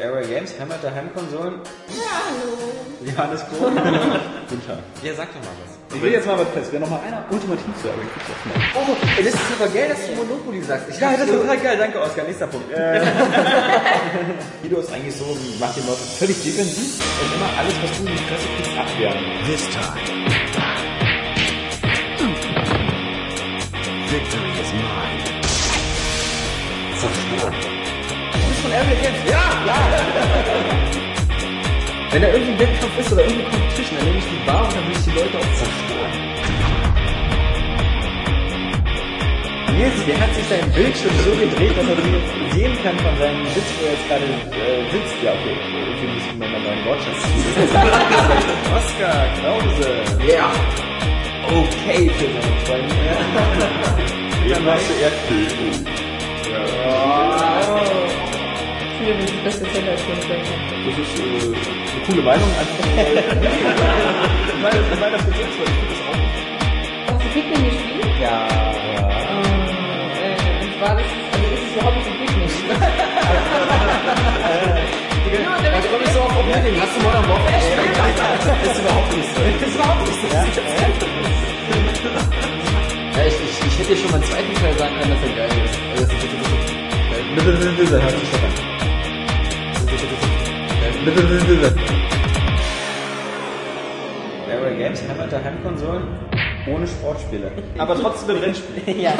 [0.00, 1.54] Area Games, Hammer der Heimkonsolen.
[1.88, 2.56] Ja, hallo.
[3.04, 3.66] Johannes Kroh.
[4.48, 4.78] Guten Tag.
[5.02, 5.74] Ja, sag doch mal was.
[5.96, 6.68] Ich will jetzt mal was fest.
[6.70, 8.76] Wer noch mal einer ultimativ zu Area Games aufmacht.
[8.76, 10.88] Oh, ey, das ist super geil, dass du Monopoly sagst.
[10.90, 11.76] Ich Ja, das ist so- total geil.
[11.78, 12.24] Danke, Oskar.
[12.24, 12.66] Nächster Punkt.
[14.62, 15.24] Guido ist eigentlich so,
[15.58, 19.18] macht die Leute völlig defensiv und immer alles, was du in die Fresse kriegst, abwehren.
[19.46, 19.98] This time.
[24.10, 25.24] Victory is mine.
[26.94, 27.10] Von
[28.74, 29.22] Area Games.
[29.30, 29.78] Ja, ja.
[32.10, 34.74] Wenn da irgendwie ein Wettkampf ist oder irgendeine Competition, dann nehme ich die Bar und
[34.74, 36.12] dann will ich die Leute auch zerstören.
[39.74, 41.96] Nils, der hat sich sein Bildschirm so gedreht, dass er
[42.54, 45.16] sehen kann von seinem Sitz, wo er jetzt gerade äh, sitzt.
[45.22, 47.20] Ja, okay, irgendwie müssen wir mal einen neuen Wortschatz
[48.78, 49.90] Oskar Krause.
[50.30, 50.50] Ja.
[51.46, 52.94] Okay, für seine Freunde.
[54.46, 56.03] Eben hast du eher
[59.44, 59.92] das ist äh, eine
[62.06, 62.48] coole Meinung.
[62.58, 62.96] Einfach mal.
[63.04, 66.16] ich meine, ich meine das jetzt, weil ich finde das auch.
[67.12, 68.08] Hast du Pikmin gespielt?
[68.22, 69.04] Ja, ja.
[70.16, 72.48] Äh, und zwar, das ist, also ist es überhaupt nicht ein Pikmin.
[75.28, 76.80] genau, da Da komme ich so auf Problem.
[76.80, 77.96] Hast du Modern Warfare gespielt?
[78.00, 79.40] Das ist überhaupt nicht so.
[79.44, 80.26] Das ist überhaupt nicht so.
[80.32, 80.40] Ja,
[83.26, 85.52] ich, ich, ich hätte dir schon mal einen zweiten Teil sagen können, dass er geil
[85.64, 85.76] ist.
[85.92, 86.74] Also, das ist, das ist
[87.76, 88.73] Bitte, hört sich doch an.
[89.94, 91.74] Bitte, bitte, bitte.
[94.50, 96.02] Area Games, Hammer der Heimkonsolen
[96.66, 97.52] ohne Sportspiele.
[97.78, 99.00] Aber trotzdem mit Rennspielen.
[99.00, 99.12] ja.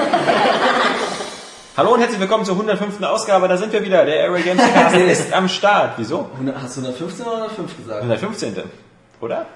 [1.76, 3.00] Hallo und herzlich willkommen zur 105.
[3.04, 3.46] Ausgabe.
[3.46, 4.04] Da sind wir wieder.
[4.04, 5.92] Der Area Games Cast ist am Start.
[5.96, 6.28] Wieso?
[6.60, 8.02] Hast du 115 oder 105 gesagt?
[8.02, 8.54] 115.
[9.20, 9.46] Oder?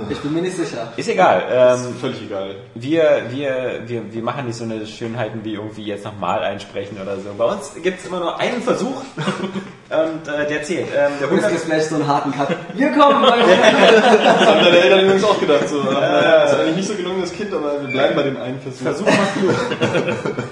[0.10, 0.92] Ich bin mir nicht sicher.
[0.96, 1.42] Ist egal.
[1.50, 2.56] Ähm, Völlig egal.
[2.74, 7.16] wir, wir, wir, wir machen nicht so eine Schönheiten wie irgendwie jetzt nochmal einsprechen oder
[7.16, 7.30] so.
[7.36, 9.02] Bei uns gibt es immer nur einen Versuch
[9.90, 10.88] und äh, der zählt.
[10.96, 12.48] Ähm, der Und es 100 gibt vielleicht so einen harten Cut.
[12.74, 13.38] Wir kommen bei
[14.24, 15.68] Das haben deine Eltern übrigens auch gedacht.
[15.68, 18.82] So, das ist eigentlich nicht so gelungenes Kind, aber wir bleiben bei dem einen Versuch.
[18.82, 19.54] Versuch macht klug.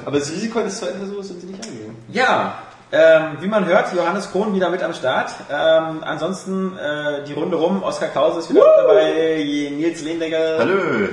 [0.05, 1.97] Aber das Risiko eines zweiten Versuchs sind sie nicht eingegangen.
[2.09, 2.59] Ja,
[2.93, 5.31] ähm, wie man hört, Johannes Krohn wieder mit am Start.
[5.51, 7.83] Ähm, ansonsten äh, die Runde rum.
[7.83, 9.71] Oskar Krause ist wieder mit dabei.
[9.75, 10.59] Nils Lehndegger.
[10.59, 11.09] Hallo.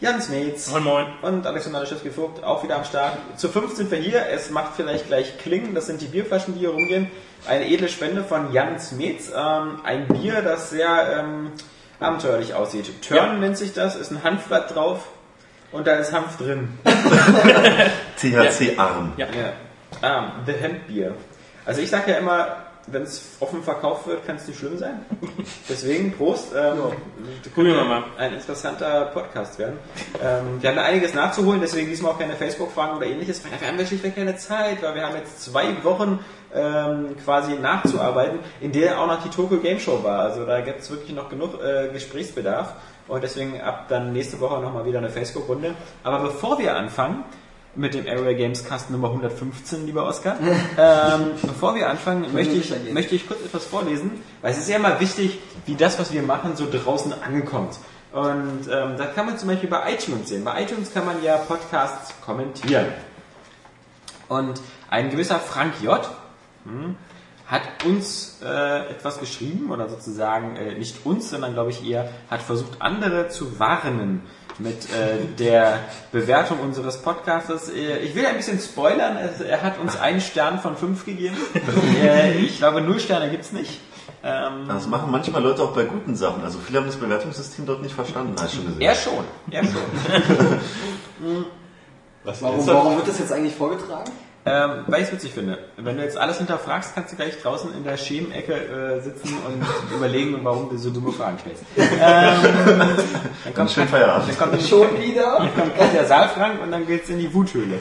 [0.00, 0.70] Jans Metz.
[0.70, 1.06] Moin Moin.
[1.22, 3.18] Und Alexander Schiffke-Vogt auch wieder am Start.
[3.36, 4.26] Zu fünf sind wir hier.
[4.30, 5.74] Es macht vielleicht gleich Klingen.
[5.74, 7.10] Das sind die Bierflaschen, die hier rumgehen.
[7.48, 9.32] Eine edle Spende von Jans Metz.
[9.36, 11.50] Ähm, ein Bier, das sehr ähm,
[11.98, 13.02] abenteuerlich aussieht.
[13.02, 13.96] Turn nennt sich das.
[13.96, 15.08] Ist ein Hanfblatt drauf.
[15.72, 16.78] Und da ist Hanf drin.
[18.20, 19.14] THC-arm.
[19.16, 19.26] Ja.
[20.02, 21.14] Ah, The Hemp Beer.
[21.64, 25.04] Also ich sage ja immer, wenn es offen verkauft wird, kann es nicht schlimm sein.
[25.68, 26.52] Deswegen Prost.
[26.56, 26.78] Ähm,
[27.54, 28.04] Gucken wir mal.
[28.16, 29.78] Ein interessanter Podcast werden.
[30.22, 33.68] Ähm, wir haben da einiges nachzuholen, deswegen diesmal auch keine Facebook-Fragen oder ähnliches, weil dafür
[33.68, 36.20] haben wir schlichtweg keine Zeit, weil wir haben jetzt zwei Wochen
[36.54, 40.20] ähm, quasi nachzuarbeiten, in der auch noch die Tokyo Game Show war.
[40.20, 42.74] Also da gibt es wirklich noch genug äh, Gesprächsbedarf.
[43.06, 45.74] Und deswegen ab dann nächste Woche nochmal wieder eine Facebook-Runde.
[46.04, 47.24] Aber bevor wir anfangen,
[47.78, 50.36] mit dem Area Games Cast Nummer 115, lieber Oskar.
[50.76, 54.10] ähm, bevor wir anfangen, möchte ich, möchte ich kurz etwas vorlesen,
[54.42, 57.78] weil es ist ja immer wichtig, wie das, was wir machen, so draußen ankommt.
[58.12, 60.44] Und ähm, das kann man zum Beispiel bei iTunes sehen.
[60.44, 62.86] Bei iTunes kann man ja Podcasts kommentieren.
[64.28, 66.00] Und ein gewisser Frank J.
[66.64, 66.96] hm,
[67.46, 72.42] hat uns äh, etwas geschrieben, oder sozusagen äh, nicht uns, sondern glaube ich eher, hat
[72.42, 74.22] versucht, andere zu warnen
[74.58, 75.80] mit äh, der
[76.12, 77.68] Bewertung unseres Podcastes.
[77.68, 81.36] Äh, ich will ein bisschen spoilern, er hat uns einen Stern von fünf gegeben.
[82.02, 83.80] äh, ich glaube, null Sterne gibt's nicht.
[84.22, 86.42] Ähm, Das machen manchmal Leute auch bei guten Sachen.
[86.42, 88.80] Also viele haben das Bewertungssystem dort nicht verstanden, hast du schon gesehen.
[88.80, 91.44] er schon, er schon.
[92.24, 94.10] Was Warum, warum wird das jetzt eigentlich vorgetragen?
[94.46, 95.58] Ähm, weil ich es witzig finde.
[95.76, 99.62] Wenn du jetzt alles hinterfragst, kannst du gleich draußen in der Schemecke äh, sitzen und
[99.96, 101.64] überlegen, warum du so dumme Fragen stellst.
[101.76, 102.96] Ähm,
[103.44, 104.28] dann kommt, schönen Feierabend.
[104.30, 105.38] dann kommt, Schon wieder?
[105.38, 107.78] dann kommt gleich der Saalfrank und dann geht's in die Wuthöhle.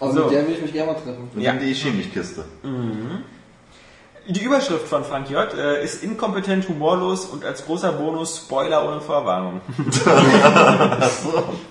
[0.00, 0.24] Also So.
[0.24, 1.30] mit der will ich mich gerne mal treffen.
[1.34, 1.52] Und Ja.
[1.52, 2.44] die Chemikkiste.
[4.28, 5.52] Die Überschrift von Frank J.
[5.54, 9.60] Äh, ist inkompetent, humorlos und als großer Bonus Spoiler ohne Vorwarnung.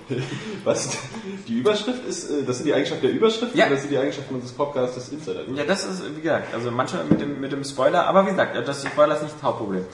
[0.64, 0.98] Was?
[1.46, 3.66] Die Überschrift ist, äh, das sind die Eigenschaften der Überschrift Ja.
[3.66, 5.42] oder das sind die Eigenschaften unseres Podcasts des Insider?
[5.54, 8.56] Ja, das ist, wie gesagt, also manche mit dem, mit dem Spoiler, aber wie gesagt,
[8.66, 9.84] das Spoiler ist nicht das Hauptproblem.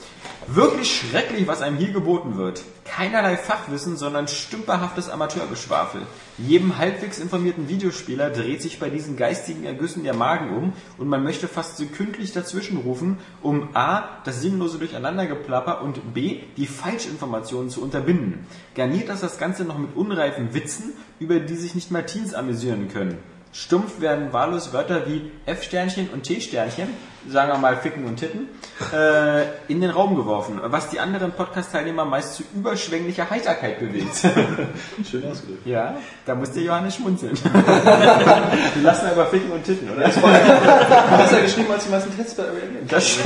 [0.47, 2.61] Wirklich schrecklich, was einem hier geboten wird.
[2.85, 6.01] Keinerlei Fachwissen, sondern stümperhaftes Amateurgeschwafel.
[6.37, 11.23] Jedem halbwegs informierten Videospieler dreht sich bei diesen geistigen Ergüssen der Magen um und man
[11.23, 14.03] möchte fast sekündlich dazwischenrufen, um A.
[14.23, 16.41] das sinnlose Durcheinandergeplapper und B.
[16.57, 18.45] die Falschinformationen zu unterbinden.
[18.75, 22.89] Garniert das das Ganze noch mit unreifen Witzen, über die sich nicht mal Teens amüsieren
[22.89, 23.17] können.
[23.55, 26.89] Stumpf werden wahllos Wörter wie F-Sternchen und T-Sternchen,
[27.29, 28.49] sagen wir mal Ficken und Titten,
[28.93, 34.13] äh, in den Raum geworfen, was die anderen Podcast-Teilnehmer meist zu überschwänglicher Heiterkeit bewegt.
[35.09, 35.65] Schön ausgedrückt.
[35.65, 37.33] ja, da musste Johannes schmunzeln.
[38.75, 40.01] die lassen aber Ficken und Titten, oder?
[40.03, 42.43] Besser geschrieben als die meisten Tests bei.
[42.89, 43.19] Das.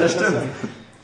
[0.00, 0.42] Das stimmt.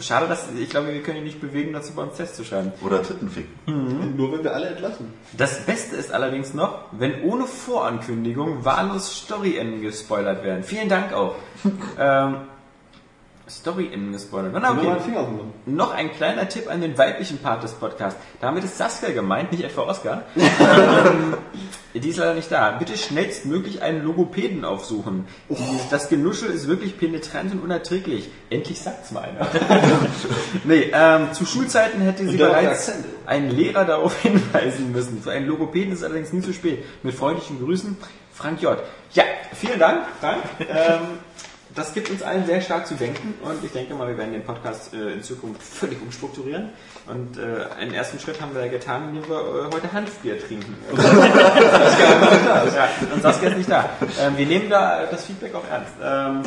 [0.04, 2.72] Schade, dass ich glaube, wir können ihn nicht bewegen, dazu bei uns Tests zu schreiben.
[2.84, 4.16] Oder Tittenficken.
[4.16, 5.12] Nur wenn wir alle entlassen.
[5.36, 10.62] Das Beste ist allerdings noch, wenn ohne Vorankündigung wahllos Story-Enden gespoilert werden.
[10.62, 11.36] Vielen Dank auch.
[11.98, 12.36] ähm,
[13.48, 14.52] Story-Enden gespoilert.
[14.52, 14.96] Mal okay.
[15.66, 18.18] Noch ein kleiner Tipp an den weiblichen Part des Podcasts.
[18.40, 20.22] Damit ist Saskia gemeint, nicht etwa Oskar.
[20.36, 21.36] ähm,
[21.92, 22.72] die ist leider nicht da.
[22.72, 25.26] Bitte schnellstmöglich einen Logopäden aufsuchen.
[25.50, 25.56] Oh.
[25.90, 28.30] Das Genuschel ist wirklich penetrant und unerträglich.
[28.48, 29.46] Endlich sagt's mal einer.
[30.64, 32.92] nee, ähm, zu Schulzeiten hätte sie bereits
[33.26, 35.22] einen Lehrer darauf hinweisen müssen.
[35.22, 36.82] Für einen Logopäden ist es allerdings nie zu spät.
[37.02, 37.96] Mit freundlichen Grüßen,
[38.32, 38.78] Frank J.
[39.12, 40.42] Ja, vielen Dank, Frank.
[40.60, 41.18] Ähm,
[41.74, 44.44] das gibt uns allen sehr stark zu denken und ich denke mal, wir werden den
[44.44, 46.70] Podcast äh, in Zukunft völlig umstrukturieren.
[47.06, 50.74] Und äh, einen ersten Schritt haben wir ja getan, indem wir äh, heute Hanfbier trinken.
[50.96, 53.90] ja, und Saskia ist nicht da.
[54.20, 55.92] Ähm, wir nehmen da äh, das Feedback auch ernst.
[56.02, 56.42] Ähm,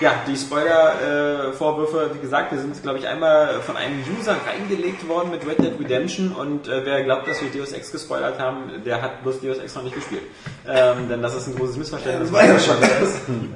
[0.00, 5.30] ja, die Spoiler-Vorwürfe, wie gesagt, wir sind, glaube ich, einmal von einem User reingelegt worden
[5.30, 9.00] mit Red Dead Redemption und äh, wer glaubt, dass wir Deus Ex gespoilert haben, der
[9.02, 10.22] hat bloß Deus Ex noch nicht gespielt.
[10.66, 12.30] Ähm, denn das ist ein großes Missverständnis.
[12.30, 12.76] Das war ja schon.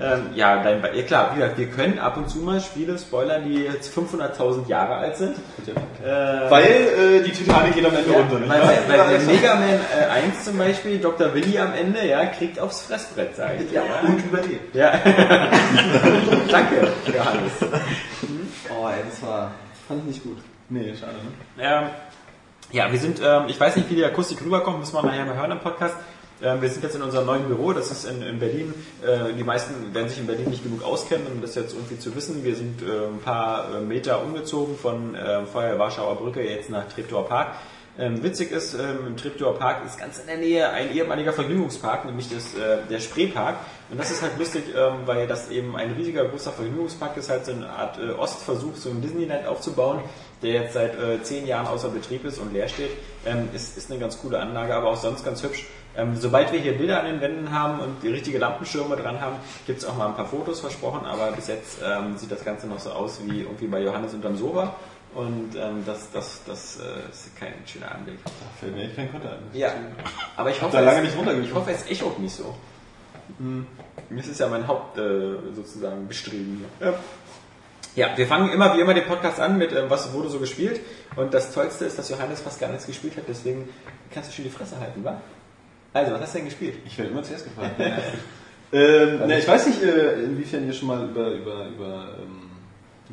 [0.00, 3.44] ähm, ja, dein, ja, klar, wie gesagt, wir können ab und zu mal Spiele spoilern,
[3.44, 5.37] die jetzt 500.000 Jahre alt sind.
[6.05, 8.38] Äh, Weil äh, die Titanic geht am Ende ja, runter.
[8.38, 11.35] nicht bei, bei der Mega Man äh, 1 zum Beispiel, Dr.
[11.35, 13.69] Willi am Ende, ja, kriegt aufs Fressbrett, sag ich.
[13.70, 14.75] dir, Ja, Und überlebt.
[14.75, 14.93] ja.
[16.50, 17.52] Danke, Johannes.
[18.70, 19.52] Oh, ey, das war,
[19.87, 20.37] fand ich nicht gut.
[20.69, 21.64] Nee, schade, ne?
[21.64, 21.88] Ähm,
[22.70, 25.37] ja, wir sind, ähm, ich weiß nicht, wie die Akustik rüberkommt, müssen wir nachher mal
[25.37, 25.96] hören im Podcast.
[26.43, 28.75] Ähm, wir sind jetzt in unserem neuen Büro, das ist in, in Berlin.
[29.02, 32.14] Äh, die meisten werden sich in Berlin nicht genug auskennen, um das jetzt irgendwie zu
[32.14, 32.44] wissen.
[32.44, 36.87] Wir sind äh, ein paar äh, Meter umgezogen von äh, vorher Warschauer Brücke jetzt nach
[36.88, 37.55] Treptower Park.
[38.00, 42.04] Ähm, witzig ist, ähm, im Treptower Park ist ganz in der Nähe ein ehemaliger Vergnügungspark,
[42.04, 43.56] nämlich das, äh, der Spreepark.
[43.90, 47.46] Und das ist halt lustig, ähm, weil das eben ein riesiger, großer Vergnügungspark ist, halt
[47.46, 50.00] so eine Art äh, Ostversuch, so ein Disneyland aufzubauen,
[50.42, 52.90] der jetzt seit äh, zehn Jahren außer Betrieb ist und leer steht.
[53.26, 55.66] Ähm, ist, ist eine ganz coole Anlage, aber auch sonst ganz hübsch.
[55.96, 59.34] Ähm, sobald wir hier Bilder an den Wänden haben und die richtige Lampenschirme dran haben,
[59.66, 62.68] gibt es auch mal ein paar Fotos versprochen, aber bis jetzt ähm, sieht das Ganze
[62.68, 64.76] noch so aus wie irgendwie bei Johannes unterm Sofa.
[65.14, 68.19] Und ähm, das, das, das äh, ist kein schöner Anblick.
[68.25, 69.38] Da fällt mir echt kein Konter ein.
[69.52, 69.72] Ja,
[70.37, 71.49] aber ich hoffe, da lange es, nicht runtergekommen.
[71.49, 72.55] ich hoffe, es echot nicht so.
[73.38, 73.66] Hm.
[74.10, 76.64] Das ist ja mein Haupt äh, sozusagen Bestreben.
[76.81, 76.94] Ja.
[77.94, 80.81] ja, wir fangen immer wie immer den Podcast an mit äh, was wurde so gespielt.
[81.16, 83.69] Und das Tollste ist, dass Johannes fast gar nichts gespielt hat, deswegen
[84.12, 85.20] kannst du schon die Fresse halten, wa?
[85.93, 86.76] Also, was hast du denn gespielt?
[86.84, 87.75] Ich werde immer zuerst gefragt.
[88.72, 92.38] ähm, ne, ich weiß nicht, äh, inwiefern ihr schon mal über, über, über ähm,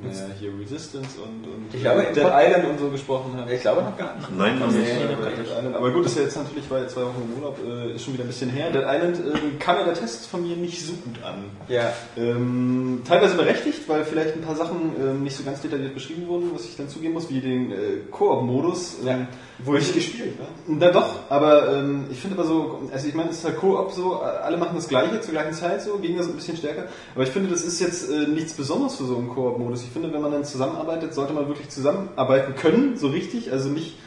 [0.03, 3.51] naja, hier Resistance und, und Ich glaube, Dead Pod- Island und so gesprochen habt.
[3.51, 4.35] Ich glaube noch gar nicht.
[4.37, 4.85] Nein, noch nicht.
[4.87, 5.75] Dead Island.
[5.75, 8.13] Aber gut, ist ja jetzt natürlich, war jetzt zwei Wochen im Urlaub, äh, ist schon
[8.13, 8.71] wieder ein bisschen her.
[8.71, 11.45] Dead Island äh, kam ja der Test von mir nicht so gut an.
[11.67, 16.27] Ja, Ähm, teilweise berechtigt, weil vielleicht ein paar Sachen ähm, nicht so ganz detailliert beschrieben
[16.27, 17.75] wurden, was ich dann zugeben muss, wie den äh,
[18.11, 18.97] Koop-Modus.
[19.01, 19.27] Ähm, Ja.
[19.59, 20.45] Wo ich gespielt, ne?
[20.67, 23.93] Na doch, aber ähm, ich finde aber so, also ich meine, es ist halt Koop
[23.93, 27.23] so, alle machen das Gleiche zur gleichen Zeit so, Gegner sind ein bisschen stärker, aber
[27.23, 29.84] ich finde, das ist jetzt äh, nichts Besonderes für so einen Koop-Modus.
[29.85, 33.97] Ich finde, wenn man dann zusammenarbeitet, sollte man wirklich zusammenarbeiten können, so richtig, also nicht,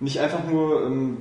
[0.00, 1.18] nicht einfach nur ähm,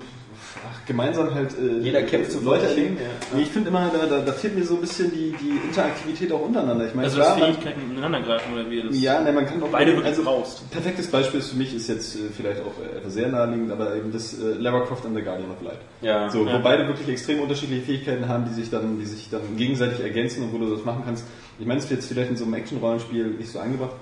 [0.67, 3.07] ach, gemeinsam halt äh, Jeder kämpft so Leute hin, ja.
[3.37, 6.31] Nee, ich finde immer, da, da, da fehlt mir so ein bisschen die, die Interaktivität
[6.31, 6.87] auch untereinander.
[6.87, 9.45] Ich meine, Also klar, das man, Fähigkeiten ineinander greifen oder wie das ja, ne, man
[9.45, 10.69] kann auch beide wirklich also, brauchst.
[10.71, 13.95] Perfektes Beispiel ist für mich ist jetzt äh, vielleicht auch äh, etwas sehr naheliegend, aber
[13.95, 15.79] eben das äh, Lara Croft and the Guardian of Light.
[16.01, 16.29] Ja.
[16.29, 16.57] So, Ja.
[16.57, 20.43] wo beide wirklich extrem unterschiedliche Fähigkeiten haben, die sich dann, die sich dann gegenseitig ergänzen
[20.43, 21.25] und wo du das machen kannst.
[21.59, 23.95] Ich meine, es wird jetzt vielleicht in so einem Action-Rollenspiel nicht so angebracht,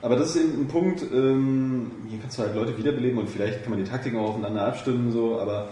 [0.00, 3.62] aber das ist eben ein Punkt, ähm, hier kannst du halt Leute wiederbeleben und vielleicht
[3.62, 5.70] kann man die Taktiken auch aufeinander abstimmen, so, aber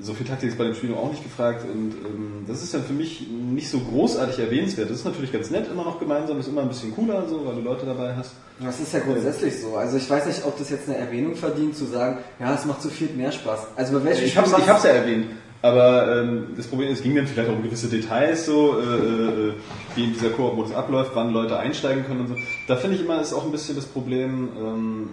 [0.00, 2.84] so viel Taktik ist bei dem Spiel auch nicht gefragt und ähm, das ist dann
[2.84, 4.88] für mich nicht so großartig erwähnenswert.
[4.90, 7.56] Das ist natürlich ganz nett, immer noch gemeinsam, ist immer ein bisschen cooler, so, weil
[7.56, 8.32] du Leute dabei hast.
[8.60, 9.76] Das ist ja grundsätzlich so.
[9.76, 12.82] Also ich weiß nicht, ob das jetzt eine Erwähnung verdient, zu sagen, ja, es macht
[12.82, 13.66] zu viel mehr Spaß.
[13.76, 15.26] Also bei welchem Ich hab's, Spiel ich hab's ja erwähnt.
[15.60, 18.82] Aber ähm, das Problem ist, es ging dann vielleicht auch um gewisse Details, so äh,
[18.82, 19.52] äh,
[19.96, 22.36] wie in dieser Koop-Modus abläuft, wann Leute einsteigen können und so.
[22.68, 25.10] Da finde ich immer ist auch ein bisschen das Problem, ähm,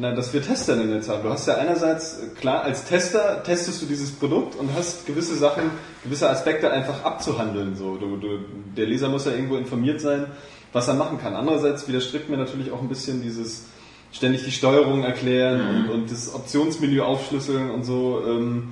[0.00, 1.22] na, dass wir Tester in der Zeit.
[1.22, 5.70] Du hast ja einerseits, klar, als Tester testest du dieses Produkt und hast gewisse Sachen,
[6.02, 7.76] gewisse Aspekte einfach abzuhandeln.
[7.76, 7.96] So.
[7.96, 8.40] Du, du,
[8.76, 10.26] der Leser muss ja irgendwo informiert sein,
[10.72, 11.34] was er machen kann.
[11.34, 13.66] Andererseits widerstrebt mir natürlich auch ein bisschen dieses
[14.10, 18.22] ständig die Steuerung erklären und, und das Optionsmenü aufschlüsseln und so.
[18.26, 18.68] Ähm,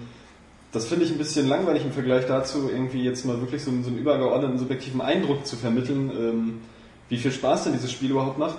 [0.74, 3.84] das finde ich ein bisschen langweilig im Vergleich dazu, irgendwie jetzt mal wirklich so einen,
[3.84, 6.60] so einen übergeordneten subjektiven Eindruck zu vermitteln, ähm,
[7.08, 8.56] wie viel Spaß denn dieses Spiel überhaupt macht.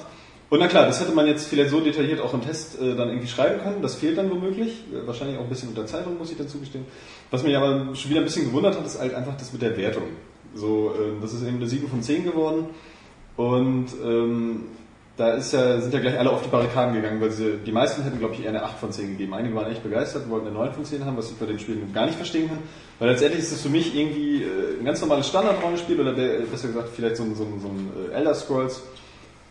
[0.49, 3.09] Und na klar, das hätte man jetzt vielleicht so detailliert auch im Test äh, dann
[3.09, 3.81] irgendwie schreiben können.
[3.81, 4.83] Das fehlt dann womöglich.
[4.93, 6.85] Äh, wahrscheinlich auch ein bisschen unter Zeitung, muss ich dazu gestehen.
[7.31, 9.75] Was mich aber schon wieder ein bisschen gewundert hat, ist halt einfach das mit der
[9.75, 10.03] Wertung.
[10.53, 12.67] So, äh, das ist eben eine 7 von 10 geworden.
[13.35, 14.65] Und ähm,
[15.17, 18.03] da ist ja, sind ja gleich alle auf die Barrikaden gegangen, weil sie, die meisten
[18.03, 19.33] hätten, glaube ich, eher eine 8 von 10 gegeben.
[19.33, 21.81] Einige waren echt begeistert, wollten eine 9 von 10 haben, was ich bei dem Spiel
[21.93, 22.59] gar nicht verstehen kann.
[22.99, 26.67] Weil letztendlich ist es für mich irgendwie äh, ein ganz normales Standard-Rollenspiel oder der, besser
[26.67, 28.83] gesagt vielleicht so ein, so ein, so ein äh, Elder Scrolls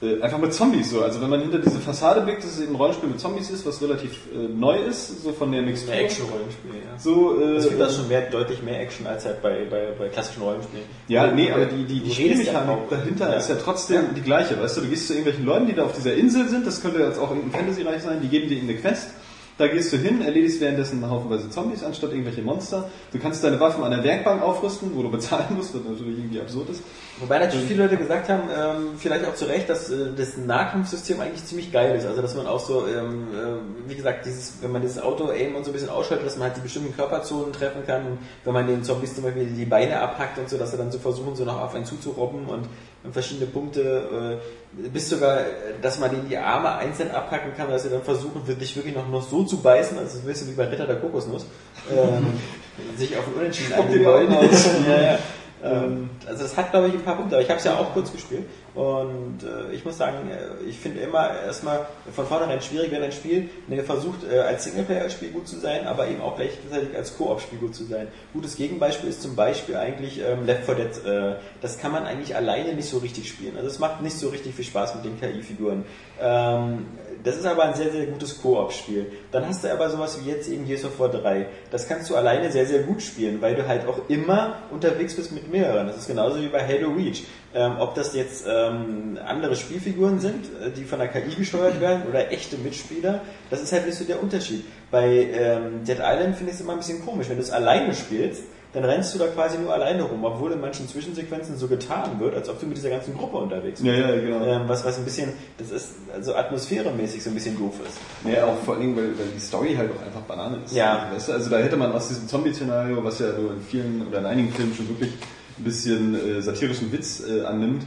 [0.05, 1.03] äh, einfach mit Zombies so.
[1.03, 3.65] Also wenn man hinter diese Fassade blickt, dass es eben ein Rollenspiel mit Zombies ist,
[3.67, 5.93] was relativ äh, neu ist, so von der Mixtur.
[5.95, 6.99] Ein Action-Rollenspiel, ja.
[6.99, 10.09] So, äh, Es gibt da schon mehr, deutlich mehr Action als halt bei, bei, bei
[10.09, 10.85] klassischen Rollenspielen.
[11.09, 12.89] Ja, nee, aber die, die, die ja Spielmechanik auch.
[12.91, 13.37] dahinter Ja.
[13.37, 15.93] ist ja trotzdem die gleiche, weißt du, du gehst zu irgendwelchen Leuten, die da auf
[15.93, 19.11] dieser Insel sind, das könnte jetzt auch irgendein Fantasy-Reich sein, die geben dir irgendeine Quest,
[19.57, 23.85] da gehst du hin, erledigst währenddessen haufenweise Zombies anstatt irgendwelche Monster, du kannst deine Waffen
[23.85, 26.83] an der Werkbank aufrüsten, wo du bezahlen musst, was natürlich irgendwie absurd ist.
[27.21, 31.21] Wobei natürlich viele Leute gesagt haben, ähm, vielleicht auch zu Recht, dass äh, das Nahkampfsystem
[31.21, 32.07] eigentlich ziemlich geil ist.
[32.07, 35.65] Also dass man auch so, ähm, äh, wie gesagt, dieses, wenn man dieses Auto-Aim und
[35.65, 38.19] so ein bisschen ausschaltet, dass man halt die bestimmten Körperzonen treffen kann.
[38.43, 40.99] Wenn man den Zombies zum Beispiel die Beine abhackt und so, dass sie dann so
[40.99, 42.69] versuchen, so noch auf einen zuzurobben und
[43.13, 44.41] verschiedene Punkte,
[44.81, 45.41] äh, bis sogar,
[45.83, 49.09] dass man denen die Arme einzeln abhacken kann, dass sie dann versuchen, dich wirklich noch,
[49.09, 51.47] noch so zu beißen, also ein bisschen wie bei Ritter der Kokosnuss,
[51.93, 52.27] ähm,
[52.97, 54.33] sich auf den Unentschieden einigen wollen.
[54.89, 55.19] Ja, ja.
[55.65, 57.93] Ähm, also das hat, glaube ich, ein paar Punkte, aber ich habe es ja auch
[57.95, 58.45] kurz gespielt
[58.75, 63.13] und äh, ich muss sagen, äh, ich finde immer erstmal von vornherein schwierig, wenn ein
[63.13, 67.61] Spiel ne, versucht, äh, als Singleplayer-Spiel gut zu sein, aber eben auch gleichzeitig als Koop-Spiel
[67.61, 68.09] gut zu sein.
[68.33, 71.07] Gutes Gegenbeispiel ist zum Beispiel eigentlich ähm, Left 4 Dead.
[71.07, 73.57] Äh, das kann man eigentlich alleine nicht so richtig spielen.
[73.57, 75.85] Also es macht nicht so richtig viel Spaß mit den KI-Figuren.
[76.21, 76.87] Ähm,
[77.25, 79.11] das ist aber ein sehr, sehr gutes Koop-Spiel.
[79.33, 81.47] Dann hast du aber sowas wie jetzt eben Gears of War 3.
[81.71, 85.33] Das kannst du alleine sehr, sehr gut spielen, weil du halt auch immer unterwegs bist
[85.33, 85.87] mit mehreren.
[85.87, 87.25] Das ist genauso wie bei Halo Reach.
[87.55, 92.03] Ähm, ob das jetzt ähm, andere Spielfiguren sind, äh, die von der KI gesteuert werden
[92.09, 94.65] oder echte Mitspieler, das ist halt nicht so der Unterschied.
[94.91, 97.29] Bei ähm, Dead Island finde ich es immer ein bisschen komisch.
[97.31, 98.43] Wenn du es alleine spielst,
[98.75, 102.35] dann rennst du da quasi nur alleine rum, obwohl in manchen Zwischensequenzen so getan wird,
[102.35, 103.97] als ob du mit dieser ganzen Gruppe unterwegs bist.
[103.97, 104.45] Ja, ja, genau.
[104.45, 107.99] Ähm, was, was ein bisschen, das ist also atmosphäremäßig so ein bisschen doof ist.
[108.31, 110.75] Ja, auch vor allen Dingen, weil, weil die Story halt auch einfach Banane ist.
[110.75, 111.09] Ja.
[111.15, 114.19] Weißt du, also da hätte man aus diesem Zombie-Szenario, was ja so in vielen oder
[114.19, 115.13] in einigen Filmen schon wirklich
[115.57, 117.87] ein bisschen äh, satirischen Witz äh, annimmt,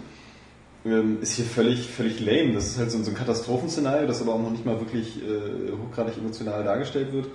[0.85, 2.53] ähm, ist hier völlig, völlig lame.
[2.53, 5.71] Das ist halt so, so ein Katastrophenszenario, das aber auch noch nicht mal wirklich äh,
[5.71, 7.27] hochgradig emotional dargestellt wird.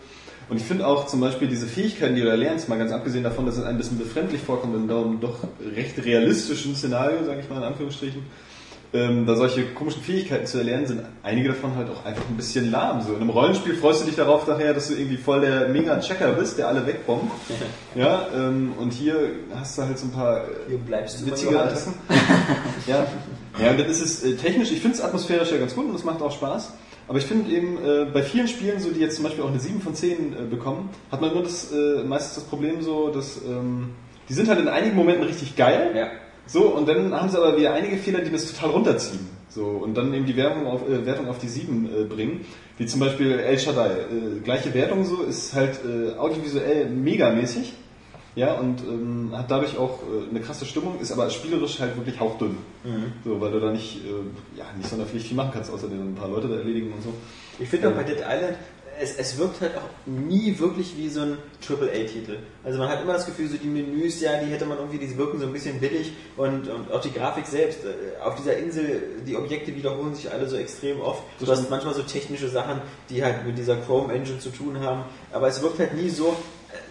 [0.48, 3.24] Und ich finde auch zum Beispiel diese Fähigkeiten, die du da lernst, mal ganz abgesehen
[3.24, 5.38] davon, dass es ein bisschen befremdlich vorkommt in einem doch
[5.74, 8.22] recht realistischen Szenario, sage ich mal in Anführungsstrichen,
[8.94, 12.70] ähm, da solche komischen Fähigkeiten zu erlernen, sind einige davon halt auch einfach ein bisschen
[12.70, 13.00] lahm.
[13.00, 16.32] So in einem Rollenspiel freust du dich darauf nachher, dass du irgendwie voll der Mega-Checker
[16.32, 17.32] bist, der alle wegbombt.
[17.94, 21.94] ja, ähm, und hier hast du halt so ein paar äh, witzige Attacken.
[22.86, 23.06] ja.
[23.58, 25.94] ja, und dann ist es äh, technisch, ich finde es atmosphärisch ja ganz gut und
[25.94, 26.72] es macht auch Spaß.
[27.08, 29.60] Aber ich finde eben, äh, bei vielen Spielen, so die jetzt zum Beispiel auch eine
[29.60, 33.42] 7 von 10 äh, bekommen, hat man immer das, äh, meistens das Problem so, dass
[33.44, 33.90] ähm,
[34.28, 35.92] die sind halt in einigen Momenten richtig geil.
[35.94, 36.08] Ja.
[36.46, 39.28] So, und dann haben sie aber wieder einige Fehler, die das total runterziehen.
[39.48, 42.44] So, und dann eben die Wertung auf, äh, Wertung auf die 7 äh, bringen.
[42.78, 43.90] Wie zum Beispiel El Shaddai.
[43.90, 47.74] Äh, gleiche Wertung so, ist halt äh, audiovisuell megamäßig.
[48.34, 52.18] Ja, und ähm, hat dadurch auch äh, eine krasse Stimmung, ist aber spielerisch halt wirklich
[52.18, 52.56] hauchdünn.
[53.24, 56.14] So, weil du da nicht, äh, ja, nicht sonderlich viel machen kannst, außer dir ein
[56.14, 57.12] paar Leute da erledigen und so.
[57.58, 58.56] Ich finde auch bei Dead Island,
[59.00, 62.36] es, es wirkt halt auch nie wirklich wie so ein AAA-Titel.
[62.62, 65.16] Also man hat immer das Gefühl, so die Menüs, ja, die hätte man irgendwie, die
[65.16, 67.80] wirken so ein bisschen billig und, und auch die Grafik selbst.
[67.84, 71.22] äh, Auf dieser Insel, die Objekte wiederholen sich alle so extrem oft.
[71.40, 75.48] Du hast manchmal so technische Sachen, die halt mit dieser Chrome-Engine zu tun haben, aber
[75.48, 76.36] es wirkt halt nie so,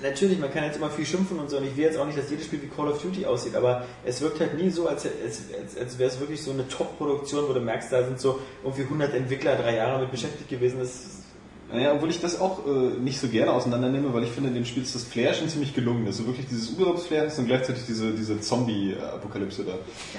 [0.02, 2.18] Natürlich, man kann jetzt immer viel schimpfen und so, und ich will jetzt auch nicht,
[2.18, 5.06] dass jedes Spiel wie Call of Duty aussieht, aber es wirkt halt nie so, als,
[5.06, 8.40] als, als, als wäre es wirklich so eine Top-Produktion, wo du merkst, da sind so
[8.64, 10.80] irgendwie 100 Entwickler drei Jahre mit beschäftigt gewesen.
[10.80, 11.24] Das
[11.72, 14.66] Naja, obwohl ich das auch äh, nicht so gerne auseinandernehme, weil ich finde, in dem
[14.66, 16.06] Spiel ist das Flair schon ziemlich gelungen.
[16.06, 19.72] Du wirklich dieses Urlaubsflair hast und gleichzeitig diese, diese Zombie-Apokalypse da.
[19.72, 19.78] Ja,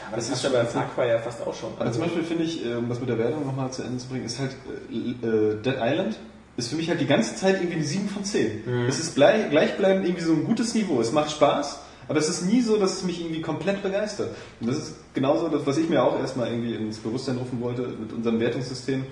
[0.09, 1.71] aber das, hast du ja bei Far Cry ja fast auch schon.
[1.78, 4.09] Aber zum Beispiel finde ich, äh, um das mit der Wertung nochmal zu Ende zu
[4.09, 4.52] bringen, ist halt
[4.90, 6.16] äh, äh, Dead Island
[6.62, 8.62] ist für mich halt die ganze Zeit irgendwie eine 7 von 10.
[8.88, 11.00] Es ist gleich, gleichbleibend irgendwie so ein gutes Niveau.
[11.00, 14.31] Es macht Spaß, aber es ist nie so, dass es mich irgendwie komplett begeistert.
[14.61, 17.83] Und das ist genauso das, was ich mir auch erstmal irgendwie ins Bewusstsein rufen wollte
[17.83, 19.04] mit unserem Wertungssystem.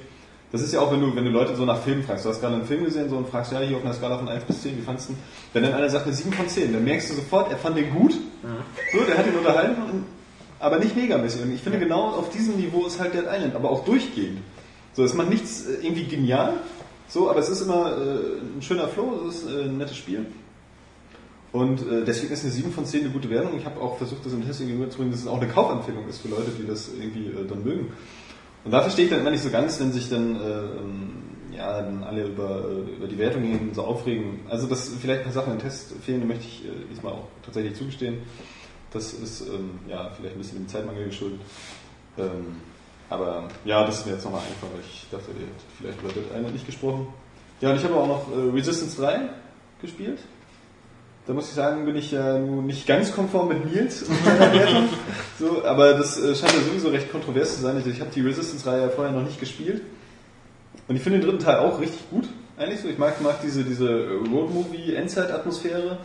[0.52, 2.24] Das ist ja auch, wenn du, wenn du Leute so nach Filmen fragst.
[2.24, 4.28] Du hast gerade einen Film gesehen so und fragst, ja, hier auf einer Skala von
[4.28, 5.22] 1 bis 10, wie fandest du den?
[5.52, 7.90] Wenn dann einer sagt eine 7 von 10, dann merkst du sofort, er fand den
[7.94, 8.14] gut.
[8.92, 10.04] So, der hat ihn unterhalten, und,
[10.58, 11.42] aber nicht megamäßig.
[11.42, 14.38] Und ich finde, genau auf diesem Niveau ist halt Dead Island, aber auch durchgehend.
[14.92, 16.54] So, es macht nichts äh, irgendwie genial,
[17.10, 20.26] so, aber es ist immer äh, ein schöner Flow, es ist äh, ein nettes Spiel.
[21.52, 23.58] Und äh, deswegen ist eine 7 von 10 eine gute Wertung.
[23.58, 26.28] Ich habe auch versucht, das im Testing gegenüberzubringen, dass es auch eine Kaufempfehlung ist für
[26.28, 27.92] Leute, die das irgendwie äh, dann mögen.
[28.64, 31.12] Und da verstehe ich dann immer nicht so ganz, wenn sich dann, äh, ähm,
[31.52, 34.40] ja, dann alle über, äh, über die Wertung hin so aufregen.
[34.48, 36.62] Also, dass vielleicht ein paar Sachen im Test fehlen, möchte ich
[36.92, 38.18] diesmal auch tatsächlich zugestehen.
[38.92, 41.40] Das ist ähm, ja vielleicht ein bisschen dem Zeitmangel geschuldet.
[42.18, 42.56] Ähm,
[43.10, 46.12] aber ja, das ist mir jetzt nochmal einfach, weil ich dachte, ihr habt vielleicht über
[46.12, 47.08] das eine nicht gesprochen.
[47.60, 49.20] Ja, und ich habe auch noch äh, Resistance 3
[49.82, 50.20] gespielt.
[51.26, 54.52] Da muss ich sagen, bin ich ja nun nicht ganz konform mit Nils und meiner
[54.54, 54.88] Wertung.
[55.38, 57.78] so, aber das äh, scheint ja sowieso recht kontrovers zu sein.
[57.78, 59.82] Ich, ich habe die Resistance-Reihe ja vorher noch nicht gespielt.
[60.86, 62.28] Und ich finde den dritten Teil auch richtig gut.
[62.56, 62.88] Eigentlich so.
[62.88, 65.98] Ich mag, mag diese, diese Road-Movie-Endzeit-Atmosphäre.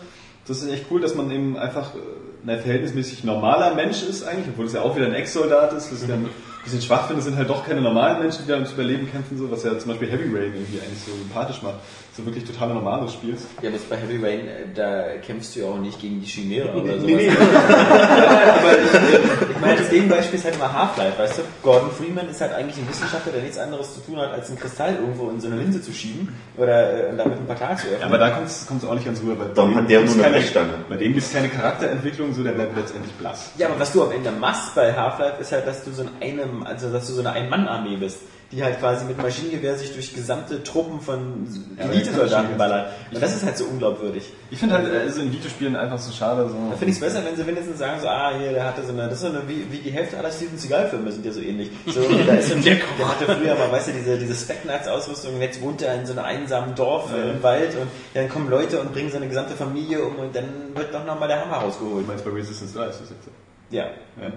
[0.47, 4.49] Das ist echt cool, dass man eben einfach äh, ein verhältnismäßig normaler Mensch ist eigentlich,
[4.49, 5.91] obwohl es ja auch wieder ein Ex-Soldat ist.
[5.91, 6.29] Das ist ja ein
[6.65, 9.49] bisschen schwach finde, sind halt doch keine normalen Menschen, die da ums Überleben kämpfen, so,
[9.49, 11.75] was ja zum Beispiel Heavy Rain irgendwie eigentlich so sympathisch macht.
[12.15, 13.41] So wirklich total normales Spiels.
[13.61, 16.69] Ja, aber bei Heavy Rain, äh, da kämpfst du ja auch nicht gegen die Chimäre
[16.69, 17.03] oder sowas.
[17.03, 17.29] Nee, nee.
[17.29, 21.41] aber ich, ich meine, das Gegenbeispiel ist halt immer Half-Life, weißt du?
[21.61, 24.57] Gordon Freeman ist halt eigentlich ein Wissenschaftler, der nichts anderes zu tun hat, als einen
[24.57, 27.99] Kristall irgendwo in so eine Linse zu schieben oder äh, damit ein Portal zu öffnen.
[27.99, 29.35] Ja, aber da kommt es auch nicht ganz rüber.
[29.35, 30.73] Bei dem hat der nur eine keine- Brechstange.
[30.87, 33.51] Bei dem gibt es keine Charakterentwicklung, so der bleibt letztendlich blass.
[33.57, 36.09] Ja, aber was du am Ende machst bei Half-Life ist halt, dass du so in
[36.21, 38.19] einem, also dass du so eine Ein-Mann-Armee bist,
[38.51, 41.47] die halt quasi mit Maschinengewehr sich durch gesamte Truppen von
[41.77, 42.85] Ja, aber Elite-Soldaten ballern.
[43.13, 44.31] Und das ist halt so unglaubwürdig.
[44.51, 46.47] Ich finde halt also in Videospielen einfach so schade.
[46.47, 46.55] So.
[46.69, 48.93] Da finde ich es besser, wenn sie wenigstens sagen, so, ah, hier, der hatte so
[48.93, 51.41] eine, das ist so eine, wie, wie die Hälfte aller Steven Seagal-Filme sind ja so
[51.41, 51.71] ähnlich.
[51.87, 55.41] So, da ist so ein, der, hatte früher mal, weißt du, diese, diese Spec-Nuts-Ausrüstung, und
[55.41, 58.79] jetzt wohnt er in so einem einsamen Dorf äh, im Wald und dann kommen Leute
[58.79, 62.07] und bringen seine gesamte Familie um und dann wird doch nochmal der Hammer Du rausgeholt.
[62.07, 63.31] meinst bei Resistance 3 ist das jetzt so?
[63.75, 63.87] Ja.
[64.21, 64.31] Ja.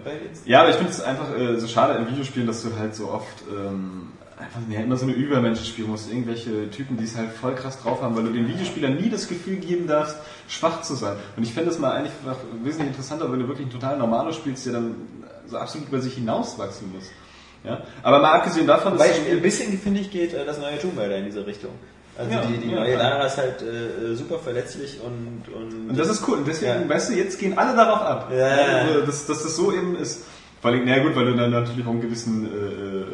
[0.44, 3.08] Ja, aber ich finde es einfach äh, so schade in Videospielen, dass du halt so
[3.08, 6.10] oft ähm, einfach ja, immer so eine Übermenschen spielen musst.
[6.10, 9.28] Irgendwelche Typen, die es halt voll krass drauf haben, weil du den Videospielern nie das
[9.28, 10.16] Gefühl geben darfst,
[10.48, 11.16] schwach zu sein.
[11.36, 14.32] Und ich fände es mal eigentlich einfach wesentlich interessanter, wenn du wirklich ein total Normalo
[14.32, 14.96] spielst, der dann
[15.46, 17.08] so absolut über sich hinauswachsen muss.
[17.62, 17.82] Ja?
[18.02, 21.16] Aber mal abgesehen davon, ist ein bisschen, finde ich, geht äh, das neue Tomb Raider
[21.16, 21.70] in diese Richtung.
[22.18, 22.96] Also Ja, die, die ja, neue.
[22.96, 26.38] Lara ist halt äh, super verletzlich und, und, Und das ist cool.
[26.38, 26.88] Und deswegen, Ja.
[26.88, 28.32] weißt du, jetzt gehen alle darauf ab.
[28.36, 28.46] Ja.
[28.46, 30.24] Also, dass, dass das so eben ist.
[30.60, 33.12] Vor allem, na gut, weil du dann natürlich auch einen gewissen, äh, äh,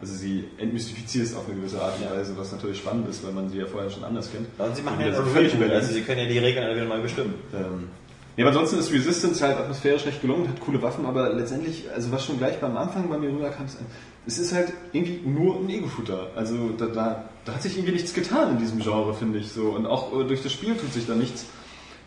[0.00, 2.10] also sie entmystifizierst auf eine gewisse Art und.
[2.18, 4.48] Weise, was natürlich spannend ist, weil man sie ja vorher schon anders kennt.
[4.58, 5.76] und sie machen Und ja wieder so völlig überlegen.
[5.76, 7.34] also sie können ja die Regeln alle wieder mal bestimmen.
[7.54, 7.88] Ähm,
[8.36, 12.12] ja, aber ansonsten ist Resistance halt atmosphärisch recht gelungen, hat coole Waffen, aber letztendlich, also
[12.12, 13.78] was schon gleich beim Anfang bei mir rüberkam, ist,
[14.26, 16.28] es ist halt irgendwie nur ein Ego-Shooter.
[16.36, 19.68] Also da, da, da hat sich irgendwie nichts getan in diesem Genre, finde ich so.
[19.70, 21.46] Und auch äh, durch das Spiel tut sich da nichts.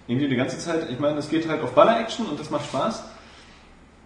[0.08, 3.04] Irgendwie die ganze Zeit, ich meine, es geht halt auf Baller-Action und das macht Spaß.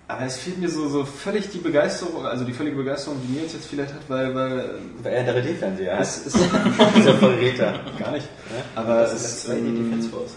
[0.07, 3.53] Aber es fehlt mir so, so völlig die Begeisterung, also die völlige Begeisterung, die Nils
[3.53, 6.01] jetzt vielleicht hat, weil, weil Weil er ein 3D-Fernseher hat.
[6.01, 6.37] es ist
[6.97, 7.79] Dieser Verräter.
[7.97, 8.27] gar nicht.
[8.51, 8.81] Ja?
[8.81, 10.35] Aber das es ist ist, das 2D ähm, Defense Force.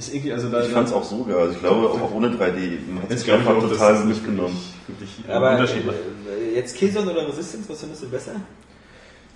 [0.00, 1.36] Ist irgendwie, also da, Ich fand es auch so geil.
[1.36, 4.58] Also ich glaube, auch ohne 3D man hat ich einfach total mitgenommen.
[5.28, 8.32] Aber äh, jetzt Killzone oder Resistance, was findest du besser?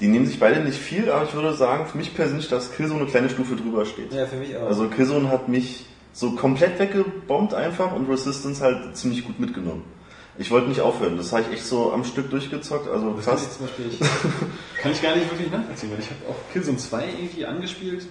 [0.00, 3.00] Die nehmen sich beide nicht viel, aber ich würde sagen, für mich persönlich, dass Killzone
[3.00, 4.14] eine kleine Stufe drüber steht.
[4.14, 4.66] Ja, für mich auch.
[4.66, 9.84] Also Killzone hat mich so komplett weggebombt einfach und Resistance halt ziemlich gut mitgenommen.
[10.36, 13.34] Ich wollte nicht aufhören, das habe ich echt so am Stück durchgezockt, also Das kann
[13.36, 13.56] ich fast.
[13.56, 13.98] zum Beispiel ich,
[14.82, 18.02] kann ich gar nicht wirklich nachvollziehen, weil ich habe auch Killzone 2 irgendwie angespielt.
[18.02, 18.08] so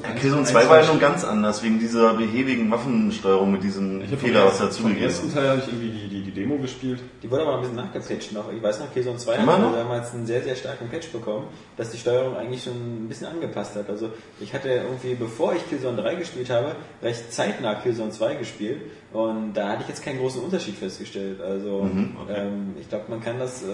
[0.00, 1.00] Ja, Killzone ein, 2 zwei war ja nun Stunden.
[1.00, 5.34] ganz anders, wegen dieser behäbigen Waffensteuerung mit diesem Fehler, was ersten- dazugegeben ersten ist.
[5.34, 7.00] Teil habe ich irgendwie die, die, die Demo gespielt.
[7.24, 8.52] Die wurde aber noch ein bisschen nachgepatcht noch.
[8.52, 11.90] Ich weiß noch, Killzone 2 Immer hat damals einen sehr, sehr starken Patch bekommen, dass
[11.90, 13.90] die Steuerung eigentlich schon ein bisschen angepasst hat.
[13.90, 14.10] Also
[14.40, 18.80] ich hatte irgendwie, bevor ich Killzone 3 gespielt habe, recht zeitnah Killzone 2 gespielt
[19.14, 21.40] und da hatte ich jetzt keinen großen Unterschied festgestellt.
[21.40, 22.34] Also Mhm, okay.
[22.36, 23.62] ähm, ich glaube, man kann das...
[23.62, 23.66] Äh,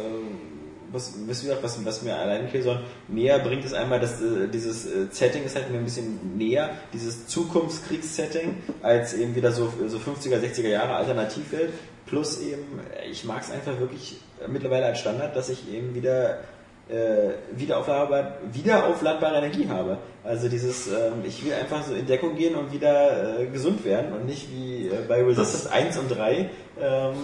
[0.92, 5.06] was, ihr, was, was mir allein Killzone näher bringt, ist einmal, dass äh, dieses äh,
[5.10, 10.40] Setting ist halt mir ein bisschen näher, dieses Zukunftskriegssetting, als eben wieder so, so 50er,
[10.40, 11.72] 60er Jahre Alternativwelt.
[12.06, 16.40] Plus eben, ich mag es einfach wirklich mittlerweile als Standard, dass ich eben wieder
[16.88, 19.98] äh, wiederaufladbar, wiederaufladbare Energie habe.
[20.22, 24.12] Also dieses, ähm, ich will einfach so in Deckung gehen und wieder äh, gesund werden
[24.12, 27.14] und nicht wie äh, bei Resistance 1 und 3 ähm,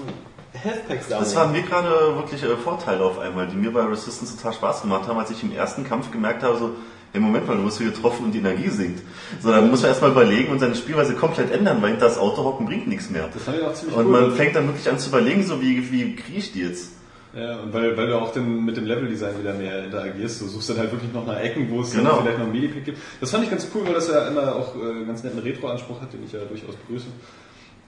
[0.54, 1.24] Health Packs sammeln.
[1.24, 4.82] Das waren mir gerade wirklich äh, Vorteile auf einmal, die mir bei Resistance total Spaß
[4.82, 6.70] gemacht haben, als ich im ersten Kampf gemerkt habe, so,
[7.12, 9.02] hey Moment mal, du wirst hier getroffen und die Energie sinkt.
[9.42, 12.44] So, dann muss man erstmal überlegen und seine Spielweise komplett ändern, weil hinter das Auto
[12.44, 13.28] hocken bringt nichts mehr.
[13.32, 14.12] Das fand ich auch ziemlich Und cool.
[14.12, 16.92] man fängt dann wirklich an zu überlegen, so wie, wie kriege ich die jetzt?
[17.38, 20.40] Ja, und weil, weil du auch dann mit dem Leveldesign wieder mehr interagierst.
[20.40, 22.20] Du suchst dann halt wirklich noch nach Ecken, wo es dann Genau.
[22.22, 22.98] vielleicht noch ein Medipick gibt.
[23.20, 26.12] Das fand ich ganz cool, weil das ja immer auch äh, ganz netten Retro-Anspruch hat,
[26.12, 27.06] den ich ja durchaus begrüße.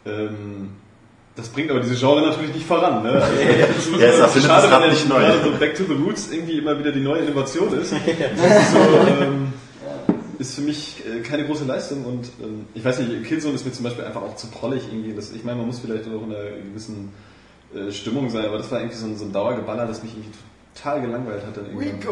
[0.07, 0.71] Ähm,
[1.37, 3.03] das bringt aber diese Genre natürlich nicht voran.
[3.05, 3.11] Ne?
[3.13, 3.33] Also,
[3.99, 5.23] Ja, erfindet das Rad wenn nicht neu.
[5.45, 7.93] so Back to the Roots irgendwie immer wieder die neue Innovation ist.
[7.93, 8.01] Das
[8.63, 8.79] ist so,
[9.23, 9.53] ähm,
[10.39, 13.73] ist für mich äh, keine große Leistung und ähm, ich weiß nicht, Killzone ist mir
[13.73, 15.15] zum Beispiel einfach auch zu prollig irgendwie.
[15.15, 17.11] Das, ich meine, man muss vielleicht auch in einer gewissen
[17.75, 20.31] äh, Stimmung sein, aber das war irgendwie so ein, so ein Dauergeballer, das mich irgendwie
[20.75, 22.09] total gelangweilt hat dann irgendwann.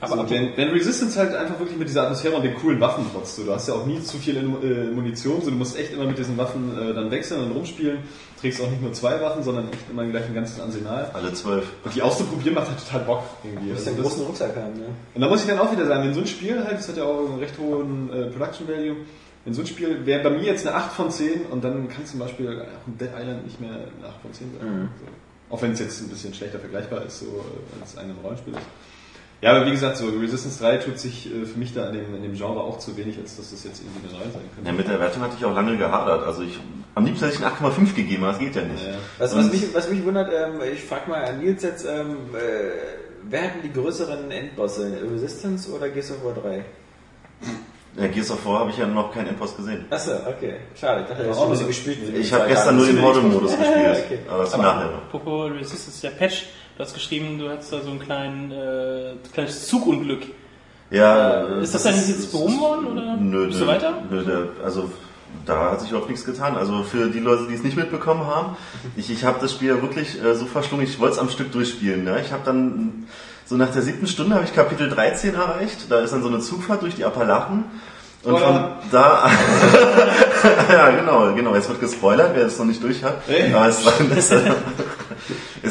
[0.00, 3.04] Aber Aber wenn, wenn Resistance halt einfach wirklich mit dieser Atmosphäre und den coolen Waffen
[3.12, 5.92] trotzt, so, du hast ja auch nie zu viel äh, Munition, so, du musst echt
[5.92, 7.98] immer mit diesen Waffen äh, dann wechseln und rumspielen,
[8.40, 11.08] trägst auch nicht nur zwei Waffen, sondern echt immer gleich ein ganzes Arsenal.
[11.14, 11.64] Alle zwölf.
[11.84, 13.66] Und die auszuprobieren macht halt total Bock irgendwie.
[13.68, 14.86] Du musst Also einen das- großen Rucksack haben, ne?
[15.14, 16.96] und da muss ich dann auch wieder sagen, wenn so ein Spiel halt, das hat
[16.96, 18.96] ja auch einen recht hohen äh, Production Value,
[19.44, 22.04] wenn so ein Spiel wäre bei mir jetzt eine 8 von 10 und dann kann
[22.04, 24.88] zum Beispiel auch ein Dead Island nicht mehr eine 8 von 10 sein.
[24.98, 25.54] So.
[25.54, 27.44] Auch wenn es jetzt ein bisschen schlechter vergleichbar ist, so
[27.80, 28.62] als ein Rollenspiel ist.
[29.42, 32.14] Ja, aber wie gesagt, so Resistance 3 tut sich äh, für mich da in dem,
[32.14, 34.70] in dem Genre auch zu wenig, als dass das jetzt irgendwie eine neue sein könnte.
[34.70, 36.26] Ja, mit der Wertung hatte ich auch lange gehadert.
[36.26, 36.58] Also ich,
[36.94, 38.86] am liebsten hätte ich eine 8,5 gegeben, aber das geht ja nicht.
[38.86, 38.92] Ja.
[39.16, 42.72] Was, was, mich, was mich wundert, ähm, ich frage mal an Nils jetzt, ähm, äh,
[43.30, 44.92] wer hatten die größeren Endbosse?
[45.10, 46.64] Resistance oder Gears of War 3?
[48.00, 49.84] Ja, Gears of War habe ich ja noch keinen Endboss gesehen.
[49.90, 50.54] Achso, okay.
[50.78, 51.98] Schade, ich dachte, das auch hast du noch- gespielt.
[52.16, 54.04] Ich habe gestern nur den Horde-Modus gespielt.
[54.06, 54.18] Okay.
[54.28, 54.98] Aber das Aber nachher noch.
[55.08, 59.66] apropos Resistance, der Patch, du hast geschrieben, du hattest da so ein kleinen, äh, kleines
[59.66, 60.22] Zugunglück.
[60.90, 63.92] Ja, Äh, ist das dann jetzt behoben worden, oder Nö, bist nö, du weiter?
[64.10, 64.90] Nö, der, also
[65.46, 66.56] da hat sich überhaupt nichts getan.
[66.56, 68.56] Also für die Leute, die es nicht mitbekommen haben,
[68.96, 71.52] ich, ich habe das Spiel ja wirklich äh, so verschlungen, ich wollte es am Stück
[71.52, 72.02] durchspielen.
[72.02, 72.20] Ne?
[72.24, 73.06] Ich habe dann,
[73.46, 75.86] so nach der siebten Stunde habe ich Kapitel 13 erreicht.
[75.90, 77.64] Da ist dann so eine Zugfahrt durch die Appalachen.
[78.22, 79.30] Und von da,
[80.70, 83.16] ja genau, genau, jetzt wird gespoilert, wer das noch nicht durch hat.
[83.26, 83.52] Hey.
[83.54, 84.30] Aber es ist,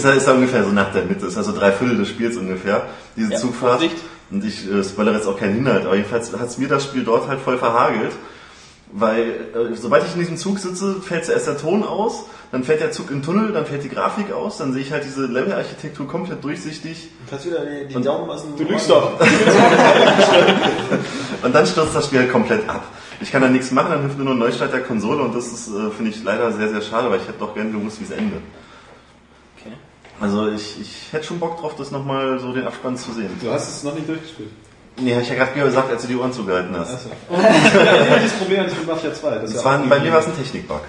[0.03, 2.83] ja- ist ja ungefähr so nach der Mitte, ist also drei Viertel des Spiels ungefähr,
[3.15, 3.79] diese Ja, Zugfahrt.
[3.81, 3.97] Vorsicht.
[4.31, 7.03] Und ich äh, spoilere jetzt auch keinen Inhalt, aber jedenfalls hat es mir das Spiel
[7.03, 8.11] dort halt voll verhagelt.
[8.91, 12.81] Weil äh, sobald ich in diesem Zug sitze, fällt zuerst der Ton aus, dann fällt
[12.81, 16.07] der Zug im Tunnel, dann fällt die Grafik aus, dann sehe ich halt diese Levelarchitektur
[16.07, 19.19] komplett durchsichtig Kannst wieder die, die Und- Daumen aus dem Du lügst doch.
[21.43, 22.83] und dann stürzt das Spiel halt komplett ab.
[23.21, 25.45] Ich kann da nichts machen, dann hilft nur noch ein Neustart der Konsole und das
[25.47, 28.05] ist, äh, finde ich, leider sehr, sehr schade, weil ich hätte doch gerne gewusst, wie
[28.05, 28.41] es endet.
[29.59, 29.73] Okay.
[30.19, 33.29] Also ich, ich hätte schon Bock drauf, das nochmal so den Abspann zu sehen.
[33.39, 34.49] Du hast es noch nicht durchgespielt.
[35.01, 36.93] Nee, hab ich ja gerade gesagt, als du die Ohren zugehalten hast.
[36.93, 37.09] Achso.
[37.31, 39.29] ja, das Problem hatte ich mit Mafia 2.
[39.29, 40.81] Das, ist Das ja war, auch bei mir war es ein Technikbug.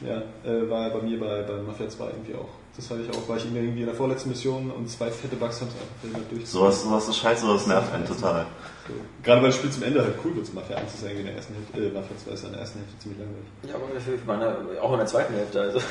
[0.00, 2.48] Ja, äh, war bei mir bei, bei Mafia 2 irgendwie auch.
[2.76, 5.60] Das hatte ich auch, war ich irgendwie in der vorletzten Mission und zwei fette Bugs
[5.60, 6.44] haben es einfach durch.
[6.44, 8.46] Sowas, sowas ist scheiße, sowas nervt einen total.
[8.88, 8.94] So.
[9.22, 11.26] Gerade weil das Spiel zum Ende halt cool wird, Mafia 1 ist ja irgendwie in
[11.28, 13.46] der ersten Hälfte, äh, Mafia 2 ist ja in der ersten Hälfte ziemlich langweilig.
[13.68, 15.60] Ja, aber auch in der zweiten Hälfte.
[15.60, 15.80] Also.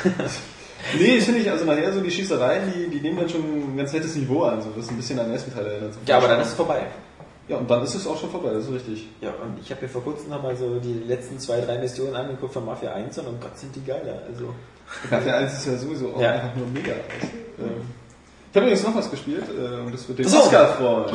[0.99, 3.77] Nee, das finde ich, also nachher so die Schießereien, die, die nehmen dann schon ein
[3.77, 5.93] ganz nettes Niveau an, so das ein bisschen an den ersten Teil erinnert.
[6.05, 6.87] Ja, aber dann ist es vorbei.
[7.49, 9.07] Ja, und dann ist es auch schon vorbei, das ist richtig.
[9.19, 12.53] Ja, und ich habe mir vor kurzem nochmal so die letzten zwei, drei Missionen angeguckt
[12.53, 14.21] von Mafia 1 und oh Gott sind die geiler.
[14.29, 14.53] Also,
[15.11, 16.31] Mafia 1 ist ja sowieso auch Ja.
[16.31, 16.91] einfach nur mega.
[16.93, 17.27] aus.
[17.59, 17.81] Ähm,
[18.51, 20.37] ich habe übrigens noch was gespielt, äh, und das wird den So.
[20.37, 21.05] Oscar freuen.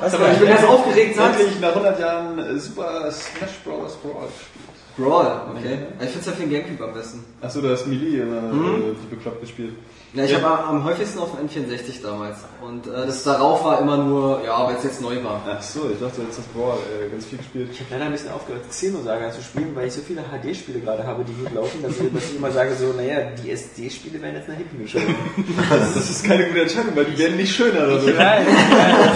[0.00, 1.38] was Ich bin ganz aufgeregt, sag's.
[1.40, 3.94] Endlich nach 100 Jahren äh, Super Smash Bros.
[3.96, 4.66] Brawl gespielt.
[4.96, 5.78] Brawl, okay.
[6.02, 7.22] Ich find's ja für den Gamecube am besten.
[7.42, 8.74] Achso, du hast Melee immer Mhm.
[8.82, 9.74] äh, wie bekloppt gespielt.
[10.16, 12.38] Ja, ich habe am häufigsten auf dem N64 damals.
[12.62, 15.40] Und äh, das darauf war immer nur, ja, weil es jetzt neu war.
[15.46, 17.68] Achso, ich dachte, jetzt hast Brawl äh, ganz viel gespielt.
[17.72, 21.06] Ich habe leider ein bisschen aufgehört, Xenosaga zu spielen, weil ich so viele HD-Spiele gerade
[21.06, 24.36] habe, die gut laufen, dass ich, dass ich immer sage, so, naja, die SD-Spiele werden
[24.36, 25.14] jetzt nach hinten geschoben.
[25.94, 28.08] Das ist keine gute Entscheidung, weil die werden nicht schöner oder so.
[28.10, 28.46] Nein,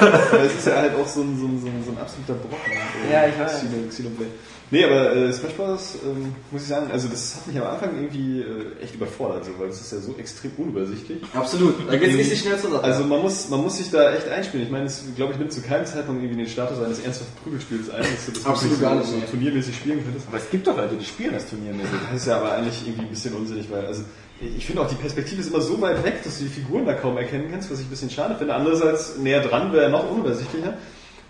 [0.00, 2.72] Das ist ja halt auch so ein, so ein, so ein, so ein absoluter Brocken.
[3.12, 3.60] Ja, ich weiß.
[3.62, 4.30] Xeno- Xenoblade.
[4.70, 5.94] Nee, aber äh, Smash Bros.
[6.04, 9.52] Ähm, muss ich sagen, also das hat mich am Anfang irgendwie äh, echt überfordert, so,
[9.58, 11.22] weil es ist ja so extrem unübersichtlich.
[11.34, 11.74] Absolut.
[11.88, 12.82] Da geht's richtig schnell zur Sache.
[12.82, 14.66] Also man muss, man muss sich da echt einspielen.
[14.66, 17.90] Ich meine, es glaube ich nimmt zu keinem Zeitpunkt irgendwie den Status eines ernsthaften Prügelspiels
[17.90, 20.26] ein, dass du das Absolut gar so, nicht, so turniermäßig spielen könntest.
[20.26, 21.92] aber es gibt doch Leute, die spielen das turniermäßig.
[22.10, 24.02] Das ist ja aber eigentlich irgendwie ein bisschen unsinnig, weil also
[24.40, 26.94] ich finde auch die Perspektive ist immer so weit weg, dass du die Figuren da
[26.94, 28.54] kaum erkennen kannst, was ich ein bisschen schade finde.
[28.54, 30.76] Andererseits näher dran wäre noch unübersichtlicher.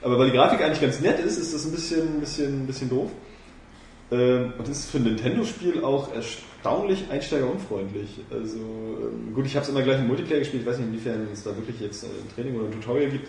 [0.03, 2.67] Aber weil die Grafik eigentlich ganz nett ist, ist das ein bisschen, ein bisschen, ein
[2.67, 3.11] bisschen doof.
[4.11, 8.21] Ähm, Und das ist für ein Nintendo-Spiel auch erstaunlich einsteigerunfreundlich.
[8.31, 10.63] Also ähm, gut, ich habe es immer gleich im Multiplayer gespielt.
[10.63, 13.29] Ich weiß nicht, inwiefern es da wirklich jetzt äh, ein Training oder ein Tutorial gibt.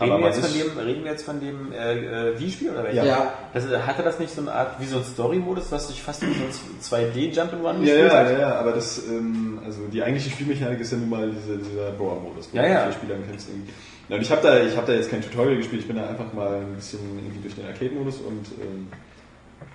[0.00, 3.04] Reden wir, jetzt von dem, reden wir jetzt von dem äh, äh, Wii-Spiel oder welches?
[3.04, 3.34] Ja.
[3.54, 6.32] Also, hatte das nicht so eine Art, wie so ein Story-Modus, was sich fast wie
[6.32, 6.80] so ein
[7.12, 8.30] 2D-Jump'n'Run Ja, gespielt ja, hat?
[8.32, 11.90] ja, ja, aber das, ähm, also die eigentliche Spielmechanik ist ja nun mal diese, dieser
[11.92, 12.82] Brawl-Modus, wo Ja, du ja.
[12.84, 13.72] vier Spieler kennst irgendwie.
[14.08, 16.08] Ja, und ich habe da, ich hab da jetzt kein Tutorial gespielt, ich bin da
[16.08, 18.88] einfach mal ein bisschen irgendwie durch den Arcade-Modus und ähm,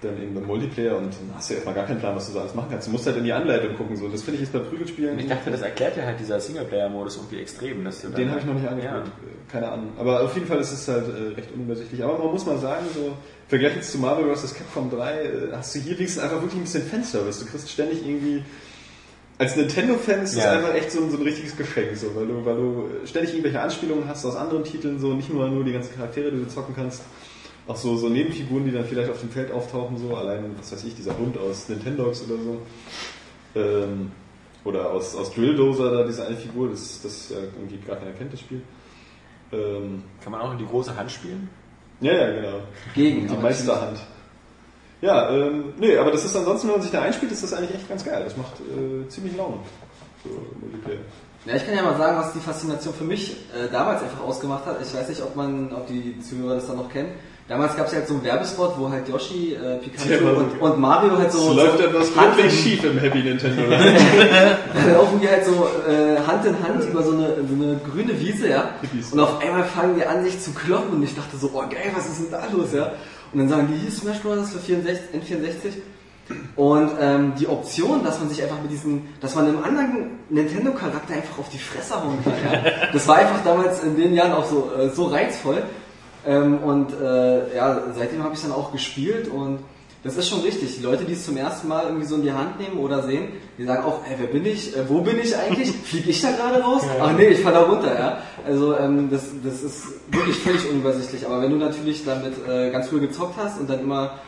[0.02, 2.39] dann eben beim Multiplayer und dann hast du erstmal gar keinen Plan, was du so
[2.39, 2.88] alles machen kannst.
[2.88, 3.95] Du musst halt in die Anleitung gucken.
[3.95, 4.08] So.
[4.08, 5.17] Das finde ich jetzt bei Prügelspielen.
[5.19, 7.84] Ich dachte, das erklärt ja halt dieser Singleplayer-Modus irgendwie extrem.
[7.84, 9.06] Dass du Den habe ich noch nicht angespielt.
[9.06, 9.89] Äh, Keine Ahnung.
[10.00, 12.04] Aber auf jeden Fall ist es halt äh, recht unübersichtlich.
[12.04, 13.13] Aber man muss mal sagen, so
[13.47, 14.54] Vergleich jetzt zu Marvel vs.
[14.56, 17.39] Capcom 3 äh, hast du hier wenigstens einfach wirklich ein bisschen Fanservice.
[17.39, 18.43] Du kriegst ständig irgendwie
[19.39, 20.52] als Nintendo-Fan ist das Ja.
[20.54, 23.62] einfach echt so ein, so ein richtiges Geschenk, so, weil du, weil du ständig irgendwelche
[23.62, 26.73] Anspielungen hast aus anderen Titeln, so nicht nur, nur die ganzen Charaktere, die du zocken
[26.76, 27.04] kannst,
[27.67, 30.84] auch so, so Nebenfiguren, die dann vielleicht auf dem Feld auftauchen, so allein, was weiß
[30.86, 32.62] ich, dieser Hund aus Nintendogs oder so.
[33.56, 34.12] Ähm,
[34.63, 38.34] oder aus, aus Drilldozer, da diese eine Figur, das, das ja irgendwie gar keiner kennt,
[38.34, 38.62] das Spiel.
[39.51, 41.49] Ähm, Kann man auch in die große Hand spielen?
[42.01, 42.60] ja, ja, genau.
[42.93, 43.27] Gegen.
[43.27, 43.99] Die Meisterhand.
[45.01, 47.75] Ja, ähm, nee, aber das ist ansonsten, wenn man sich da einspielt, ist das eigentlich
[47.75, 48.21] echt ganz geil.
[48.23, 49.58] Das macht äh, ziemlich Laune.
[50.23, 50.99] So Multiplayer.
[51.45, 54.65] Ja, ich kann ja mal sagen, was die Faszination für mich äh, damals einfach ausgemacht
[54.65, 54.82] hat.
[54.82, 57.12] Ich weiß nicht, ob man, ob die Zuhörer das dann noch kennen.
[57.47, 60.62] Damals gab es ja halt so einen Werbespot, wo halt Yoshi, äh, Pikachu so und,
[60.62, 63.62] und Mario halt so, Es läuft so etwas wirklich schief im Happy Nintendo.
[64.73, 68.19] dann laufen die halt so äh, Hand in Hand über so eine, so eine grüne
[68.19, 68.71] Wiese, ja.
[69.12, 71.91] Und auf einmal fangen die an, sich zu kloppen und ich dachte so, oh geil,
[71.95, 72.91] was ist denn da los, ja?
[73.31, 74.51] Und dann sagen die, hier Smash Bros.
[74.51, 75.71] für 64, N64.
[76.57, 81.13] Und ähm, die Option, dass man sich einfach mit diesen, dass man einem anderen Nintendo-Charakter
[81.13, 82.89] einfach auf die Fresse hauen kann, ja?
[82.91, 85.63] das war einfach damals in den Jahren auch so, äh, so reizvoll.
[86.27, 89.59] Ähm, und äh, ja, seitdem habe ich dann auch gespielt und
[90.03, 90.77] das ist schon richtig.
[90.77, 93.29] Die Leute, die es zum ersten Mal irgendwie so in die Hand nehmen oder sehen,
[93.57, 94.75] die sagen auch, ey, wer bin ich?
[94.75, 95.71] Äh, wo bin ich eigentlich?
[95.83, 96.83] Fliege ich da gerade raus?
[97.01, 98.17] Ach nee, ich falle da runter, ja.
[98.45, 101.25] Also ähm, das, das ist wirklich völlig unübersichtlich.
[101.25, 104.19] Aber wenn du natürlich damit äh, ganz früh gezockt hast und dann immer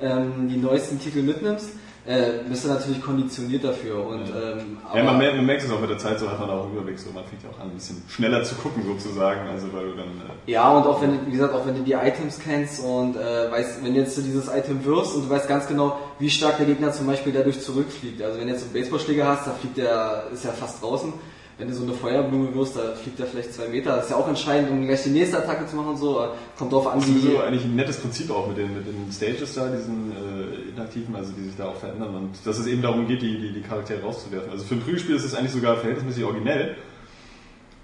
[0.00, 1.70] ähm, die neuesten Titel mitnimmst,
[2.08, 4.06] äh, bist du natürlich konditioniert dafür.
[4.06, 6.48] Und, ähm, ja, man merkt, man merkt es auch mit der Zeit, so hat man
[6.48, 9.46] auch einen Überblick, so man fängt ja auch an, ein bisschen schneller zu gucken sozusagen,
[9.48, 10.06] also weil du dann...
[10.06, 13.16] Äh, Ja, und auch wenn, du- wie gesagt, auch wenn du die Items kennst und
[13.16, 16.56] äh, weißt, wenn jetzt du dieses Item wirfst und du weißt ganz genau, wie stark
[16.56, 18.22] der Gegner zum Beispiel dadurch zurückfliegt.
[18.22, 21.12] Also wenn du jetzt einen Baseballschläger hast, da fliegt der, ist ja fast draußen.
[21.58, 23.96] Wenn du so eine Feuerblume wirfst, da fliegt der vielleicht zwei Meter.
[23.96, 26.24] Das ist ja auch entscheidend, um gleich die nächste Attacke zu machen und so.
[26.56, 27.20] Kommt drauf an, Das ist wie.
[27.20, 31.16] sowieso eigentlich ein nettes Prinzip auch mit den, mit den Stages da, diesen äh, interaktiven,
[31.16, 33.60] also die sich da auch verändern und dass es eben darum geht, die, die, die
[33.62, 34.52] Charaktere rauszuwerfen.
[34.52, 36.76] Also für ein Prügelspiel ist es eigentlich sogar verhältnismäßig originell.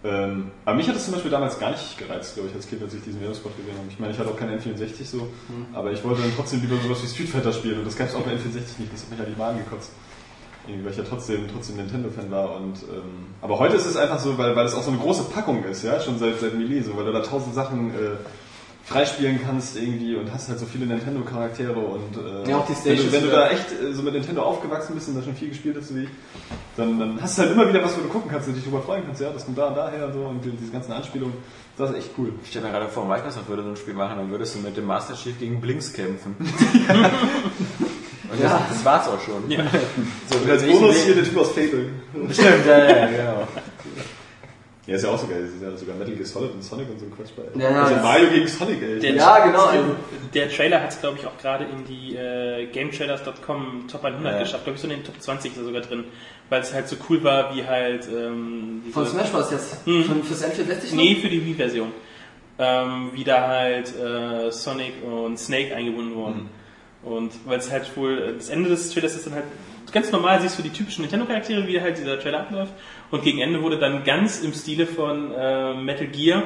[0.05, 2.83] Ähm, aber mich hat es zum Beispiel damals gar nicht gereizt, glaube ich, als Kind,
[2.83, 3.87] als ich diesen Werbespot gesehen habe.
[3.89, 5.29] Ich meine, ich hatte auch keinen N64 so,
[5.73, 8.15] aber ich wollte dann trotzdem lieber sowas wie Street Fighter spielen und das gab es
[8.15, 9.93] auch bei N64 nicht, das hat mich an die Bahn gekotzt.
[10.67, 14.19] Irgendwie, weil ich ja trotzdem, trotzdem Nintendo-Fan war und, ähm, aber heute ist es einfach
[14.19, 16.81] so, weil, weil es auch so eine große Packung ist, ja, schon seit, seit Melee,
[16.81, 18.17] so, weil du da tausend Sachen, äh,
[18.87, 22.77] freispielen kannst irgendwie und hast halt so viele Nintendo-Charaktere und äh, Ja, auch die wenn,
[22.99, 25.35] Stages, du, wenn du da echt äh, so mit Nintendo aufgewachsen bist und da schon
[25.35, 26.09] viel gespielt hast, so wie ich,
[26.77, 28.83] dann, dann hast du halt immer wieder was, wo du gucken kannst und dich drüber
[28.83, 31.35] freuen kannst, ja, das kommt da und daher und so und die- diese ganzen Anspielungen,
[31.79, 32.33] das ist echt cool.
[32.43, 34.77] Ich stelle mir gerade vor, Microsoft würde so ein Spiel machen, dann würdest du mit
[34.77, 36.37] dem Master Chief gegen Blinks kämpfen.
[38.31, 38.67] Und das, Ja.
[38.69, 39.51] das war's auch schon.
[39.51, 39.65] Ja.
[40.31, 41.89] So, Und als Bonus hier der Typ aus Fable.
[42.31, 43.49] Stimmt, ja, ja, genau.
[44.87, 46.91] Ja, ist ja auch so geil, das ist ja sogar Metal Gear Solid und Sonic
[46.91, 47.43] und so ein Quatsch bei.
[47.59, 48.99] Ja, ja, also das- Mario gegen Sonic, ey.
[49.01, 49.65] Der- Ja, genau.
[49.65, 49.97] Also,
[50.35, 54.39] Der Trailer hat es, glaube ich, auch gerade in die äh, GameTrailers.com Top 100 Ja.
[54.41, 54.65] geschafft.
[54.65, 56.05] Glaube ich, so in den Top 20 ist er sogar drin.
[56.51, 58.07] Weil es halt so cool war, wie halt...
[58.15, 59.51] Ähm, diese- von Smash Bros.
[59.53, 59.87] jetzt.
[59.87, 60.05] Mhm.
[60.05, 61.03] Von, fürs N64 noch?
[61.03, 61.91] Nee, für die Wii-Version.
[62.59, 66.51] Ähm, wie da halt äh, Sonic und Snake eingebunden wurden.
[67.05, 69.45] Und weil es halt wohl, äh, das Ende des Trailers ist dann halt,
[69.93, 72.73] ganz normal siehst du die typischen Nintendo-Charaktere, wie halt dieser Trailer abläuft.
[73.11, 76.45] Und gegen Ende wurde dann ganz im Stile von äh, Metal Gear,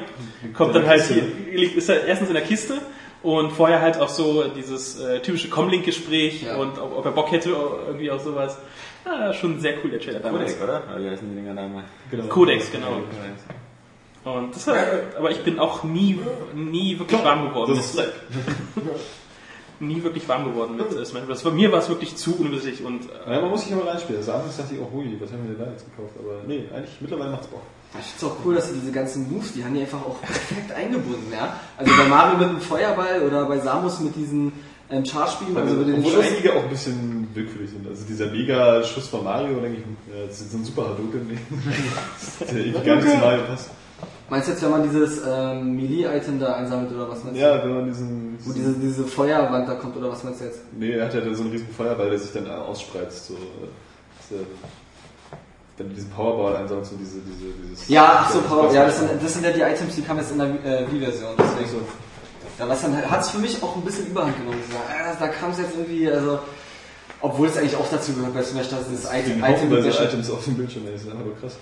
[0.55, 1.23] kommt dann halt hier,
[1.55, 2.75] liegt, ist er erstens in der Kiste
[3.23, 6.57] und vorher halt auch so dieses äh, typische Comlink-Gespräch Ja.
[6.57, 7.51] und ob, ob er Bock hätte,
[7.87, 8.59] irgendwie auch sowas.
[9.05, 10.59] Ah, schon sehr cool, der Trailer damals.
[10.59, 10.83] Codex, oder?
[10.95, 11.85] Oder wie heißen die Dinger nochmal?
[12.11, 12.25] Genau.
[12.25, 13.01] Codex, genau.
[14.25, 14.77] Und das war,
[15.17, 16.19] aber ich bin auch nie,
[16.55, 17.75] nie wirklich warm geworden.
[17.77, 18.03] Das ist.
[19.81, 21.43] nie wirklich warm geworden mit äh, Smash Bros.
[21.43, 24.21] Bei mir war es wirklich zu unübersichtlich und äh, Ja, man muss sich immer reinspielen.
[24.21, 26.15] Also anfangs dachte ich, oh hui, was haben wir denn da jetzt gekauft?
[26.19, 27.63] Aber nee, eigentlich mittlerweile macht's Bock.
[27.99, 30.21] Ich finde es auch cool, dass sie diese ganzen Moves, die haben die einfach auch
[30.21, 31.57] perfekt eingebunden, ja.
[31.79, 34.53] Also bei Mario mit dem Feuerball oder bei Samus mit diesen
[34.91, 36.25] ähm, Charge-Beam, also mit den Obwohl Schuss.
[36.27, 37.87] einige auch ein bisschen willkürlich sind.
[37.89, 41.39] Also dieser Mega-Schuss von Mario, denke ich, ja, das ist so ein super Hadouken.
[42.41, 43.71] Das ja irgendwie gar nicht zu Mario passt.
[44.31, 47.43] Meinst du jetzt, wenn man dieses ähm, Melee-Item da einsammelt oder was meinst du?
[47.43, 48.39] Ja, wenn man diesen...
[48.41, 50.61] Wo diese, diese Feuerwand da kommt oder was meinst du jetzt?
[50.73, 53.29] Nee, er hat ja so einen riesen Feuerball, der sich dann ausspreizt.
[53.29, 54.45] So, äh,
[55.79, 57.89] wenn du diesen Powerball einsammelst und diese, diese, dieses...
[57.89, 60.21] Ja, ach so, Power, das ja, das sind, das sind ja die Items, die kamen
[60.21, 61.71] jetzt in der äh, Wii-Version, deswegen.
[61.71, 61.81] so.
[62.59, 64.59] Ja, was dann hat es für mich auch ein bisschen Überhand genommen.
[64.71, 66.41] sagen, ah, da kam es jetzt irgendwie, also,
[67.21, 70.05] obwohl es eigentlich auch dazu gehört bei Smash, dass das Item, Die Item Item Item
[70.05, 71.57] Items auf dem Bildschirm, ey, das ist aber krass.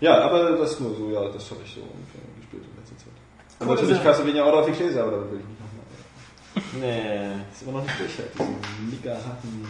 [0.00, 3.12] Ja, aber das nur so, ja, das habe ich so ungefähr gespielt in letzter Zeit.
[3.58, 5.84] Und Cool, natürlich ist Castlevania Order of Ecclesia, aber da will ich nicht nochmal.
[6.80, 7.44] Nee.
[7.50, 9.66] Das ist immer noch nicht durch, halt, diese mega harten,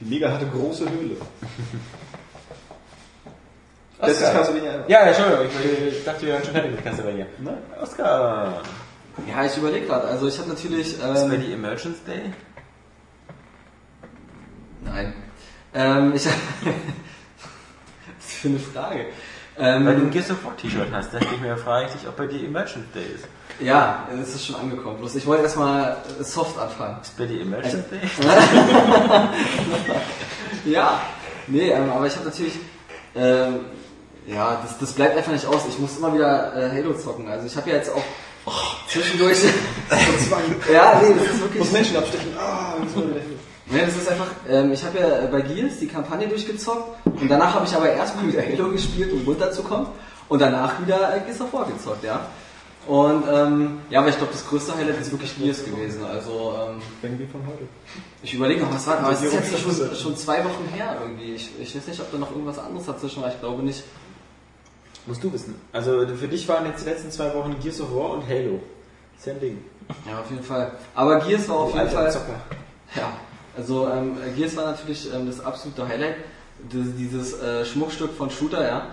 [0.00, 1.16] die mega harte große Höhle.
[3.98, 4.84] Das ist Castlevania.
[4.88, 7.26] Ja, Entschuldigung, ich, ich dachte, wir wären schon fertig mit Castlevania.
[7.38, 7.58] Nein?
[7.80, 8.62] Oscar!
[9.26, 10.08] Ja, ich überlege gerade.
[10.08, 10.88] Also ich habe natürlich.
[10.92, 12.32] Ist bei Ähm, die Emergence Day?
[14.84, 15.14] nein.
[15.74, 16.22] Ähm, ich
[18.18, 19.06] für eine Frage?
[19.58, 22.08] Weil du ein Ähm, Gears of War T-Shirt hast, dachte ich mir, frage ich dich,
[22.08, 23.24] ob bei dir Emergent Day ist.
[23.58, 24.98] ja, es ist schon angekommen.
[24.98, 26.98] Bloß ich wollte erstmal äh, soft anfangen.
[27.00, 28.00] Ist bei dir Emergent Day?
[30.66, 31.00] Ja,
[31.46, 32.54] nee, ähm, aber ich habe natürlich,
[33.14, 33.60] ähm,
[34.26, 35.62] ja, das, das bleibt einfach nicht aus.
[35.68, 37.28] Ich muss immer wieder äh, Halo zocken.
[37.28, 38.02] Also ich habe ja jetzt auch
[38.88, 39.38] zwischendurch.
[40.72, 41.60] ja, nee, das ist wirklich.
[41.60, 42.32] Muss Menschen abstechen.
[42.36, 42.74] Ah,
[43.68, 47.54] Nee, das ist einfach, ähm, ich habe ja bei Gears die Kampagne durchgezockt und danach
[47.54, 49.88] habe ich aber erstmal wieder Halo gespielt, um runterzukommen
[50.28, 52.26] und danach wieder äh, Gears of War gezockt, ja.
[52.86, 56.04] Und ähm, ja, aber ich glaube, das größte Highlight ist wirklich Gears gewesen.
[56.04, 57.64] Also ähm, Irgendwie von heute.
[58.22, 61.34] ich überlege noch, was war, aber es ist jetzt schon, schon zwei Wochen her irgendwie.
[61.34, 63.82] Ich, ich weiß nicht, ob da noch irgendwas anderes dazwischen war, ich glaube nicht.
[65.06, 65.56] Musst du wissen.
[65.72, 68.60] Also für dich waren jetzt die letzten zwei Wochen Gears of War und Halo.
[69.18, 69.58] Ist ja ein Ding.
[70.08, 70.72] Ja, auf jeden Fall.
[70.94, 72.12] Aber Gears war auf jeden Fall.
[72.12, 72.40] Zocker.
[72.94, 73.12] Ja,
[73.56, 76.16] also ähm, Gears war natürlich ähm, das absolute Highlight.
[76.70, 78.86] Das, dieses äh, Schmuckstück von Shooter, ja.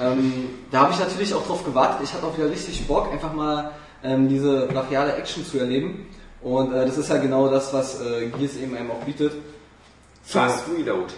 [0.00, 2.00] Ähm, da habe ich natürlich auch drauf gewartet.
[2.02, 3.72] Ich hatte auch wieder richtig Bock, einfach mal
[4.04, 6.06] ähm, diese brachiale Action zu erleben.
[6.42, 9.32] Und äh, das ist ja genau das, was äh, Gears eben einem auch bietet.
[10.22, 11.12] Fast Reload.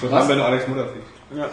[0.00, 1.10] So haben wenn du Alex Mutter fliegst.
[1.34, 1.48] Ja.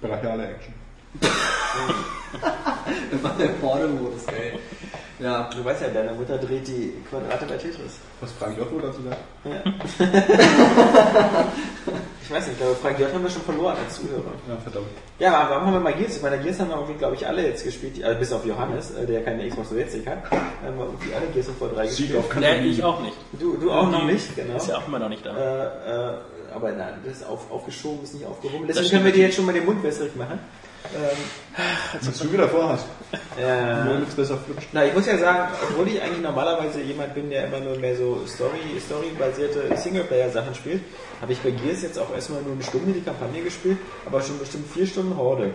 [0.00, 0.74] Brachiale Action.
[3.12, 4.58] Immer der Porno-Modus, ey.
[5.18, 5.50] Ja.
[5.54, 7.98] Du weißt ja, deine Mutter dreht die Quadrate bei Tetris.
[8.20, 9.20] Was Frank Jotto dazu sagt?
[12.24, 13.12] Ich weiß nicht, ich glaube, Frank J.
[13.12, 14.32] haben wir schon verloren als Zuhörer.
[14.48, 14.86] Ja, verdammt.
[15.18, 16.16] Ja, aber warum haben wir mal Gears?
[16.16, 18.92] Ich meine, Gears haben wir irgendwie, glaube ich, alle jetzt gespielt, also bis auf Johannes,
[18.92, 21.98] äh, der keine Xbox 360 hat, haben wir irgendwie alle Gears of War 3 Sieg
[22.12, 22.18] gespielt.
[22.20, 23.16] auf Nee, ich auch nicht.
[23.32, 24.56] Du, du auch noch nicht, genau.
[24.56, 25.36] Ist ja auch immer noch nicht da.
[25.36, 26.14] Äh, äh,
[26.54, 28.66] aber nein, das ist auf, aufgeschoben, ist nicht aufgehoben.
[28.66, 30.38] Das Deswegen können wir dir jetzt schon mal den Mund wässrig machen.
[30.94, 31.58] Ähm,
[32.00, 32.86] Was du wieder vorhast.
[33.38, 34.68] Äh, Nur nichts besser flutscht.
[34.72, 37.96] Na, ich muss ja sagen, obwohl ich eigentlich normalerweise jemand bin, der immer nur mehr
[37.96, 40.82] so Story, Story-basierte Singleplayer-Sachen spielt,
[41.20, 44.38] habe ich bei Gears jetzt auch erstmal nur eine Stunde die Kampagne gespielt, aber schon
[44.38, 45.52] bestimmt vier Stunden Horde.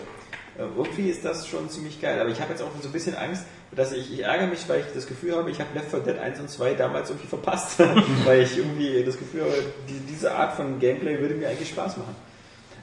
[0.58, 3.16] Äh, irgendwie ist das schon ziemlich geil, aber ich habe jetzt auch so ein bisschen
[3.16, 6.00] Angst, dass ich, ich ärgere mich, weil ich das Gefühl habe, ich habe Left 4
[6.00, 7.80] Dead 1 und 2 damals irgendwie verpasst,
[8.26, 9.54] weil ich irgendwie das Gefühl habe,
[9.88, 12.16] die, diese Art von Gameplay würde mir eigentlich Spaß machen.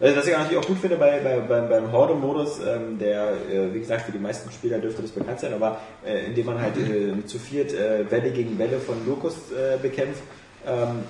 [0.00, 3.72] Also, was ich natürlich auch gut finde bei, bei, beim, beim Horde-Modus, ähm, der, äh,
[3.72, 6.76] wie gesagt, für die meisten Spieler dürfte das bekannt sein, aber äh, indem man halt
[6.76, 10.22] äh, zu viert äh, Welle gegen Welle von Locust äh, bekämpft.
[10.66, 11.04] Ähm,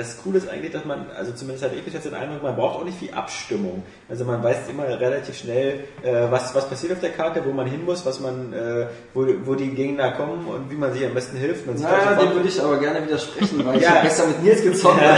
[0.00, 2.56] das Coole ist eigentlich, dass man, also zumindest hatte ich bis jetzt den Eindruck, man
[2.56, 3.82] braucht auch nicht viel Abstimmung.
[4.08, 7.66] Also man weiß immer relativ schnell, äh, was, was passiert auf der Karte, wo man
[7.66, 11.12] hin muss, was man, äh, wo, wo die Gegner kommen und wie man sich am
[11.12, 11.66] besten hilft.
[11.66, 13.90] Man Naja, dem würde ich aber gerne widersprechen, weil ich Ja.
[13.90, 15.00] habe gestern mit Nils gezockt.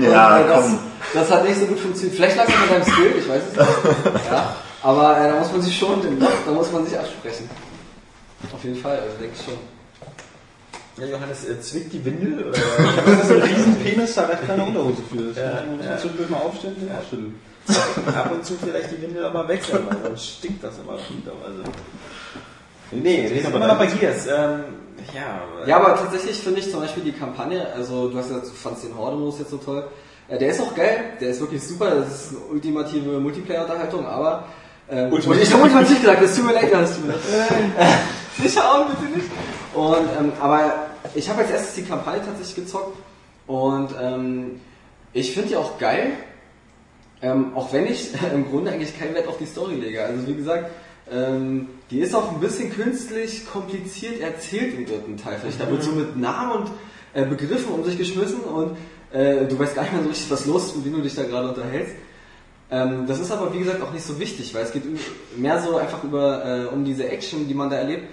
[0.00, 0.78] Ja, Und, äh, das, komm.
[1.14, 2.16] das hat nicht so gut funktioniert.
[2.16, 4.26] Vielleicht lag es an deinem Skill, ich weiß es nicht.
[4.30, 6.00] Ja, aber äh, da muss man sich schon,
[6.46, 7.50] da muss man sich absprechen.
[8.54, 9.54] Auf jeden Fall, also denke ich schon.
[11.00, 12.48] Ja, Johannes, äh, zwickt die Windel?
[12.48, 12.58] Oder?
[13.06, 15.22] Das ist ein Riesenpenis, da reicht keine Unterhose für.
[15.22, 15.90] Das Ja, muss ja.
[15.90, 17.34] man zwischendurch mal aufstellen und ausschütteln.
[18.16, 21.62] ab und zu vielleicht die Windel mal wechseln, weil sonst stinkt das immer runterweise.
[22.92, 24.26] Nee, wir sind immer noch bei Gears.
[24.26, 24.64] Ähm,
[25.14, 28.46] ja, Ja, aber tatsächlich finde ich zum Beispiel die Kampagne, also du hast ja, du
[28.46, 29.84] fandst den Horde-Modus jetzt so toll.
[30.28, 34.44] Äh, der ist auch geil, der ist wirklich super, das ist eine ultimative Multiplayer-Unterhaltung, aber
[34.90, 35.28] ähm, Ultimativ.
[35.30, 37.20] und ich habe ultimativ gesagt, das tut mir leid, das tut mir leid.
[37.78, 39.30] Äh, Sicher auch bitte nicht.
[39.74, 40.72] Und ähm, aber
[41.14, 42.96] ich habe als erstes die Kampagne tatsächlich gezockt
[43.46, 44.60] und ähm,
[45.12, 46.12] ich finde die auch geil,
[47.22, 50.04] ähm, auch wenn ich im Grunde eigentlich keinen Wert auf die Story lege.
[50.04, 50.70] Also wie gesagt,
[51.10, 55.38] ähm, die ist auch ein bisschen künstlich kompliziert erzählt im dritten Teil.
[55.40, 56.70] Vielleicht da wird so mit Namen und
[57.14, 58.76] äh, Begriffen um sich geschmissen und
[59.12, 61.16] äh, du weißt gar nicht mehr so richtig, was los ist, mit wem du dich
[61.16, 61.94] da gerade unterhältst.
[62.70, 64.84] Ähm, das ist aber wie gesagt auch nicht so wichtig, weil es geht
[65.36, 68.04] mehr so einfach über äh, um diese Action, die man da erlebt.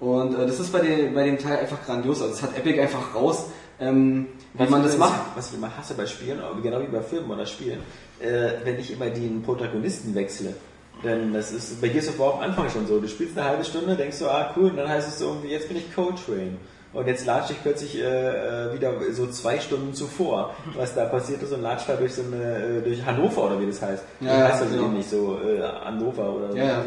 [0.00, 2.20] Und äh, das ist bei, den, bei dem Teil einfach grandios.
[2.20, 3.46] Also es hat Epic einfach raus,
[3.80, 5.36] ähm, wie man das macht.
[5.36, 7.80] Was ich immer hasse bei Spielen, aber genau wie bei Filmen oder Spielen,
[8.20, 10.54] äh, wenn ich immer den Protagonisten wechsle.
[11.02, 13.00] Denn das ist bei Gears of War am Anfang schon so.
[13.00, 15.48] Du spielst eine halbe Stunde, denkst du, ah cool, und dann heißt es so irgendwie,
[15.48, 16.56] jetzt bin ich Coltrane.
[16.94, 21.42] Und jetzt latsche ich plötzlich äh, äh, wieder so zwei Stunden zuvor, was da passiert
[21.42, 24.04] ist und latscht da durch so eine, äh, durch Hannover oder wie das heißt.
[24.20, 24.86] Ja, das ja, heißt also genau.
[24.86, 26.84] eben nicht so äh, Hannover oder Ja, ja.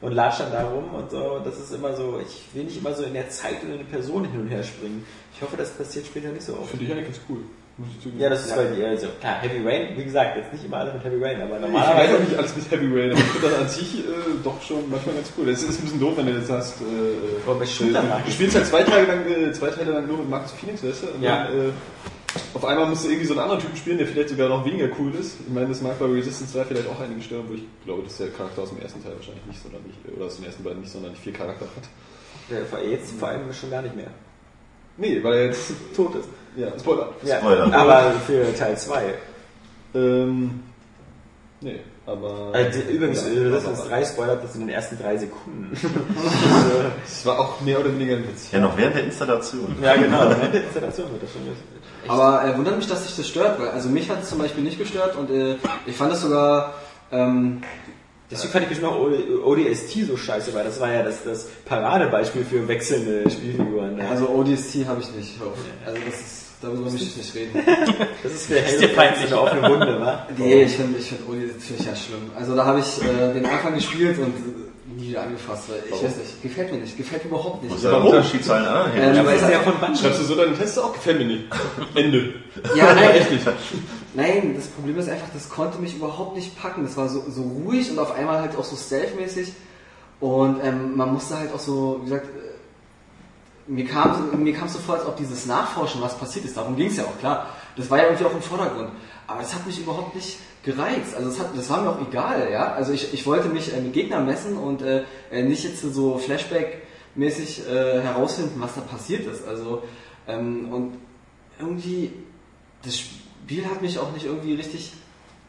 [0.00, 1.40] Und latscht dann da rum und so.
[1.44, 3.84] Das ist immer so, ich will nicht immer so in der Zeit und in eine
[3.84, 5.04] Person hin und her springen.
[5.34, 6.70] Ich hoffe, das passiert später nicht so oft.
[6.70, 7.38] Finde ich eigentlich ganz cool.
[8.18, 10.94] Ja, das ist weil die, also klar, Heavy Rain, wie gesagt, jetzt nicht immer alles
[10.94, 12.14] mit Heavy Rain, aber Ich weiß normalerweise.
[12.16, 14.02] auch nicht alles mit Heavy Rain, aber ich finde das an sich äh,
[14.42, 15.46] doch schon manchmal ganz cool.
[15.46, 16.84] Das ist ein bisschen doof, wenn du jetzt hast, äh,
[17.46, 20.28] bei Shooter mag du spielst halt zwei Tage lang, äh, zwei Teile lang nur mit
[20.28, 21.06] Marcus Phoenix, weißt du?
[21.06, 21.44] Und Ja.
[21.44, 21.70] dann, äh,
[22.54, 24.88] auf einmal musst du irgendwie so einen anderen Typen spielen, der vielleicht sogar noch weniger
[24.98, 25.36] cool ist.
[25.46, 28.18] Ich meine, das mag bei Resistance 2 vielleicht auch einige stören, wo ich glaube, dass
[28.18, 30.92] der Charakter aus dem ersten Teil wahrscheinlich nicht sonderlich, oder aus den ersten beiden nicht
[30.92, 31.88] sonderlich viel Charakter hat.
[32.50, 34.10] Ja, jetzt vor allem schon gar nicht mehr.
[34.96, 36.28] Nee, weil er jetzt tot ist.
[36.56, 37.12] Ja, Spoiler.
[37.24, 37.72] Ja, Spoiler.
[37.74, 39.14] aber für Teil 2.
[39.94, 40.60] Ähm,
[41.60, 41.80] nee.
[42.08, 45.76] Aber die, übrigens, Ja, äh, Resistance aber- 3 spoilert das in den ersten drei Sekunden.
[47.06, 48.50] Es war auch mehr oder weniger ein Witz.
[48.50, 49.76] Ja, noch während der Installation.
[49.82, 50.20] ja, genau.
[50.30, 52.10] Während der Installation wird das schon echt.
[52.10, 54.64] Aber äh, wundert mich, dass sich das stört, weil also mich hat es zum Beispiel
[54.64, 55.56] nicht gestört und äh,
[55.86, 56.74] ich fand es sogar
[57.12, 57.60] ähm,
[58.30, 59.00] Deswegen fand ich bestimmt auch
[59.46, 63.96] ODST so scheiße, weil das war ja das, das Paradebeispiel für wechselnde Spielfiguren.
[63.96, 64.06] Ne?
[64.08, 65.34] also ODST habe ich nicht.
[65.86, 67.62] Also das ist darüber möchte ich nicht reden.
[68.22, 69.26] das ist für Halo dir peinlich.
[69.26, 70.26] eine offene Wunde, wa?
[70.36, 72.30] Nee, ich finde ich find ODST finde ich ja schlimm.
[72.36, 74.34] Also da habe ich äh, den Anfang gespielt und
[74.96, 77.72] nie wieder angefasst, weil ich weiß nicht, gefällt mir nicht, gefällt mir überhaupt nicht.
[77.72, 78.92] Was ist der Unterschied zu allen anderen?
[78.96, 79.20] Ähm, Halo?
[79.20, 79.98] Aber ist ja von Bungie.
[79.98, 80.92] Schreibst du so deine Tests auch?
[80.92, 81.44] Gefällt mir nicht.
[81.94, 82.34] Ende.
[82.74, 83.46] Ja, nein, Echt nicht.
[84.14, 86.82] Nein, das Problem ist einfach, das konnte mich überhaupt nicht packen.
[86.82, 89.52] Das war so, so ruhig und auf einmal halt auch so stealth-mäßig.
[90.20, 92.26] Und ähm, man musste halt auch so, wie gesagt,
[93.68, 96.88] mir kam mir kam so vor, als ob dieses Nachforschen, was passiert ist, darum ging
[96.88, 97.46] es ja auch, klar.
[97.76, 98.90] Das war ja irgendwie auch im Vordergrund.
[99.26, 101.14] Aber das hat mich überhaupt nicht gereizt.
[101.14, 102.72] Also das, hat, das war mir auch egal, ja.
[102.72, 106.18] Also ich, ich wollte mich äh, mit Gegnern messen und äh, äh, nicht jetzt so
[106.18, 109.46] Flashback-mäßig äh, herausfinden, was da passiert ist.
[109.46, 109.82] Also
[110.26, 110.98] ähm, und
[111.60, 112.12] irgendwie
[112.82, 114.92] das Spiel hat mich auch nicht irgendwie richtig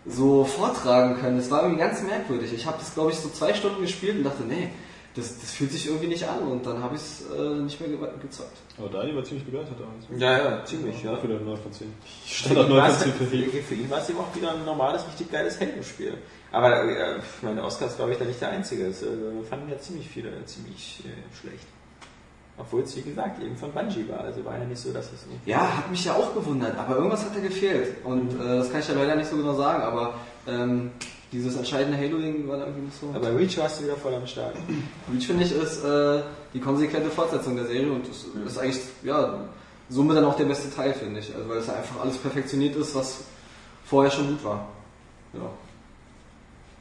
[0.05, 1.37] so vortragen können.
[1.37, 2.53] Das war irgendwie ganz merkwürdig.
[2.53, 4.69] Ich habe das, glaube ich, so zwei Stunden gespielt und dachte, nee,
[5.15, 7.89] das, das fühlt sich irgendwie nicht an und dann habe ich es äh, nicht mehr
[7.89, 8.57] ge gezockt.
[8.77, 10.21] Aber Dani war ziemlich begeistert damals.
[10.21, 11.13] Ja, ja, ziemlich, ja.
[11.13, 11.87] Auch wieder 9 von 10.
[12.25, 13.51] Für Standard ihn 9 war's- von 10 für Halo.
[13.67, 16.13] für, ihn war es eben auch wieder ein normales, richtig geiles Halo-Spiel.
[16.51, 18.85] Aber äh, ich meine, Oscar ist, glaube ich, da nicht der Einzige.
[18.87, 19.07] Es äh,
[19.49, 21.65] fanden ja ziemlich viele ziemlich äh, schlecht.
[22.57, 24.19] Obwohl es, wie gesagt, eben von Bungie war.
[24.21, 25.49] Also war ja nicht so, dass es irgendwie...
[25.49, 28.03] Ja, hat mich ja auch gewundert, aber irgendwas hat da gefehlt.
[28.03, 30.15] Und äh, das kann ich ja leider nicht so genau sagen, aber
[30.47, 30.91] ähm,
[31.31, 33.11] dieses entscheidende Halo-Ding war da irgendwie nicht so.
[33.13, 34.55] Aber Reach warst du wieder voll am Start.
[35.13, 36.21] Reach finde ich ist äh,
[36.53, 39.39] die konsequente Fortsetzung der Serie und das ist eigentlich, ja,
[39.89, 41.35] somit dann auch der beste Teil, finde ich.
[41.35, 43.21] Also weil es ja einfach alles perfektioniert ist, was
[43.85, 44.67] vorher schon gut war.
[45.33, 45.49] Ja.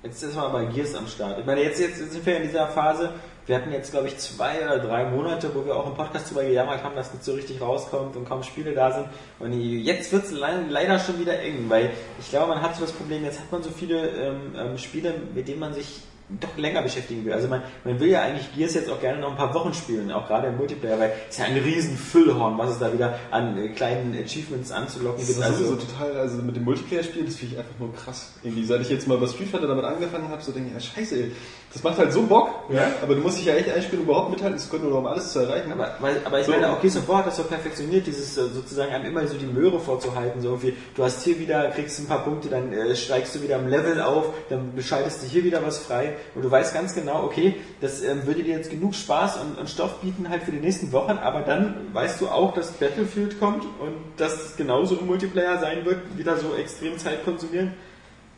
[0.02, 1.40] Jetzt ist mal bei Gears am Start.
[1.40, 3.12] Ich meine, jetzt, jetzt sind wir in dieser Phase,
[3.48, 6.44] wir hatten jetzt, glaube ich, zwei oder drei Monate, wo wir auch im Podcast drüber
[6.44, 9.06] gejammert haben, dass nicht so richtig rauskommt und kaum Spiele da sind.
[9.38, 11.90] Und jetzt wird es leider schon wieder eng, weil
[12.20, 15.14] ich glaube, man hat so das Problem, jetzt hat man so viele ähm, ähm, Spiele,
[15.34, 17.32] mit denen man sich doch länger beschäftigen will.
[17.32, 20.12] Also man, man will ja eigentlich Gears jetzt auch gerne noch ein paar Wochen spielen,
[20.12, 23.18] auch gerade im Multiplayer, weil es ist ja ein riesen Füllhorn, was es da wieder
[23.30, 25.38] an äh, kleinen Achievements anzulocken Das gibt.
[25.38, 28.32] ist Also, sowieso total, also mit dem Multiplayer-Spiel, das finde ich einfach nur krass.
[28.42, 30.80] Irgendwie, seit ich jetzt mal bei Street Fighter damit angefangen habe, so denke ich, ja
[30.80, 31.32] scheiße, ey,
[31.72, 32.90] das macht halt so Bock, ja.
[33.02, 35.32] aber du musst dich ja echt einspielen, um überhaupt mithalten zu können oder um alles
[35.32, 35.70] zu erreichen.
[35.70, 36.52] Aber, weil, aber ich So.
[36.52, 39.36] meine, auch Gears of War hat das so perfektioniert, dieses äh, sozusagen einem immer so
[39.36, 42.96] die Möhre vorzuhalten, so irgendwie, du hast hier wieder, kriegst ein paar Punkte, dann äh,
[42.96, 46.50] steigst du wieder im Level auf, dann bescheidest du hier wieder was frei und du
[46.50, 50.30] weißt ganz genau, okay, das ähm, würde dir jetzt genug Spaß und, und Stoff bieten
[50.30, 54.32] halt für die nächsten Wochen, aber dann weißt du auch, dass Battlefield kommt und dass
[54.42, 57.74] es genauso im Multiplayer sein wird, wieder so extrem Zeit konsumieren.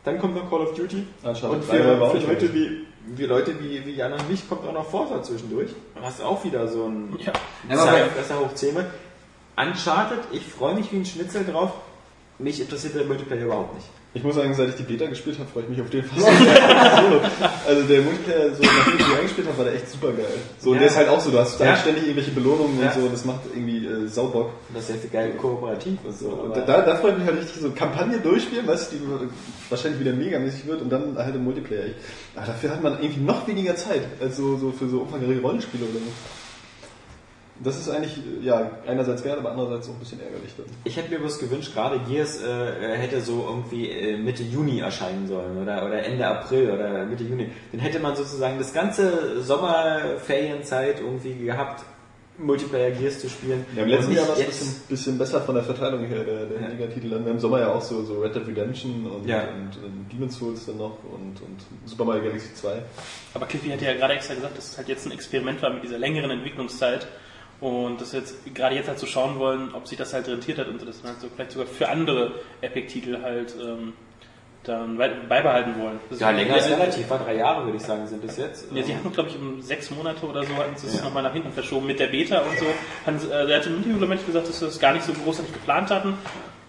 [0.03, 3.25] Dann kommt noch Call of Duty Uncharted und 3 war für, für Leute wie, wie
[3.25, 5.69] Leute wie, wie Jan und mich kommt auch noch Forza zwischendurch.
[5.95, 7.33] Du hast auch wieder so ein Ja.
[8.15, 8.77] Besser hoch 10.
[9.57, 11.71] Uncharted, ich freue mich wie ein Schnitzel drauf.
[12.39, 13.87] Mich interessiert der Multiplayer überhaupt nicht.
[14.13, 16.27] Ich muss sagen, seit ich die Beta gespielt habe, freue ich mich auf den fast.
[17.67, 20.25] also der Multiplayer, so nachdem ich die eingespielt habe, war der echt super geil.
[20.59, 20.79] So, und Ja.
[20.81, 21.67] der ist halt auch so, du hast Ja.
[21.67, 22.87] halt ständig irgendwelche Belohnungen Ja.
[22.87, 24.47] und so, und das macht irgendwie äh, Saubock.
[24.67, 26.27] Und das ist ja geil kooperativ und so.
[26.27, 29.01] Und da, da freue ich mich halt richtig so Kampagne durchspielen, weißt du, die
[29.69, 31.85] wahrscheinlich wieder megamäßig wird und dann halt im Multiplayer.
[31.85, 31.93] Ich,
[32.35, 35.85] aber dafür hat man irgendwie noch weniger Zeit als so, so für so umfangreiche Rollenspiele
[35.85, 36.11] oder so.
[37.63, 40.65] Das ist eigentlich, äh, ja, einerseits wert, aber andererseits auch ein bisschen ärgerlich dann.
[40.83, 45.27] Ich hätte mir bloß gewünscht, gerade Gears äh, hätte so irgendwie äh, Mitte Juni erscheinen
[45.27, 47.49] sollen oder, oder Ende April oder Mitte Juni.
[47.71, 51.83] Dann hätte man sozusagen das ganze Sommerferienzeit irgendwie gehabt,
[52.37, 53.65] Multiplayer Gears zu spielen.
[53.75, 56.45] Ja, im letzten Jahr war es ein bisschen, bisschen besser von der Verteilung her, der,
[56.45, 56.67] der Ja.
[56.69, 57.09] Megatitel.
[57.11, 59.41] Dann im Sommer ja auch so, so Red Dead Redemption und, Ja.
[59.43, 62.81] und, und Demon's Souls dann noch und, und Super Mario Galaxy 2.
[63.35, 65.83] Aber Cliffy hat ja gerade extra gesagt, dass es halt jetzt ein Experiment war mit
[65.83, 67.05] dieser längeren Entwicklungszeit.
[67.61, 70.67] Und wir jetzt gerade jetzt halt so schauen wollen, ob sich das halt rentiert hat
[70.67, 72.31] und das dann halt so vielleicht sogar für andere
[72.61, 73.93] Epic-Titel halt ähm,
[74.63, 75.99] dann beibehalten wollen.
[76.09, 78.65] Das Ja, länger ist relativ, war drei Jahre, würde ich sagen, sind es jetzt.
[78.73, 81.03] Ja, sie hatten, glaube ich, um sechs Monate oder so hatten sie es Ja.
[81.05, 82.65] nochmal nach hinten verschoben mit der Beta und so.
[83.05, 85.05] Haben, sie- äh, der hat im Interview glaube ich, gesagt, dass sie das gar nicht
[85.05, 86.13] so großartig geplant hatten.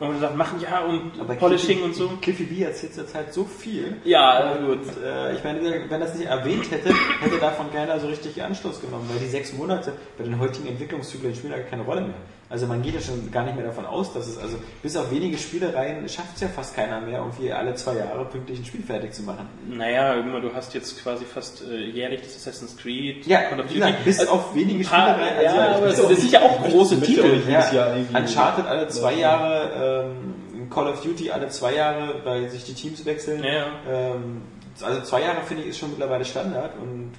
[0.03, 2.09] Und gesagt, machen ja und Aber Polishing Cliffy- und so.
[2.21, 3.97] Cliffy B erzählt jetzt halt so viel.
[4.05, 8.09] Ja, Und, äh, ich meine, wenn er das nicht erwähnt hätte, hätte davon keiner so
[8.09, 12.01] richtig Anschluss genommen, weil die sechs Monate bei den heutigen Entwicklungszyklen spielen ja keine Rolle
[12.01, 12.15] mehr.
[12.53, 15.11] Also man geht ja schon gar nicht mehr davon aus, dass es, also bis auf
[15.11, 18.83] wenige Spielereien schafft es ja fast keiner mehr, irgendwie alle zwei Jahre pünktlich ein Spiel
[18.83, 19.49] fertig zu machen.
[19.69, 23.27] Naja, immer, du hast jetzt quasi fast äh, jährlich das Assassin's Creed.
[23.27, 25.43] Ja, gesagt, bis Also, auf wenige Spielereien.
[25.43, 27.21] ja, also, aber bis das, sind ja auch große Titel.
[27.25, 32.75] irgendwie- Uncharted alle zwei Jahre, ähm, Call of Duty alle zwei Jahre, weil sich die
[32.75, 33.43] Teams wechseln.
[33.43, 33.67] Ja, ja.
[33.91, 34.43] Ähm,
[34.83, 37.13] also zwei Jahre finde ich ist schon mittlerweile Standard und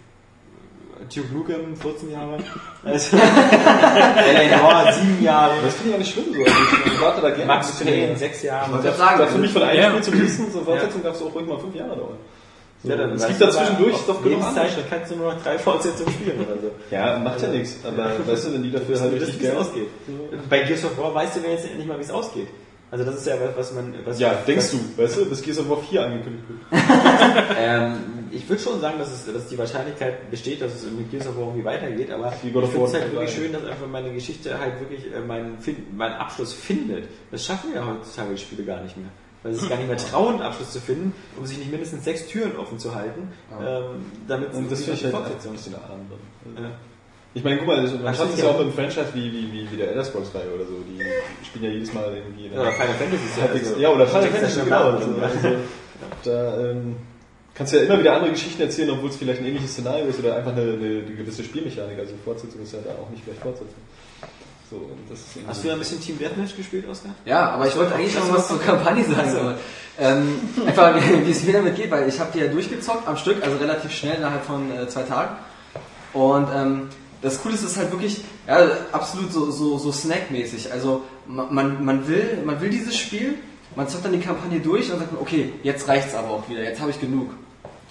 [1.14, 2.38] Duke Nukem 14 Jahre.
[2.84, 3.18] Also,
[4.18, 5.54] Eleanor 7 Jahre.
[5.64, 6.26] Das finde ich auch nicht schlimm.
[6.34, 6.40] So.
[6.44, 7.46] Also ich warte da gerne.
[7.46, 8.72] Max Payne 6 Jahre.
[8.74, 9.90] wollte Das, sagen, das für mich von einem Ja.
[9.90, 12.18] Spiel zum nächsten, so Fortsetzung darf es auch ruhig mal fünf Jahre dauern.
[12.84, 14.66] So, Ja, dann es gibt du dazwischendurch aber, doch genug andere.
[14.68, 16.72] dann kannst du nur noch drei Fortsetzungen spielen oder so.
[16.92, 17.78] Ja, macht ja nichts.
[17.86, 19.88] Aber weißt du, wenn die dafür halt richtig wie es Geld ausgeht.
[20.50, 22.48] Bei Gears of War weißt du ja jetzt nicht mal, wie es ausgeht.
[22.94, 23.96] Also das ist ja was, was man...
[24.06, 26.60] Was Ja, denkst du, weißt du, bis Gears of War 4 angekündigt wird.
[27.58, 27.96] Ähm,
[28.30, 31.36] ich würde schon sagen, dass, es, dass die Wahrscheinlichkeit besteht, dass es mit Gears of
[31.36, 34.80] War irgendwie weitergeht, aber ich finde es halt wirklich schön, dass einfach meine Geschichte halt
[34.80, 35.58] wirklich äh, meinen,
[35.98, 37.06] meinen Abschluss findet.
[37.32, 39.10] Das schaffen ja heutzutage die Spiele gar nicht mehr.
[39.42, 42.04] Weil sie sich gar nicht mehr trauen, einen Abschluss zu finden, um sich nicht mindestens
[42.04, 43.30] sechs Türen offen zu halten,
[43.60, 46.00] ähm, damit Und das finde ich die halt ein Fortsetzung bisschen arm.
[46.56, 46.72] Ja.
[47.36, 49.78] Ich meine, guck mal, man schafft es ja auch im Franchise wie, wie, wie, wie
[49.78, 50.74] der Elder Scrolls 3 oder so.
[50.88, 52.50] Die spielen ja jedes Mal irgendwie...
[52.56, 54.92] oder Final Fantasy ist ja, also- ja, oder Final Fantasy, genau.
[54.92, 55.58] Also, also,
[56.24, 56.96] da ähm,
[57.56, 60.20] kannst du ja immer wieder andere Geschichten erzählen, obwohl es vielleicht ein ähnliches Szenario ist
[60.20, 61.98] oder einfach eine, eine, eine gewisse Spielmechanik.
[61.98, 63.78] Also Fortsetzung ist ja da auch nicht gleich Fortsetzung.
[64.70, 67.16] So, und das ist irgendwie- Hast du da ein bisschen Team Deathmatch gespielt, Oskar?
[67.26, 69.36] Ja, aber ich wollte eigentlich noch was zur Kampagne sagen.
[69.40, 69.56] aber,
[70.00, 73.18] Ähm, einfach wie wie es mir damit geht, weil ich habe die ja durchgezockt am
[73.18, 75.36] Stück, also relativ schnell innerhalb von äh, zwei Tagen.
[76.14, 76.90] Und ähm,
[77.24, 80.72] das Coole ist, es ist halt wirklich ja, absolut so, so, so snackmäßig.
[80.72, 83.36] Also ma- man, man, will, man will dieses Spiel,
[83.76, 86.80] man zockt dann die Kampagne durch und sagt, okay, jetzt reicht's aber auch wieder, jetzt
[86.80, 87.32] habe ich genug.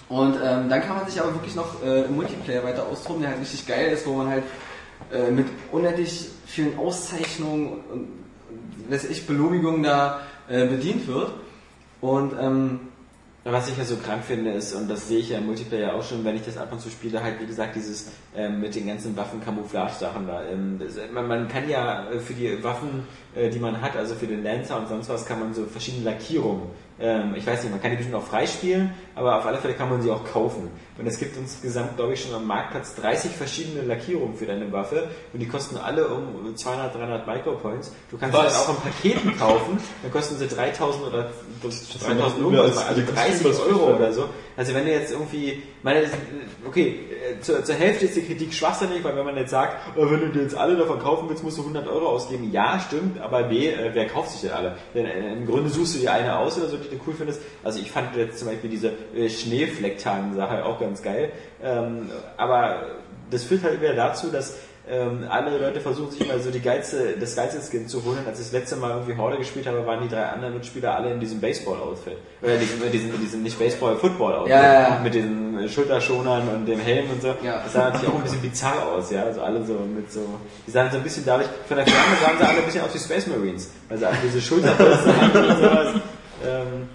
[0.07, 3.31] Und ähm, dann kann man sich aber wirklich noch äh, im Multiplayer weiter austoben, der
[3.31, 4.43] halt richtig geil ist, wo man halt
[5.11, 8.07] äh, mit unendlich vielen Auszeichnungen und, und
[8.91, 11.31] weiß ich, Belohnigungen da äh, bedient wird.
[12.01, 12.79] Und ähm,
[13.45, 16.03] Was ich ja so krank finde ist, und das sehe ich ja im Multiplayer auch
[16.03, 18.87] schon, wenn ich das ab und zu spiele, halt wie gesagt dieses ähm, mit den
[18.87, 20.45] ganzen Waffen-Camouflage-Sachen da.
[20.45, 24.15] Ähm, das, man, man kann ja äh, für die Waffen, äh, die man hat, also
[24.15, 26.67] für den Lancer und sonst was, kann man so verschiedene Lackierungen.
[27.03, 29.89] Ähm, ich weiß nicht, man kann die bestimmt auch freispielen, aber auf alle Fälle kann
[29.89, 30.71] man sie auch kaufen.
[30.97, 35.09] Und es gibt insgesamt, glaube ich, schon am Marktplatz 30 verschiedene Lackierungen für deine Waffe
[35.33, 37.91] und die kosten alle um 200, 300 Micropoints.
[38.09, 38.53] Du kannst sie Was?
[38.53, 41.29] dann auch in Paketen kaufen, dann kosten sie 3000 oder
[41.61, 44.29] 3000 noch irgendwas, übler als also die 30 Kostüme, Euro oder so.
[44.55, 46.05] Also wenn du jetzt irgendwie, meine,
[46.65, 50.01] okay, äh, zur, zur Hälfte ist die Kritik schwachsinnig, weil wenn man jetzt sagt, äh,
[50.09, 52.51] wenn du dir jetzt alle davon kaufen willst, musst du 100 Euro ausgeben.
[52.51, 54.77] Ja, stimmt, aber B, äh, wer kauft sich denn alle?
[54.93, 57.41] Denn äh, im Grunde suchst du dir eine aus oder so, die du cool findest.
[57.63, 61.31] Also ich fand jetzt zum Beispiel diese äh, Schneeflecktarn-Sache auch ganz geil.
[61.61, 62.83] Ähm, aber
[63.29, 64.57] das führt halt wieder dazu, dass
[64.89, 68.19] ähm, alle Leute versuchen sich immer so die geilste, das geilste Skin zu holen.
[68.27, 71.13] Als ich das letzte Mal irgendwie Horde gespielt habe, waren die drei anderen Mitspieler alle
[71.13, 72.17] in diesem Baseball-Outfit.
[72.41, 74.51] Oder diesem, diesem, diesem nicht Baseball-Football-Outfit.
[74.51, 74.99] Ja, ja, ja.
[74.99, 77.29] Mit diesen äh, Schulterschonern und dem Helm und so.
[77.43, 77.61] Ja.
[77.63, 79.23] Das sah natürlich auch ein bisschen bizarr aus, ja.
[79.23, 80.21] Also alle so mit so,
[80.67, 82.93] die sahen so ein bisschen dadurch, von der Ferne sahen sie alle ein bisschen aus
[82.93, 83.69] wie Space Marines.
[83.89, 85.87] Also alle diese Schulterpolster hatten und sowas.
[86.45, 86.89] Ähm,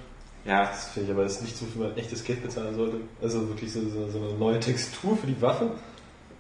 [0.45, 2.97] ja, Das finde ich aber das ist nicht so, wie man echtes Geld bezahlen sollte.
[3.23, 5.71] Also wirklich so, so, so eine neue Textur für die Waffe.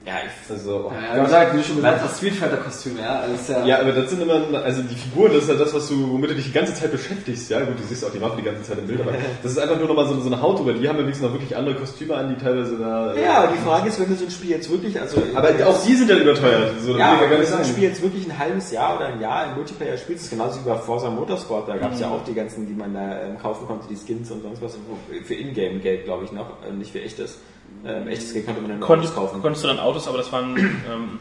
[0.06, 3.00] Ja, ich Also, oh ja, wie gesagt, wie du schon gesagt hast, Street Fighter Kostüme,
[3.00, 5.74] ja, also ja, Ja, aber das sind immer, also die Figuren, das ist ja das,
[5.74, 7.50] was du, womit du dich die ganze Zeit beschäftigst.
[7.50, 9.58] Ja, gut, du siehst auch die Waffe die ganze Zeit im Bild, aber das ist
[9.58, 10.72] einfach nur nochmal so, so eine Haut drüber.
[10.72, 13.12] Die haben ja wenigstens noch wirklich andere Kostüme an, die teilweise da.
[13.14, 15.84] äh, Ja, die Frage ist, wenn du so ein Spiel jetzt wirklich, also Aber auch
[15.84, 16.80] die sind ja überteuert.
[16.80, 17.64] So, ja, aber wenn du so ein.
[17.64, 20.68] Spiel jetzt wirklich ein halbes Jahr oder ein Jahr im Multiplayer spielst, ist genauso wie
[20.68, 23.66] bei Forza Motorsport, da gab es ja auch die ganzen, die man da ähm, kaufen
[23.66, 24.78] konnte, die Skins und sonst was,
[25.24, 27.38] für Ingame-Geld, glaube ich, noch, äh, nicht für echtes.
[27.86, 29.42] Ähm, echtes Geld konnte man dann Konntest, Autos kaufen.
[29.42, 31.18] konntest du dann Autos, aber das waren ähm,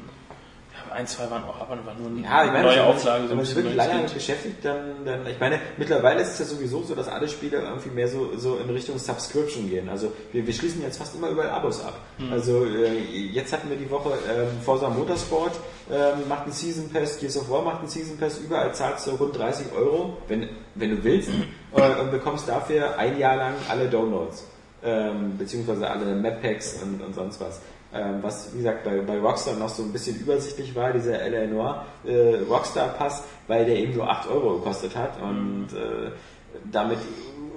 [0.90, 2.96] ja, ein, zwei waren auch, aber war nur eine Ja, ich meine, neue wenn man
[2.96, 3.22] Auflage.
[3.22, 6.40] sich- wenn man sich wirklich lange damit beschäftigt, dann, dann, ich meine, mittlerweile ist es
[6.40, 9.88] ja sowieso so, dass alle Spiele irgendwie mehr so, so in Richtung Subscription gehen.
[9.88, 12.00] Also wir, wir schließen jetzt fast immer überall Abos ab.
[12.32, 12.98] Also äh,
[13.32, 15.52] jetzt hatten wir die Woche ähm, Forza Motorsport
[15.92, 19.12] ähm, macht einen Season Pass, Gears of War macht einen Season Pass, überall zahlst du
[19.12, 21.30] rund 30 Euro, wenn, wenn du willst,
[21.76, 24.44] äh, und bekommst dafür ein Jahr lang alle Downloads.
[24.84, 27.60] Ähm, beziehungsweise alle Map Packs und, und sonst was.
[27.94, 31.86] Ähm, was, wie gesagt, bei, bei Rockstar noch so ein bisschen übersichtlich war, dieser Eleanor
[32.06, 36.12] äh, Rockstar Pass, weil der eben nur 8 Euro gekostet hat und äh,
[36.72, 37.00] damit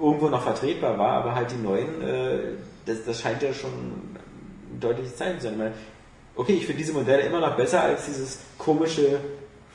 [0.01, 2.39] irgendwo noch vertretbar war, aber halt die neuen, äh,
[2.85, 5.59] das, das scheint ja schon ein deutliches Zeichen zu sein.
[5.59, 5.73] Weil,
[6.35, 9.19] okay, ich finde diese Modelle immer noch besser als dieses komische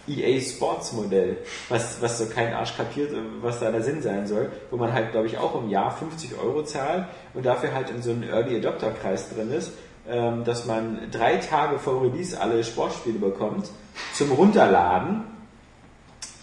[0.09, 1.38] EA Sports Modell,
[1.68, 5.12] was, was so kein Arsch kapiert, was da der Sinn sein soll, wo man halt,
[5.12, 8.57] glaube ich, auch im Jahr 50 Euro zahlt und dafür halt in so einem Early
[8.57, 9.72] Adopter Kreis drin ist,
[10.09, 13.70] ähm, dass man drei Tage vor Release alle Sportspiele bekommt
[14.14, 15.24] zum Runterladen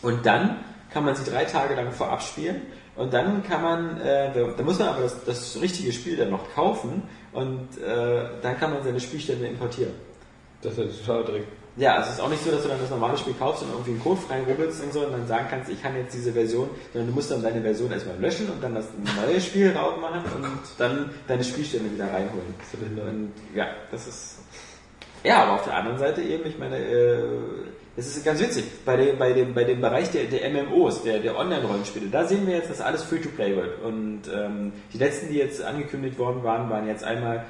[0.02, 0.58] und dann
[0.92, 2.62] kann man sie drei Tage lang vorab spielen
[2.96, 6.54] und dann kann man, äh, da muss man aber das, das richtige Spiel dann noch
[6.54, 9.94] kaufen und äh, dann kann man seine Spielstände importieren.
[10.62, 11.63] Das ist total direkt.
[11.76, 13.72] Ja, also es ist auch nicht so, dass du dann das normale Spiel kaufst und
[13.72, 16.70] irgendwie einen Code reinrubbelst und so und dann sagen kannst, ich kann jetzt diese Version,
[16.92, 18.86] sondern du musst dann deine Version erstmal löschen und dann das
[19.26, 22.54] neue Spiel raus machen und dann deine Spielstände wieder reinholen.
[23.08, 24.40] Und ja, das ist.
[25.24, 27.24] Ja, aber auf der anderen Seite eben, ich meine, äh,
[27.96, 31.20] es ist ganz witzig, bei dem, bei dem, bei dem Bereich der, der MMOs, der,
[31.20, 33.82] der Online-Rollenspiele, da sehen wir jetzt, dass alles Free-to-Play wird.
[33.84, 37.46] Und ähm, die letzten, die jetzt angekündigt worden waren, waren jetzt einmal,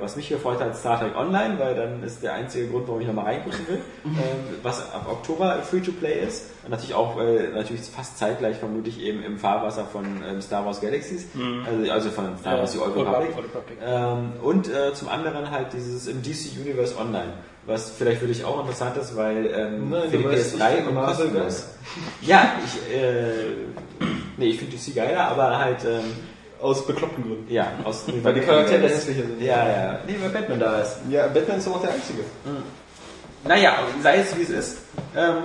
[0.00, 3.06] was mich gefreut hat, Star Trek Online, weil dann ist der einzige Grund, warum ich
[3.06, 6.50] nochmal reingucken will, ähm, was ab Oktober Free-to-Play ist.
[6.64, 10.80] Und natürlich auch, äh, natürlich fast zeitgleich vermutlich eben im Fahrwasser von ähm, Star Wars
[10.80, 11.28] Galaxies,
[11.66, 13.30] also, also von Star Wars The Old Republic.
[13.84, 17.32] Ähm, und äh, zum anderen halt dieses im DC Universe Online,
[17.66, 20.60] was vielleicht für dich auch interessant ist, weil ähm, Nein, für die du weißt, ich
[20.60, 21.46] PS3 finde und Marvel.
[22.22, 23.32] Ja, ich, äh,
[24.36, 26.04] nee, ich finde DC geiler, aber halt, ähm,
[26.60, 27.52] Aus bekloppten Gründen.
[27.52, 29.40] ja, aus, Weil die Charaktere hässlicher sind.
[29.40, 30.98] Ja, ja, nee, weil Batman da ist.
[31.08, 32.24] Ja, Batman ist aber auch der Einzige.
[33.44, 34.78] Naja, sei es wie es ist.
[35.16, 35.44] Ähm,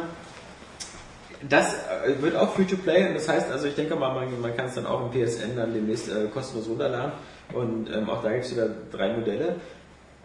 [1.47, 4.68] das äh, wird auch Free-to-Play und das heißt, also ich denke mal, man, man kann
[4.68, 7.11] es dann auch im PSN dann demnächst äh, kostenlos runterladen
[7.53, 9.55] und ähm, auch da gibt es wieder drei Modelle.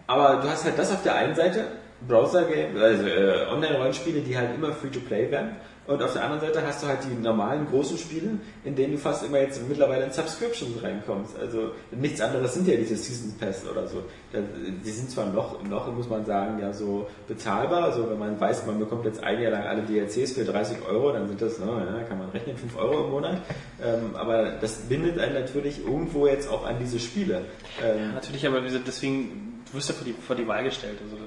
[0.07, 1.65] Aber du hast halt das auf der einen Seite,
[2.07, 5.57] Browser-Game, also äh, Online-Rollenspiele, die halt immer Free-to-Play werden.
[5.89, 8.99] Und auf der anderen Seite hast du halt die normalen großen Spiele, in denen du
[8.99, 11.35] fast immer jetzt mittlerweile in Subscriptions reinkommst.
[11.39, 14.03] Also nichts anderes sind ja diese Season Pass oder so.
[14.31, 17.85] Die sind zwar noch, noch muss man sagen, ja so bezahlbar.
[17.85, 21.11] Also wenn man weiß, man bekommt jetzt ein Jahr lang alle DLCs für 30 Euro,
[21.11, 23.37] dann sind das, na, ja, kann man rechnen, 5 Euro im Monat.
[23.83, 27.45] Ähm, aber das bindet einen natürlich irgendwo jetzt auch an diese Spiele.
[27.83, 30.99] Ähm, Natürlich, aber deswegen, du wirst ja vor die, vor die Wahl gestellt.
[31.03, 31.17] Also,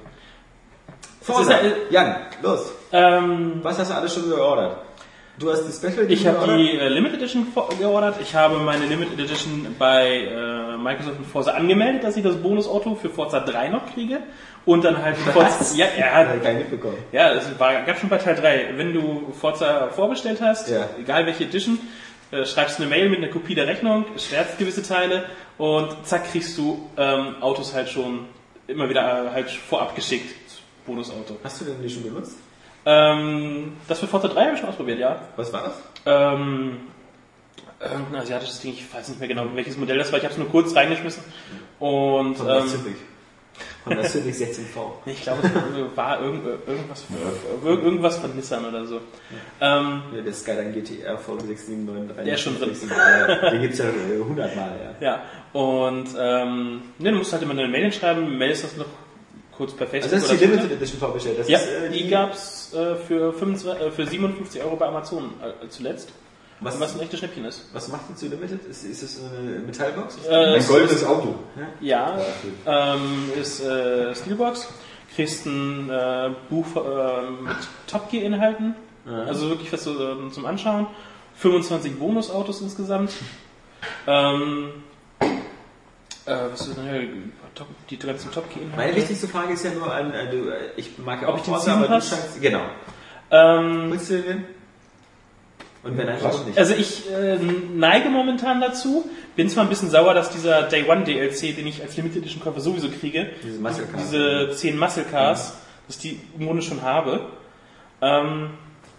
[1.23, 1.55] Forza,
[1.89, 2.71] Jan, los.
[2.91, 4.77] ähm, Was hast du alles schon geordert?
[5.39, 6.59] Du hast die Special ich Edition habe geordert?
[6.59, 7.47] die äh, Limited Edition
[7.79, 8.15] geordert.
[8.21, 12.93] Ich habe meine Limited Edition bei äh, Microsoft und Forza angemeldet, dass ich das Bonusauto
[12.95, 14.19] für Forza 3 noch kriege.
[14.65, 15.75] Und dann halt Forza.
[15.75, 16.67] Ja, ja, ich gar nicht.
[17.11, 18.73] Ja, es war, gab schon bei Teil 3.
[18.75, 20.87] Wenn du Forza vorbestellt hast, Ja.
[20.99, 21.79] egal welche Edition,
[22.31, 25.23] äh, schreibst du eine Mail mit einer Kopie der Rechnung, schwärzt gewisse Teile
[25.57, 28.25] und zack kriegst du ähm, Autos halt schon
[28.67, 30.33] immer wieder äh, halt vorab geschickt.
[30.85, 31.37] Bonusauto.
[31.43, 32.37] Hast du denn die schon benutzt?
[32.85, 35.21] Ähm, das für Forza 3 habe ich schon ausprobiert, ja.
[35.37, 35.73] Was war das?
[36.05, 36.77] Ähm,
[37.79, 40.17] irgendein asiatisches Ding, ich weiß nicht mehr genau, welches Modell das war.
[40.19, 41.23] Ich habe es nur kurz reingeschmissen.
[41.79, 42.95] Und Honda ähm, Civic.
[43.85, 44.79] Honda Civic 16V.
[45.05, 47.03] ich glaube, es war irgend, irgendwas,
[47.63, 48.99] ir- irgendwas von Nissan oder so.
[49.61, 52.23] Ähm, Ja, der Skyline GTR V6793.
[52.25, 52.71] Der ist schon drin.
[53.51, 54.71] Den gibt's ja äh, 100 Mal,
[55.01, 55.07] ja.
[55.07, 55.21] Ja,
[55.59, 58.85] und ähm, ne, du musst halt immer eine Mail schreiben, meldest das noch
[59.57, 61.39] kurz per Facebook Also das ist die oder Limited Edition vorbestellt.
[61.39, 65.31] Das Ja, ist, äh, die gab's äh, für, 25, äh, für 57 Euro bei Amazon
[65.41, 66.09] äh, zuletzt.
[66.59, 67.65] Was, Was ein echtes Schnäppchen ist.
[67.73, 68.63] was macht die zu Limited?
[68.65, 70.17] Ist, ist es eine Metallbox?
[70.29, 71.35] Äh, Ein es goldenes ist- Auto.
[71.81, 72.17] Ja,
[72.65, 74.69] ähm, ist äh, Steelbox.
[75.13, 78.75] Kriegst ein äh, Buch äh, mit Top Gear Inhalten.
[79.05, 80.87] Also wirklich was so, ähm, zum Anschauen.
[81.35, 83.11] 25 Bonusautos insgesamt.
[84.07, 84.69] Ähm,
[85.19, 87.09] äh, was ist denn hier?
[87.55, 88.77] Top, die ganzen Top Gear Inhalte.
[88.77, 91.37] Meine wichtigste Frage ist ja nur an, äh, du, äh, ich mag ja Ob auch
[91.39, 92.61] ich den Forza, aber du scheinst, genau.
[93.31, 94.45] Ähm, Willst du den?
[95.83, 96.23] Und wenn Was?
[96.23, 96.57] warum nicht?
[96.57, 97.37] Also ich äh,
[97.75, 101.81] neige momentan dazu, bin zwar ein bisschen sauer, dass dieser Day One DLC, den ich
[101.81, 104.01] als Limited Edition Käufer sowieso kriege, Diese Muscle Cars.
[104.01, 107.27] diese 10 Muscle Cars, dass die im Grunde schon habe.
[108.01, 108.51] Ähm,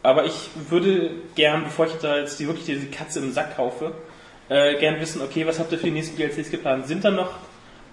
[0.03, 3.93] aber ich würde gern, bevor ich da jetzt die, wirklich diese Katze im Sack kaufe,
[4.51, 6.87] äh, gern wissen, okay, was habt ihr für die nächsten DLCs geplant?
[6.87, 7.31] Sind da noch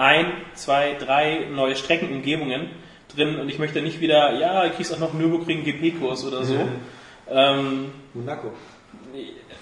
[0.02, 0.26] ein,
[0.56, 2.70] zwei, drei neue Streckenumgebungen
[3.16, 6.44] drin und ich möchte nicht wieder, ja, du kriegst auch noch einen Nürburgring GP-Kurs oder
[6.44, 6.56] so.
[7.34, 8.52] Ähm, Monaco.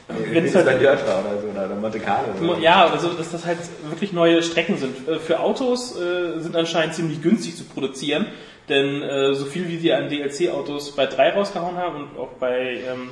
[0.08, 2.30] wenn Wenn es halt bei Dörtra oder so, oder Monte Carlo.
[2.30, 2.62] Oder so.
[2.64, 5.08] Ja, also dass das halt wirklich neue Strecken sind.
[5.08, 8.26] Äh, Für Autos äh, sind anscheinend ziemlich günstig zu produzieren,
[8.70, 12.80] denn äh, so viel wie sie an DLC-Autos bei 3 rausgehauen haben und auch bei
[12.92, 13.12] ähm,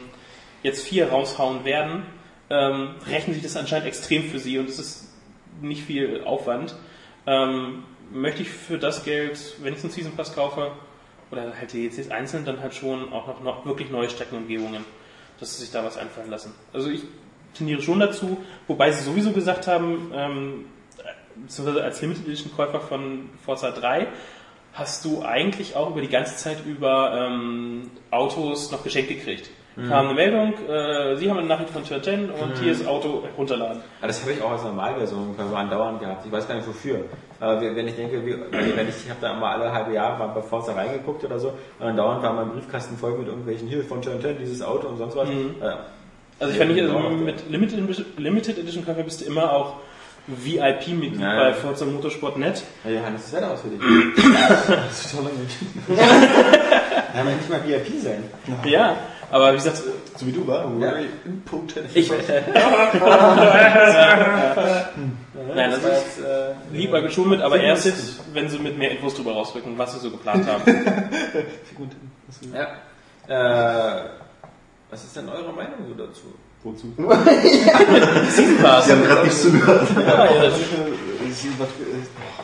[0.64, 2.02] jetzt 4 raushauen werden,
[2.50, 5.14] ähm, rechnen sich das anscheinend extrem für sie und es ist
[5.62, 6.74] nicht viel Aufwand.
[7.28, 10.72] Ähm, möchte ich für das Geld, wenn ich einen Season Pass kaufe,
[11.32, 14.86] oder halt DLCs einzeln, dann halt schon auch noch, noch wirklich neue Streckenumgebungen,
[15.40, 16.54] dass sie sich da was einfallen lassen.
[16.74, 17.02] Also ich
[17.54, 20.66] tendiere schon dazu, wobei sie sowieso gesagt haben, ähm,
[21.36, 24.08] beziehungsweise als Limited Edition Käufer von Forza 3
[24.74, 29.50] hast du eigentlich auch über die ganze Zeit über ähm, Autos noch geschenkt gekriegt.
[29.88, 33.24] Kam eine Meldung, äh, Sie haben eine Nachricht von 10 und hier ist das Auto
[33.38, 33.84] runterladen.
[34.02, 36.26] Ah, das habe ich auch als Normalversion andauernd gehabt.
[36.26, 37.02] Ich weiß gar nicht wofür.
[37.40, 40.28] Aber wenn ich denke, wie, wenn ich, ich habe da immer alle halbe Jahre mal
[40.30, 44.02] bei Forza reingeguckt oder so, und andauernd war mein Briefkasten voll mit irgendwelchen hier von
[44.02, 45.30] 10, dieses Auto und sonst was.
[45.62, 45.86] Ja.
[46.40, 49.76] Also ich fand nicht, also Ja, mit Limited, Limited Edition Käufer bist du immer auch
[50.28, 51.54] VIP-Mitglied Ja, bei ja.
[51.54, 52.64] Forza Motorsport Net.
[52.84, 53.80] Ja, Johannes, das Wetter aus für dich.
[54.68, 55.32] Das ist total
[57.14, 58.24] Kann man nicht mal VIP sein.
[58.66, 58.98] Ja,
[59.32, 59.82] aber wie gesagt,
[60.16, 60.64] So wie du, war.
[60.80, 60.92] Ja.
[60.92, 61.90] Very impotent.
[61.94, 62.10] ich.
[65.56, 67.92] Nein, das war ist jetzt, äh, lieber geschummelt, aber erst,
[68.34, 70.64] wenn sie mit mehr Infos drüber rausrücken, was sie so geplant haben.
[72.54, 72.68] Ja.
[73.30, 74.10] Äh,
[74.90, 76.34] was ist denn eure Meinung so dazu?
[76.64, 76.88] Wozu?
[78.30, 78.86] Season Pass.
[78.86, 79.88] Sie haben gerade nicht zugehört.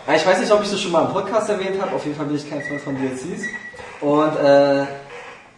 [0.08, 1.96] Ja, ich weiß nicht, ob ich das schon mal im Podcast erwähnt habe.
[1.96, 3.44] Auf jeden Fall bin ich kein Freund von DLCs.
[4.02, 4.86] Und äh,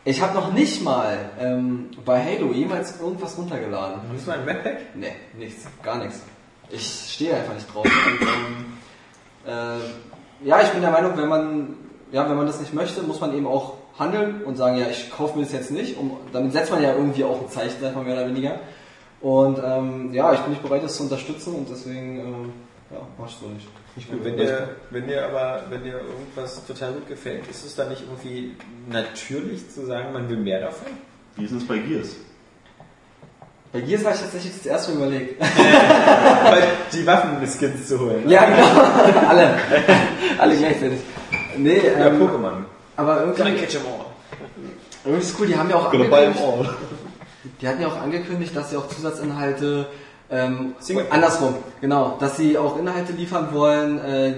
[0.05, 4.01] ich habe noch nicht mal ähm, bei Halo jemals irgendwas runtergeladen.
[4.13, 4.95] Hast du mal ein Webpack?
[4.95, 6.21] Nee, nichts, gar nichts.
[6.69, 7.85] Ich stehe einfach nicht drauf.
[7.85, 8.73] Und, ähm,
[9.47, 11.75] äh, ja, ich bin der Meinung, wenn man,
[12.11, 15.09] ja, wenn man das nicht möchte, muss man eben auch handeln und sagen, ja, ich
[15.09, 15.97] kaufe mir das jetzt nicht.
[15.97, 18.59] Um, damit setzt man ja irgendwie auch ein Zeichen, sag ich mal mehr oder weniger.
[19.21, 22.53] Und ähm, ja, ich bin nicht bereit, das zu unterstützen und deswegen, ähm,
[22.91, 23.67] ja, mach ich so nicht.
[23.95, 24.23] Nicht gut.
[24.23, 28.01] Wenn dir, wenn dir aber, wenn dir irgendwas total gut gefällt, ist es dann nicht
[28.01, 28.55] irgendwie
[28.89, 30.87] natürlich zu sagen, man will mehr davon?
[31.37, 32.15] Wie ist es bei Gears?
[33.71, 35.41] Bei Gears habe ich tatsächlich das erste Mal überlegt.
[36.93, 38.27] die Waffen-Skins zu holen.
[38.29, 39.27] ja, genau.
[39.29, 39.55] alle.
[40.37, 40.99] alle gleichzeitig.
[41.57, 42.63] Nee, Ja, ähm, Pokémon.
[42.97, 44.05] aber irgendwie, catch 'em all.
[45.05, 46.69] irgendwie ist cool, die haben ja auch angekündigt, all.
[47.61, 49.87] die hatten ja auch angekündigt, dass sie auch Zusatzinhalte
[50.29, 50.75] ähm,
[51.09, 54.33] andersrum, genau, dass sie auch Inhalte liefern wollen, äh,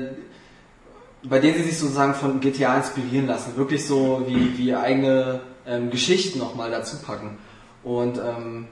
[1.24, 5.90] bei denen sie sich sozusagen von GTA inspirieren lassen, wirklich so wie, wie eigene ähm,
[5.90, 7.38] Geschichten nochmal dazu packen.
[7.84, 8.68] Und ähm,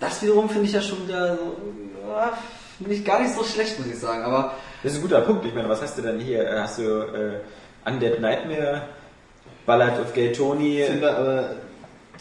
[0.00, 1.56] das wiederum finde ich ja schon wieder so,
[2.08, 2.32] ja,
[2.80, 4.22] nicht gar nicht so schlecht, muss ich sagen.
[4.22, 5.44] Aber Das ist ein guter Punkt.
[5.44, 6.48] Ich meine, was hast du denn hier?
[6.60, 7.40] Hast du äh,
[7.88, 8.82] Undead Nightmare,
[9.64, 10.80] Ballad of Gay Tony?
[10.80, 11.50] Ich finde aber,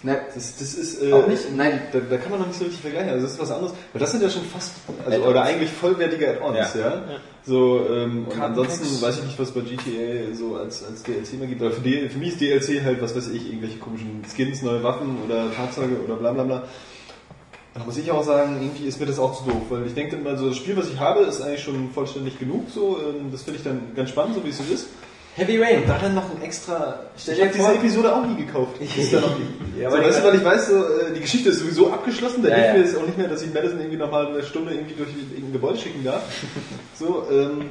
[0.04, 1.56] ne, das, das ist, äh, Auch nicht?
[1.56, 1.82] Nein.
[1.92, 3.10] Da, da kann man noch nicht so richtig vergleichen.
[3.10, 3.74] Also das ist was anderes.
[3.94, 4.74] Weil das sind ja schon fast,
[5.06, 6.90] also, oder eigentlich vollwertige Add-ons, ja.
[6.90, 7.04] Ja.
[7.44, 11.48] So, ähm, und ansonsten weiß ich nicht, was bei GTA so als, als DLC mal
[11.48, 11.62] gibt.
[11.62, 14.84] Aber für, die, für mich ist DLC halt, was weiß ich, irgendwelche komischen Skins, neue
[14.84, 16.64] Waffen oder Fahrzeuge oder bla bla bla.
[17.74, 20.18] Da muss ich auch sagen, irgendwie ist mir das auch zu doof, weil ich denke
[20.18, 23.44] immer so, das Spiel, was ich habe, ist eigentlich schon vollständig genug, so, ähm, das
[23.44, 24.88] finde ich dann ganz spannend, so wie es so ist.
[25.36, 25.82] Heavy Rain.
[25.84, 28.82] Und da dann noch ein extra, Stell ich habe diese Episode auch nie gekauft.
[28.98, 29.82] Ist da noch nie.
[29.82, 32.44] Ja, so, weißt die- du, weil ich weiß, so, äh, die Geschichte ist sowieso abgeschlossen,
[32.44, 32.74] da Ja, hilft ja.
[32.74, 35.54] mir jetzt auch nicht mehr, dass ich Madison irgendwie nochmal eine Stunde irgendwie durch irgendein
[35.54, 36.24] Gebäude schicken darf.
[37.00, 37.70] So, ähm,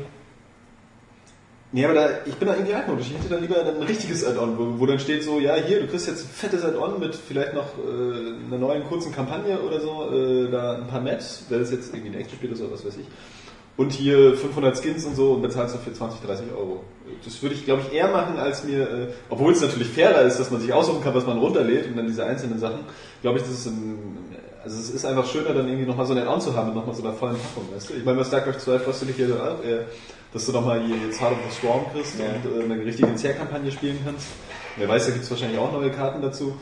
[1.73, 3.07] Nee, aber da, ich bin da irgendwie altmodisch.
[3.13, 5.79] Ich hätte dann lieber dann ein richtiges Add-on, wo, wo dann steht so, ja, hier,
[5.81, 9.81] du kriegst jetzt ein fettes Add-on mit vielleicht noch äh, einer neuen kurzen Kampagne oder
[9.81, 12.73] so, äh, da ein paar Mets, wenn das jetzt irgendwie ein extra Spiel ist oder
[12.73, 13.07] was weiß ich.
[13.77, 16.85] Und hier 500 Skins und so und bezahlst du für 20, 30 Euro.
[17.25, 20.39] Das würde ich, glaube ich, eher machen, als mir, äh, obwohl es natürlich fairer ist,
[20.39, 22.81] dass man sich aussuchen kann, was man runterlädt und dann diese einzelnen Sachen,
[23.23, 24.19] glaube ich, das ist ein,
[24.63, 26.95] also es ist einfach schöner, dann irgendwie nochmal so ein Add-on zu haben und nochmal
[26.95, 27.95] so einer vollen Packung, weißt du?
[27.95, 29.85] Ich meine, bei StarCraft 2 freust du dich hier auch, äh,
[30.33, 32.27] dass du nochmal hier jetzt Heart of the Storm kriegst Ja.
[32.27, 34.29] und äh, eine richtige Inzerkampagne spielen kannst.
[34.77, 36.55] Wer weiß, da gibt es wahrscheinlich auch neue Karten dazu.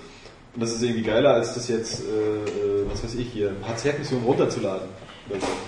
[0.54, 3.60] Und das ist irgendwie geiler, als das jetzt, äh, äh, was weiß ich hier, ein
[3.60, 4.88] paar Zertmissionen runterzuladen.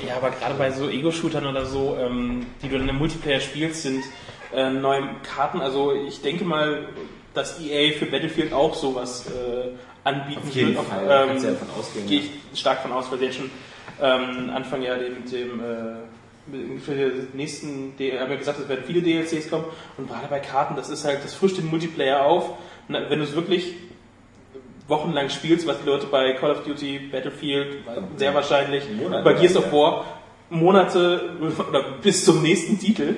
[0.07, 3.83] Ja, aber gerade bei so Ego-Shootern oder so, ähm, die du dann im Multiplayer spielst,
[3.83, 4.05] sind
[4.55, 5.61] äh, neue Karten.
[5.61, 6.89] Also ich denke mal,
[7.35, 9.69] dass EA für Battlefield auch sowas äh,
[10.05, 10.87] anbieten Auf jeden wird.
[10.87, 12.27] Fall, Ähm, kannst ja davon ausgehen, Gehe ja.
[12.53, 13.51] ich stark von aus, weil sie jetzt schon
[14.01, 19.03] ähm, Anfang ja dem, dem äh, für den nächsten, haben ja gesagt, es werden viele
[19.03, 19.67] DLCs kommen
[19.99, 22.55] und gerade bei Karten, das ist halt, das frischt den Multiplayer auf.
[22.89, 23.75] Wenn du es wirklich
[24.91, 27.79] wochenlang spielst, was die Leute bei Call of Duty, Battlefield,
[28.17, 30.05] sehr wahrscheinlich, Monate bei Gears of War,
[30.51, 31.31] Monate
[31.69, 33.15] oder bis zum nächsten Titel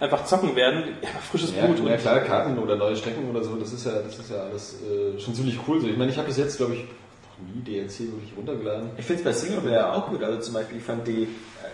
[0.00, 1.88] einfach zocken werden, ja, frisches Ja, Blut.
[1.88, 4.76] ja klar, Karten oder neue Strecken oder so, das ist ja, das ist ja alles
[4.82, 5.80] äh, schon ziemlich cool.
[5.80, 5.86] So.
[5.86, 8.90] Ich meine, ich habe bis jetzt, glaube ich, noch nie DLC wirklich runtergeladen.
[8.98, 10.22] Ich finde es bei Singleplayer auch gut.
[10.24, 11.28] Also zum Beispiel, ich fand die,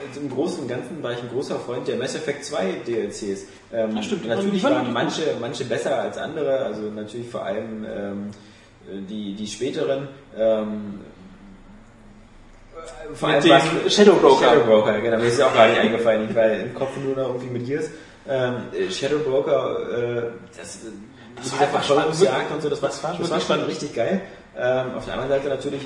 [0.06, 3.46] also im Großen und Ganzen war ich ein großer Freund der Mass Effect 2 DLCs.
[3.72, 4.28] Ähm, Ja, stimmt.
[4.28, 8.30] Natürlich waren manche, manche besser als andere, also natürlich vor allem ähm,
[9.08, 10.08] die, die späteren.
[10.36, 11.00] Ähm,
[13.14, 14.44] vor Mit allem dem Shadow Broker.
[14.44, 16.28] Shadow Broker, genau, mir ist ja auch gar nicht eingefallen.
[16.28, 17.90] Ich war im Kopf nur noch irgendwie mit Gears.
[18.28, 20.22] Ähm, äh, Shadow Broker, äh,
[20.56, 20.78] das,
[21.36, 23.94] das war war einfach Verfolgungsjagd und so, das war, das war das war schon richtig
[23.94, 24.20] geil.
[24.56, 25.82] Ähm, auf der anderen Seite natürlich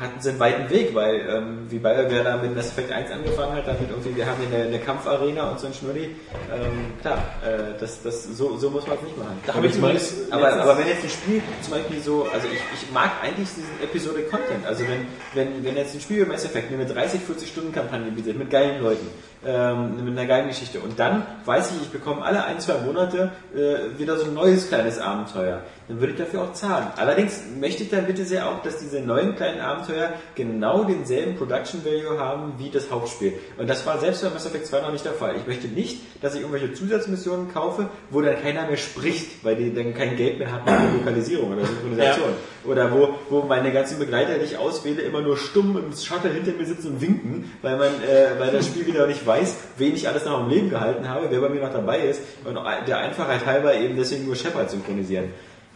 [0.00, 3.56] hatten sie einen weiten Weg, weil ähm, wie BioWare da mit Mass Effect 1 angefangen
[3.56, 6.16] hat, damit irgendwie, wir haben hier eine, eine Kampfarena und so ein Schnurri.
[6.52, 9.38] Ähm, klar, äh, das, das, so, so muss man es nicht machen.
[9.46, 12.60] Da habe ich übrigens Aber, aber wenn jetzt ein Spiel zum Beispiel so, also ich,
[12.82, 14.66] ich mag eigentlich diesen Episodic Content.
[14.66, 17.72] Also wenn, wenn, wenn jetzt ein Spiel wie Mass Effect mir eine 30, 40 Stunden
[17.72, 19.06] Kampagne bietet, mit geilen Leuten,
[19.44, 23.32] ähm, mit einer geilen Geschichte und dann weiß ich, ich bekomme alle ein, zwei Monate
[23.54, 26.86] äh, wieder so ein neues kleines Abenteuer, dann würde ich dafür auch zahlen.
[26.96, 31.84] Allerdings möchte ich dann bitte sehr auch, dass diese neuen kleinen Abenteuer genau denselben Production
[31.84, 33.34] Value haben wie das Hauptspiel.
[33.58, 35.36] Und das war selbst bei Mass Effect 2 noch nicht der Fall.
[35.36, 39.74] Ich möchte nicht, dass ich irgendwelche Zusatzmissionen kaufe, wo dann keiner mehr spricht, weil die
[39.74, 42.30] dann kein Geld mehr haben für Lokalisierung oder Synchronisation.
[42.64, 46.52] Oder wo, wo meine ganzen Begleiter, die ich auswähle, immer nur stumm im Shuttle hinter
[46.52, 50.08] mir sitzen und winken, weil man, äh, weil das Spiel wieder nicht weiß, wen ich
[50.08, 53.46] alles noch am Leben gehalten habe, wer bei mir noch dabei ist und der Einfachheit
[53.46, 55.30] halber eben deswegen nur Shepard synchronisieren.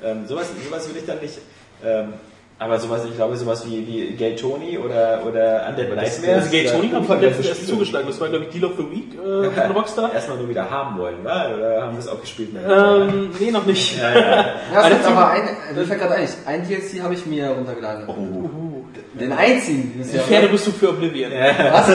[0.05, 1.39] Ähm, sowas, sowas will ich dann nicht.
[1.85, 2.15] Ähm,
[2.59, 6.25] aber sowas, ich glaube, sowas wie, wie Gay Tony oder, oder Undead Nightmares.
[6.27, 8.07] Also Gay Tony habe ich letztens erst zugeschlagen.
[8.09, 10.15] Das war, glaube ich, Deal of the Week äh, von Rockstar.
[10.15, 11.55] erstmal nur wieder haben wollen, wa?
[11.55, 12.51] oder haben wir es auch gespielt?
[12.67, 13.99] Ähm, nee, noch nicht.
[13.99, 14.45] ja, ja.
[14.75, 15.43] Ja, gibt aber ein,
[15.75, 18.09] mir fällt gerade ein, ein DLC habe ich mir runtergeladen.
[19.21, 19.95] Den einzigen.
[19.99, 21.33] Das ist Die ja- Pferderüstung für Oblivion.
[21.33, 21.91] Was?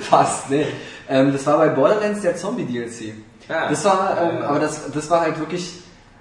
[0.08, 0.66] Fast, nee.
[1.08, 3.12] Ähm, das war bei Borderlands der Zombie-DLC.
[3.48, 3.68] Ah.
[3.68, 5.70] Das war, ähm, aber das, das war halt wirklich,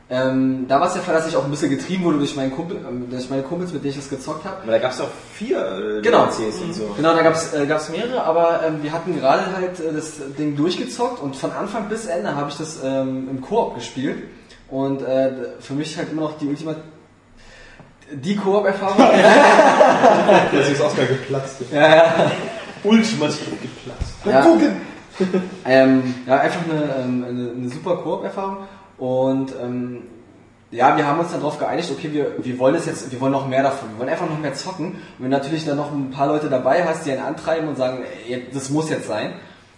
[0.08, 2.52] ähm, da war es der Fall, dass ich auch ein bisschen getrieben wurde durch, meinen
[2.52, 4.58] Kumpel, ähm, durch meine Kumpels, mit denen ich das gezockt habe.
[4.62, 5.58] Aber da gab es auch vier
[5.98, 6.26] äh, Genau.
[6.26, 6.94] DLCs und so.
[6.96, 10.56] Genau, da gab's äh, gab's mehrere, aber ähm, wir hatten gerade halt äh, das Ding
[10.56, 14.24] durchgezockt und von Anfang bis Ende habe ich das ähm, im Koop gespielt.
[14.70, 16.76] Und äh, für mich halt immer noch die Ultima
[18.12, 18.98] die Koop-Erfahrung.
[20.52, 21.58] Das ist Oscar geplatzt.
[21.72, 22.32] ja, ja.
[22.84, 24.14] Ultimativ geplatzt.
[24.26, 24.46] Ja.
[25.66, 28.58] Ähm, ja, einfach eine, ähm, eine, eine super Koop-Erfahrung.
[28.98, 30.04] Und ähm,
[30.72, 33.32] ja, wir haben uns dann darauf geeinigt, okay, wir, wir wollen es jetzt, wir wollen
[33.32, 34.88] noch mehr davon, wir wollen einfach noch mehr zocken.
[34.88, 37.78] Und wenn du natürlich dann noch ein paar Leute dabei hast, die einen antreiben und
[37.78, 39.34] sagen, ey, das muss jetzt sein,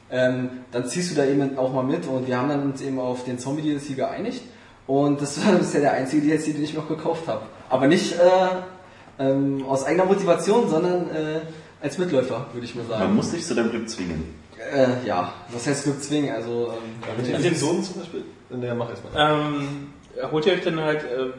[0.10, 2.08] ähm, dann ziehst du da eben auch mal mit.
[2.08, 4.42] Und wir haben dann uns eben auf den Zombie-DLC geeinigt.
[4.88, 7.42] Und das war bisher der einzige DLC, den ich noch gekauft habe.
[7.70, 11.42] Aber nicht äh, ähm, aus eigener Motivation, sondern äh,
[11.82, 13.04] als Mitläufer, würde ich mal sagen.
[13.04, 14.34] Man muss dich zu deinem Glück zwingen.
[14.74, 16.34] Äh, ja, was heißt Glück zwingen?
[16.34, 18.24] Also, ähm, Mit den Episoden zum Beispiel?
[18.50, 19.32] Ne, mach erstmal.
[19.32, 19.94] Ähm,
[20.32, 21.32] holt ihr euch dann halt äh,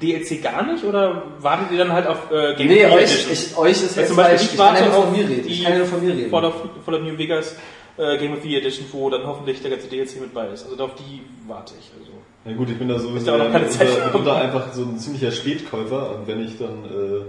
[0.00, 3.56] DLC gar nicht oder wartet ihr dann halt auf äh, Game nee, of euch, ich,
[3.56, 4.42] euch ist Weil jetzt zum Beispiel falsch.
[4.42, 5.46] ich Ich kann ja warte nur auf von mir reden.
[5.46, 6.30] Ich die kann ja nur von mir reden.
[6.30, 7.56] Fallout, Fallout New Vegas
[7.96, 10.68] äh, Game of the Year Edition, wo dann hoffentlich der ganze DLC mit bei ist.
[10.68, 11.90] Also auf die warte ich.
[11.98, 12.12] Also.
[12.44, 13.88] Ja gut, ich bin da sowieso ja auch noch keine Zeit.
[14.26, 17.24] einfach so ein ziemlicher Spätkäufer und wenn ich dann äh,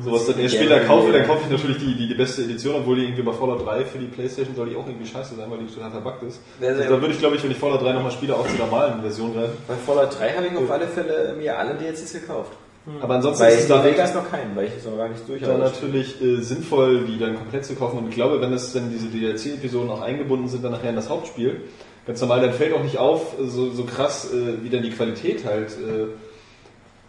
[0.00, 1.18] sowas dann erst Ja, später ja, kaufe, ja.
[1.18, 3.84] dann kaufe ich natürlich die, die, die beste Edition, obwohl die irgendwie bei Fallout 3
[3.84, 6.40] für die Playstation soll die auch irgendwie scheiße sein, weil die total verbuggt ist.
[6.60, 9.00] Also da würde ich glaube ich, wenn ich Fallout 3 nochmal spiele, auch zur normalen
[9.00, 9.56] Version greifen.
[9.66, 12.52] Bei Fallout 3 habe ich auf alle Fälle mir alle DLCs gekauft.
[13.00, 15.28] Aber ansonsten Bei ist es dann, Vegas noch keinen, weil ich es noch gar nicht
[15.28, 17.98] durch dann natürlich äh, sinnvoll, die dann komplett zu kaufen.
[17.98, 21.10] Und ich glaube, wenn das dann diese DLC-Episoden auch eingebunden sind, dann nachher in das
[21.10, 21.60] Hauptspiel,
[22.06, 24.90] ganz normal, dann fällt auch nicht auf, äh, so, so krass, äh, wie dann die
[24.90, 26.06] Qualität halt äh,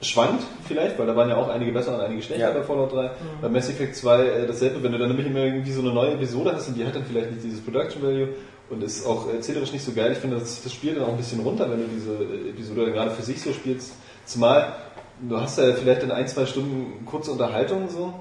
[0.01, 2.53] schwankt, vielleicht, weil da waren ja auch einige besser und einige schlechter Ja.
[2.53, 3.11] bei Fallout 3.
[3.41, 6.13] Bei Mass Effect 2 äh, dasselbe, wenn du dann nämlich immer irgendwie so eine neue
[6.13, 8.29] Episode hast und die hat dann vielleicht nicht dieses Production Value
[8.69, 10.11] und ist auch erzählerisch nicht so geil.
[10.13, 12.85] Ich finde, das, das spielt dann auch ein bisschen runter, wenn du diese äh, Episode
[12.85, 13.93] dann gerade für sich so spielst.
[14.25, 14.73] Zumal
[15.21, 18.13] du hast ja vielleicht in ein, zwei Stunden kurze Unterhaltung so.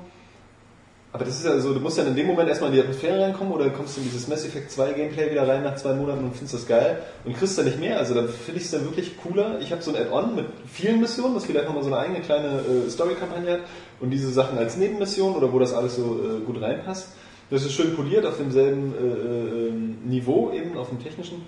[1.10, 3.22] Aber das ist ja so, du musst ja in dem Moment erstmal in die Atmosphäre
[3.22, 6.24] reinkommen oder kommst du in dieses Mass Effect 2 Gameplay wieder rein nach zwei Monaten
[6.24, 7.98] und findest das geil und kriegst dann nicht mehr.
[7.98, 9.58] Also da finde ich es dann wirklich cooler.
[9.60, 12.60] Ich habe so ein Add-on mit vielen Missionen, das vielleicht nochmal so eine eigene kleine
[12.86, 13.60] äh, Story-Kampagne hat
[14.00, 17.08] und diese Sachen als Nebenmission oder wo das alles so äh, gut reinpasst.
[17.50, 21.46] Das ist schön poliert auf demselben äh, äh, ähm, Niveau, eben auf dem technischen.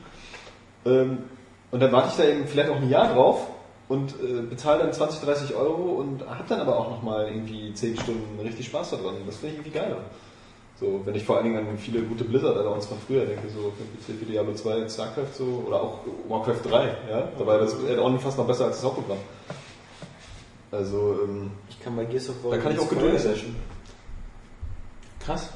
[0.86, 1.18] Ähm,
[1.70, 3.46] und dann warte ich da eben vielleicht auch ein Jahr drauf
[3.90, 7.96] und äh, bezahle dann 20, 30 Euro und habe dann aber auch nochmal irgendwie 10
[7.96, 9.16] Stunden richtig Spaß daran.
[9.26, 9.96] Das finde ich irgendwie geiler.
[10.78, 13.72] So, wenn ich vor allen Dingen an viele gute Blizzard-Add-ons von früher denke, so
[14.06, 18.38] für Diablo 2, StarCraft so, oder auch Warcraft 3, ja, da war das Add-on fast
[18.38, 19.18] noch besser als das Hauptprogramm.
[20.70, 23.56] Also, ähm, Ich kann bei Gears of War da kann ich auch geduldig sein.
[25.18, 25.50] Krass.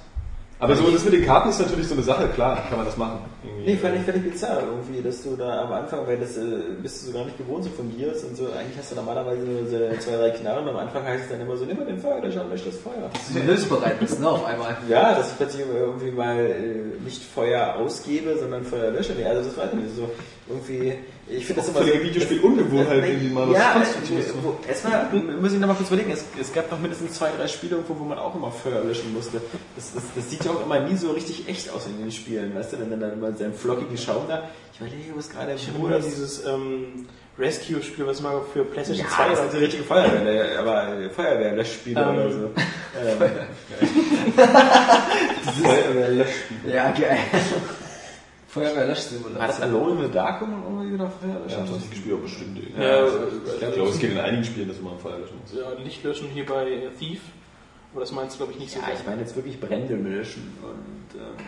[0.58, 2.96] Aber so, das mit den Karten ist natürlich so eine Sache, klar, kann man das
[2.96, 3.18] machen.
[3.42, 3.72] Irgendwie.
[3.72, 6.42] Nee, fand ich völlig bizarr irgendwie, dass du da am Anfang, weil das äh,
[6.80, 9.42] bist du so gar nicht gewohnt so von Gears und so, eigentlich hast du normalerweise
[9.42, 11.98] nur so zwei, drei Knarren, am Anfang heißt es dann immer so, nimm mal den
[11.98, 13.10] Feuerlöscher und lösch das Feuer.
[13.12, 14.76] dass du hilfsbereit bist, ne, auf einmal.
[14.88, 19.14] Ja, dass ich plötzlich irgendwie mal äh, nicht Feuer ausgebe, sondern Feuer lösche.
[19.14, 20.10] Nee, also das weiß ich nicht so.
[20.48, 20.94] Irgendwie,
[21.28, 21.86] ich finde das immer so.
[21.86, 25.08] Videospiel-Ungewohnheit, das- irgendwie mal was ja, Konstruktives äh, zu wo- erstmal
[25.40, 27.98] muss ich noch mal kurz überlegen, es, es gab noch mindestens zwei, drei Spiele, irgendwo,
[27.98, 29.40] wo man auch immer Feuer löschen musste.
[29.76, 32.54] Das, das, das sieht ja auch immer nie so richtig echt aus in den Spielen,
[32.54, 34.48] weißt du, wenn dann immer seinen flockigen Schaum da.
[34.74, 37.06] Ich überlege, was gerade Ich habe dieses ähm,
[37.38, 39.42] Rescue-Spiel, was mal für PlayStation ja, 2 das war.
[39.44, 42.08] sind so richtige Feuerwehr, aber äh, Feuerwehrlöschspiele Ähm.
[42.14, 42.50] oder so.
[42.96, 43.18] Ähm,
[45.62, 46.74] Feuerwehrlöschspiele.
[46.74, 47.18] Ja, geil.
[48.54, 49.60] Feuerwehr War das.
[49.60, 52.22] Alone in the Dark, wo man irgendwie wieder Feuer Ja, löschen das ist gespielt, aber
[52.22, 52.58] bestimmt.
[52.78, 53.06] Ja,
[53.68, 55.52] ich glaube, es geht in einigen Spielen, dass man am Feuer löschen muss.
[55.58, 57.20] Ja, Lichtlöschen hier bei Thief.
[57.92, 60.56] Aber das meinst du, glaube ich, nicht so Ja, ich meine jetzt wirklich Brände löschen
[60.62, 61.44] und ähm,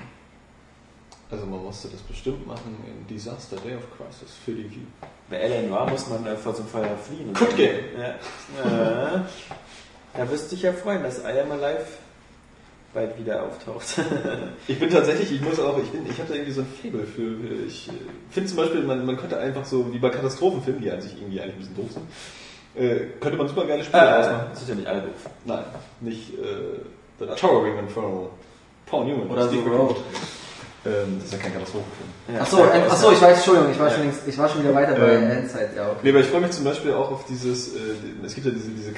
[1.30, 4.82] Also man musste das bestimmt machen in Disaster Day of Crisis für die View.
[5.30, 5.68] bei L.A.
[5.68, 7.32] Noir muss man äh, vor so einem Feuer fliehen.
[7.34, 7.76] Good game.
[7.98, 9.14] Ja.
[9.16, 9.20] Äh,
[10.16, 11.84] Da wirst du dich ja freuen, dass I Am Alive
[12.96, 13.86] bald wieder auftaucht.
[14.68, 17.06] Ich bin tatsächlich, ich muss auch, ich bin, ich habe da irgendwie so ein Faible
[17.06, 17.36] für,
[17.66, 17.92] ich äh,
[18.30, 21.40] finde zum Beispiel, man, man könnte einfach so, wie bei Katastrophenfilmen, die an sich irgendwie
[21.40, 24.46] eigentlich ein bisschen doof sind, äh, könnte man super geile Spiele draus machen.
[24.52, 25.30] das ist ja nicht alle doof.
[25.44, 25.64] Nein,
[26.00, 26.80] nicht äh,
[27.20, 28.30] The Towering Inferno.
[28.86, 29.28] Paul Newman.
[29.30, 29.68] Oder Steve.
[29.70, 29.96] Road.
[30.84, 32.10] Ähm, das ist ja kein Katastrophenfilm.
[32.32, 32.40] Ja.
[32.42, 33.94] Achso, äh, achso, ich weiß, Entschuldigung, ich war, Ja.
[33.94, 35.98] schon, ich war schon wieder weiter bei Ähm, Endzeit, ja, okay.
[36.04, 37.78] Nee, aber ich freue mich zum Beispiel auch auf dieses, äh,
[38.24, 38.92] es gibt ja diese, diese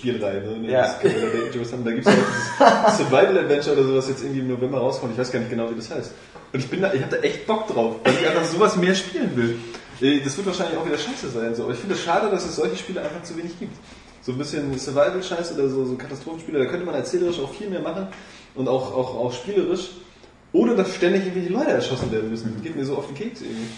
[0.00, 0.70] Cabela-Spielreihe, ne?
[0.70, 0.82] Ja.
[0.82, 4.48] Das Cabela Dangerous, da gibt es auch dieses Survival Adventure oder sowas jetzt irgendwie im
[4.48, 6.12] November rauskommt, ich weiß gar nicht genau, wie das heißt.
[6.52, 8.94] Und ich bin da, ich habe da echt Bock drauf, weil ich einfach sowas mehr
[8.94, 9.58] spielen will.
[10.00, 11.64] Äh, Das wird wahrscheinlich auch wieder scheiße sein, so.
[11.64, 13.76] aber ich finde es schade, dass es solche Spiele einfach zu wenig gibt.
[14.22, 17.80] So ein bisschen Survival-Scheiß oder so, so Katastrophenspiele, da könnte man erzählerisch auch viel mehr
[17.80, 18.08] machen
[18.54, 19.90] und auch, auch, auch spielerisch,
[20.52, 22.52] ohne dass ständig irgendwelche Leute erschossen werden müssen.
[22.54, 23.68] Das geht mir so auf den Keks irgendwie.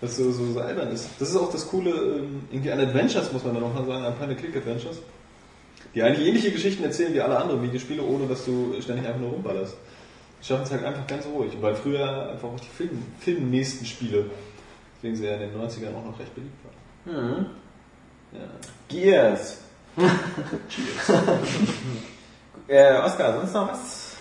[0.00, 1.08] Was so, so, so albern ist.
[1.20, 4.14] Das ist auch das Coole, ähm, irgendwie an Adventures, muss man dann nochmal sagen, an
[4.16, 4.96] Point-and-Click-Adventures.
[5.94, 9.30] Die eigentlich ähnliche Geschichten erzählen wie alle anderen Videospiele, ohne dass du ständig einfach nur
[9.30, 9.76] rumballerst.
[10.40, 11.54] Die schaffen es halt einfach ganz ruhig.
[11.54, 14.30] Und weil früher einfach auch die Film, filmnächsten Spiele,
[14.96, 17.38] deswegen sie ja in den 90ern auch noch recht beliebt waren.
[17.38, 17.46] Mhm.
[18.32, 18.48] Ja.
[18.88, 19.58] Gears.
[22.66, 24.16] äh, Oskar, sonst noch was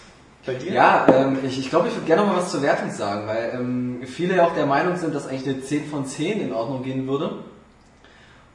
[0.45, 0.73] bei dir?
[0.73, 3.51] Ja, ähm, ich, ich glaube, ich würde gerne noch mal was zur Wertung sagen, weil
[3.53, 6.83] ähm, viele ja auch der Meinung sind, dass eigentlich eine 10 von 10 in Ordnung
[6.83, 7.43] gehen würde.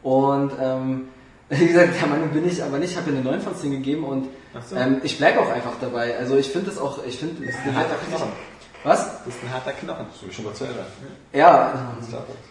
[0.03, 1.09] Und ähm,
[1.51, 2.93] wie gesagt, der Meinung bin ich aber nicht.
[2.93, 4.29] Ich habe ihr eine 9 von 10 gegeben und
[4.69, 4.77] so.
[4.77, 6.17] ähm, ich bleibe auch einfach dabei.
[6.19, 8.29] Also ich finde das auch, ich finde, es ist eine Harter Knochen.
[8.87, 9.05] Was?
[9.25, 10.07] Das ist ein harter Knochen.
[10.21, 10.87] So, ich schon mal zu Ende.
[11.33, 11.99] Ja,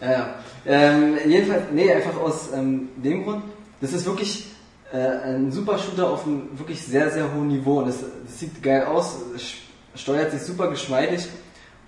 [0.02, 0.34] ja, ja.
[0.66, 3.42] Ähm, jedenfalls, nee, einfach aus ähm, dem Grund,
[3.80, 4.46] das ist wirklich
[4.92, 8.84] äh, ein super Shooter auf einem wirklich sehr, sehr hohen Niveau und es, sieht geil
[8.84, 9.54] aus, es
[9.98, 11.26] steuert sich super geschmeidig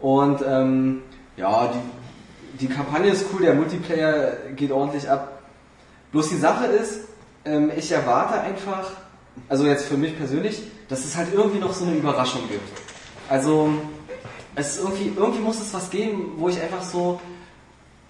[0.01, 1.03] und ähm,
[1.37, 5.38] ja, die, die Kampagne ist cool, der Multiplayer geht ordentlich ab.
[6.13, 7.01] Bloß die Sache ist,
[7.45, 8.91] ähm, ich erwarte einfach,
[9.49, 12.69] also jetzt für mich persönlich, dass es halt irgendwie noch so eine Überraschung gibt.
[13.29, 13.71] Also
[14.55, 17.21] es irgendwie, irgendwie muss es was geben, wo ich einfach so,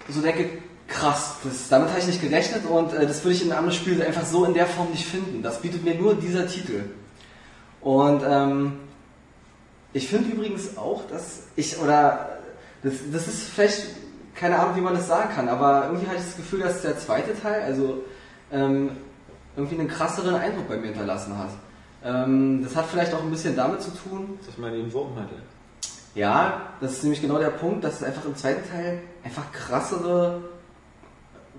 [0.09, 0.49] so denke,
[0.87, 3.79] krass, das, damit habe ich nicht gerechnet und äh, das würde ich in einem anderen
[3.79, 5.43] Spiel einfach so in der Form nicht finden.
[5.43, 6.85] Das bietet mir nur dieser Titel.
[7.81, 8.81] Und ähm,
[9.93, 12.39] ich finde übrigens auch, dass ich, oder
[12.83, 13.87] das, das ist vielleicht,
[14.39, 16.99] keine Ahnung, wie man das sagen kann, aber irgendwie habe ich das Gefühl, dass der
[16.99, 18.05] zweite Teil, also
[18.53, 18.91] ähm,
[19.57, 21.51] irgendwie einen krasseren Eindruck bei mir hinterlassen hat.
[22.05, 25.35] Ähm, das hat vielleicht auch ein bisschen damit zu tun, Dass man den Wurm hatte.
[26.15, 30.41] ja, das ist nämlich genau der Punkt, dass es einfach im zweiten Teil einfach krassere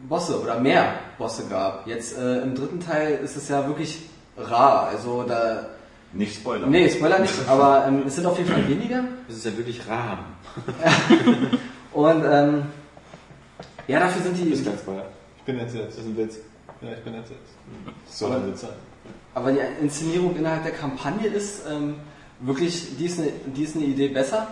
[0.07, 1.85] Bosse oder mehr Bosse gab.
[1.85, 4.87] Jetzt äh, im dritten Teil ist es ja wirklich rar.
[4.87, 5.67] Also da.
[6.13, 6.65] Nicht Spoiler.
[6.67, 9.03] Nee, Spoiler nicht, aber ähm, es sind auf jeden Fall weniger.
[9.27, 10.23] Das ist ja wirklich Rahmen.
[11.93, 12.63] Und ähm,
[13.87, 14.49] ja, dafür sind Das die.
[14.53, 15.05] ist kein Spoiler.
[15.37, 15.97] Ich bin jetzt jetzt.
[15.97, 16.35] Das ist ein Witz.
[16.81, 18.17] Ja, ich bin jetzt jetzt.
[18.17, 18.69] Soll ein Witz sein.
[19.33, 21.95] Aber die Inszenierung innerhalb der Kampagne ist ähm,
[22.39, 24.47] wirklich, die ist, eine, die ist eine Idee besser.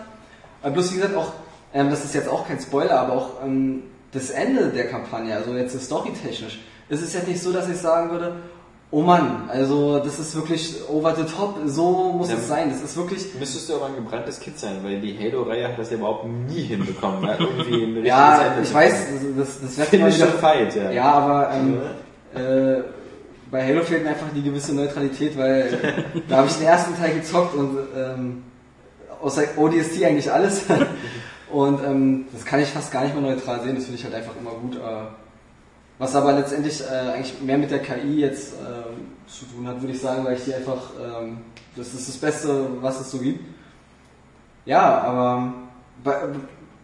[0.62, 1.32] Aber bloß wie gesagt auch,
[1.72, 5.54] ähm, das ist jetzt auch kein Spoiler, aber auch ähm, das Ende der Kampagne, also
[5.54, 8.36] jetzt storytechnisch, ist es jetzt nicht so, dass ich sagen würde,
[8.90, 12.36] oh Mann, also das ist wirklich over the top, so muss Ja.
[12.36, 12.70] es sein.
[12.70, 15.90] Das ist wirklich, Müsstest du aber ein gebranntes Kind sein, weil die Halo-Reihe hat das
[15.90, 17.20] ja überhaupt nie hinbekommen.
[17.20, 17.36] ne?
[17.38, 20.90] Ein ja, Ende ich weiß, das, das, das wird immer Finisher wieder Fight, ja.
[20.90, 21.80] Ja, aber ähm,
[22.34, 22.82] äh,
[23.50, 25.94] bei Halo fehlt mir einfach die gewisse Neutralität, weil
[26.28, 28.42] da habe ich den ersten Teil gezockt und ähm,
[29.22, 30.62] außer ODST eigentlich alles.
[31.50, 34.14] und ähm, das kann ich fast gar nicht mehr neutral sehen, das finde ich halt
[34.14, 34.76] einfach immer gut.
[34.76, 34.78] Äh,
[35.98, 39.92] was aber letztendlich äh, eigentlich mehr mit der KI jetzt ähm, zu tun hat, würde
[39.92, 41.38] ich sagen, weil ich die einfach, ähm,
[41.76, 43.40] das ist das Beste, was es so gibt.
[44.64, 45.52] Ja, aber
[46.04, 46.14] bei,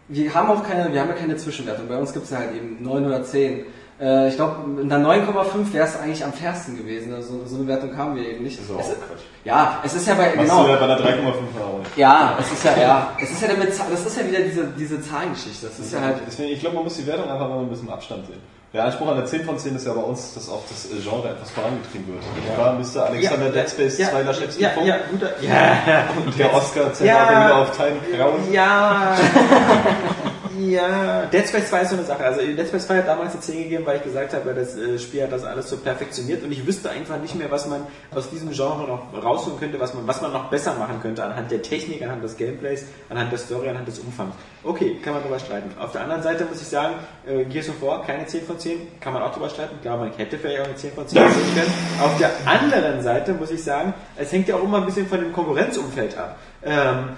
[0.07, 1.87] wir haben auch keine, wir haben ja keine Zwischenwertung.
[1.87, 3.65] Bei uns gibt es ja halt eben 9 oder 10.
[3.99, 7.13] Äh, ich glaube, in der 9,5 wäre es eigentlich am fairsten gewesen.
[7.13, 8.59] Also so eine Wertung haben wir eben nicht.
[8.59, 9.23] Das ist auch es, Quatsch.
[9.45, 10.63] ja, es ist ja bei, Machst genau.
[10.63, 11.97] du ja bei einer 3,5 Euro nicht.
[11.97, 15.01] Ja, es ist ja, ja, es ist ja damit, das ist ja wieder diese, diese
[15.01, 15.67] Zahlengeschichte.
[15.67, 17.89] Das ist ja halt, Deswegen, ich glaube, man muss die Wertung einfach mal ein bisschen
[17.89, 18.41] Abstand sehen.
[18.75, 21.01] Der Anspruch an der 10 von 10 ist ja bei uns, dass auch das äh,
[21.01, 22.23] Genre etwas vorangetrieben wird.
[22.57, 26.91] Da müsste Alexander Dead Space ja, 2 Laschewski ja, ja, guter, ja, und der Oscar
[26.91, 27.23] zählt Ja.
[27.23, 28.51] auch wieder auf Time Grauen.
[28.51, 29.15] Ja.
[30.59, 31.25] ja.
[31.25, 32.23] Dead Space 2 ist so eine Sache.
[32.23, 34.97] Also Dead Space 2 hat damals eine 10 gegeben, weil ich gesagt habe, das äh,
[34.99, 38.29] Spiel hat das alles so perfektioniert und ich wüsste einfach nicht mehr, was man aus
[38.29, 41.61] diesem Genre noch rausholen könnte, was man, was man noch besser machen könnte anhand der
[41.61, 44.33] Technik, anhand des Gameplays, anhand der Story, anhand des Umfangs.
[44.63, 45.71] Okay, kann man drüber streiten.
[45.79, 46.95] Auf der anderen Seite muss ich sagen,
[47.27, 49.79] äh, Gears of War, keine 10 von 10, kann man auch drüber streiten.
[49.81, 51.73] Klar, man hätte vielleicht auch eine 10 von 10 geben können.
[52.01, 55.19] Auf der anderen Seite muss ich sagen, es hängt ja auch immer ein bisschen von
[55.19, 56.37] dem Konkurrenzumfeld ab.
[56.63, 57.09] Ähm,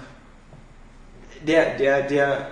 [1.46, 2.46] der, der, der,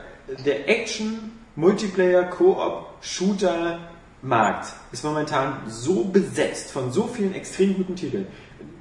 [0.45, 3.79] der Action, Multiplayer, Koop, Shooter
[4.23, 8.27] Markt ist momentan so besetzt von so vielen extrem guten Titeln.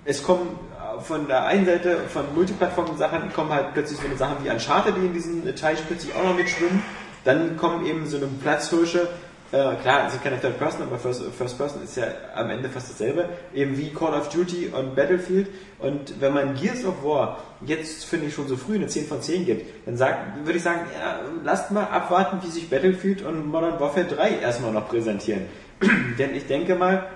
[0.04, 4.44] Es kommen äh, von der einen Seite von Multiplattform-Sachen kommen halt plötzlich so eine Sachen
[4.44, 6.82] wie Uncharted, die in diesen Teich plötzlich auch noch mitschwimmen.
[7.24, 9.08] Dann kommen eben so eine Platzhirsche,
[9.56, 12.68] äh, klar, es sind keine Third Person, aber First, First Person ist ja am Ende
[12.68, 15.48] fast dasselbe, eben wie Call of Duty und Battlefield.
[15.80, 19.22] Und wenn man Gears of War jetzt, finde ich, schon so früh eine 10 von
[19.22, 19.98] 10 gibt, dann
[20.44, 24.74] würde ich sagen, ja, lasst mal abwarten, wie sich Battlefield und Modern Warfare 3 erstmal
[24.74, 25.44] noch präsentieren.
[26.20, 27.08] Denn ich denke mal,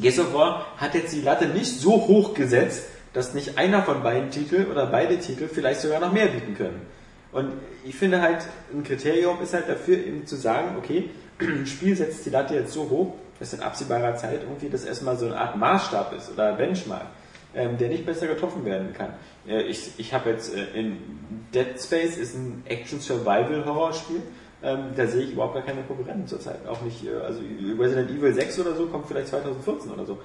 [0.00, 4.02] Gears of War hat jetzt die Latte nicht so hoch gesetzt, dass nicht einer von
[4.02, 6.80] beiden Titel oder beide Titel vielleicht sogar noch mehr bieten können.
[7.30, 7.52] Und
[7.84, 11.10] ich finde halt, ein Kriterium ist halt dafür, eben zu sagen, okay,
[11.66, 15.26] Spiel setzt die Latte jetzt so hoch, dass in absehbarer Zeit irgendwie das erstmal so
[15.26, 17.06] eine Art Maßstab ist oder Benchmark,
[17.54, 19.14] ähm, der nicht besser getroffen werden kann.
[19.46, 20.98] Äh, ich ich habe jetzt äh, in
[21.52, 24.22] Dead Space ist ein Action-Survival-Horrorspiel,
[24.62, 26.66] ähm, da sehe ich überhaupt gar keine Konkurrenten zurzeit.
[26.68, 27.40] Auch nicht, äh, also
[27.78, 30.18] Resident Evil 6 oder so kommt vielleicht 2014 oder so.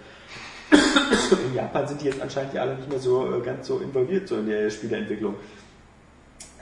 [1.48, 4.28] In Japan sind die jetzt anscheinend ja alle nicht mehr so äh, ganz so involviert
[4.28, 5.36] so in der Spieleentwicklung.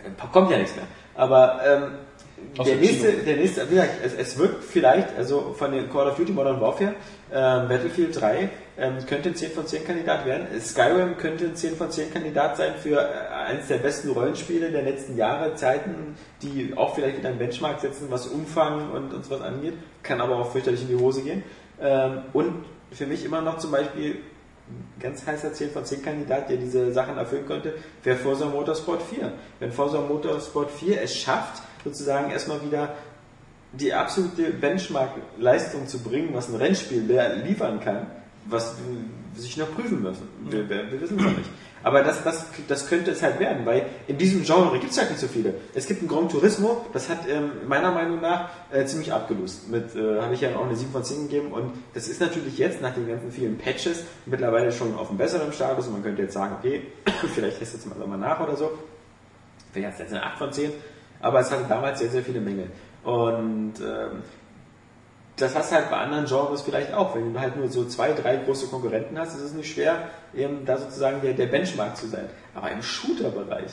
[0.03, 0.85] Äh, Kommt ja nichts mehr.
[1.15, 1.83] Aber ähm,
[2.57, 3.23] Aus der nächste, Kino.
[3.25, 6.61] der nächste, wie gesagt, es, es wird vielleicht, also von den Call of Duty Modern
[6.61, 6.95] Warfare,
[7.33, 10.47] ähm, Battlefield 3 ähm, könnte ein 10 von 10 Kandidat werden.
[10.59, 14.83] Skyrim könnte ein 10 von 10 Kandidat sein für äh, eines der besten Rollenspiele der
[14.83, 19.31] letzten Jahre, Zeiten, die auch vielleicht wieder einen Benchmark setzen, was Umfang und, und so
[19.31, 19.73] was angeht.
[20.03, 21.43] Kann aber auch fürchterlich in die Hose gehen.
[21.81, 24.17] Ähm, und für mich immer noch zum Beispiel
[24.67, 29.01] ein ganz heißer 10 von 10 Kandidat, der diese Sachen erfüllen könnte, wäre Forza Motorsport
[29.03, 29.31] 4.
[29.59, 32.95] Wenn Forza Motorsport 4 es schafft, sozusagen erstmal wieder
[33.71, 37.01] die absolute Benchmark-Leistung zu bringen, was ein Rennspiel
[37.45, 38.07] liefern kann,
[38.45, 38.75] was
[39.35, 40.27] sich noch prüfen müssen.
[40.49, 41.49] Wir, wir, wir wissen es noch nicht.
[41.83, 45.11] Aber das, das, das könnte es halt werden, weil in diesem Genre gibt es halt
[45.11, 45.53] nicht so viele.
[45.75, 49.69] Es gibt ein Gran Turismo, das hat ähm, meiner Meinung nach äh, ziemlich abgelöst.
[49.69, 52.57] Mit äh, habe ich ja auch eine 7 von 10 gegeben und das ist natürlich
[52.57, 56.23] jetzt nach den ganzen vielen Patches mittlerweile schon auf einem besseren Status und man könnte
[56.23, 56.81] jetzt sagen, okay,
[57.35, 58.71] vielleicht testet es mal nach oder so.
[59.71, 60.71] Vielleicht hat es jetzt eine 8 von 10,
[61.25, 62.69] aber es hatte damals sehr, sehr viele Mängel.
[63.03, 64.21] Und ähm,
[65.37, 67.15] das hast du halt bei anderen Genres vielleicht auch.
[67.15, 70.65] Wenn du halt nur so zwei, drei große Konkurrenten hast, ist es nicht schwer, eben
[70.65, 72.29] da sozusagen der, der Benchmark zu sein.
[72.53, 73.71] Aber im Shooter-Bereich.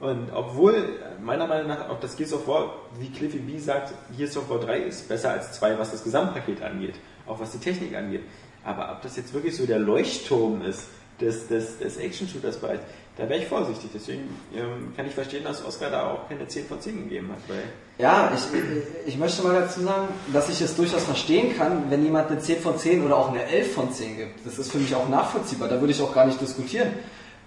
[0.00, 4.36] Und obwohl meiner Meinung nach auch das Gears of War, wie Cliffy B sagt, Gears
[4.36, 6.96] of War 3 ist besser als 2, was das Gesamtpaket angeht,
[7.28, 8.22] auch was die Technik angeht.
[8.64, 10.88] Aber ob das jetzt wirklich so der Leuchtturm ist
[11.20, 12.82] des, des, des Action-Shooters bereits,
[13.18, 13.90] da wäre ich vorsichtig.
[13.92, 17.38] Deswegen ähm, kann ich verstehen, dass Oscar da auch keine 10 von 10 gegeben hat.
[17.48, 17.64] Weil
[17.98, 22.30] Ja, ich, ich möchte mal dazu sagen, dass ich es durchaus verstehen kann, wenn jemand
[22.30, 24.46] eine 10 von 10 oder auch eine 11 von 10 gibt.
[24.46, 26.92] Das ist für mich auch nachvollziehbar, da würde ich auch gar nicht diskutieren.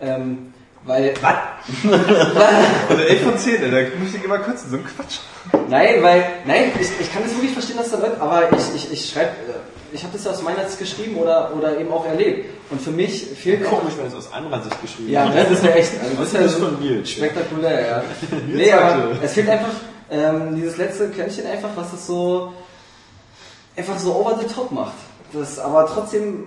[0.01, 0.53] Ähm,
[0.83, 1.35] weil, was?
[2.89, 5.19] Also 11 von 10, da muss ich immer kotzen, so ein Quatsch.
[5.69, 8.91] Nein, weil, nein, ich, ich kann das wirklich verstehen, dass da Leute, aber ich, ich,
[8.91, 9.31] ich schreibe,
[9.93, 12.49] ich habe das ja aus meiner Sicht geschrieben oder, oder eben auch erlebt.
[12.69, 15.35] Und für mich fehlt auch komisch, wenn es aus anderer Sicht geschrieben Ja, wird.
[15.35, 17.09] ne, das ist ja echt, also das ist ja Das ist so von Nils.
[17.09, 18.03] spektakulär, ja.
[18.47, 19.73] nee, aber es fehlt einfach
[20.09, 22.53] ähm, dieses letzte Quäntchen einfach, was es so
[23.75, 24.93] einfach so over the top macht.
[25.33, 26.43] Das aber trotzdem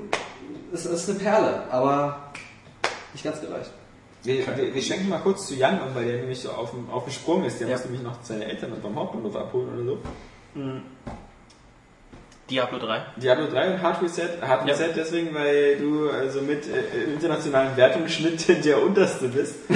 [0.72, 2.30] es ist eine Perle, aber
[3.12, 3.70] nicht ganz gereicht.
[4.24, 6.88] Wir, wir, wir schenken mal kurz zu Jan um, weil der nämlich so auf dem,
[6.90, 7.60] auf dem Sprung ist.
[7.60, 7.74] Der Ja.
[7.76, 9.98] muss nämlich noch seine Eltern beim Hauptbahnhof abholen oder so.
[12.54, 13.02] Diablo 3.
[13.16, 14.28] Diablo 3 und Hard Reset.
[14.40, 19.56] Hard Reset deswegen, weil du also mit äh, internationalen Wertungsschnitt der unterste bist.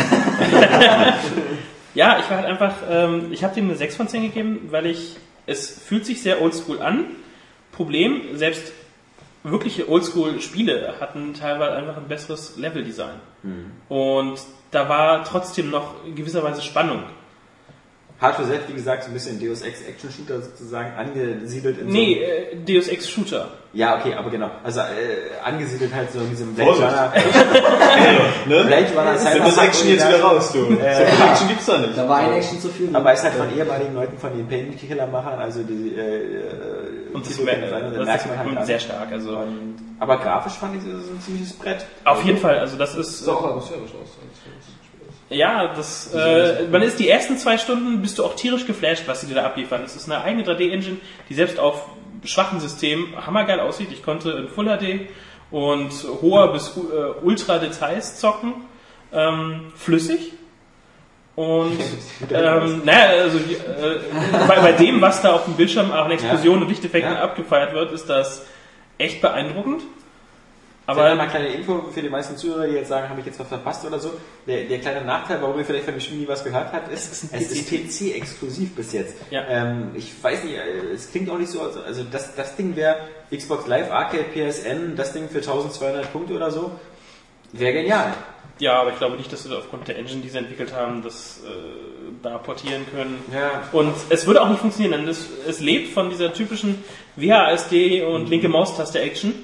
[1.95, 4.87] Ja, ich war halt einfach, ähm, ich habe dem eine 6 von 10 gegeben, weil
[4.87, 5.17] ich,
[5.47, 7.07] es fühlt sich sehr oldschool an.
[7.73, 8.73] Problem, selbst
[9.43, 13.17] wirkliche Oldschool-Spiele hatten teilweise einfach ein besseres Leveldesign.
[13.89, 14.39] Und
[14.71, 17.03] da war trotzdem noch in gewisser Weise Spannung.
[18.21, 22.17] Hard Reset, wie gesagt, so ein bisschen Deus Ex Action Shooter sozusagen angesiedelt in Nee,
[22.17, 23.49] so äh, Deus Ex Shooter.
[23.73, 24.51] Ja, okay, aber genau.
[24.65, 24.85] Also äh,
[25.45, 26.71] angesiedelt halt so in diesem Blade.
[26.71, 27.13] Runner.
[28.47, 28.65] Ne?
[28.65, 30.59] Blade Runner Nimm das Cyberpunk Action jetzt wieder raus, du.
[30.81, 31.97] Äh, viel Action gibt's da nicht.
[31.97, 32.95] Da war ein Action zu viel.
[32.97, 37.47] Aber ist halt von ehemaligen Leuten von den Painkiller-Machern, also die äh, Und das, Titel
[37.47, 39.13] das merkt ist man halt sehr stark.
[39.13, 41.87] Also Und, aber grafisch fand ich es ein ziemliches Brett.
[42.05, 43.19] auf jeden Fall, also das ist.
[43.21, 44.17] Sieht auch atmosphärisch aus.
[45.31, 49.21] Ja, das, äh, man ist die ersten zwei Stunden bist du auch tierisch geflasht, was
[49.21, 49.83] sie dir da abliefern.
[49.85, 50.97] Es ist eine eigene 3D-Engine,
[51.29, 51.87] die selbst auf
[52.25, 53.89] schwachen Systemen hammergeil aussieht.
[53.93, 55.09] Ich konnte in Full HD
[55.51, 55.91] und
[56.23, 56.81] hoher bis äh,
[57.23, 58.55] Ultra Details zocken,
[59.13, 60.33] ähm, flüssig.
[61.37, 61.79] Und
[62.33, 64.01] ähm, naja, also äh,
[64.49, 67.21] bei, bei dem, was da auf dem Bildschirm auch an Explosionen und Lichteffekten Ja.
[67.23, 68.47] abgefeiert wird, ist das
[68.97, 69.83] echt beeindruckend.
[70.89, 73.39] Aber- Aber mal kleine Info für die meisten Zuhörer, die jetzt sagen, habe ich jetzt
[73.39, 74.11] was verpasst oder so.
[74.47, 77.13] Der, der kleine Nachteil, warum ihr vielleicht von dem Spiel nie was gehört habt, ist,
[77.13, 79.15] ist es ein ist PC-exklusiv bis jetzt.
[79.31, 79.45] Ja.
[79.49, 82.75] Ähm, ich weiß nicht, äh, es klingt auch nicht so, also, also das, das Ding
[82.75, 82.97] wäre
[83.31, 86.71] Xbox Live Arcade PSN, das Ding für 1200 Punkte oder so,
[87.53, 88.15] wäre genial.
[88.59, 91.43] Ja, aber ich glaube nicht, dass sie aufgrund der Engine, die sie entwickelt haben, das
[91.47, 91.51] äh,
[92.23, 93.23] da portieren können.
[93.33, 93.63] Ja.
[93.73, 96.83] Und es würde auch nicht funktionieren, denn es, es lebt von dieser typischen
[97.15, 99.35] WASD und linke Maustaste-Action.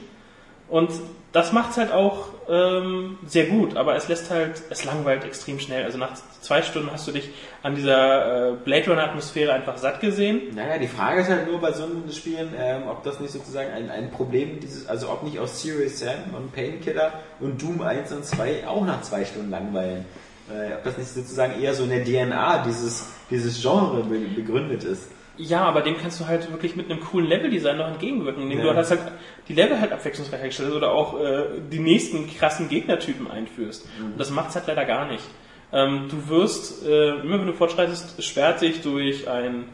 [0.68, 0.90] Und
[1.34, 5.58] das macht es halt auch ähm, sehr gut, aber es lässt halt, es langweilt extrem
[5.58, 5.82] schnell.
[5.82, 7.28] Also nach zwei Stunden hast du dich
[7.64, 10.54] an dieser äh, Blade Runner-Atmosphäre einfach satt gesehen.
[10.54, 13.72] Naja, die Frage ist halt nur bei so einem Spielen, ähm, ob das nicht sozusagen
[13.72, 18.12] ein, ein Problem dieses, also ob nicht aus Serious Sam und Painkiller und Doom 1
[18.12, 20.04] und 2 auch nach zwei Stunden langweilen.
[20.48, 24.84] Äh, ob das nicht sozusagen eher so in der DNA dieses, dieses Genre be begründet
[24.84, 25.08] ist.
[25.36, 28.72] Ja, aber dem kannst du halt wirklich mit einem coolen Leveldesign noch entgegenwirken, indem Ja.
[28.72, 29.00] du hast halt
[29.48, 33.86] die Level halt abwechslungsreicher gestellt oder auch äh, die nächsten krassen Gegnertypen einführst.
[34.00, 35.24] Und das macht's halt leider gar nicht.
[35.72, 39.64] Ähm, du wirst, äh, immer wenn du fortschreitest, sperrt sich durch ein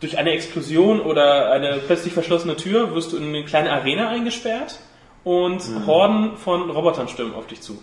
[0.00, 4.80] durch eine Explosion oder eine plötzlich verschlossene Tür wirst du in eine kleine Arena eingesperrt
[5.22, 7.80] und Horden von Robotern stürmen auf dich zu.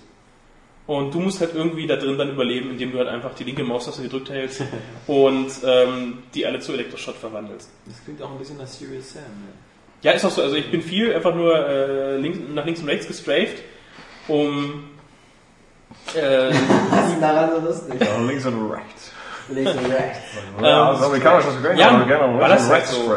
[0.89, 3.63] Und du musst halt irgendwie da drin dann überleben, indem du halt einfach die linke
[3.63, 4.63] Maustaste gedrückt hältst
[5.07, 7.69] und ähm, die alle zu Elektroschrott verwandelst.
[7.85, 9.21] Das klingt auch ein bisschen nach Serious Sam.
[9.21, 9.53] Ne?
[10.01, 10.41] Ja, ist auch so.
[10.41, 13.61] Also ich bin viel einfach nur äh, links, nach links und rechts gestrafed,
[14.27, 14.85] um
[16.15, 16.49] äh,
[16.89, 18.09] Was ist denn daran so lustig?
[18.27, 19.11] links und rechts.
[19.49, 20.19] Links und rechts.
[20.59, 23.15] Ja, so wie kann man das gerne, ja, gerne das rechts so.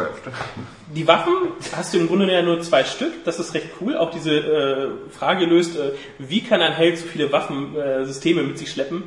[0.95, 1.33] Die Waffen
[1.75, 3.23] hast du im Grunde ja nur zwei Stück.
[3.25, 3.97] Das ist recht cool.
[3.97, 8.57] Auch diese äh, Frage löst, äh, wie kann ein Held so viele Waffensysteme äh, mit
[8.57, 9.03] sich schleppen?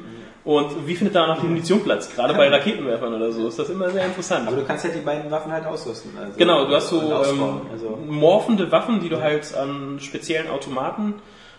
[0.46, 2.08] Und wie findet da noch die Munition Platz?
[2.14, 4.46] Gerade bei Raketenwerfern oder so ist das immer sehr interessant.
[4.46, 6.12] Aber du kannst halt die beiden Waffen halt ausrüsten.
[6.16, 11.14] Also Genau, du hast so ähm, also, morphende Waffen, die du halt an speziellen Automaten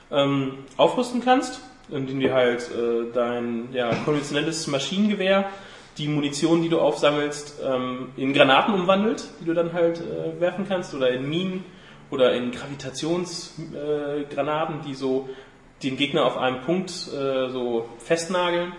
[0.10, 1.60] ähm, aufrüsten kannst,
[1.90, 5.49] indem du halt äh, dein ja, konventionelles Maschinengewehr,
[5.98, 10.65] die Munition, die du aufsammelst, ähm, in Granaten umwandelt, die du dann halt äh, werfen
[10.68, 11.65] kannst, oder in Minen
[12.11, 15.28] oder in Gravitationsgranaten, äh, die so
[15.84, 18.72] den Gegner auf einem Punkt äh, so festnageln.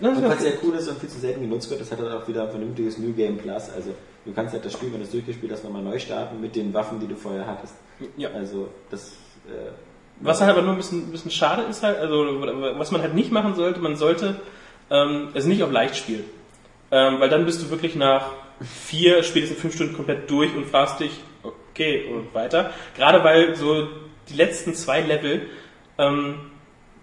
[0.00, 1.98] Das ist und was sehr cool ist und viel zu selten genutzt wird, das hat
[2.00, 3.68] dann auch wieder ein vernünftiges New Game Plus.
[3.70, 3.92] Also
[4.24, 6.72] du kannst halt das Spiel, wenn du es durchgespielt hast, nochmal neu starten mit den
[6.72, 7.74] Waffen, die du vorher hattest.
[8.16, 8.30] Ja.
[8.30, 9.14] Also das
[9.48, 9.72] äh,
[10.20, 12.40] Was halt aber nur ein bisschen, ein bisschen schade ist halt, also
[12.78, 14.36] was man halt nicht machen sollte, man sollte
[14.90, 16.24] ähm, es nicht auf leicht spielen.
[16.90, 21.00] Ähm, weil dann bist du wirklich nach vier, spätestens fünf Stunden komplett durch und fragst
[21.00, 21.12] dich,
[21.42, 22.72] okay, und weiter.
[22.96, 23.88] Gerade weil so
[24.28, 25.42] die letzten zwei Level
[25.98, 26.34] ähm,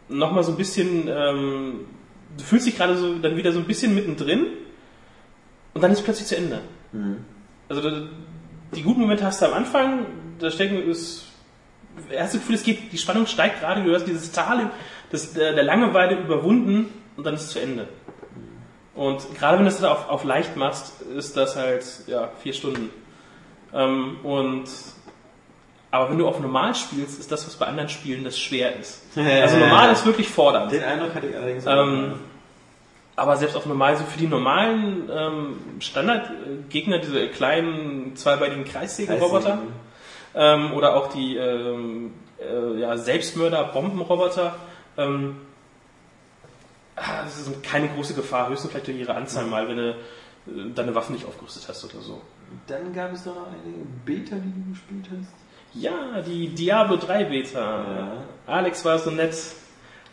[0.10, 1.86] nochmal so ein bisschen, ähm,
[2.38, 4.48] du fühlst dich gerade so dann wieder so ein bisschen mittendrin
[5.74, 6.62] und dann ist es plötzlich zu Ende.
[7.70, 8.07] Also da-
[8.76, 10.06] die guten Momente hast du am Anfang,
[10.40, 11.26] da stecken ist,
[11.98, 14.70] hast du das Gefühl, es geht, die Spannung steigt gerade, du hast dieses Tal
[15.12, 17.88] des, der, der Langeweile überwunden und dann ist es zu Ende.
[18.94, 22.90] Und gerade wenn du es auf, auf leicht machst, ist das halt ja, vier Stunden.
[23.74, 24.70] Ähm, und
[25.92, 29.04] aber wenn du auf normal spielst, ist das, was bei anderen Spielen das schwer ist.
[29.16, 30.72] Also normal ist wirklich fordernd.
[30.72, 32.14] den Eindruck hatte ich allerdings Ähm,
[33.18, 39.60] aber selbst auf normal, so für die normalen ähm, Standardgegner, diese kleinen zweibeinigen Kreissägenroboter
[40.36, 44.56] ähm, oder auch die ähm, äh, ja, Selbstmörder-Bombenroboter,
[44.98, 45.38] ähm,
[46.96, 49.96] das ist keine große Gefahr, höchstens vielleicht durch ihre Anzahl mal, wenn du äh,
[50.74, 52.22] deine Waffen nicht aufgerüstet hast oder so.
[52.68, 55.34] Dann gab es noch eine Beta, die du gespielt hast.
[55.74, 58.24] Ja, die Diablo 3 Beta.
[58.48, 59.36] Alex war so nett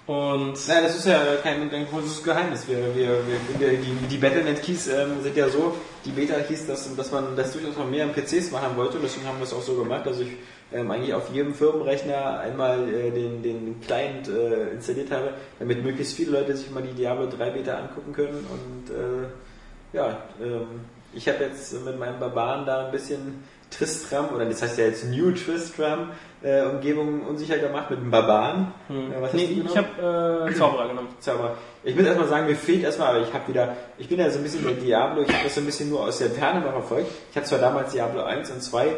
[0.06, 2.66] und Nein, das ist ja kein, kein großes Geheimnis.
[2.66, 6.66] Wir, wir, wir, wir, die, die Battlenet Keys ähm, sind ja so, die Beta hieß,
[6.66, 9.44] dass, dass man das durchaus mal mehr am PCs machen wollte und deswegen haben wir
[9.44, 10.30] es auch so gemacht, dass ich
[10.74, 16.16] ähm, eigentlich auf jedem Firmenrechner einmal äh, den, den Client äh, installiert habe, damit möglichst
[16.16, 20.80] viele Leute sich mal die Diablo 3 Beta angucken können und äh, ja, ähm,
[21.14, 25.06] ich habe jetzt mit meinem Barbaren da ein bisschen Tristram, oder das heißt ja jetzt
[25.06, 26.10] New Tristram,
[26.42, 28.72] äh, Umgebung unsicher gemacht mit dem Barbaren.
[28.88, 31.08] Äh, was hast nee, du ich habe äh, Zauberer genommen.
[31.20, 31.56] Zauber.
[31.82, 34.38] Ich muss erstmal sagen, mir fehlt erstmal, aber ich habe wieder, ich bin ja so
[34.38, 36.72] ein bisschen der Diablo, ich habe das so ein bisschen nur aus der Ferne mal
[36.72, 37.10] verfolgt.
[37.30, 38.92] Ich habe zwar damals Diablo 1 und 2, äh,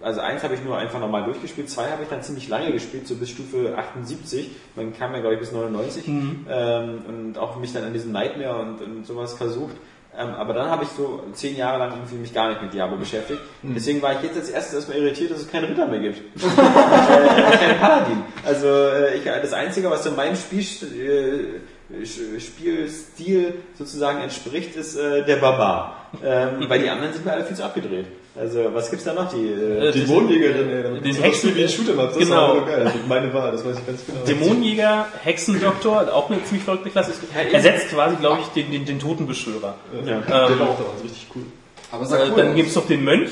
[0.00, 3.06] also 1 habe ich nur einfach nochmal durchgespielt, 2 habe ich dann ziemlich lange gespielt,
[3.06, 4.50] so bis Stufe 78.
[4.76, 8.60] Man kam ja, glaube ich, bis 99 ähm, und auch mich dann an diesem Nightmare
[8.60, 9.76] und, und sowas versucht.
[10.18, 12.96] Ähm, aber dann habe ich so zehn Jahre lang irgendwie mich gar nicht mit Diablo
[12.96, 13.40] beschäftigt.
[13.62, 16.18] Deswegen war ich jetzt als erstes erstmal irritiert, dass es keinen Ritter mehr gibt.
[16.36, 18.22] äh, kein Paladin.
[18.44, 21.60] Also äh, ich, das Einzige, was in meinem Spiel,
[21.92, 26.08] äh, Spielstil sozusagen entspricht, ist äh, der Barbar.
[26.24, 28.06] Ähm, weil die anderen sind mir alle viel zu abgedreht.
[28.38, 29.28] Also, was gibt's da noch?
[29.32, 32.58] Die, äh, Äh, Die Wohnjägerin, ey, damit den so Hexen- wie ein Shooter Das Genau.
[32.58, 32.92] ist geil.
[33.08, 34.20] Meine Wahl, das weiß ich ganz genau.
[34.24, 37.12] Dämonenjäger, Hexendoktor, auch eine ziemlich verrückte Klasse.
[37.52, 39.74] Ersetzt quasi, glaube ich, den, den, den Totenbeschwörer.
[39.92, 41.42] Ja, Ähm, der war auch damals richtig cool.
[41.90, 42.54] Aber sah Äh, cool dann aus.
[42.54, 43.30] gibt es noch den Mönch.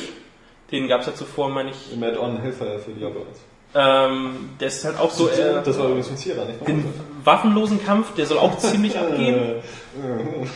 [0.73, 1.93] Den gab es ja zuvor, meine ich.
[1.95, 3.39] Im Add-on Hellfire für Diablo 1.
[3.75, 6.67] Ähm, der ist halt auch so äh, das war übrigens von Sierra, nicht?
[6.67, 6.85] den
[7.23, 9.39] waffenlosen Kampf, der soll auch ziemlich abgehen.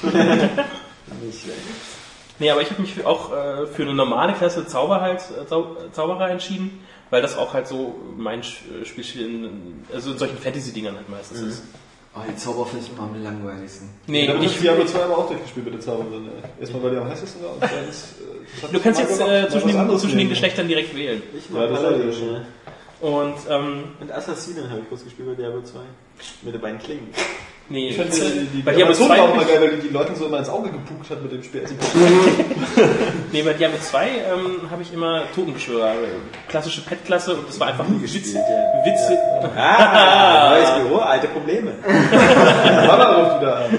[2.43, 5.77] Nee, aber ich habe mich auch äh, für eine normale Klasse Zauber halt, äh, Zau
[5.93, 10.97] Zauberer entschieden, weil das auch halt so mein Sch- Spielstil in, also in solchen Fantasy-Dingern
[10.97, 11.62] halt meistens ist.
[12.14, 13.89] Oh, die Zauber finde ich immer am langweiligsten.
[14.06, 16.28] Nee, Ja, ich, Diablo 2 aber auch durchgespielt mit den Zauberern.
[16.43, 16.60] ey.
[16.60, 18.14] Erstmal, weil die am heißesten war und zweitens...
[18.69, 20.28] äh, du kannst jetzt äh, zwischen, den, zwischen den.
[20.28, 21.23] Geschlechtern direkt wählen.
[21.39, 23.09] ich Ja, das Paladin, ja.
[23.09, 25.78] Und ähm, Und Assassinen habe ich kurz gespielt bei Diablo 2.
[26.43, 27.09] Mit den beiden Klingen.
[27.73, 29.77] Nee, Ich fand die, die, bei die Diablo Animation 2 war auch mal geil, weil
[29.77, 31.62] die, die Leuten so immer ins Auge gepuckt hat mit dem Spiel.
[31.62, 31.74] Also,
[33.32, 37.69] Nee, bei Diablo 2 ähm, habe ich immer Totenbeschwörer, äh, klassische Pet-Klasse und das war
[37.69, 38.40] einfach ein Witz, ja.
[38.85, 39.19] Witze.
[39.57, 41.73] Ah, neues Büro, alte Probleme.
[42.86, 43.78] Mama ruft wieder an.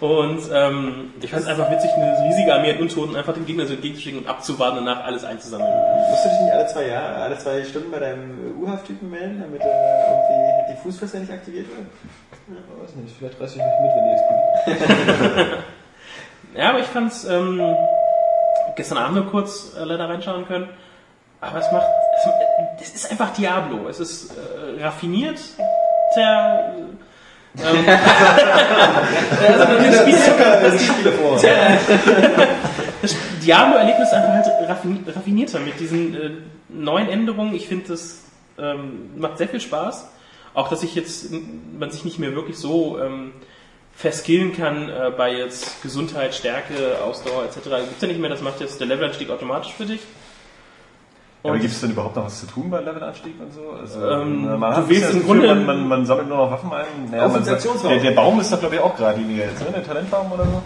[0.00, 3.66] Und ähm, ich fand es einfach witzig, eine riesige Armee an Untoten einfach dem Gegner
[3.66, 5.72] so entgegenzuschicken und abzuwarten und danach alles einzusammeln.
[6.10, 9.62] Musst du dich nicht alle zwei Jahre, alle zwei Stunden bei deinem U-Haft-Typen melden, damit
[9.62, 11.86] äh, irgendwie die Fußfessel nicht aktiviert wird?
[12.48, 15.58] Ich weiß nicht, vielleicht reiß ich mich mit, wenn die explodiert.
[16.54, 17.60] Ja, aber ich fand's ähm,
[18.76, 20.68] gestern Abend nur kurz äh, leider reinschauen können.
[21.42, 21.86] Aber es macht,
[22.80, 23.88] es, es ist einfach Diablo.
[23.88, 25.38] Es ist äh, raffiniert.
[26.16, 26.72] Der,
[27.58, 27.84] ähm,
[29.46, 30.16] also das Spiel,
[30.62, 31.38] Das Spiele vor.
[33.02, 36.30] das Diablo-Erlebnis ist einfach halt raffini- raffinierter mit diesen äh,
[36.70, 37.54] neuen Änderungen.
[37.54, 38.22] Ich finde, das
[38.58, 40.08] ähm, macht sehr viel Spaß.
[40.56, 41.28] Auch, dass ich jetzt,
[41.78, 43.32] man sich nicht mehr wirklich so ähm,
[43.94, 47.56] verskillen kann äh, bei jetzt Gesundheit, Stärke, Ausdauer etc.
[47.62, 50.00] Gibt's ja nicht mehr, das macht jetzt der Levelanstieg automatisch für dich.
[51.42, 53.70] Aber Und gibt es denn überhaupt noch was zu tun bei Levelanstieg und so?
[53.80, 56.86] Also, Ähm, man du hat Gefühl, Grunde- man, man, man sammelt nur noch Waffen ein.
[57.10, 59.70] Naja, man, der, der Baum ist da glaube ich auch geradliniger jetzt, ne?
[59.72, 60.62] Der Talentbaum oder so?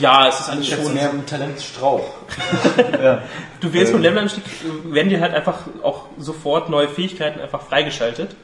[0.00, 0.94] ja, es ist alles Jetzt schon.
[0.94, 2.04] mehr ein Talentstrauch.
[3.02, 3.22] Ja.
[3.60, 8.34] Du wählst beim Levelanstieg, äh, werden dir halt einfach auch sofort neue Fähigkeiten einfach freigeschaltet.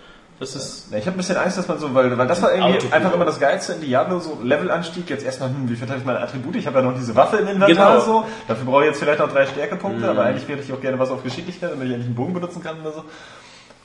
[0.40, 2.52] Das ist Na, Ich habe ein bisschen Angst, dass man so, weil, weil das war
[2.52, 2.92] irgendwie Autopilot.
[2.94, 6.20] einfach immer das Geilste in Diablo, so Levelanstieg, jetzt erstmal, hm, wie verteile ich meine
[6.20, 6.54] Attribute?
[6.56, 8.00] Ich habe ja noch diese Waffe im Inventar Genau.
[8.04, 10.98] so, dafür brauche ich jetzt vielleicht noch drei Stärkepunkte, aber eigentlich wäre ich auch gerne
[10.98, 13.04] was auf Geschicklichkeit, damit ich endlich einen Bogen benutzen kann oder so.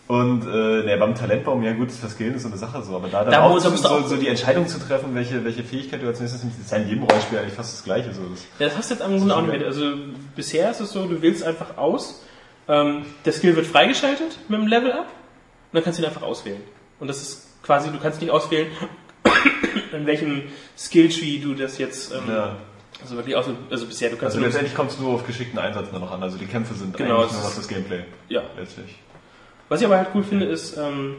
[0.06, 3.08] Und äh, ne, beim Talentbaum, ja gut, das Skillen ist so eine Sache so, aber
[3.08, 5.44] da Da auch so, da musst du so, auch- so die Entscheidung zu treffen, welche,
[5.46, 8.14] welche Fähigkeit du als nächstes nimmst, ist ja in jedem Rollenspiel eigentlich fast das gleiche.
[8.14, 8.22] So.
[8.30, 9.66] Das, Ja, das hast du jetzt am Grunde auch nicht mehr.
[9.66, 9.86] Also
[10.36, 12.22] bisher ist es so, du wählst einfach aus,
[12.68, 15.08] ähm, der Skill wird freigeschaltet mit dem Level up
[15.74, 16.62] und dann kannst du ihn einfach auswählen.
[17.00, 18.68] Und das ist quasi, du kannst nicht auswählen,
[19.91, 20.44] in welchem
[20.78, 22.58] Skilltree du das jetzt ähm, ja.
[23.02, 25.91] also wirklich aus, also bisher du kannst Also letztendlich kommt es nur auf geschickten Einsatz
[25.91, 28.04] nur noch an, also die Kämpfe sind Genau, eigentlich nur noch das Gameplay.
[28.30, 28.44] ja.
[28.56, 29.00] Letztlich.
[29.70, 31.16] Was ich aber halt cool finde, ist, ähm,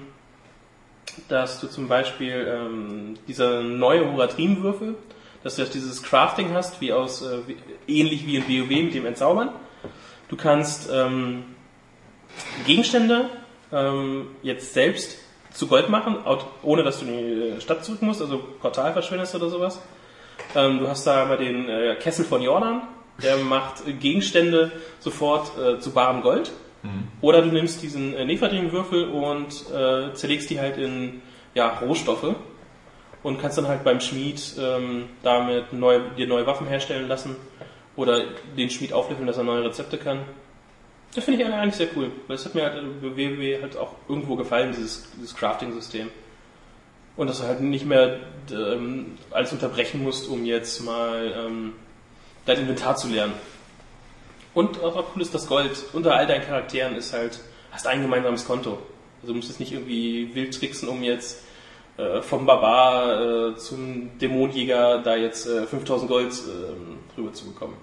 [1.28, 4.94] dass du zum Beispiel ähm, dieser neue Horatrim-Würfel,
[5.42, 7.56] dass du jetzt dieses Crafting hast, wie aus äh, wie,
[7.88, 9.48] ähnlich wie in WoW mit dem Entzaubern.
[10.28, 11.44] Du kannst ähm,
[12.66, 13.28] Gegenstände
[13.72, 15.18] ähm, jetzt selbst
[15.52, 16.16] zu Gold machen,
[16.62, 19.80] ohne dass du in die Stadt zurück musst, also Portal verschwendest oder sowas.
[20.54, 22.82] Ähm, du hast da einmal den äh, Kessel von Jordan,
[23.22, 26.52] der macht äh, Gegenstände sofort äh, zu barem Gold.
[27.22, 31.22] Oder du nimmst diesen äh, Nephadrin-Würfel und äh, zerlegst die halt in
[31.54, 32.34] ja, Rohstoffe
[33.22, 37.36] und kannst dann halt beim Schmied ähm, damit neue, dir neue Waffen herstellen lassen
[37.96, 38.24] oder
[38.56, 40.20] den Schmied aufleveln, dass er neue Rezepte kann.
[41.14, 44.34] Das finde ich eigentlich sehr cool, es hat mir halt bei WoW halt auch irgendwo
[44.34, 46.10] gefallen, dieses, dieses Crafting-System.
[47.16, 48.18] Und dass du halt nicht mehr
[48.50, 51.74] ähm, alles unterbrechen musst, um jetzt mal ähm,
[52.46, 53.34] dein Inventar zu lernen.
[54.54, 57.38] Und auch cool ist, das Gold unter all deinen Charakteren ist halt,
[57.70, 58.78] hast ein gemeinsames Konto.
[59.22, 61.44] Also du musst jetzt nicht irgendwie wild tricksen, um jetzt
[61.96, 67.76] äh, vom Barbar äh, zum Dämonjäger da jetzt äh, 5000 Gold äh, rüber zu bekommen.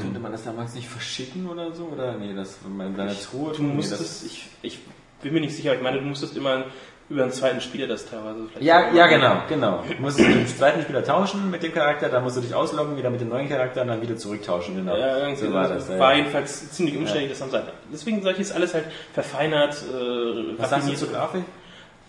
[0.00, 1.84] Könnte man das damals nicht verschicken oder so?
[1.92, 3.62] Oder nee, das in seiner Truhe Du?
[3.62, 4.78] Nee, musstest, das- ich, ich
[5.22, 6.64] bin mir nicht sicher, ich meine, du musstest immer
[7.10, 8.64] über einen zweiten Spieler das teilweise vielleicht.
[8.66, 9.82] Ja, ja, genau, genau.
[9.86, 12.96] Du musst mit dem zweiten Spieler tauschen mit dem Charakter, dann musst du dich ausloggen,
[12.96, 14.96] wieder mit dem neuen Charakter und dann wieder zurücktauschen, genau.
[14.96, 16.16] Ja, irgendwie so war das war Ja.
[16.18, 17.72] jedenfalls ziemlich umständlich, das am Seite.
[17.92, 21.44] Deswegen sage ich, ist alles halt verfeinert, äh, Was sagst du zur Grafik?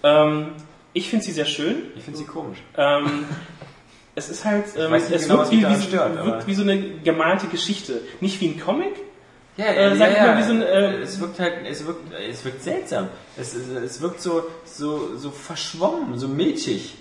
[0.03, 0.51] Ähm,
[0.93, 1.75] ich finde sie sehr schön.
[1.97, 2.59] Ich finde sie komisch.
[2.77, 3.25] Ähm,
[4.15, 7.47] es ist halt, ähm, es genau, wirkt, wie, wie, stört, wirkt wie so eine gemalte
[7.47, 8.01] Geschichte.
[8.21, 8.93] Nicht wie ein Comic.
[9.57, 12.43] Ja, Äh, sag ich mal, wie so ein, äh, es wirkt halt, es wirkt, es
[12.43, 13.07] wirkt seltsam.
[13.37, 16.95] Es, es, es wirkt so, so, so verschwommen, so milchig.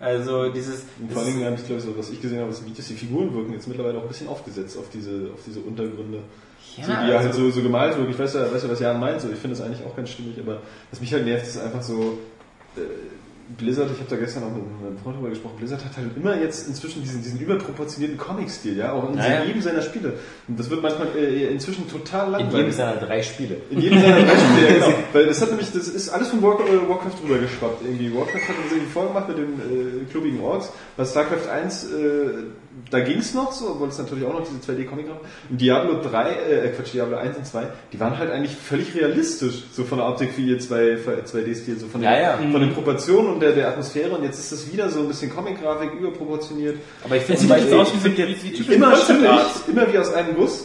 [0.00, 0.84] Also dieses.
[1.00, 2.88] Und vor allen Dingen habe ich, glaube ich, so, was ich gesehen habe, ist, Videos,
[2.88, 6.18] die Figuren wirken jetzt mittlerweile auch ein bisschen aufgesetzt auf diese, auf diese Untergründe.
[6.76, 8.10] Ja, so, die ja halt also- so, so gemalt wird.
[8.10, 9.28] Ich weiß ja, weiß ja, was Jan meint, so.
[9.28, 10.60] ich finde das eigentlich auch ganz stimmig, aber
[10.90, 12.18] was mich halt nervt, ist einfach so,
[12.76, 12.80] äh,
[13.58, 16.40] Blizzard, ich habe da gestern auch mit einem Freund drüber gesprochen, Blizzard hat halt immer
[16.40, 19.44] jetzt inzwischen diesen, diesen überproportionierten Comic-Stil, ja, auch in Ja, ja.
[19.44, 20.14] jedem seiner Spiele.
[20.48, 22.56] Und das wird manchmal äh, inzwischen total In langweilig.
[22.56, 23.56] jedem seiner drei Spiele.
[23.70, 24.98] In jedem seiner drei Spiele, ja, genau.
[25.12, 27.82] Weil das hat nämlich, das ist alles von War, äh, Warcraft drüber geschwappt.
[27.84, 30.70] Irgendwie Warcraft hat das irgendwie vorgemacht mit den äh, klubbigen Orks.
[30.96, 31.88] Bei StarCraft 1, äh,
[32.90, 35.20] da ging's noch so, obwohl es natürlich auch noch diese 2D-Comic gab.
[35.48, 39.64] Und Diablo 3, äh, Quatsch, Diablo 1 und 2, die waren halt eigentlich völlig realistisch,
[39.72, 42.36] so von der Optik wie ihr 2, 2D-Stil, so von den, Ja, ja.
[42.36, 44.10] von den Proportionen und der, der Atmosphäre.
[44.10, 46.78] Und jetzt ist es wieder so ein bisschen Comic-Grafik, überproportioniert.
[47.04, 49.30] Aber ich Es finde sieht zum jetzt aus wie, die, die typischen Immer stimmig,
[49.68, 50.64] immer wie aus einem Guss.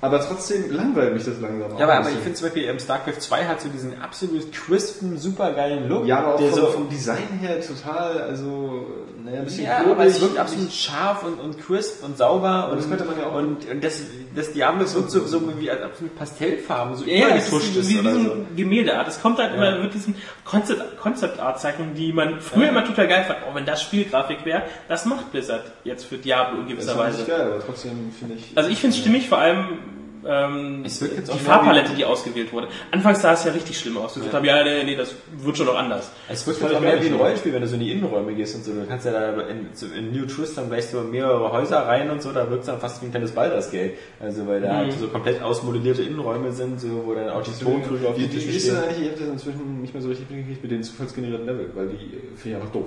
[0.00, 1.78] Aber trotzdem langweilt mich das langsam.
[1.78, 4.52] Ja, aber, auch aber ich finde zum Beispiel, ähm, StarCraft 2 hat so diesen absolut
[4.52, 6.06] crispen, supergeilen Look.
[6.06, 8.86] Ja, aber auch der vom, so, vom Design her total, also,
[9.24, 12.48] naja, ein bisschen ja, klobig, aber es wirkt absolut scharf und, und crisp und sauber.
[12.50, 14.02] Aber das könnte man ja auch- Und, und das,
[14.36, 17.88] das Diablo wirkt so, so wie als absolut Pastellfarben, so Ja, ja, das übergetuscht ist
[17.88, 19.08] wie, wie so ein Gemäldeart.
[19.08, 20.14] Es kommt halt immer mit diesen
[20.44, 23.38] Concept, Concept Art Zeichnungen, die man früher immer total geil fand.
[23.50, 26.98] Oh, wenn das Spielgrafik wäre, das macht Blizzard jetzt für Diablo in Das gewisser ist
[26.98, 27.16] Weise.
[27.18, 28.52] nicht geil, aber trotzdem finde ich.
[28.54, 29.78] Also ich finde es stimmig, vor allem
[30.26, 32.68] ähm, die Farbpalette, die ausgewählt wurde.
[32.90, 34.12] Anfangs sah es ja richtig schlimm aus.
[34.12, 36.10] Ich gesagt habe, ja, nee, nee, das wird schon noch anders.
[36.28, 37.14] Es wirkt halt auch mehr wie ein.
[37.14, 38.72] Rollenspiel, wenn du so in die Innenräume gehst und so.
[38.72, 42.22] Du kannst ja da in, so in New Tristan gleich so mehrere Häuser rein und
[42.22, 43.94] so, da wirkt es dann fast wie ein kleines Baldur's Gate.
[44.20, 44.76] Also weil da Mhm.
[44.76, 48.28] halt so komplett ausmodellierte Innenräume sind, so, wo dann auch die Tonkrüge auf den wie
[48.28, 48.76] Tischen ist stehen.
[48.76, 49.00] eigentlich?
[49.00, 52.16] Ich habe das inzwischen nicht mehr so richtig mitgekriegt mit den zufallsgenerierten Level, weil die
[52.16, 52.84] äh, finde ich einfach doof.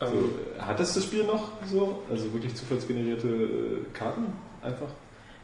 [0.00, 2.02] So, äh, hat das das Spiel noch so?
[2.10, 4.32] Also wirklich zufallsgenerierte äh, Karten
[4.62, 4.88] einfach?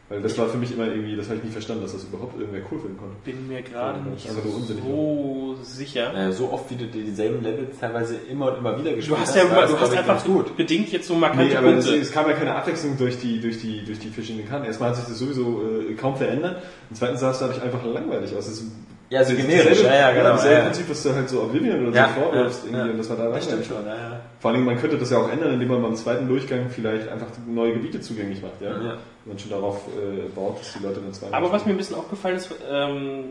[0.09, 2.39] Weil das war für mich immer irgendwie, das habe ich nie verstanden, dass das überhaupt
[2.39, 3.15] irgendwer cool finden konnte.
[3.25, 6.13] bin mir gerade nicht so sicher.
[6.13, 9.21] Naja, so oft, wie du dir dieselben Level teilweise immer und immer wieder gespielt Du
[9.21, 10.55] hast ja war das, du hast einfach gut.
[10.55, 12.01] bedingt jetzt so markante Nee, aber es, Punkte.
[12.01, 14.65] es kam ja keine Abwechslung durch die, durch die, durch die verschiedenen Karten.
[14.65, 16.61] Erstmal hat sich das sowieso äh, kaum verändert.
[16.89, 18.47] Und zweitens sah es dadurch einfach langweilig aus.
[18.47, 18.63] Es
[19.09, 20.65] Ja, so das- generisch, ja, ja, genau, Dasselbe ja, ja.
[20.65, 22.59] Prinzip, was du halt so Oblivion oder Ja, so vorwirfst.
[22.59, 22.91] ja, irgendwie, ja.
[22.91, 24.19] Und das war da Das stimmt schon, ja, ja.
[24.39, 27.27] Vor allem, man könnte das ja auch ändern, indem man beim zweiten Durchgang vielleicht einfach
[27.47, 28.59] neue Gebiete zugänglich macht.
[28.61, 28.71] Ja?
[28.71, 28.77] Ja.
[29.23, 31.77] Wenn man schon darauf äh, baut, dass die Leute dann zweimal Aber was mir ein
[31.77, 33.23] bisschen aufgefallen ist, ähm,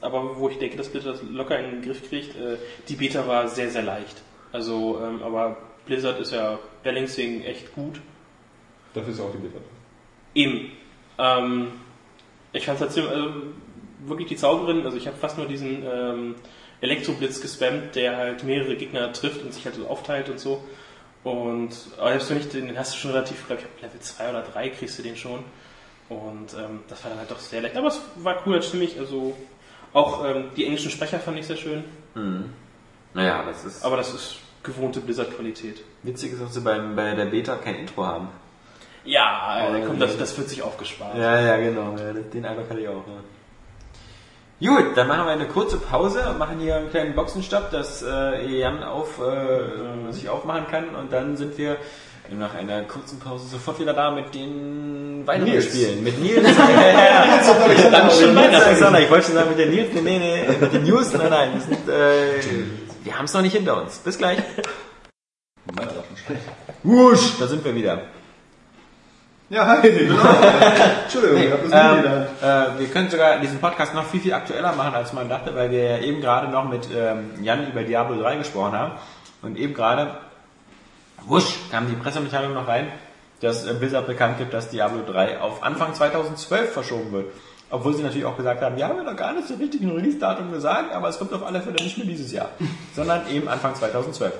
[0.00, 2.56] aber wo ich denke, dass Blizzard das locker in den Griff kriegt, äh,
[2.88, 4.22] die Beta war sehr, sehr leicht.
[4.52, 8.00] Also, ähm, aber Blizzard ist ja Balancing echt gut.
[8.94, 9.58] Dafür ist ja auch die Beta.
[10.34, 10.70] Eben.
[11.18, 11.66] Ähm,
[12.52, 13.30] ich fand es trotzdem, also,
[14.06, 16.34] wirklich die Zauberin, also ich habe fast nur diesen ähm,
[16.80, 20.62] Elektroblitz gespammt, der halt mehrere Gegner trifft und sich halt so aufteilt und so.
[21.24, 24.00] Und aber selbst wenn ich den, den hast du schon relativ, glaube ich, ab Level
[24.00, 25.40] 2 oder 3 kriegst du den schon.
[26.08, 27.76] Und ähm, das war dann halt doch sehr leicht.
[27.76, 28.98] Aber es war cool, halt stimmig.
[28.98, 29.36] Also
[29.92, 31.84] auch ähm, die englischen Sprecher fand ich sehr schön.
[33.14, 33.84] Naja, das ist.
[33.84, 35.82] Aber das ist gewohnte Blizzard-Qualität.
[36.02, 38.28] witzig ist, dass sie beim, bei der Beta kein Intro haben.
[39.04, 41.16] Ja, Oh, komm, das, das wird sich aufgespart.
[41.16, 41.96] Ja, ja, genau.
[41.96, 43.06] Ja, den Eindruck hatte ich auch.
[43.06, 43.22] Ja.
[44.60, 48.82] Gut, dann machen wir eine kurze Pause, machen hier einen kleinen Boxenstopp, dass äh, Jan
[48.82, 51.76] auf, äh, sich aufmachen kann und dann sind wir
[52.36, 55.66] nach einer kurzen Pause sofort wieder da mit den weiteren Nils.
[55.66, 56.02] Spielen.
[56.02, 56.48] Mit Nils.
[56.58, 59.00] ja, dann schon weiter.
[59.00, 61.12] Ich wollte schon sagen mit den Nils, nee, nee, nee, mit den News.
[61.12, 63.98] Nein, nein, wir, sind, äh, wir haben es noch nicht hinter uns.
[63.98, 64.38] Bis gleich.
[66.82, 68.02] Wusch, da sind wir wieder.
[69.50, 70.14] Ja, hi, genau.
[71.04, 74.72] Entschuldigung, ich hab das Ähm, äh, wir können sogar diesen Podcast noch viel, viel aktueller
[74.72, 78.20] machen, als man dachte, weil wir ja eben gerade noch mit ähm, Jan über Diablo
[78.20, 78.92] 3 gesprochen haben.
[79.40, 80.18] Und eben gerade,
[81.26, 82.88] wusch, kam die Pressemitteilung noch rein,
[83.40, 87.32] dass äh, Blizzard bekannt gibt, dass Diablo 3 auf Anfang 2012 verschoben wird.
[87.70, 89.90] Obwohl sie natürlich auch gesagt haben, ja, wir haben noch gar nicht so richtig ein
[89.90, 92.50] Release-Datum gesagt, aber es kommt auf alle Fälle nicht mehr dieses Jahr,
[92.94, 94.30] sondern eben Anfang 2012.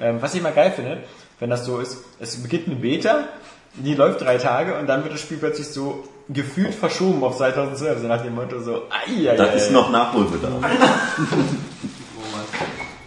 [0.00, 1.04] Ähm, was ich mal geil finde,
[1.38, 3.28] wenn das so ist, es beginnt eine Beta,
[3.74, 8.00] die läuft drei Tage und dann wird das Spiel plötzlich so gefühlt verschoben auf 2012,
[8.02, 10.62] so nach dem Motto so, ai, ai, Da ai, ist noch Nachholbedarf.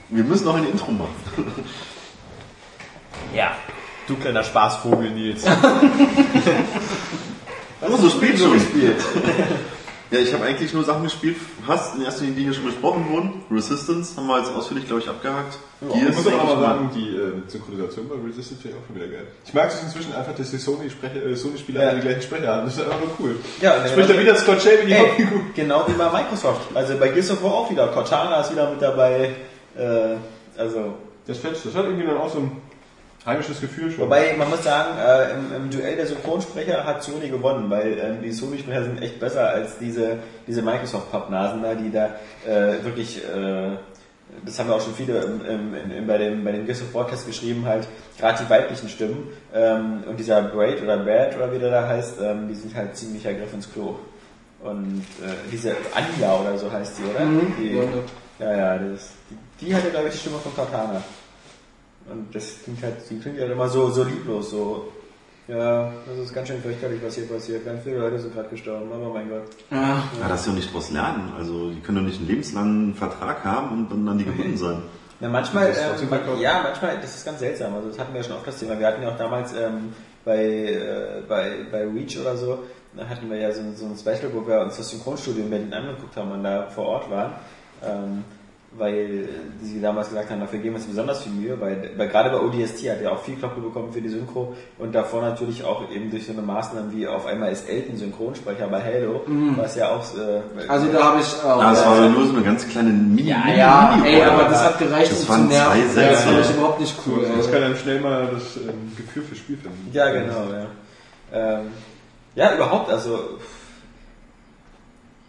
[0.10, 1.16] Wir müssen noch ein Intro machen.
[3.34, 3.56] Ja,
[4.08, 5.46] du kleiner Spaßvogel, Nils.
[7.82, 8.98] Oh, so spät schon gespielt.
[10.12, 13.44] Ja, ich habe eigentlich nur Sachen gespielt, fast in erster Linie schon besprochen wurden.
[13.50, 15.58] Resistance haben wir jetzt ausführlich, glaube ich, abgehakt.
[15.82, 19.08] Ich Gears muss aber sagen, die äh, Synchronisation bei Resistance finde ich auch schon wieder
[19.08, 19.28] geil.
[19.46, 21.94] Ich mag es inzwischen einfach, dass die Sony-Spieler äh, Sony Ja.
[21.96, 22.66] die gleichen Sprecher haben.
[22.66, 23.36] Das ist einfach nur cool.
[23.62, 25.42] Ja, Spricht da wieder Scott Shelby die Hauptfigur.
[25.56, 26.76] genau wie bei Microsoft.
[26.76, 27.88] Also bei Gears of War auch wieder.
[27.88, 29.32] Cortana ist wieder mit dabei.
[29.78, 30.16] Äh,
[30.60, 31.66] also Das fetzt.
[31.66, 32.52] Das hat irgendwie dann auch so ein
[33.26, 34.06] heimisches Gefühl schon.
[34.06, 38.22] Wobei, man muss sagen, äh, im, im Duell der Synchronsprecher hat Sony gewonnen, weil ähm,
[38.22, 40.18] die Sony-Sprecher sind echt besser als diese,
[40.48, 42.16] diese Microsoft-Pappnasen da, die da
[42.48, 43.78] äh, wirklich äh,
[44.46, 47.10] das haben wir auch schon viele im, im, im, bei dem, bei dem Gears of
[47.10, 47.88] Test geschrieben, halt,
[48.18, 52.16] gerade die weiblichen Stimmen, ähm, und dieser Braid oder Brad oder wie der da heißt,
[52.22, 54.00] ähm, die sind halt ziemlich Griff ins Klo.
[54.64, 57.26] Und äh, diese Anja oder so heißt die, oder?
[57.26, 57.54] Mhm.
[57.60, 61.04] Die, ja, ja, das, die, die hatte, glaube ich, die Stimme von Cortana.
[62.10, 64.92] Und das klingt halt, die klingt halt immer so, so lieblos, so.
[65.48, 67.66] Ja, das ist ganz schön fürchterlich, was hier passiert.
[67.66, 69.44] Ganz viele Leute sind gerade gestorben, aber mein Gott.
[69.70, 70.04] Ja.
[70.22, 71.34] Ja, das ist ja nicht daraus lernen.
[71.38, 74.82] Also, die können doch nicht einen lebenslangen Vertrag haben und dann an die gebunden sein.
[75.20, 77.76] Ja, manchmal, Das ist trotzdem ähm, ja, manchmal, das ist ganz seltsam.
[77.76, 78.80] Also das hatten wir ja schon oft das Thema.
[78.80, 79.94] Wir hatten ja auch damals ähm,
[80.26, 82.60] bei, äh, bei, bei Reach oder so,
[82.96, 85.50] da hatten wir ja so, ein- so ein Special, wo wir uns das Synchronstudio in
[85.50, 87.34] Berlin angeguckt haben und da vor Ort waren.
[87.84, 88.24] Ähm,
[88.78, 89.28] weil
[89.62, 92.40] sie damals gesagt haben, dafür geben wir uns besonders viel Mühe, weil, weil gerade bei
[92.40, 96.10] ODST hat er auch viel Glocke bekommen für die Synchro und davor natürlich auch eben
[96.10, 99.22] durch so eine Maßnahme wie auf einmal ist Elton Synchronsprecher bei Halo,
[99.58, 101.62] was ja auch äh, Also da habe ich auch.
[101.62, 103.30] Ah, das war nur so eine ganz kleine Mini.
[103.30, 105.90] ja, Mini- ja, Mini- ey, aber das hat gereicht, Das um zu waren zwei nerven.
[105.90, 106.10] Sätze.
[106.12, 107.26] Das fand ich überhaupt nicht cool.
[107.38, 107.54] Das ey.
[107.54, 109.90] kann einem schnell mal das ähm, Gefühl für Spiel finden.
[109.92, 110.66] Ja, genau, ja.
[111.34, 111.68] Ähm,
[112.36, 113.20] ja, überhaupt, also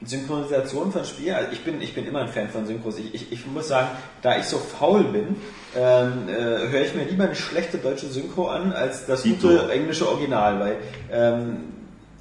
[0.07, 2.99] Synchronisation von Spielen, also ich bin, ich bin immer ein Fan von Synchros.
[2.99, 3.89] Ich, ich, ich muss sagen,
[4.23, 5.37] da ich so faul bin,
[5.77, 6.33] ähm, äh,
[6.69, 9.49] höre ich mir lieber eine schlechte deutsche Synchro an, als das Dito.
[9.49, 10.77] gute englische Original, weil
[11.11, 11.57] ähm,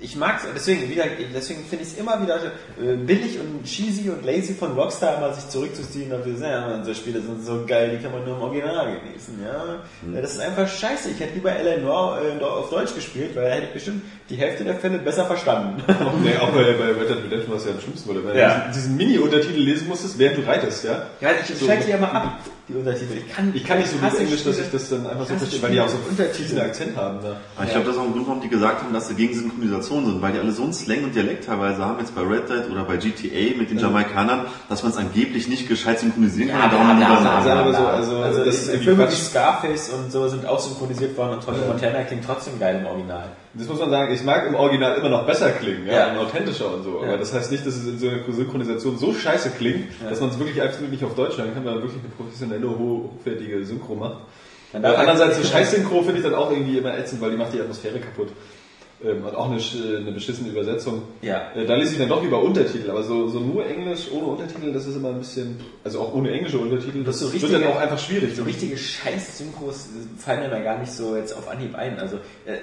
[0.02, 1.04] ich mag's, deswegen, wieder,
[1.34, 2.38] deswegen finde ich es immer wieder
[2.82, 6.96] äh, billig und cheesy und lazy von Rockstar, mal sich zurückzuziehen und zu ja, unsere
[6.96, 9.80] Spiele sind so geil, die kann man nur im Original genießen, ja.
[10.14, 11.12] Ja, Das ist einfach scheiße.
[11.12, 14.64] Ich hätte lieber Eleanor äh, auf Deutsch gespielt, weil da hätte ich bestimmt die Hälfte
[14.64, 15.82] der Fälle besser verstanden.
[16.04, 18.40] Auch, nee, auch bei, bei Red Dead Redemption war es ja am schlimmsten, weil du
[18.40, 18.68] Ja.
[18.70, 21.08] diesen, diesen Mini-Untertitel lesen musstest, während du reitest, ja?
[21.22, 21.66] Ja, ich So.
[21.68, 22.40] schalte ja mal ab,
[22.72, 23.14] die Untertitel.
[23.18, 25.62] Ich kann, Ich kann nicht so gut Englisch, dass ich das dann einfach so verstehe,
[25.62, 25.98] weil die auch so
[26.38, 27.20] diesen Akzent haben.
[27.22, 27.36] Ne?
[27.56, 29.34] Aber ich glaube, das ist auch ein Grund, warum die gesagt haben, dass sie gegen
[29.34, 32.50] Synchronisation sind, weil die alle so einen Slang und Dialekt teilweise haben, jetzt bei Red
[32.50, 36.56] Dead oder bei GTA mit den Jamaikanern, dass man es angeblich nicht gescheit synchronisieren Ja,
[36.58, 36.64] kann.
[36.66, 37.90] und darum einen anderen- bla, bla.
[37.94, 39.16] also- also, das ist irgendwie Filme wie.
[39.16, 43.30] Scarface und so sind auch synchronisiert worden und Tony Montana klingt trotzdem geil im Original.
[43.54, 46.12] Das muss man sagen, ich mag im Original immer noch besser klingen, ja, Ja.
[46.14, 47.00] und authentischer und so.
[47.00, 47.18] Aber Ja.
[47.18, 50.40] das heißt nicht, dass es in so einer Synchronisation so scheiße klingt, dass man es
[50.40, 53.96] wirklich absolut nicht auf Deutsch hören kann, weil man wirklich eine professionelle, ho- hochwertige Synchro
[53.96, 54.18] macht.
[54.74, 57.54] Man Äh, andererseits, so Scheiß-Synchro finde ich dann auch irgendwie immer ätzend, weil die macht
[57.54, 58.30] die Atmosphäre kaputt.
[59.04, 61.02] Ähm, und auch eine, sch- eine beschissene Übersetzung.
[61.24, 61.52] Ja.
[61.56, 64.72] Äh, da lese ich dann doch lieber Untertitel, aber so, so nur Englisch ohne Untertitel,
[64.72, 67.72] das ist immer ein bisschen, also auch ohne englische Untertitel, das, so wird richtige- dann
[67.74, 68.36] auch einfach schwierig.
[68.36, 69.90] So richtige Scheiß-Synchros
[70.20, 71.98] fallen mir da gar nicht so jetzt auf Anhieb ein.
[72.00, 72.58] Also äh, äh,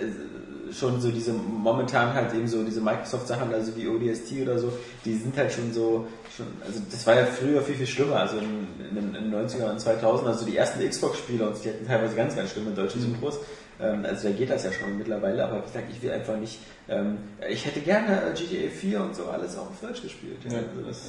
[0.72, 4.72] schon so diese momentan halt eben so diese Microsoft-Sachen, also wie ODST oder so,
[5.04, 8.38] die sind halt schon so, schon, also das war ja früher viel, viel schlimmer, also
[8.38, 12.14] in, in, in den 90er und 2000, also die ersten Xbox-Spiele und die hatten teilweise
[12.14, 13.38] ganz, ganz schlimme deutsche Synchros.
[13.80, 16.58] Ähm, also da geht das ja schon mittlerweile, aber wie gesagt, ich will einfach nicht,
[16.88, 17.18] ähm,
[17.48, 20.38] ich hätte gerne äh, GTA 4 und so alles auch auf Deutsch gespielt.
[20.44, 20.58] Ja.
[20.58, 20.58] Ja.
[20.86, 21.00] Also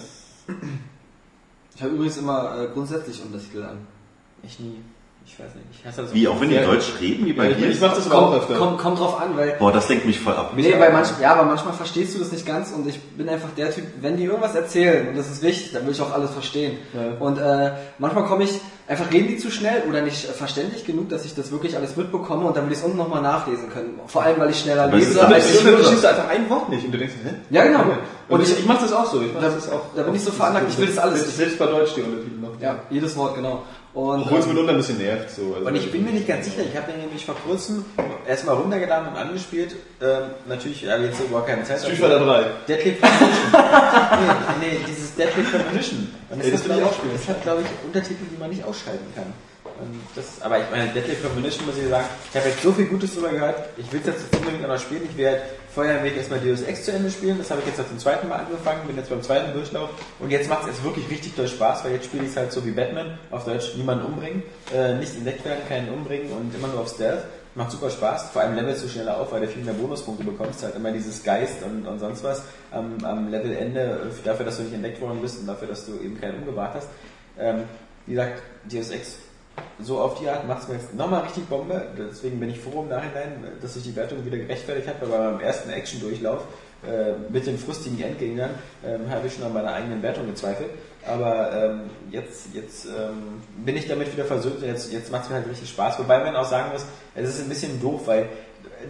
[1.76, 3.88] Ich habe übrigens immer äh, grundsätzlich Untertitel an.
[4.44, 4.80] ich nie.
[5.32, 5.68] Ich weiß nicht.
[5.80, 6.58] Ich hasse das Wie, auch wenn die.
[6.58, 7.86] Deutsch reden, wie bei Ja, ich, ich dir?
[7.88, 8.56] mach das aber auch öfter.
[8.56, 10.52] kommt, kommt drauf an, weil Boah, das lenkt mich voll ab.
[10.56, 13.50] Nee, weil manch, ja, aber manchmal verstehst du das nicht ganz und ich bin einfach
[13.56, 16.32] der Typ, wenn die irgendwas erzählen und das ist wichtig, dann will ich auch alles
[16.32, 16.78] verstehen.
[16.94, 17.26] Ja.
[17.26, 21.24] Und äh, manchmal komme ich, einfach reden die zu schnell oder nicht verständlich genug, dass
[21.24, 24.00] ich das wirklich alles mitbekomme und dann will ich es unten nochmal nachlesen können.
[24.08, 26.70] Vor allem, weil ich schneller Aber lese aber- als du ich verstehst einfach ein Wort
[26.70, 27.36] nicht und du denkst, hä?
[27.52, 27.82] Ja, genau.
[27.82, 29.22] Und Und ich, ich, ich mach das auch so.
[29.22, 29.82] Ich mach Da- das auch.
[29.96, 32.40] da bin ich so veranlagt, ich will das alles Selbst, selbst bei Deutsch die Untertitel
[32.42, 32.60] noch.
[32.62, 33.64] ja, jedes Wort, genau.
[34.00, 35.30] Und, Obwohl es mitunter ein bisschen nervt.
[35.30, 35.56] So.
[35.56, 37.84] Also Und ich bin mir nicht ganz sicher, ich habe den nämlich vor kurzem
[38.26, 39.76] erstmal runtergeladen und angespielt.
[40.02, 41.80] Ähm, natürlich, aber jetzt überhaupt keine Zeit.
[41.82, 42.46] Street Fighter 3.
[42.68, 43.52] Deadly Premonition.
[44.62, 46.08] nee, nee, dieses Deadly Premonition.
[46.30, 47.20] Und Ey, das hat, will ich.
[47.20, 49.34] Das hat, glaube ich, Untertitel, die man nicht ausschalten kann.
[50.16, 53.16] Das, aber ich meine, Deadly Premonition muss ich sagen, ich habe jetzt so viel Gutes
[53.16, 55.04] drüber gehört, ich will es jetzt unbedingt noch spielen.
[55.10, 55.69] Ich werde vorher
[56.04, 57.38] Weg erstmal Deus Ex zu Ende spielen.
[57.38, 59.90] Das habe ich jetzt zum zweiten Mal angefangen, bin jetzt beim zweiten Durchlauf.
[60.20, 62.52] Und jetzt macht es jetzt wirklich richtig doll Spaß, weil jetzt spiele ich es halt
[62.52, 64.44] so wie Batman, auf Deutsch niemanden umbringen,
[64.76, 67.24] äh, nicht entdeckt werden, keinen umbringen und immer nur auf Stealth.
[67.56, 70.64] Macht super Spaß, vor allem levelst du schneller auf, weil du viel mehr Bonuspunkte bekommst,
[70.64, 74.74] halt immer dieses Geist und, und sonst was am, am Levelende, dafür, dass du nicht
[74.76, 76.88] entdeckt worden bist und dafür, dass du eben keinen umgebracht hast.
[77.40, 77.64] Ähm,
[78.06, 78.42] wie gesagt,
[78.72, 79.18] Deus Ex
[79.80, 81.88] so auf die Art macht es mir jetzt nochmal richtig Bombe.
[81.98, 85.40] Deswegen bin ich froh im Nachhinein, dass sich die Wertung wieder gerechtfertigt hat, weil beim
[85.40, 86.44] ersten Action-Durchlauf
[86.88, 88.52] äh, mit den frustigen Endgegnern
[88.86, 90.70] ähm, habe ich schon an meiner eigenen Wertung gezweifelt.
[91.06, 91.82] Aber ähm,
[92.12, 95.50] jetzt, jetzt ähm, bin ich damit wieder versöhnt und jetzt, jetzt macht es mir halt
[95.50, 96.00] richtig Spaß.
[96.00, 98.30] Wobei man auch sagen muss, es ist ein bisschen doof, weil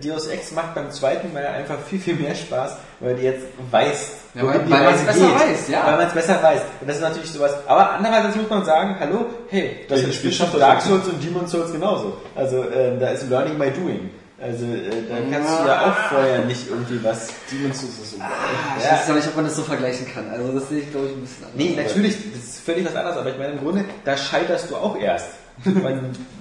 [0.04, 4.08] Deus Ex macht beim zweiten Mal einfach viel, viel mehr Spaß, weil die jetzt weiß,
[4.36, 5.40] Ja, weil- weil man's Reise besser geht.
[5.40, 5.86] weiß, ja.
[5.88, 6.62] Weil man es besser weiß.
[6.82, 7.54] Und das ist natürlich sowas.
[7.68, 10.82] Aber andererseits muss man sagen, hallo, hey, das ist Spiel Spiel schafft Dark?
[10.82, 12.18] Souls und Demon Souls genauso.
[12.36, 14.10] Also ähm, da ist Learning by Doing.
[14.42, 17.28] Also äh, da kannst du ja auch vorher nicht irgendwie was.
[17.52, 18.18] Demon's Souls ist so.
[18.18, 20.30] Ich weiß aber nicht, ob man das so vergleichen kann.
[20.30, 21.56] Also das sehe ich, glaube ich, ein bisschen anders.
[21.58, 24.76] Nee, natürlich, das ist völlig was anderes, aber ich meine im Grunde, da scheiterst du
[24.78, 25.28] auch erst.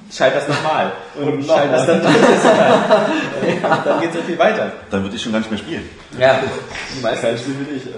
[0.09, 0.93] Und scheiterst nochmal.
[1.21, 3.07] Und, scheiterst dann drittes Mal.
[3.43, 4.73] Und dann geht's irgendwie weiter.
[4.91, 5.89] Dann würde ich schon gar nicht mehr spielen.
[6.19, 6.41] Ja,
[6.97, 7.27] die meisten.
[7.27, 7.85] Kein Spiel wie ich.
[7.85, 7.93] Ja.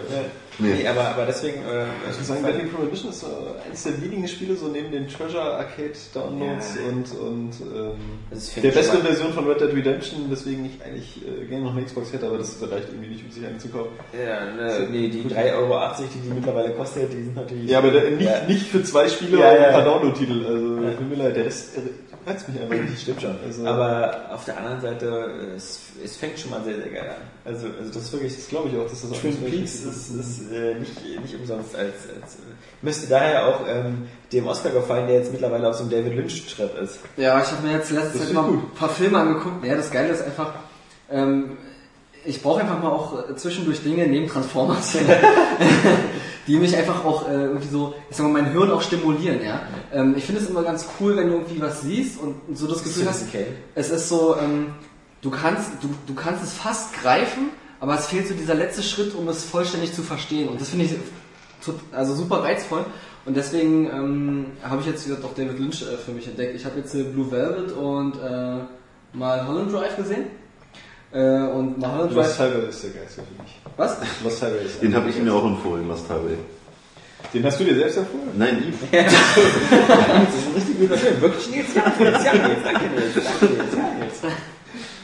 [0.60, 0.74] Nee.
[0.82, 1.58] Nee, aber, aber deswegen.
[1.62, 3.26] Äh, Ich muss sagen, Battle Prohibition ist so
[3.66, 8.98] eines der wenigen Spiele, so neben den Treasure Arcade Downloads und, und ähm, der besten
[8.98, 12.38] Version von Red Dead Redemption, weswegen ich eigentlich äh, gerne noch eine Xbox hätte, aber
[12.38, 13.90] das reicht irgendwie nicht, um sich eine zu kaufen.
[14.12, 15.80] Ja, ne, nee, die 3,80 Euro,
[16.14, 17.70] die die mittlerweile kostet, die sind natürlich.
[17.70, 18.44] Ja, aber der, nicht, Ja.
[18.46, 19.66] nicht für zwei Spiele Ja, und ja.
[19.68, 20.44] ein paar Download-Titel.
[20.46, 21.00] Also, Ja.
[21.08, 21.80] mir leid, der Rest äh,
[22.26, 23.36] reizt mich einfach nicht, stimmt schon.
[23.44, 27.16] Also, Aber auf der anderen Seite, äh, es, es fängt schon mal sehr, sehr geil
[27.16, 27.22] an.
[27.44, 28.36] Also, also das ist wirklich.
[28.36, 31.74] das glaube ich auch, dass das Twin auch Peaks ist, ist äh, nicht, nicht umsonst
[31.74, 32.52] als, als äh,
[32.82, 36.78] müsste daher auch ähm, dem Oscar gefallen, der jetzt mittlerweile auf so einem David Lynch-Trip
[36.82, 36.98] ist.
[37.16, 39.64] Ja, ich habe mir jetzt letzte Das Zeit finde mal ein paar Filme angeguckt.
[39.64, 40.54] Ja, das Geile ist einfach,
[41.10, 41.56] ähm,
[42.24, 44.96] ich brauche einfach mal auch äh, zwischendurch Dinge neben Transformers,
[46.46, 49.42] die mich einfach auch äh, irgendwie so, ich sag mal, mein Hirn auch stimulieren.
[49.44, 52.66] Ja, ähm, ich finde es immer ganz cool, wenn du irgendwie was siehst und so
[52.66, 53.46] das Gefühl hast, Kane.
[53.74, 54.74] es ist so, ähm,
[55.22, 59.14] du kannst, du, du kannst es fast greifen, aber es fehlt so dieser letzte Schritt,
[59.14, 60.48] um es vollständig zu verstehen.
[60.48, 60.92] Und das finde ich
[61.92, 62.84] also super reizvoll.
[63.26, 66.54] Und deswegen ähm, habe ich jetzt wieder doch David Lynch äh, für mich entdeckt.
[66.54, 68.60] Ich habe jetzt äh, Blue Velvet und äh,
[69.12, 70.26] mal Holland Drive gesehen.
[71.12, 72.54] Äh, und mal Holland Lost Drive.
[72.54, 73.60] Highway ist der geilste für mich.
[73.76, 73.96] Was?
[74.22, 76.36] Lost Highway ist Den habe ich mir auch empfohlen, Lost Highway.
[77.34, 78.30] Den hast du dir selbst empfohlen?
[78.36, 78.74] Nein, ihm.
[78.92, 81.20] Das ist ein richtig guter Film.
[81.20, 83.46] Wirklich Nils, ja, Nils, ja, Nils, danke Nils, danke
[83.98, 84.34] Nils,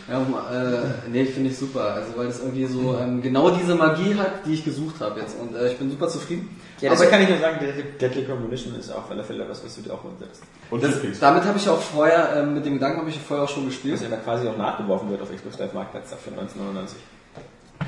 [0.08, 1.80] ja, um, äh, nee, finde ich super.
[1.94, 5.36] Also weil das irgendwie so ähm, genau diese Magie hat, die ich gesucht habe jetzt.
[5.40, 6.48] Und äh, ich bin super zufrieden.
[6.80, 9.74] Ja, deswegen kann ich nur sagen, Deadly, Deadly Premonition ist auf alle Fälle was, was
[9.74, 10.42] du dir auch solltest.
[10.70, 13.48] Und das, damit habe ich auch vorher, ähm, mit dem Gedanken habe ich vorher auch
[13.48, 13.94] schon gespielt.
[13.94, 16.98] Was ja dann quasi auch nachgeworfen wird auf Xbox Live Marktplatz dafür 1999.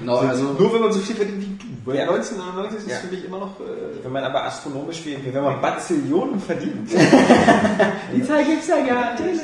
[0.01, 1.65] Genau, also Nur wenn man so viel verdient wie du.
[1.85, 2.03] Weil Ja.
[2.03, 2.97] 1999 ist Ja.
[2.99, 3.59] für mich immer noch.
[3.61, 6.91] Äh, Wenn man aber astronomisch wie wenn man Bazillionen verdient.
[8.15, 9.41] Die Zahl gibt's ja gar nicht.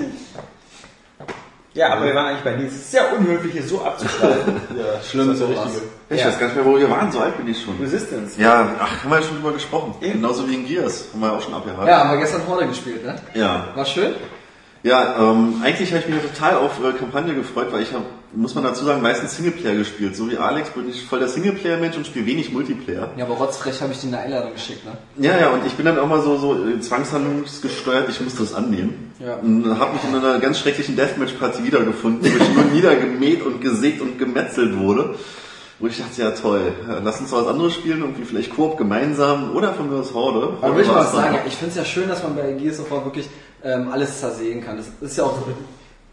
[1.75, 2.73] Ja, aber wir waren eigentlich bei Nils.
[2.73, 4.61] Es ist sehr unhöflich, hier so abzuschreiben.
[4.79, 5.65] ja, Schlimm sowas.
[5.67, 5.83] richtige.
[6.11, 6.27] Ich Ja.
[6.29, 7.75] weiß gar nicht mehr, wo wir waren, so alt bin ich schon.
[7.81, 8.41] Resistance.
[8.41, 9.95] Ja, ach, haben wir ja schon drüber gesprochen.
[10.01, 10.13] Eben.
[10.15, 11.07] Genauso wie in Gears.
[11.13, 11.89] Haben wir ja auch schon abgehakt.
[11.89, 13.17] ja, haben wir gestern Horde gespielt, ne?
[13.35, 13.67] Ja.
[13.75, 14.15] War schön.
[14.85, 18.05] Ja, ähm, eigentlich habe ich mich total auf äh, Kampagne gefreut, weil ich habe,
[18.37, 20.17] muss man dazu sagen, meistens Singleplayer gespielt.
[20.17, 23.11] So wie Alex bin ich voll der Singleplayer-Mensch und spiele wenig Multiplayer.
[23.17, 24.93] Ja, aber rotzfrech habe ich dir eine Einladung geschickt, ne?
[25.17, 28.55] Ja, ja, und ich bin dann auch mal so, so äh, zwangshandlungsgesteuert, ich musste das
[28.55, 29.13] annehmen.
[29.19, 29.37] Ja.
[29.37, 34.01] Und habe mich in einer ganz schrecklichen Deathmatch-Partie wiedergefunden, wo ich nur niedergemäht und gesägt
[34.01, 35.15] und gemetzelt wurde.
[35.81, 39.57] Wo ich dachte, ja toll, ja, lass uns was anderes spielen, irgendwie vielleicht Koop gemeinsam
[39.57, 40.57] oder von mir aus Horde.
[40.61, 42.79] Aber will ich mal was sagen, ich finde es ja schön, dass man bei Gears
[42.79, 43.29] of War wirklich
[43.65, 44.77] ähm, alles zersehen kann.
[44.77, 45.37] Das ist ja auch,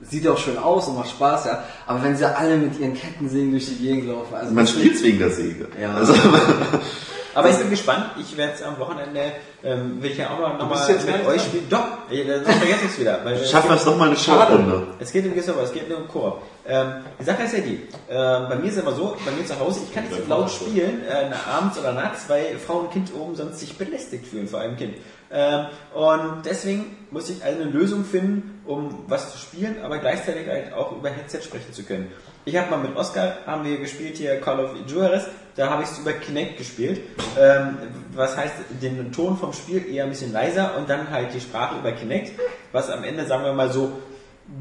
[0.10, 1.64] sieht ja auch schön aus und macht Spaß, ja.
[1.86, 5.20] Aber wenn sie alle mit ihren Kettensägen durch die Gegend laufen, also Man spielt's wegen
[5.20, 5.68] der Säge.
[5.80, 5.94] Ja.
[5.94, 6.14] Also,
[7.34, 8.06] Aber ich bin gespannt.
[8.20, 9.32] Ich werde es am Wochenende,
[9.64, 11.68] ähm, will ich ja auch mal, noch bist mal jetzt mit ganz euch spielen.
[11.70, 13.20] Doch, ja, das vergesse ich wieder.
[13.24, 14.88] Weil, schaffen wir es nochmal eine Showrunde.
[15.00, 16.42] Es geht um War, es geht nur um Koop.
[16.68, 16.88] Ähm,
[17.20, 19.60] die Sache ist ja die, ähm, bei mir ist es immer so, bei mir zu
[19.60, 23.12] Hause, ich kann nicht so laut spielen, äh, abends oder nachts, weil Frau und Kind
[23.16, 24.96] oben sonst sich belästigt fühlen, vor allem Kind.
[25.32, 30.74] Ähm, und deswegen muss ich eine Lösung finden, um was zu spielen, aber gleichzeitig halt
[30.74, 32.12] auch über Headset sprechen zu können.
[32.44, 35.26] Ich habe mal mit Oscar, haben wir gespielt hier Call of Juarez,
[35.56, 37.02] da habe ich es über Kinect gespielt,
[37.40, 37.78] ähm,
[38.14, 41.80] was heißt den Ton vom Spiel eher ein bisschen leiser und dann halt die Sprache
[41.80, 42.40] über Kinect,
[42.72, 43.92] was am Ende, sagen wir mal so,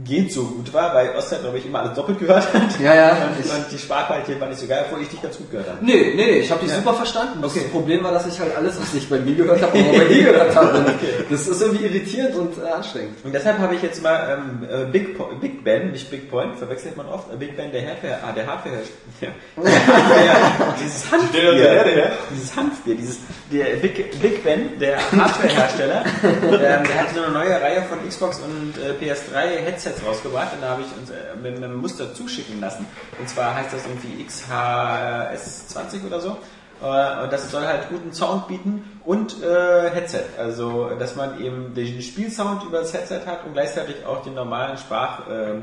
[0.04, 2.62] geht so gut war, weil Oscar, glaube ich, immer alles doppelt gehört hat.
[2.80, 3.10] Ja, ja.
[3.10, 5.84] Und, und die Sprachqualität war nicht so geil, obwohl ich dich ganz gut gehört habe.
[5.84, 6.76] nee, nee, nee, ich habe dich Ja.
[6.78, 7.40] super verstanden.
[7.42, 7.66] Das Okay.
[7.70, 10.24] Problem war, dass ich halt alles, was ich bei mir gehört habe, auch bei dir
[10.24, 10.78] gehört habe.
[10.78, 10.86] Und
[11.30, 13.16] Das ist irgendwie irritierend und äh, anstrengend.
[13.24, 16.56] Und deshalb habe ich jetzt mal ähm, äh, Big, Po- Big Ben, nicht Big Point,
[16.56, 18.76] verwechselt man oft, äh, Big Ben, der Hardware, ah, der Hardware,
[19.20, 19.28] ja.
[19.66, 22.12] ja, dieses Hanfbier, Der, der, der, der.
[22.32, 23.18] dieses Hanfbier, dieses,
[23.52, 28.38] der Big, Big Ben, der Hardware-Hersteller, ähm, der hat so eine neue Reihe von Xbox
[28.40, 31.32] und äh, PS3 Headsets rausgebracht und da habe ich uns äh,
[31.64, 32.86] einem Muster zuschicken lassen.
[33.18, 36.36] Und zwar heißt das irgendwie XHS20 oder so.
[36.82, 40.24] Äh, Und das soll halt guten Sound bieten und äh, Headset.
[40.38, 44.78] Also, dass man eben den Spielsound über das Headset hat und gleichzeitig auch den normalen
[44.78, 45.62] Sprachton.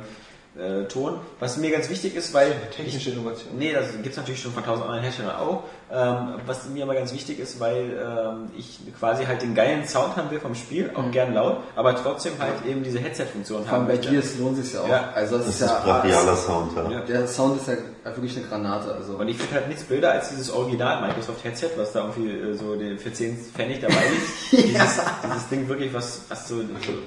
[0.57, 3.60] Äh, Ton, was mir ganz wichtig ist, weil Technische Innovation.
[3.60, 5.65] Nee, das gibt es natürlich schon von tausend anderen Herstellern auch.
[5.89, 10.18] Ähm, was mir aber ganz wichtig ist, weil ähm, ich quasi halt den geilen Sound
[10.18, 13.93] haben will vom Spiel, auch gern laut, aber trotzdem halt eben diese Headset-Funktion haben bei
[13.93, 14.09] möchte.
[14.11, 14.89] Gears lohnt sich ja auch.
[14.89, 15.09] Ja.
[15.15, 16.91] Also das, Das ist ist ja brachialer Sound, ja.
[16.91, 16.99] Ja.
[17.01, 18.93] Der Sound ist ja wirklich eine Granate.
[18.95, 19.14] Also.
[19.14, 22.53] Und ich finde halt nichts blöder als dieses Original Microsoft Headset, was da irgendwie äh,
[22.53, 23.95] so den- für 10 Pfennig dabei
[24.51, 24.65] liegt.
[24.68, 26.64] dieses, dieses Ding wirklich, was, was so, so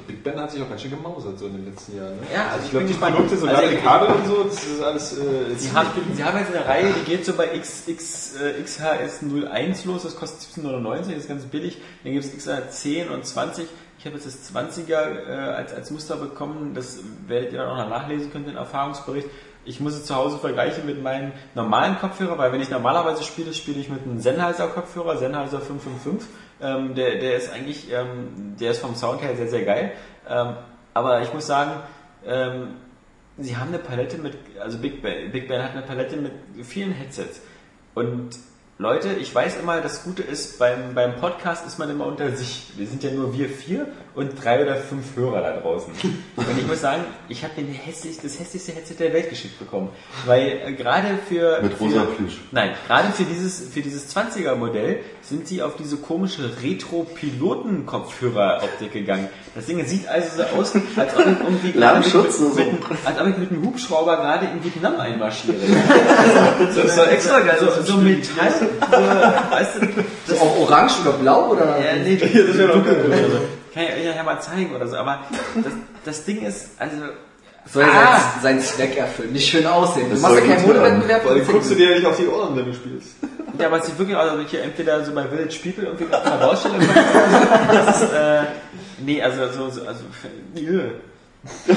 [0.07, 2.13] Big Ben hat sich auch ganz schön gemausert so in den letzten Jahren.
[2.17, 2.23] Ne?
[2.35, 2.95] Ja, also ich ich glaube, die.
[2.95, 5.13] Produkte so Also, die Kabel und so, das ist alles.
[5.19, 8.61] Äh, Sie haben, Sie haben jetzt eine Reihe, die geht so bei X, X, äh,
[8.79, 11.79] XHS01 los, das kostet 17,99, das ist ganz billig.
[12.05, 13.67] Dann gibt es XH10 und 20.
[13.99, 17.77] Ich habe jetzt das 20er äh, als, als Muster bekommen, das werdet ihr dann auch
[17.77, 19.29] noch nachlesen können, den Erfahrungsbericht.
[19.67, 23.53] Ich muss es zu Hause vergleichen mit meinem normalen Kopfhörer, weil wenn ich normalerweise spiele,
[23.53, 26.29] spiele ich mit einem Sennheiser Kopfhörer, Sennheiser 555.
[26.63, 29.93] Ähm, der, der ist eigentlich, ähm, der ist vom Sound her sehr, sehr geil.
[30.29, 30.55] Ähm,
[30.95, 31.73] aber ich muss sagen,
[32.27, 32.77] ähm,
[33.37, 36.33] sie haben eine Palette mit, also Big Ben, Big Ben hat eine Palette mit
[36.63, 37.43] vielen Headsets.
[37.95, 38.31] Und
[38.81, 42.69] Leute, ich weiß immer, das Gute ist, beim, beim Podcast ist man immer unter sich.
[42.79, 45.93] Wir sind ja nur wir vier und drei oder fünf Hörer da draußen.
[46.37, 49.91] Und ich muss sagen, ich habe den hässlich, das hässlichste Headset der Welt geschickt bekommen.
[50.25, 51.61] Weil äh, gerade für...
[51.63, 52.39] Mit rosa Plüsch.
[52.51, 59.29] Nein, gerade für dieses, für dieses 20er Modell sind sie auf diese komische Retro-Piloten-Kopfhörer-Optik gegangen.
[59.55, 62.65] Das Ding sieht also so aus, als ob ich irgendwie gerade mit, Lärmschutz mit, so.
[62.65, 65.59] mit, als ob ich mit einem Hubschrauber gerade in Vietnam einmarschiere.
[66.59, 67.59] das ist doch extra geil.
[67.61, 68.70] So, so Metall, so,
[69.51, 69.81] weißt du,
[70.27, 71.79] So auch orange oder blau oder?
[71.79, 73.41] ja, nee, das wäre doch geil.
[73.75, 75.21] kann ich euch ja mal zeigen oder so, aber
[75.57, 75.73] das,
[76.05, 76.97] das Ding ist, also,
[77.67, 78.21] Soll ja Ah!
[78.43, 80.07] sein, sein Zweck erfüllen, nicht schön aussehen.
[80.09, 81.27] Du Das machst ja keinen Modewettbewerb.
[81.27, 83.09] Allem guckst du dir ja nicht auf die Ohren, wenn du spielst.
[83.59, 85.85] ja, aber es sieht wirklich aus, als ob ich hier entweder so bei Village People
[85.85, 86.75] irgendwie auf einer Baustelle.
[87.71, 88.43] Das ist, äh,
[89.05, 90.05] nee, also, so, so also,
[90.57, 91.71] äh.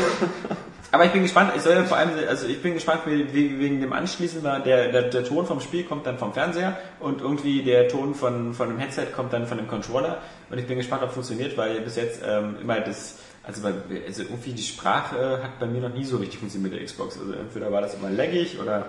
[0.94, 3.57] Aber ich bin gespannt, ich soll ja vor allem, also ich bin gespannt wie- wie-
[3.60, 7.20] wegen dem Anschließen, weil der, der, der Ton vom Spiel kommt dann vom Fernseher und
[7.20, 10.20] irgendwie der Ton von, von dem Headset kommt dann von dem Controller
[10.52, 13.74] und ich bin gespannt, ob es funktioniert, weil bis jetzt ähm, immer das, also, bei,
[14.06, 16.86] also irgendwie die Sprache äh, hat bei mir noch nie so richtig funktioniert mit der
[16.88, 18.86] Xbox, also entweder war das immer laggig oder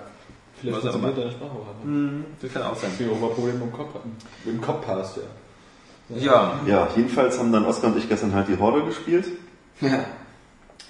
[0.60, 1.84] Vielleicht Was auch funktioniert deine Sprache auch.
[1.84, 2.90] hm, das kann auch sein.
[2.92, 4.16] Deswegen auch mal Probleme im Kopf hatten.
[4.44, 6.16] Im Kopf hast, ja.
[6.16, 9.24] Ja, Ja, jedenfalls haben dann Oskar und ich gestern halt die Horde gespielt.
[9.80, 10.04] Ja.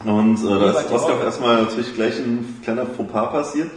[0.04, 1.24] Und äh, da ist Horde.
[1.24, 3.70] erstmal natürlich gleich ein kleiner Fauxpas passiert.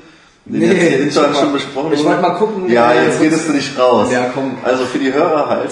[0.45, 2.91] Den Nee, jetzt hier ich intern wollte schon mal- besprochen ich wollte mal gucken, Ja,
[2.93, 4.07] äh, jetzt redest du nicht raus.
[4.11, 4.57] Ja, komm.
[4.63, 5.71] Also für die Hörer halt.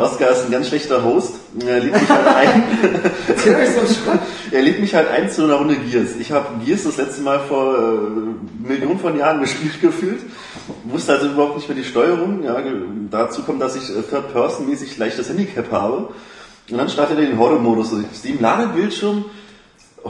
[0.00, 1.34] Oskar ist ein ganz schlechter Host.
[1.64, 2.62] Er lädt mich halt ein.
[4.50, 6.16] Er lädt mich halt ein zu einer Runde Gears.
[6.18, 10.20] Ich habe Gears das letzte Mal vor äh, Millionen von Jahren gespielt gefühlt.
[10.84, 12.42] Wusste also überhaupt nicht mehr die Steuerung.
[12.44, 12.56] Ja,
[13.10, 16.08] dazu kommt, dass ich äh, Third-Person-mäßig leichtes Handicap habe.
[16.70, 17.92] Und dann startet er den Horde-Modus.
[17.92, 19.24] Also ich sehe im Ladebildschirm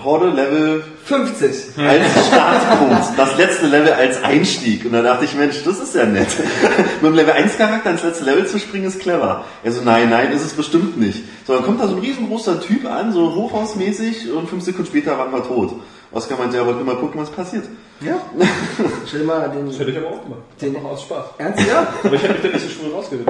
[0.05, 1.79] Horde Level 50.
[1.79, 4.85] als Startpunkt, das letzte Level als Einstieg.
[4.85, 6.29] Und da dachte ich, Mensch, das ist ja nett.
[7.01, 9.45] Mit dem Level 1 Charakter ins letzte Level zu springen, ist clever.
[9.63, 11.23] Er so, nein, nein, ist es bestimmt nicht.
[11.47, 15.19] So, dann kommt da so ein riesengroßer Typ an, so hochhausmäßig, und fünf Sekunden später
[15.19, 15.73] waren wir tot.
[16.11, 17.65] Oskar meinte, ja, wollte mal gucken, was passiert.
[18.01, 18.15] Ja.
[19.07, 19.67] Stell dir mal den.
[19.67, 20.41] Das hätte ich aber auch gemacht.
[20.61, 21.25] Den- noch aus Spaß.
[21.39, 21.87] Ernst, ja?
[22.03, 23.29] Aber ich hätte mich da nicht so schwul rausgeredet.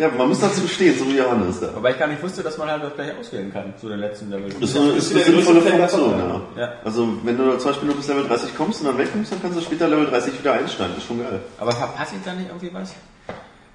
[0.00, 1.74] Ja, man muss dazu stehen, so wie Johannes da.
[1.74, 4.30] wobei ich gar nicht wusste, dass man halt das gleich auswählen kann, zu den letzten
[4.30, 4.48] Level.
[4.58, 6.26] Das ist eine, ist eine sinnvolle Funktion, ja.
[6.56, 6.62] ja.
[6.62, 6.72] Ja.
[6.82, 9.58] Also, wenn du zum Beispiel nur bis Level 30 kommst und dann wegkommst, dann kannst
[9.58, 10.94] du später Level 30 wieder einsteigen.
[10.94, 11.40] Das ist schon geil.
[11.58, 12.94] Aber verpasse ich da nicht irgendwie was?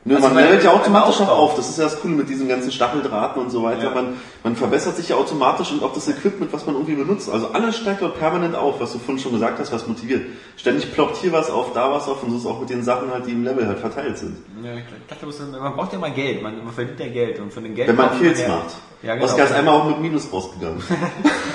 [0.08, 1.34] Nö, Also man weil- levelt ja automatisch Aufbau.
[1.34, 1.56] auf.
[1.56, 3.86] Das ist ja das Coole mit diesen ganzen Stacheldrahten und so weiter.
[3.86, 3.90] Ja.
[3.90, 4.14] Man,
[4.44, 7.28] man verbessert sich ja automatisch und auch das Equipment, was man irgendwie benutzt.
[7.28, 10.22] Also alles steigt dort permanent auf, was du vorhin schon gesagt hast, was motiviert.
[10.58, 13.10] Ständig ploppt hier was auf, da was auf und so ist auch mit den Sachen
[13.12, 14.38] halt, die im Level halt verteilt sind.
[14.64, 15.26] Ja, ich dachte,
[15.60, 17.88] man braucht ja mal Geld, man, man verdient ja Geld und von dem Geld...
[17.88, 18.76] Wenn man Kills ja- macht.
[19.02, 19.26] Ja, genau.
[19.26, 20.82] Oskar ist einmal auch mit Minus rausgegangen.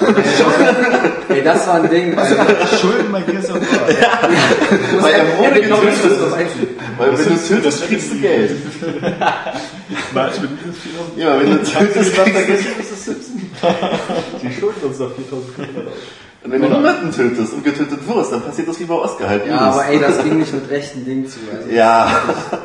[1.28, 2.16] Ey, das war ein Ding.
[2.16, 2.66] Alter.
[2.77, 5.02] Schulden bei Gears of War.
[5.02, 6.20] Weil er wurde getötet.
[6.98, 8.40] Weil wenn du tötest, kriegst du Geld.
[10.15, 11.19] March mit minus 4000.
[11.19, 12.65] Ja, wenn du tötest, kriegst du Geld.
[14.43, 15.93] Die schulden uns noch 4500 Euro.
[16.43, 19.47] Und wenn du niemanden tötest und getötet wirst, dann passiert das wie bei Oskar halt.
[19.47, 21.39] Ja, aber ey, das ging nicht mit rechten Dingen zu.
[21.55, 22.11] Also, Ja.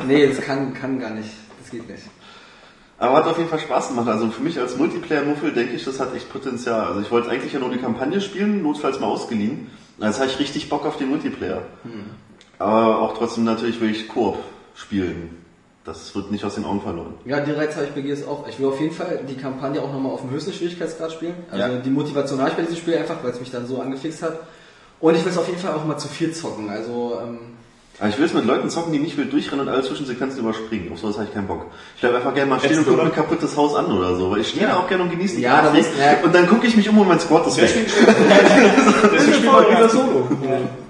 [0.07, 1.29] Nee, das kann, kann gar nicht.
[1.61, 2.03] Das geht nicht.
[2.97, 4.07] Aber hat auf jeden Fall Spaß gemacht.
[4.07, 6.87] Also für mich als Multiplayer-Muffel denke ich, das hat echt Potenzial.
[6.87, 9.67] Also ich wollte eigentlich ja nur die Kampagne spielen, notfalls mal ausgeliehen.
[9.97, 11.63] Jetzt habe ich richtig Bock auf den Multiplayer.
[12.57, 14.37] Aber auch trotzdem natürlich will ich Koop
[14.75, 15.44] spielen.
[15.85, 17.13] Das wird nicht aus den Augen verloren.
[17.25, 18.47] Ja, die Reiz habe ich bei Gears auch.
[18.47, 21.35] Ich will auf jeden Fall die Kampagne auch nochmal auf dem höchsten Schwierigkeitsgrad spielen.
[21.51, 21.79] Also Ja.
[21.79, 24.39] die Motivation habe ich bei diesem Spiel einfach, weil es mich dann so angefixt hat.
[24.99, 26.69] Und ich will es auf jeden Fall auch mal zu viel zocken.
[26.71, 27.37] Also, ähm,
[27.99, 30.91] Aber ich will es mit Leuten zocken, die nicht wild durchrennen und alle Zwischensequenzen überspringen.
[30.91, 31.67] Auf sowas habe ich keinen Bock.
[31.95, 34.31] Ich bleib einfach gerne mal stehen und gucke mir ein kaputtes Haus an oder so.
[34.31, 35.85] Weil ich stehe da auch gerne und genieße die Ja, Grafik.
[35.99, 36.23] ja.
[36.25, 37.69] Und dann gucke ich mich um und mein Squad ist weg.
[39.13, 40.27] Deswegen spielt man lieber Solo.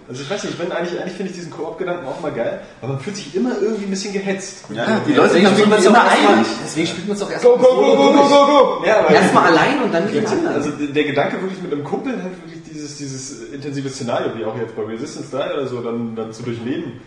[0.07, 2.61] Also ich weiß nicht, ich bin eigentlich, eigentlich finde ich diesen Koop-Gedanken auch mal geil,
[2.82, 4.65] aber man fühlt sich immer irgendwie ein bisschen gehetzt.
[4.72, 6.48] Ja, die Leute deswegen sind spielt man es auch immer erstmal, einig.
[6.64, 8.86] deswegen spielt man es auch Go, erstmal go, go, go, go, go, go!
[8.86, 10.56] Ja, aber Erstmal allein und dann mit den anderen.
[10.56, 14.57] Also der Gedanke wirklich mit einem Kumpel halt wirklich dieses, dieses intensive Szenario, wie auch
[14.57, 17.02] jetzt bei Resistance 3 oder so, dann, dann zu durchleben,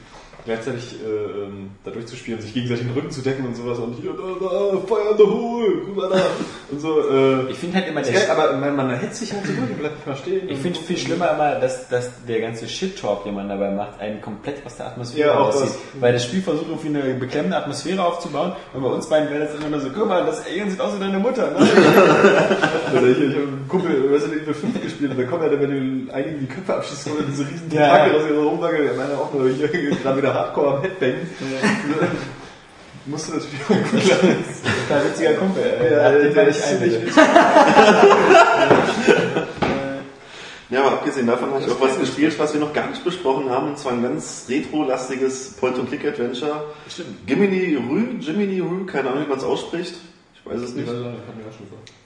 [0.49, 4.13] gleichzeitig äh, ähm, da durchzuspielen, sich gegenseitig den Rücken zu decken und sowas und hier,
[4.13, 6.23] da, da, Fire in the Hole, guck mal da
[6.71, 7.01] und so.
[7.01, 9.71] Äh, Ich finde halt immer der geil, aber man, man hetzt sich halt so durch
[9.71, 10.49] und bleibt nicht mal stehen.
[10.49, 14.23] Ich finde viel schlimmer immer, dass, dass der ganze Shit-Talk, den man dabei macht, einen
[14.23, 15.79] komplett aus der Atmosphäre Ja, das.
[16.01, 18.53] Weil das Spiel versucht, irgendwie eine beklemmende Atmosphäre aufzubauen.
[18.73, 20.97] Und bei uns beiden wäre das immer nur so, guck mal, das Alien sieht aus
[20.97, 21.51] wie deine Mutter.
[21.51, 21.57] Ne?
[22.97, 25.61] Oder ich, ich habe einen Kumpel, du, Evil 5 gespielt und da kommt er, dann,
[25.61, 28.17] wenn du einigen die Köpfe abschießt, er diese riesen Ja, Packe ja.
[28.17, 28.39] aus ihrer.
[28.79, 29.69] Der meine auch nur hier
[30.03, 31.15] gerade wieder Hardcore am Headbang.
[33.07, 34.45] Musste natürlich auch gut lachen.
[34.89, 35.63] Total witziger Kumpel.
[35.63, 37.07] äh, Ja, den mal ziemlich bitte.
[37.07, 37.23] witzig.
[40.71, 43.49] Ja, aber abgesehen davon habe ich auch was gespielt, was wir noch gar nicht besprochen
[43.49, 46.65] haben, und zwar ein ganz retro-lastiges Point-and-Click-Adventure.
[46.91, 47.27] Stimmt.
[47.27, 49.95] Gimini Rue, Jiminy Rue, keine Ahnung, wie man es ausspricht.
[50.35, 50.89] Ich weiß es nicht.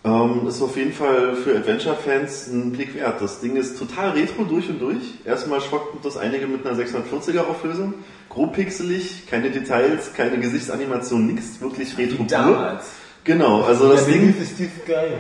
[0.05, 3.21] Ähm, ist auf jeden Fall für Adventure-Fans ein Blick wert.
[3.21, 5.03] Das Ding ist total retro durch und durch.
[5.25, 7.95] Erstmal schockt das einige mit einer 640er Auflösung.
[8.33, 11.61] Grob pixelig, keine Details, keine Gesichtsanimation, nichts.
[11.61, 12.27] Wirklich retro pur.
[12.27, 12.85] Damals.
[13.25, 15.13] Genau, also das Ding, ist dieses geil.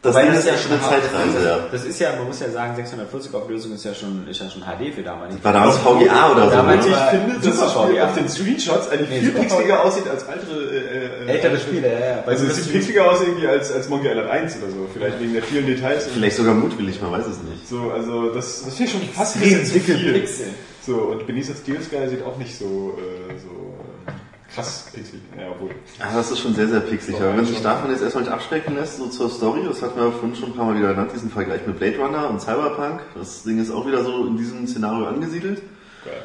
[0.00, 1.58] das Ding das ist ja schon eine Zeitreise, ja.
[1.70, 4.62] Das ist ja, man muss ja sagen, 640 Auflösung ist ja schon, ist ja schon
[4.62, 5.34] HD für damals.
[5.44, 8.04] War damals VGA oder so, Damals war- Ich finde, dass das Spiel VGA.
[8.06, 11.98] auf den Screenshots eigentlich Nee, viel pixeliger aussieht als ältere, äh, äh, Ältere Spiele, ja,
[12.16, 12.24] ja.
[12.26, 14.88] Also es sieht pixeliger aus irgendwie als, als Monkey Island 1 oder so.
[14.92, 16.06] Vielleicht wegen der vielen Details.
[16.12, 17.68] Vielleicht sogar mutwillig, man weiß es nicht.
[17.68, 20.12] So, also das, das finde ich schon fast ein bisschen zu viel.
[20.14, 20.46] Pixel.
[20.86, 23.74] So, und Benicio Steel Sky sieht auch nicht so, äh, so
[24.06, 25.22] äh, krass pixelig.
[25.38, 25.70] Ja, obwohl.
[25.98, 27.20] Ah, das ist schon sehr, sehr pixelig.
[27.20, 30.12] Aber wenn sich davon jetzt erstmal nicht abschrecken lässt, so zur Story, das hatten wir
[30.12, 33.00] vorhin schon ein paar Mal wieder genannt, diesen Vergleich mit Blade Runner und Cyberpunk.
[33.14, 35.62] Das Ding ist auch wieder so in diesem Szenario angesiedelt.
[36.04, 36.22] Geil.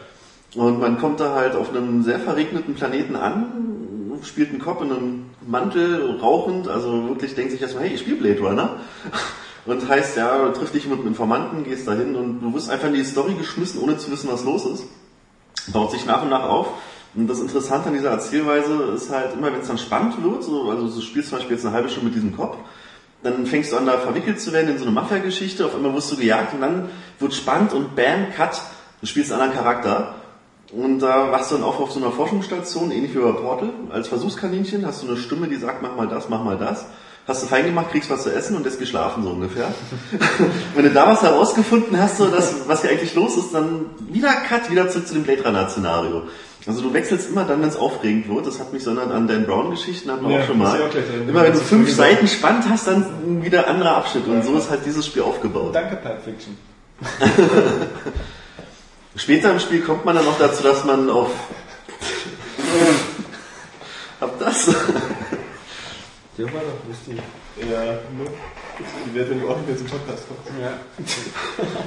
[0.55, 4.91] Und man kommt da halt auf einem sehr verregneten Planeten an, spielt einen Kopf in
[4.91, 8.79] einem Mantel, rauchend, also wirklich denkt sich erstmal, hey, ich spiele Blade Runner.
[9.65, 12.93] Und heißt, ja, triff dich mit einem Informanten, gehst dahin und du wirst einfach in
[12.93, 14.83] die Story geschmissen, ohne zu wissen, was los ist.
[15.73, 16.67] Baut sich nach und nach auf.
[17.15, 20.69] Und das Interessante an dieser Erzählweise ist halt immer, wenn es dann spannend wird, so,
[20.69, 22.57] also du spielst zum Beispiel jetzt eine halbe Stunde mit diesem Kopf,
[23.23, 26.11] dann fängst du an, da verwickelt zu werden in so eine Mafia-Geschichte, auf einmal wirst
[26.11, 28.61] du gejagt und dann wird spannend und bam, cut,
[29.01, 30.15] du spielst einen anderen Charakter.
[30.71, 34.07] Und da wachst du dann auf auf so einer Forschungsstation, ähnlich wie bei Portal, als
[34.07, 36.85] Versuchskaninchen, hast du eine Stimme, die sagt, mach mal das, mach mal das.
[37.29, 39.71] Hast du fein gemacht, kriegst was zu essen und lässt geschlafen, so ungefähr.
[40.73, 44.29] Wenn du da was herausgefunden hast, so das, was hier eigentlich los ist, dann wieder
[44.47, 46.23] Cut, wieder zurück zu dem Blade Runner Szenario.
[46.65, 48.47] Also du wechselst immer dann, wenn es aufregend wird.
[48.47, 50.81] Das hat mich so erinnert an Dan Brown Geschichten, hatten wir Ja, auch schon mal.
[50.81, 50.89] auch.
[51.27, 54.25] Immer wenn du fünf Seiten spannend hast, dann wieder anderer Abschnitt.
[54.25, 55.75] Und so ist halt dieses Spiel aufgebaut.
[55.75, 56.57] Danke, Pulp Fiction.
[59.15, 61.29] Später im Spiel kommt man dann noch dazu, dass man auf...
[64.19, 64.73] Hab das?
[66.39, 67.21] Der war doch lustig.
[67.59, 68.31] Ja, ne?
[69.13, 70.51] Die du auch nicht mehr zum Podcast kommst.
[70.59, 70.79] Ja.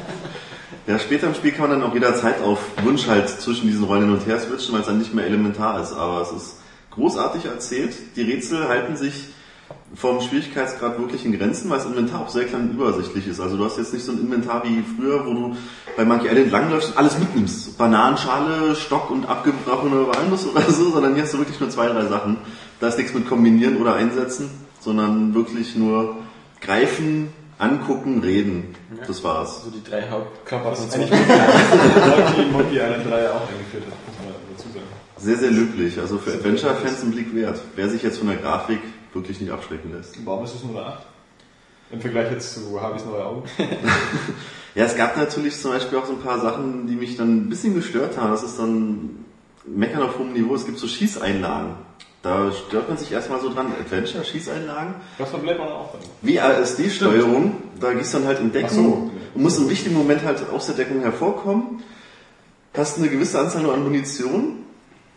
[0.84, 4.02] Ja, später im Spiel kann man dann auch jederzeit auf Wunsch halt zwischen diesen Rollen
[4.02, 5.92] hin und her switchen, weil es dann nicht mehr elementar ist.
[5.92, 6.56] Aber es ist
[6.90, 7.94] großartig erzählt.
[8.16, 9.28] Die Rätsel halten sich
[9.94, 13.38] vom Schwierigkeitsgrad wirklich in Grenzen, weil das Inventar auch sehr klein und übersichtlich ist.
[13.38, 15.56] Also du hast jetzt nicht so ein Inventar wie früher, wo du
[15.96, 17.78] bei Monkey Island langläufst und alles mitnimmst.
[17.78, 22.06] Bananenschale, Stock und abgebrochene Walnuss oder so, sondern hier hast du wirklich nur zwei, drei
[22.06, 22.38] Sachen.
[22.82, 24.50] Da ist nichts mit kombinieren oder einsetzen,
[24.80, 26.16] sondern wirklich nur
[26.60, 28.74] greifen, angucken, reden.
[29.06, 29.62] Das war's.
[29.62, 34.34] So die drei Hauptkörper Was eigentlich Monkey, Monkey Island 3 auch eingeführt hat, muss man
[34.50, 34.86] dazu sagen.
[35.16, 36.00] Sehr, sehr löblich.
[36.00, 37.60] Also für Adventure-Fans ein Blick wert.
[37.76, 38.80] Wer sich jetzt von der Grafik
[39.12, 40.18] wirklich nicht abschrecken lässt.
[40.26, 41.06] Warum ist es nur eine 8?
[41.92, 43.44] Im Vergleich jetzt zu Harveys neue Augen.
[44.74, 47.48] Ja, es gab natürlich zum Beispiel auch so ein paar Sachen, die mich dann ein
[47.50, 48.30] bisschen gestört haben.
[48.30, 49.22] Das ist dann
[49.66, 50.54] Meckern auf hohem Niveau.
[50.54, 51.74] Es gibt so Schießeinlagen.
[52.22, 53.72] Da stört man sich erstmal so dran.
[53.80, 54.94] Adventure, Schießeinlagen.
[55.18, 56.02] Das von Blade Runner auch dann.
[56.22, 57.54] Wie ASD-Steuerung.
[57.80, 59.10] Da gehst du dann halt in Deckung so.
[59.34, 61.82] und musst im wichtigen Moment halt aus der Deckung hervorkommen.
[62.74, 64.58] Hast eine gewisse Anzahl nur an Munition.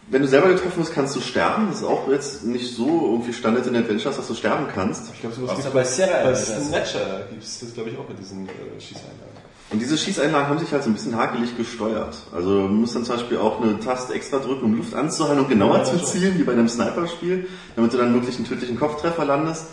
[0.08, 1.68] Wenn du selber getroffen wirst, kannst du sterben.
[1.70, 5.12] Das ist auch jetzt nicht so irgendwie Standard in Adventures, dass du sterben kannst.
[5.14, 6.36] Ich glaube, sowas Was gibt bei Sierra bei.
[6.36, 9.36] Snatcher gibt es das, glaube ich, auch mit diesen äh, Schießeinlagen.
[9.72, 12.16] Und diese Schießeinlagen haben sich halt so ein bisschen hakelig gesteuert.
[12.32, 15.50] Also du musst dann zum Beispiel auch eine Taste extra drücken, um Luft anzuhalten und
[15.50, 19.26] genauer Ja, zu zielen, wie bei einem Sniper-Spiel, damit du dann wirklich einen tödlichen Kopftreffer
[19.26, 19.66] landest.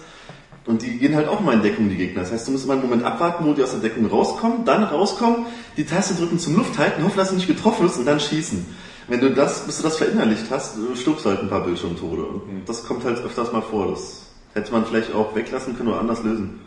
[0.64, 2.22] Und die gehen halt auch mal in Deckung, die Gegner.
[2.22, 4.84] Das heißt, du musst immer einen Moment abwarten, wo die aus der Deckung rauskommen, dann
[4.84, 5.46] rauskommen,
[5.76, 8.64] die Taste drücken zum Lufthalten, hoffen, dass du nicht getroffen wirst und dann schießen.
[9.08, 12.22] Wenn du das, bis du das verinnerlicht hast, stirbst du halt ein paar Bildschirmtode.
[12.22, 13.90] Und das kommt halt öfters mal vor.
[13.90, 14.22] Das
[14.54, 16.60] hätte man vielleicht auch weglassen können oder anders lösen.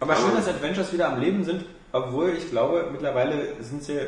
[0.00, 3.98] Aber schön, dass Adventures wieder am Leben sind, obwohl ich glaube, mittlerweile sind sie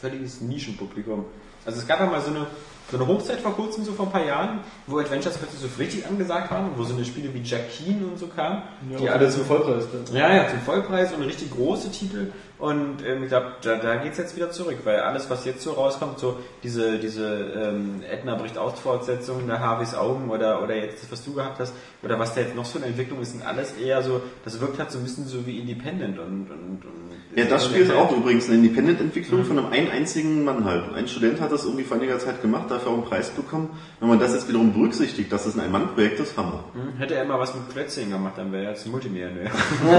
[0.00, 1.24] völliges Nischenpublikum.
[1.64, 2.46] Also es gab ja mal so eine
[2.90, 6.06] so eine Hochzeit vor kurzem, so vor ein paar Jahren, wo Adventures plötzlich so richtig
[6.06, 8.62] angesagt waren, wo so eine Spiele wie Jackin und so kamen,
[8.98, 9.84] die alle so Vollpreis.
[10.12, 12.32] ja, ja, zum Vollpreis und richtig große Titel.
[12.58, 15.72] Und ähm, ich glaube, da, da geht's jetzt wieder zurück, weil alles, was jetzt so
[15.72, 21.04] rauskommt, so diese, diese ähm, Edna bricht aus Fortsetzung, der Harveys Augen oder, oder jetzt
[21.04, 21.72] das, was du gehabt hast,
[22.02, 24.78] oder was da jetzt noch so eine Entwicklung ist, sind alles eher so, das wirkt
[24.80, 28.10] halt so ein bisschen so wie Independent und, und, und Ja, das Spiel ist auch
[28.16, 30.84] übrigens eine Independent-Entwicklung von einem einen einzigen Mann halt.
[30.94, 33.70] Ein Student hat das irgendwie vor einiger Zeit gemacht, dafür auch einen Preis bekommen.
[34.00, 36.64] Wenn man das jetzt wiederum berücksichtigt, dass es ein Ein-Mann-Projekt ist, Hammer.
[36.72, 39.50] Hm, Hätte er immer was mit Klötzchen gemacht, dann wäre er jetzt Multimillionär.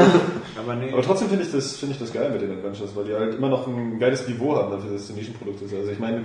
[0.57, 0.91] Aber nee.
[0.91, 3.35] Aber trotzdem finde ich, das, finde ich das geil mit den Adventures, weil die halt
[3.35, 5.73] immer noch ein geiles Niveau haben dafür, dass es ein Nischenprodukt ist.
[5.73, 6.23] Also ich meine,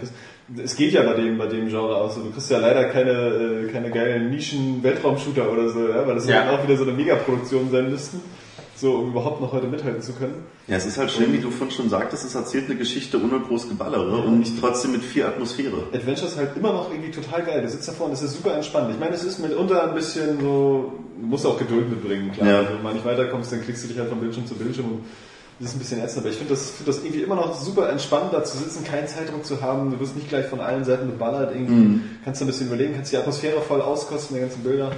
[0.62, 2.14] es geht ja bei dem, bei dem Genre aus.
[2.14, 6.26] so, Du kriegst ja leider keine, äh, keine geilen Nischen-Weltraum-Shooter oder so, ja, weil das
[6.28, 6.44] Ja.
[6.46, 8.20] dann auch wieder so eine Megaproduktion sein müssten,
[8.76, 10.44] so um überhaupt noch heute mithalten zu können.
[10.66, 13.40] Ja, es ist halt schön, wie du vorhin schon sagtest, es erzählt eine Geschichte ohne
[13.40, 15.84] groß Geballere und trotzdem mit viel Atmosphäre.
[15.92, 17.62] Adventures ist halt immer noch irgendwie total geil.
[17.62, 18.90] Du sitzt davor und es ist super entspannt.
[18.90, 22.48] Ich meine, es ist mitunter ein bisschen so, du musst auch Geduld mitbringen, klar.
[22.48, 22.68] Ja.
[22.68, 25.04] Wenn du mal nicht weiterkommst, dann klickst du dich halt von Bildschirm zu Bildschirm und
[25.60, 26.22] das ist ein bisschen ätzend.
[26.22, 29.06] Aber ich finde das, finde das irgendwie immer noch super entspannt, da zu sitzen, keinen
[29.06, 29.90] Zeitdruck zu haben.
[29.90, 31.54] Du wirst nicht gleich von allen Seiten beballert.
[31.54, 34.90] Irgendwie kannst du ein bisschen überlegen, kannst die Atmosphäre voll auskosten, die ganzen Bilder.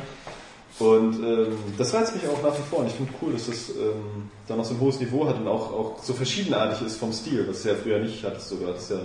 [0.78, 2.81] Und ähm, das reizt mich auch nach wie vor.
[2.81, 5.48] Und ich finde cool, dass das ähm, da noch so ein hohes Niveau hat und
[5.48, 8.48] auch, auch so verschiedenartig ist vom Stil, was du ja früher nicht hattest.
[8.48, 8.73] Sogar.
[8.73, 9.01] Das ist ja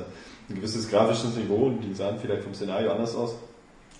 [0.49, 3.35] ein gewisses grafisches Niveau und die sahen vielleicht vom Szenario anders aus.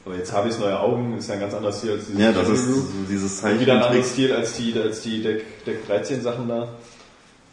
[0.03, 2.31] Aber jetzt habe ich neue Augen, ist ja ein ganz anderer Stil als dieses Ja,
[2.31, 4.05] das ist so dieses und wieder ein Zeichentrick.
[4.05, 6.69] Stil als die, als die Deck, Deck 13 Sachen da,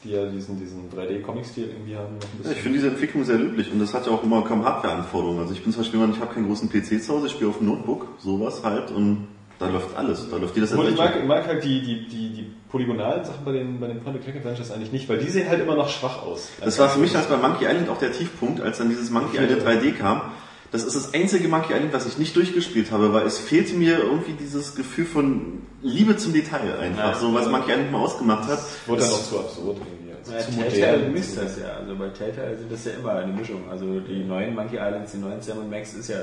[0.03, 2.17] die ja diesen, diesen 3D-Comic-Stil irgendwie haben.
[2.43, 5.41] Ja, ich finde diese Entwicklung sehr löblich und das hat ja auch immer kaum Hardware-Anforderungen.
[5.41, 7.51] Also ich bin zum Beispiel jemand, ich habe keinen großen PC zu Hause, ich spiele
[7.51, 9.29] auf dem Notebook, sowas halt und
[9.59, 10.29] da läuft alles.
[10.31, 13.53] Da läuft jedes Obwohl ich mag, mag halt die, die, die, die polygonalen Sachen bei
[13.53, 16.49] den, bei den Point-and-Click-Adventures eigentlich nicht, weil die sehen halt immer noch schwach aus.
[16.61, 19.37] Das war für mich als bei Monkey Island auch der Tiefpunkt, als dann dieses Monkey
[19.37, 20.23] Island 3D kam.
[20.71, 23.99] Das ist das einzige Monkey Island, was ich nicht durchgespielt habe, weil es fehlte mir
[23.99, 28.61] irgendwie dieses Gefühl von Liebe zum Detail einfach, so was Monkey Island mal ausgemacht hat.
[28.87, 30.13] Wurde dann auch zu absurd irgendwie.
[30.13, 31.79] Also Ja, zu Telltale misst das ja.
[31.81, 33.63] Also bei Telltale sind das ja immer eine Mischung.
[33.71, 36.19] Also die neuen Monkey Islands, die neuen Sam Max ist ja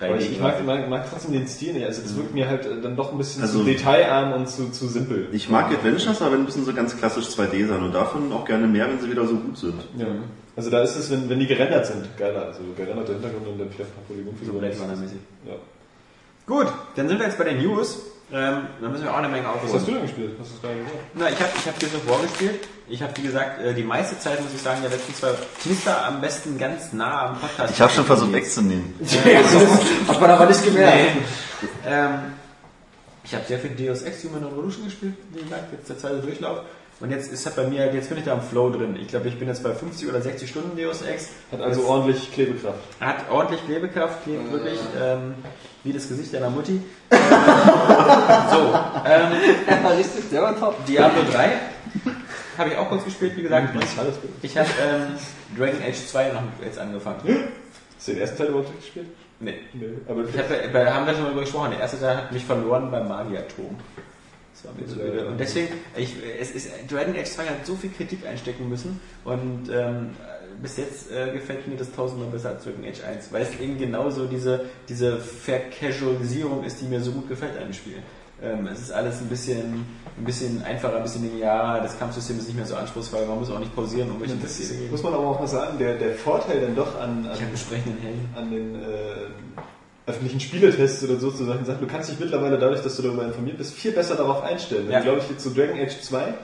[0.00, 0.16] 3D.
[0.18, 1.84] ich, ich mag, mag, mag trotzdem den Stil nicht.
[1.86, 4.70] Also das wirkt mir halt äh, dann doch ein bisschen Also- zu detailarm und zu,
[4.70, 5.28] zu simpel.
[5.32, 8.66] Ich mag Adventures, aber wenn müssen so ganz klassisch 2D sein und davon auch gerne
[8.66, 9.80] mehr, wenn sie wieder so gut sind.
[9.96, 10.06] Ja.
[10.56, 12.46] Also da ist es, wenn, wenn die gerendert sind, geiler.
[12.46, 14.72] Also gerenderte Hintergründe und dann vielleicht noch Polygonfiguren.
[14.72, 14.84] So.
[15.50, 15.56] Ja.
[16.46, 16.66] Gut,
[16.96, 17.98] dann sind wir jetzt bei den News.
[18.32, 19.72] Ähm, dann müssen wir auch eine Menge aufholen.
[19.72, 20.32] Was hast du denn gespielt?
[20.38, 20.98] Hast du es gerade gesagt?
[21.14, 22.60] Na, ich habe ich hab Gears of War gespielt.
[22.90, 25.30] Ich habe, wie gesagt, äh, die meiste Zeit, muss ich sagen, der letzten zwei
[25.62, 27.74] Knister am besten ganz nah am Podcast.
[27.74, 28.94] Ich habe schon versucht wegzunehmen.
[30.08, 31.16] Hat man aber nicht gemerkt.
[31.60, 31.68] Nee.
[31.86, 32.14] Ähm,
[33.24, 36.60] ich habe sehr viel Deus Ex Human Revolution gespielt, wie gesagt, jetzt der zweite Durchlauf.
[37.00, 38.96] Und jetzt ist halt bei mir, jetzt bin ich da am Flow drin.
[39.00, 41.28] Ich glaube, ich bin jetzt bei 50 oder 60 Stunden Deus Ex.
[41.52, 42.78] Hat also Jetzt- ordentlich Klebekraft.
[43.00, 45.34] Hat ordentlich Klebekraft, klebt wirklich ähm,
[45.84, 46.80] wie das Gesicht deiner Mutti.
[47.10, 47.22] so, ähm,
[49.84, 50.84] Ja, richtig, der war top.
[50.86, 51.52] Diablo 3
[52.58, 53.74] habe ich auch kurz gespielt, wie gesagt.
[54.42, 57.18] Ich habe ähm, Dragon Age 2 noch jetzt angefangen.
[57.96, 59.06] Hast du den ersten Teil überhaupt gespielt?
[59.40, 59.54] Nee.
[59.72, 59.86] Nee.
[60.08, 61.70] Aber Ich hab, bei, haben wir schon mal drüber gesprochen.
[61.70, 63.76] Der erste Teil hat mich verloren beim Magierturm.
[64.52, 65.28] Das war mir so.
[65.28, 69.70] Und deswegen, ich, es ist, Dragon Age 2 hat so viel Kritik einstecken müssen und
[69.72, 70.10] ähm,
[70.60, 73.78] bis jetzt äh, gefällt mir das tausendmal besser als Dragon Age 1, weil es eben
[73.78, 78.02] genauso diese, diese Vercasualisierung ist, die mir so gut gefällt an dem Spiel.
[78.42, 79.86] Ähm, es ist alles ein bisschen,
[80.18, 83.50] ein bisschen einfacher, ein bisschen linearer, das Kampfsystem ist nicht mehr so anspruchsvoll, man muss
[83.50, 84.90] auch nicht pausieren, um welche das ist, geben.
[84.90, 87.38] muss man aber auch mal sagen, der, der Vorteil dann doch an, an
[88.36, 88.78] an den äh,
[90.06, 91.80] öffentlichen Spieletests oder so zu solchen Sachen.
[91.80, 94.90] Du kannst dich mittlerweile dadurch, dass du darüber informiert bist, viel besser darauf einstellen.
[94.90, 94.98] Ja.
[94.98, 96.34] du, glaube ich, zu Dragon Age 2,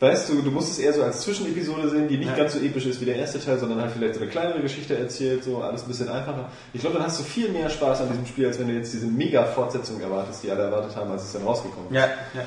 [0.00, 2.36] weißt du, du musst es eher so als Zwischenepisode sehen, die nicht Ja.
[2.36, 4.96] ganz so episch ist wie der erste Teil, sondern halt vielleicht so eine kleinere Geschichte
[4.98, 6.48] erzählt, so alles ein bisschen einfacher.
[6.72, 8.92] Ich glaube, dann hast du viel mehr Spaß an diesem Spiel, als wenn du jetzt
[8.92, 11.94] diese Mega-Fortsetzung erwartest, die alle erwartet haben, als es dann rausgekommen ist.
[11.96, 12.42] Ja, ja.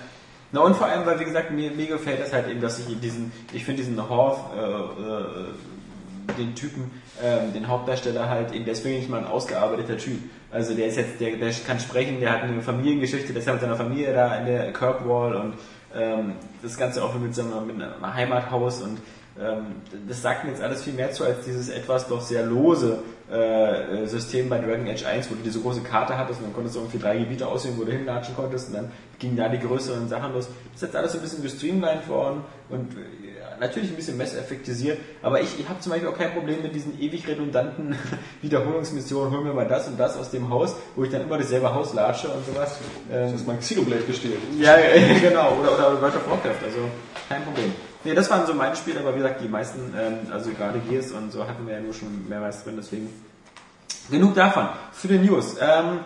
[0.53, 2.99] Na und vor allem, weil wie gesagt, mir, mir gefällt das halt eben, dass ich
[2.99, 8.85] diesen, ich finde diesen Horf, äh, äh, den Typen, ähm, den Hauptdarsteller halt eben, ist
[8.85, 10.19] wirklich mal ein ausgearbeiteter Typ.
[10.51, 13.61] Also der ist jetzt, der, der kann sprechen, der hat eine Familiengeschichte, der ist mit
[13.61, 15.53] seiner Familie da in der Kirkwall und
[15.95, 18.99] ähm, das Ganze auch mit seinem mit einem Heimathaus und
[19.41, 22.99] ähm, das sagt mir jetzt alles viel mehr zu als dieses etwas doch sehr lose
[23.31, 26.75] äh, System bei Dragon Age 1, wo du diese große Karte hattest und dann konntest
[26.75, 30.07] du irgendwie drei Gebiete auswählen, wo du hinlatschen konntest und dann gingen da die größeren
[30.09, 30.47] Sachen los.
[30.73, 34.97] Das ist jetzt alles so ein bisschen gestreamlined worden und äh, natürlich ein bisschen messeffektisiert,
[35.21, 37.95] aber ich, ich habe zum Beispiel auch kein Problem mit diesen ewig redundanten
[38.41, 41.73] Wiederholungsmissionen, hol mir mal das und das aus dem Haus, wo ich dann immer dasselbe
[41.73, 42.77] Haus latsche und sowas.
[43.11, 44.37] Ähm, Das ist mein Xenoblade gespielt.
[44.59, 44.75] ja,
[45.21, 45.57] genau.
[45.61, 46.79] Oder, oder World of Warcraft, also
[47.29, 47.71] kein Problem.
[48.03, 51.11] Nee, das waren so meine Spiele, aber wie gesagt, die meisten, ähm, also gerade Gears
[51.11, 53.09] und so hatten wir ja nur schon mehrmals drin, deswegen
[54.09, 54.67] genug davon.
[54.99, 55.55] Zu den News.
[55.61, 55.99] Ähm,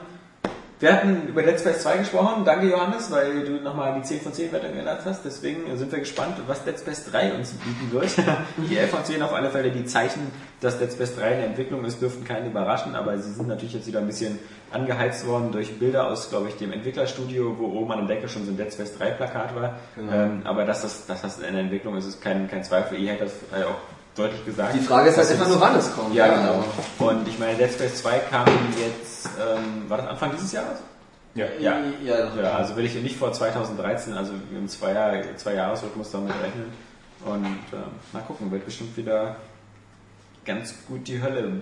[0.80, 2.46] wir hatten über Dead Space 2 gesprochen.
[2.46, 5.26] Danke, Johannes, weil du nochmal die 10 von 10 Wertung genannt hast.
[5.26, 8.16] Deswegen sind wir gespannt, was Dead Space 3 uns bieten wird.
[8.58, 10.32] Die 11 von 10 auf alle Fälle, die Zeichen,
[10.62, 13.74] dass Dead Space 3 in der Entwicklung ist, dürften keinen überraschen, aber sie sind natürlich
[13.76, 14.40] jetzt wieder ein bisschen
[14.72, 18.44] angeheizt worden durch Bilder aus, glaube ich, dem Entwicklerstudio, wo oben an der Decke schon
[18.46, 19.76] so ein Dead Space 3 Plakat war.
[19.98, 22.98] Ähm, aber dass das, dass das in der Entwicklung ist, ist kein, kein Zweifel.
[22.98, 23.76] Ihr hättet das äh, auch
[24.16, 24.74] deutlich gesagt.
[24.74, 26.14] Die Frage ist halt Dass einfach nur, wann es kommt.
[26.16, 26.64] ja, genau.
[27.00, 28.46] Und ich meine, Dead Space 2 kam
[28.80, 30.80] jetzt, ähm, war das Anfang dieses Jahres?
[31.36, 31.46] Ja.
[31.60, 31.78] Ja.
[32.04, 36.32] Ja, Ja, also will ich nicht vor 2013, also im zwei, Jahr, zwei Jahresrhythmus damit
[36.32, 36.72] rechnen.
[37.26, 39.36] Und ähm, mal gucken, wird bestimmt wieder
[40.48, 41.62] ganz gut die Hölle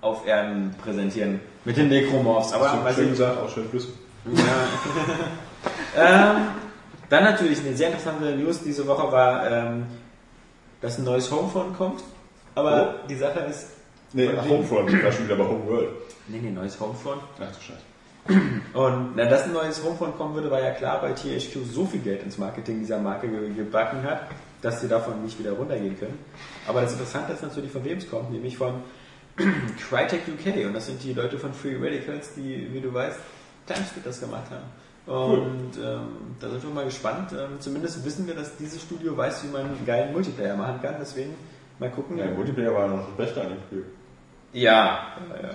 [0.00, 2.52] auf Erden präsentieren mit den Necromorphs.
[2.52, 3.90] Aber mal schön gesagt, auch schön flüssig.
[4.24, 4.44] Ja.
[6.36, 6.36] ähm,
[7.08, 9.86] dann natürlich eine sehr interessante News diese Woche war, ähm,
[10.80, 12.04] dass ein neues Homephone kommt.
[12.54, 13.66] Aber die Sache ist,
[14.12, 14.30] Nee?
[14.48, 15.90] Homefront, ich war schon wieder bei Homeworld.
[16.28, 17.18] nee, nee, neues Homephone.
[17.38, 18.40] Ach du Scheiße.
[18.74, 22.00] Und na, dass ein neues Homephone kommen würde, war ja klar, weil THQ so viel
[22.00, 24.22] Geld ins Marketing dieser Marke ge gebacken hat,
[24.62, 26.18] dass sie davon nicht wieder runtergehen können.
[26.66, 28.82] Aber das Interessante ist natürlich, von wem es kommt, nämlich von
[29.36, 30.66] Crytek UK.
[30.66, 33.18] Und das sind die Leute von Free Radicals, die, wie du weißt,
[33.66, 34.64] Timespeed das gemacht haben.
[35.08, 36.08] Und ähm,
[36.38, 37.32] da sind wir mal gespannt.
[37.32, 40.96] Ähm, zumindest wissen wir, dass dieses Studio weiß, wie man einen geilen Multiplayer machen kann.
[41.00, 41.34] Deswegen
[41.78, 42.18] mal gucken.
[42.18, 43.84] Ja, der Multiplayer war noch das Beste an dem Spiel.
[44.52, 45.50] Ja, ja.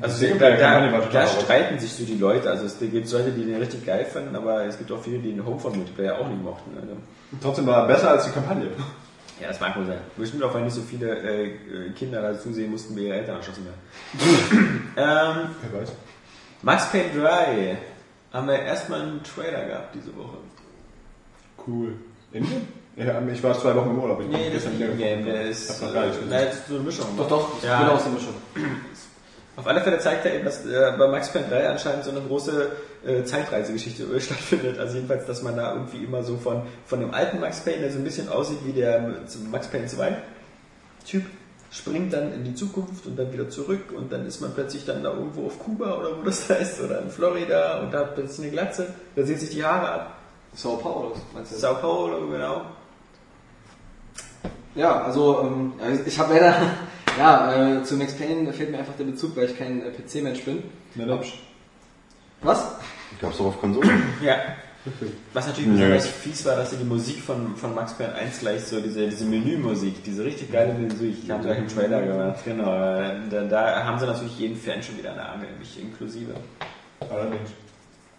[0.00, 2.48] Also da, da, da streiten sich so die Leute.
[2.50, 5.32] Also es gibt Leute, die den richtig geil fanden, aber es gibt auch viele, die
[5.32, 6.70] den Homefront-Multiplayer auch nicht mochten.
[6.80, 6.92] Also,
[7.42, 8.68] Trotzdem war er besser als die Kampagne.
[9.40, 9.98] ja, das mag wohl sein.
[10.16, 13.64] Bestimmt auch, weil nicht so viele äh, Kinder da zusehen mussten, wie ihre Eltern erschossen
[13.66, 14.92] werden.
[14.96, 15.92] ähm, Wer weiß.
[16.62, 17.76] Max Payne 3
[18.32, 20.38] haben wir erstmal einen Trailer gehabt diese Woche.
[21.66, 21.94] Cool.
[22.32, 22.66] Indien?
[22.96, 24.20] Ja, ich war zwei Wochen im Urlaub.
[24.20, 26.54] Ich Nee, das ist ein Game, der ist, Hab noch gar nichts äh, na, das
[26.56, 27.06] ist so eine Mischung.
[27.16, 27.78] Doch, doch, ich Ja.
[27.78, 28.34] bin aus der Mischung.
[29.56, 32.20] Auf alle Fälle zeigt er eben, dass äh, bei Max Payne 3 anscheinend so eine
[32.22, 32.72] große
[33.06, 34.78] äh, Zeitreisegeschichte stattfindet.
[34.78, 37.92] Also jedenfalls, dass man da irgendwie immer so von, von dem alten Max Payne, der
[37.92, 39.12] so ein bisschen aussieht wie der äh,
[39.50, 40.16] Max Payne 2
[41.06, 41.24] Typ,
[41.70, 45.02] springt dann in die Zukunft und dann wieder zurück und dann ist man plötzlich dann
[45.02, 48.14] da irgendwo auf Kuba oder wo das da ist oder in Florida und da hat
[48.14, 50.14] plötzlich eine Glatze, da sieht sich die Haare ab.
[50.54, 51.56] Sao Paulo, meinst du?
[51.56, 52.62] Sao Paulo, genau.
[54.74, 55.72] Ja, also ähm,
[56.06, 56.56] ich habe leider,
[57.18, 60.44] ja, äh, zu Max Payne fehlt mir einfach der Bezug, weil ich kein äh, PC-Mensch
[60.44, 60.62] bin.
[60.94, 61.20] Na.
[62.42, 62.64] Was?
[63.20, 63.88] Gab's doch auf Konsole.
[64.22, 64.36] Ja.
[65.34, 68.64] Was natürlich besonders fies war, dass sie die Musik von, von Max Payne 1 gleich
[68.64, 72.72] so, diese, diese Menümusik, diese richtig geile Musik, ich habe gleich im Trailer gemacht, genau.
[73.02, 76.32] äh, Da, da haben sie natürlich jeden Fan schon wieder an der Angel, mich inklusive.
[77.00, 77.50] Allerdings.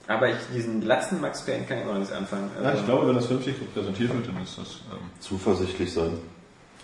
[0.07, 2.51] Aber ich, diesen glatzen Max Payne kann ich auch noch nichts anfangen.
[2.61, 4.67] Ja, Also, ich glaube, wenn das vernünftig so präsentiert wird, dann ist das.
[4.91, 6.11] Ähm, Zuversichtlich sein.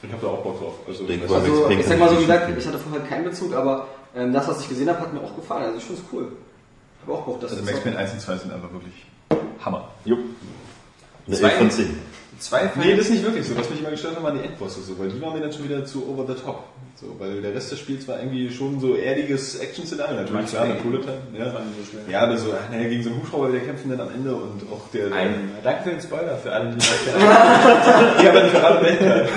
[0.02, 0.74] ich habe da auch Bock drauf.
[0.88, 4.32] Also, mal, Also, ich sag mal so, gesagt, ich hatte vorher keinen Bezug, aber ähm,
[4.34, 5.66] das, was ich gesehen habe, hat mir auch gefallen.
[5.66, 6.32] Also ich finde es cool.
[7.06, 9.06] Ich habe auch Bock, dass also das Max Payne 1 und 2 sind einfach wirklich
[9.64, 9.90] Hammer.
[10.06, 10.20] Jupp.
[11.28, 12.00] Eine Zwei- 11 von 10.
[12.40, 13.56] zwei Nee, das ist nicht wirklich so.
[13.56, 15.66] Was mich immer gestört hat, waren die Endbosse so, weil die waren mir dann schon
[15.66, 16.64] wieder zu over the top.
[16.96, 20.22] So, weil der Rest des Spiels war irgendwie schon so erdiges Action-Szenario.
[20.22, 21.20] Natürlich, klar, coole Teil.
[21.38, 21.52] Ja.
[21.52, 24.64] so ja, aber so, naja, gegen so einen Hubschrauber wieder kämpfen dann am Ende und
[24.72, 25.10] auch der.
[25.10, 27.24] der Ein, danke für den Spoiler für alle, die Payne
[28.24, 29.28] Ja, aber nicht verraten, welcher.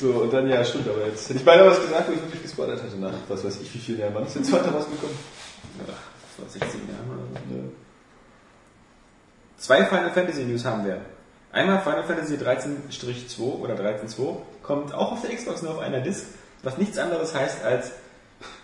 [0.00, 2.42] So, und dann, ja, stimmt, aber jetzt hätte ich beinahe was gesagt, wo ich wirklich
[2.42, 4.14] gespoilert hätte nach, was weiß ich, wie vielen Jahren.
[4.14, 5.16] Wann ist denn zweiter rausgekommen?
[5.84, 7.72] Vor 16 Jahren oder so.
[9.58, 11.00] Zwei Final Fantasy News haben wir.
[11.50, 16.26] Einmal Final Fantasy 13-2 oder 13.2 kommt auch auf der Xbox nur auf einer Disc,
[16.62, 17.92] was nichts anderes heißt als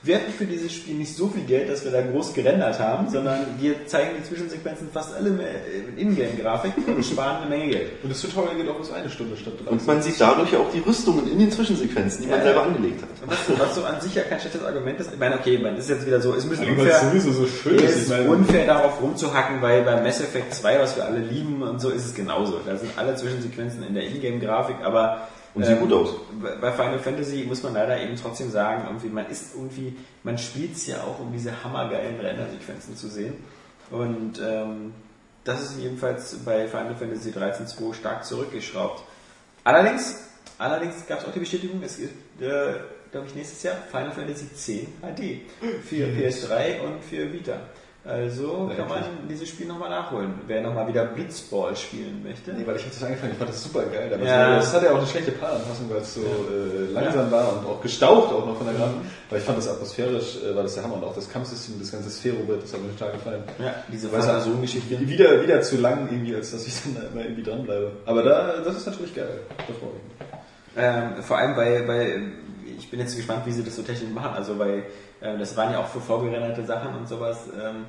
[0.04, 3.08] wir hatten für dieses Spiel nicht so viel Geld, dass wir da groß gerendert haben,
[3.10, 5.48] sondern wir zeigen die Zwischensequenzen fast alle mehr
[5.96, 7.90] in Ingame-Grafik und sparen eine Menge Geld.
[8.02, 9.70] Und das Tutorial geht auch bis eine Stunde statt drei.
[9.70, 12.60] Und man sieht dadurch ja auch die Rüstungen in den Zwischensequenzen, die man Ja, selber
[12.60, 12.66] ja.
[12.66, 13.08] angelegt hat.
[13.26, 15.10] Was, was so an sich ja kein schlechtes Argument ist.
[15.12, 17.00] Ich meine, okay, man ist jetzt wieder so, ist ein bisschen es unfair.
[17.00, 17.96] sowieso so schön Es ist.
[17.96, 21.62] ist Ich meine, unfair darauf rumzuhacken, weil bei Mass Effect 2, was wir alle lieben
[21.62, 22.60] und so, ist es genauso.
[22.66, 26.16] Da sind alle Zwischensequenzen in der Ingame-Grafik, aber Und sieht gut aus.
[26.60, 30.74] bei Final Fantasy muss man leider eben trotzdem sagen, irgendwie, man ist irgendwie, man spielt
[30.74, 33.34] es ja auch, um diese hammergeilen Rendersequenzen zu sehen.
[33.90, 34.92] Und ähm,
[35.44, 39.02] das ist jedenfalls bei Final Fantasy 13.2 stark zurückgeschraubt.
[39.62, 40.28] Allerdings,
[40.58, 42.74] allerdings gab es auch die Bestätigung, es gibt, äh,
[43.12, 45.42] glaube ich, nächstes Jahr Final Fantasy 10 HD
[45.84, 47.60] für PS3 und für Vita.
[48.06, 52.52] Also kann man dieses Spiel nochmal nachholen, wer nochmal wieder Blitzball spielen möchte.
[52.52, 54.10] Nee, weil ich habe das angefangen, ich fand das super geil.
[54.12, 54.56] Aber Ja.
[54.56, 57.80] Das hatte ja auch eine schlechte Paaranpassung, weil es so äh, langsam war und auch
[57.80, 58.96] gestaucht auch noch von der Grafik.
[59.30, 60.96] Aber ich fand das atmosphärisch, äh, war das der Hammer.
[60.96, 63.42] Und auch das Kampfsystem, das ganze Sphärobild, das hat mir total gefallen.
[63.58, 65.00] Ja, diese Weiß er- Phantasien-Geschichte.
[65.08, 67.90] Wieder, wieder zu lang irgendwie, als dass ich dann da immer irgendwie dranbleibe.
[68.04, 69.40] Aber da, das ist natürlich geil.
[69.56, 70.28] Da freue ich mich.
[70.76, 72.20] Ähm, vor allem bei, bei
[72.76, 74.34] ich bin jetzt gespannt, wie sie das so technisch machen.
[74.34, 74.82] Also weil äh,
[75.38, 77.38] das waren ja auch für vorgerenderte Sachen und sowas.
[77.60, 77.84] Ähm,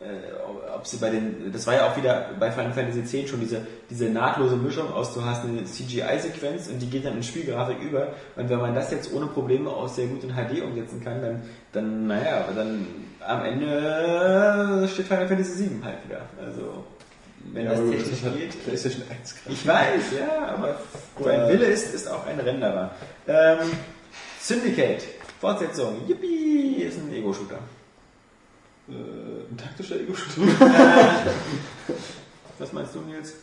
[0.00, 3.40] äh, ob sie bei den, das war ja auch wieder bei Final Fantasy X schon
[3.40, 3.60] diese,
[3.90, 8.08] diese nahtlose Mischung aus, du hast eine CGI-Sequenz und die geht dann in Spielgrafik über.
[8.34, 11.42] Und wenn man das jetzt ohne Probleme aus sehr gut in HD umsetzen kann, dann,
[11.72, 12.86] dann naja, aber dann
[13.20, 16.22] am Ende steht Final Fantasy VII halt wieder.
[16.42, 16.84] Also,
[17.52, 18.64] wenn Ja, das technisch das geht.
[18.64, 19.54] PlayStation 1 gerade.
[19.54, 20.76] Ich weiß, ja, aber
[21.18, 22.90] wo ein Wille ist, ist auch ein Renderer.
[23.28, 23.58] Ähm,
[24.40, 25.02] Syndicate,
[25.40, 27.58] Fortsetzung, yippie, ist ein Ego-Shooter.
[28.88, 28.92] Äh,
[29.50, 30.46] ein taktischer Ego-Shooter.
[32.58, 33.36] Was meinst du, Nils?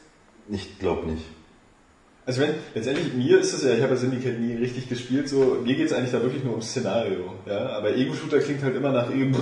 [0.48, 1.26] Ich glaube nicht.
[2.28, 5.58] Also wenn, letztendlich, mir ist es ja, ich habe ja Syndicate nie richtig gespielt, so,
[5.64, 8.92] mir geht es eigentlich da wirklich nur ums Szenario, ja, aber Ego-Shooter klingt halt immer
[8.92, 9.34] nach eben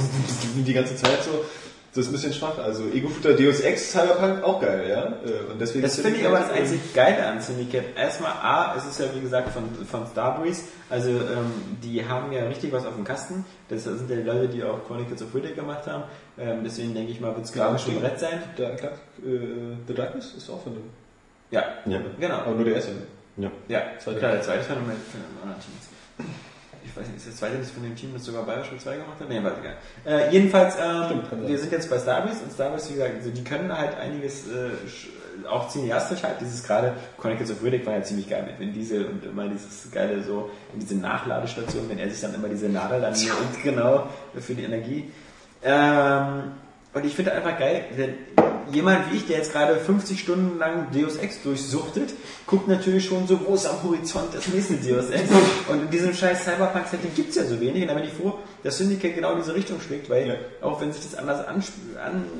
[0.56, 1.44] die ganze Zeit so,
[1.94, 5.60] das ist ein bisschen schwach, also Ego-Shooter Deus Ex Cyberpunk auch geil, ja, äh, und
[5.60, 7.96] deswegen Das finde ich aber das einzig Geile an Syndicate.
[7.96, 11.52] Erstmal A, es ist ja wie gesagt von, von Starbreeze, also ähm,
[11.82, 13.44] die haben ja richtig was auf dem Kasten.
[13.68, 16.04] Das sind ja die Leute, die auch Chronicles of Riddick gemacht haben.
[16.38, 18.00] Ähm, deswegen denke ich mal, wird es Ja, ein stimmt.
[18.00, 18.42] Brett sein.
[18.58, 18.92] Der, klar,
[19.24, 20.82] äh, The Darkness ist auch von dem,
[21.50, 22.00] Ja, Ja.
[22.18, 22.34] genau.
[22.38, 22.90] aber nur der erste.
[23.36, 23.50] Ja.
[23.68, 24.18] Ja, Zweite.
[24.18, 26.26] klar, der zweite ist von einem, von einem anderen Team.
[26.84, 29.20] Ich weiß nicht, ist der zweite nicht von dem Team, das sogar Bioshock 2 gemacht
[29.20, 29.28] hat?
[29.28, 30.28] Nee, weiß ich gar nicht.
[30.28, 33.44] Äh, jedenfalls, ähm, Stimmt, wir sind jetzt bei Starbreeze und Starbreeze, wie gesagt, also die
[33.44, 38.28] können halt einiges, äh, auch cineastisch halt, dieses gerade Chronicles of Riddick war ja ziemlich
[38.28, 42.20] geil mit Vin Diesel und immer dieses geile so, in diese Nachladestation, wenn er sich
[42.20, 44.08] dann immer diese Nadel dann und genau
[44.38, 45.10] für die Energie.
[45.62, 46.52] Ähm,
[46.94, 48.14] und ich finde einfach geil, denn
[48.72, 52.14] jemand wie ich, der jetzt gerade 50 Stunden lang Deus Ex durchsuchtet,
[52.46, 55.28] guckt natürlich schon so, wo ist am Horizont das nächste Deus Ex?
[55.68, 57.82] Und in diesem scheiß Cyberpunk-Setting gibt es ja so wenig.
[57.82, 60.34] Und da bin ich froh, dass Syndicate genau in diese Richtung schlägt, weil Ja.
[60.62, 61.62] auch wenn sich das anders an,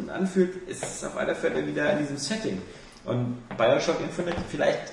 [0.09, 2.63] anfühlt, ist es auf alle Fälle wieder in diesem Setting.
[3.05, 4.93] Und Bioshock Infinite vielleicht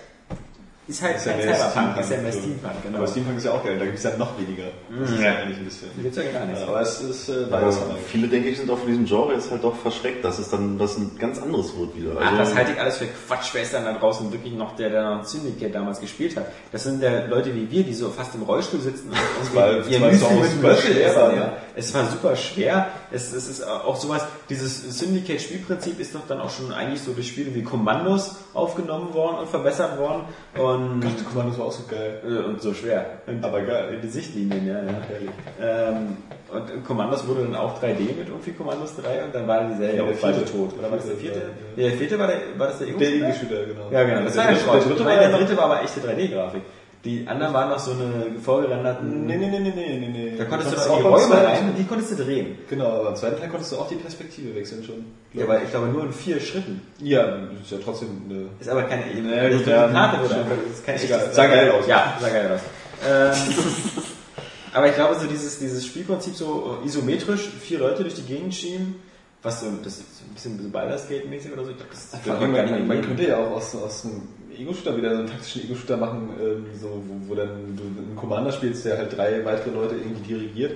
[0.88, 2.32] ist halt Ist ja kein Cyberpunk, ist ja mehr.
[2.32, 2.98] Steampunk, genau.
[2.98, 4.64] Aber Steampunk ist ja auch geil, da gibt es ja noch weniger.
[5.00, 5.88] Das ist ja eigentlich ein bisschen.
[6.02, 6.62] Gibt's ja gar nichts.
[6.62, 7.78] Ja, aber es ist äh, beides.
[8.08, 10.80] viele, denke ich, sind auch von diesem Genre jetzt halt doch verschreckt, dass es dann
[10.80, 12.12] was ein ganz anderes wird wieder.
[12.20, 13.50] Ach, Also, das halte ich alles für Quatsch.
[13.54, 16.48] Wer ist dann da draußen wirklich noch der, der noch Syndicate damals gespielt hat?
[16.72, 20.00] Das sind ja Leute wie wir, die so fast im Rollstuhl sitzen und war- ihr
[20.00, 20.28] Müsli
[20.62, 21.54] mit schwer, essen, ja.
[21.76, 22.88] Es war super schwer.
[23.12, 27.28] Es, es ist auch sowas, dieses Syndicate-Spielprinzip ist doch dann auch schon eigentlich so durch
[27.30, 30.24] Spiele wie Kommandos aufgenommen worden und verbessert worden.
[30.58, 32.22] Und, Gott, Kommandos war auch so geil.
[32.26, 33.06] äh, und so schwer.
[33.28, 34.00] Und Aber geil.
[34.04, 35.90] die Sichtlinien, ja, ja.
[35.90, 36.18] Ähm,
[36.52, 39.96] und Kommandos wurde dann auch 3D mit irgendwie Kommandos 3 und dann war die Serie
[39.98, 40.46] Ja, auch der vierte.
[40.52, 40.78] tot.
[40.78, 41.42] Oder war das der vierte?
[41.78, 43.28] Ja, der vierte war, der, war das der Der Ego-Shooter?
[43.30, 43.90] Ego-Shooter, genau.
[43.92, 44.24] Ja, genau.
[44.26, 44.76] Das der, war Schrott.
[44.76, 46.62] der dritte war der dritte war aber echte 3D-Grafik.
[47.04, 49.26] Die anderen waren noch so eine vorgerenderten.
[49.26, 50.38] Nee, nee, nee, nee, nee, nee, nee.
[50.38, 52.60] Da konntest du konntest die auch Räume rein die konntest du drehen.
[52.70, 55.06] Genau, aber im zweiten Teil konntest du auch die Perspektive wechseln schon.
[55.34, 56.82] Ja, aber ich glaube nur in vier Schritten.
[57.00, 58.50] Ja, das ist ja trotzdem eine.
[58.60, 59.36] Ist aber keine Ebene.
[59.36, 59.88] Ja, gut, die ja.
[59.88, 60.18] Karte.
[60.30, 61.36] Das ist kein Ist echtes-.
[61.36, 61.88] Sah geil aus.
[61.88, 62.62] Ja, sah geil aus.
[63.10, 63.56] Ähm,
[64.74, 68.96] aber ich glaube, so dieses, dieses Spielprinzip so isometrisch, vier Leute durch die Gegend schieben,
[69.42, 71.72] was so, das ist so ein bisschen so Baldur's Gate-mäßig oder so.
[71.72, 74.06] Ich glaube, das allem, man gar man, nicht man mehr könnte ja auch aus, aus
[74.06, 74.22] einem
[74.58, 78.52] Ego-Shooter wieder so einen taktischen Ego-Shooter machen, ähm, so, wo, wo dann du einen Commander
[78.52, 80.74] spielst, der halt drei weitere Leute irgendwie dirigiert.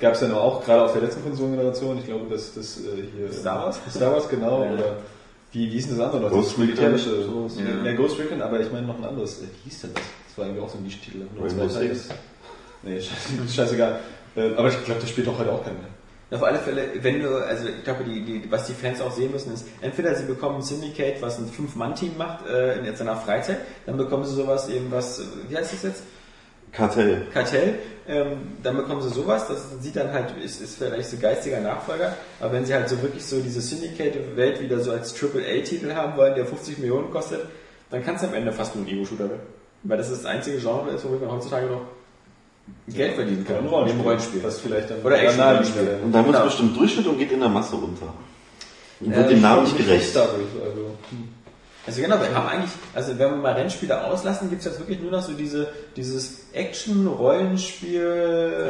[0.00, 3.04] Gab es ja noch auch gerade auf der letzten Konsolengeneration, ich glaube, das, das äh,
[3.16, 3.32] hier.
[3.32, 3.80] Star Wars?
[3.90, 4.64] Star Wars, genau.
[4.64, 4.72] Ja.
[4.72, 4.96] Oder
[5.52, 6.30] wie, wie hieß denn das andere noch?
[6.30, 7.22] Ghost Das Recon, militärische.
[7.22, 7.56] sowas.
[7.84, 7.92] Ja.
[7.92, 9.40] Ghost Recon, aber ich meine noch ein anderes.
[9.40, 10.02] Äh, Wie hieß denn das?
[10.28, 11.26] Das war irgendwie auch so ein Nischentitel.
[11.34, 11.68] Nur Rainbow.
[11.68, 12.08] Six.
[12.82, 14.00] Nee, scheiße, scheißegal.
[14.36, 15.88] Äh, aber ich glaube, das spielt doch heute auch keiner mehr.
[16.30, 19.32] Auf alle Fälle, wenn du, also ich glaube, die, die, was die Fans auch sehen
[19.32, 23.58] müssen, ist, entweder sie bekommen ein Syndicate, was ein Fünf-Mann-Team macht äh, in seiner Freizeit,
[23.86, 26.02] dann bekommen sie sowas eben, was, wie heißt das jetzt?
[26.70, 27.22] Kartell.
[27.32, 31.60] Kartell, ähm, dann bekommen sie sowas, das sieht dann halt, ist, ist vielleicht so geistiger
[31.60, 36.18] Nachfolger, aber wenn sie halt so wirklich so diese Syndicate-Welt wieder so als Triple-A-Titel haben
[36.18, 37.40] wollen, der 50 Millionen kostet,
[37.88, 39.42] dann kann es am Ende fast nur ein Ego-Shooter werden.
[39.82, 41.82] Weil das ist das einzige Genre ist, womit man heutzutage noch
[42.88, 43.56] Geld verdienen kann.
[43.58, 44.02] Ein Rollenspiel.
[44.02, 44.42] Rollenspiel.
[44.44, 45.98] Was vielleicht dann Oder Action- Rollenspiel.
[46.04, 46.44] Und dann wird es Genau.
[46.44, 48.14] bestimmt Durchschnitt und geht in der Masse unter.
[49.00, 50.16] Und wird dem Namen nicht Ich gerecht.
[50.16, 50.32] Also.
[51.86, 55.00] Also genau, wir haben eigentlich, also wenn wir mal Rennspiele auslassen, gibt es jetzt wirklich
[55.00, 58.02] nur noch so diese, dieses Action-Rollenspiel,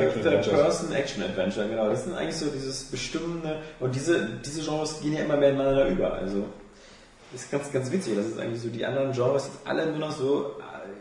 [0.00, 0.42] Action-Adventure.
[0.56, 1.88] Third-Person-Action-Adventure, genau.
[1.88, 5.88] Das sind eigentlich so dieses bestimmende, und diese, diese Genres gehen ja immer mehr ineinander
[5.88, 6.44] über, also.
[7.32, 9.98] Das ist ganz, ganz witzig, das ist eigentlich so, die anderen Genres sind alle nur
[9.98, 10.52] noch so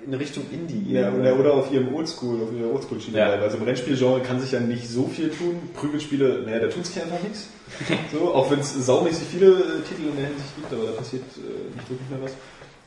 [0.08, 0.94] in Richtung Indie.
[0.94, 3.28] Ja, oder, oder auf ihrem Oldschool, auf ihrer Oldschool-Schiene Ja.
[3.28, 3.44] bleiben.
[3.44, 5.58] Also im Rennspielgenre kann sich ja nicht so viel tun.
[5.74, 7.48] Prügelspiele, naja, da tut sich einfach nichts.
[8.14, 11.24] So, auch wenn es saumäßig viele äh, Titel in der Hinsicht gibt, aber da passiert
[11.36, 12.32] äh, nicht wirklich mehr was.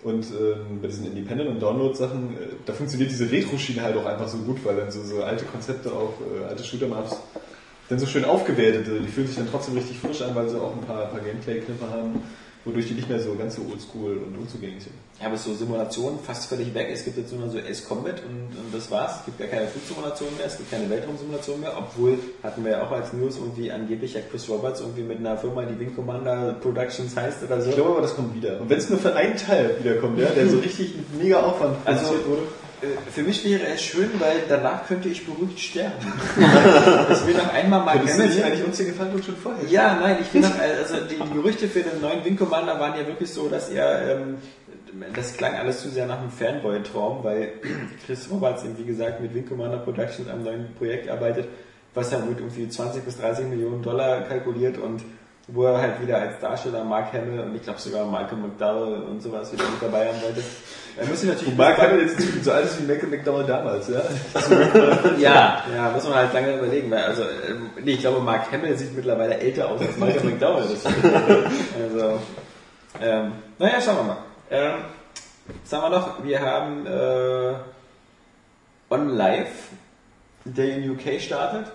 [0.03, 4.27] Und ähm, bei diesen Independent- und Download-Sachen, äh, da funktioniert diese Retro-Schiene halt auch einfach
[4.29, 7.19] so gut, weil dann so, so alte Konzepte, auch äh, alte Shooter-Maps,
[7.91, 10.73] dann so schön aufgewertet, die fühlen sich dann trotzdem richtig frisch an, weil sie auch
[10.73, 12.23] ein paar, paar Gameplay-Kniffe haben.
[12.65, 14.95] Wodurch die nicht mehr so ganz so oldschool und unzugänglich sind.
[15.21, 16.89] Ja, aber so Simulationen fast völlig weg.
[16.93, 19.21] Es gibt jetzt nur noch so Ace Combat und, und das war's.
[19.21, 22.83] Es gibt gar keine Flugsimulation mehr, es gibt keine Weltraumsimulation mehr, obwohl hatten wir ja
[22.83, 26.55] auch als News irgendwie angeblich ja Chris Roberts irgendwie mit einer Firma, die Wing Commander
[26.61, 27.71] Productions heißt oder so.
[27.71, 28.61] Ich glaube aber, das kommt wieder.
[28.61, 31.77] Und wenn es nur für einen Teil wiederkommt, ja, der so richtig mit mega Aufwand
[31.85, 32.43] Also, produziert wurde.
[32.83, 35.95] Äh, für mich wäre es schön, weil danach könnte ich beruhigt sterben.
[37.09, 39.65] das will noch einmal mal Hättest nicht eigentlich uns hier gefallen und schon vorher?
[39.69, 42.99] Ja, nein, ich will noch, also die, die Gerüchte für den neuen Wing Commander waren
[42.99, 44.39] ja wirklich so, dass er, ähm,
[45.15, 47.53] das klang alles zu sehr nach einem Fanboy-Traum, weil
[48.07, 51.49] Chris Roberts eben, wie gesagt, mit Wing Commander Productions einem neuen Projekt arbeitet,
[51.95, 55.03] was er mit irgendwie 20 bis 30 Millionen Dollar kalkuliert und
[55.53, 59.21] wo er halt wieder als Darsteller Mark Hamill und ich glaube sogar Malcolm McDowell und
[59.21, 60.43] sowas wieder mit dabei haben wollte.
[61.01, 64.03] Er müsste natürlich Mark Hamill jetzt inzwischen so alt ist wie McDowell damals, ja?
[65.19, 66.91] Ja, ja, muss man halt lange überlegen.
[66.91, 70.65] Weil, also, ähm, nee, ich glaube, Mark Hamill sieht mittlerweile älter aus als Malcolm McDowell.
[70.69, 70.85] Das
[71.83, 72.21] also,
[73.01, 74.17] ähm, naja, schauen wir mal.
[74.51, 74.73] Ähm,
[75.63, 76.23] was haben wir noch?
[76.23, 77.55] Wir haben äh,
[78.91, 79.49] OnLive,
[80.45, 81.73] der in UK startet.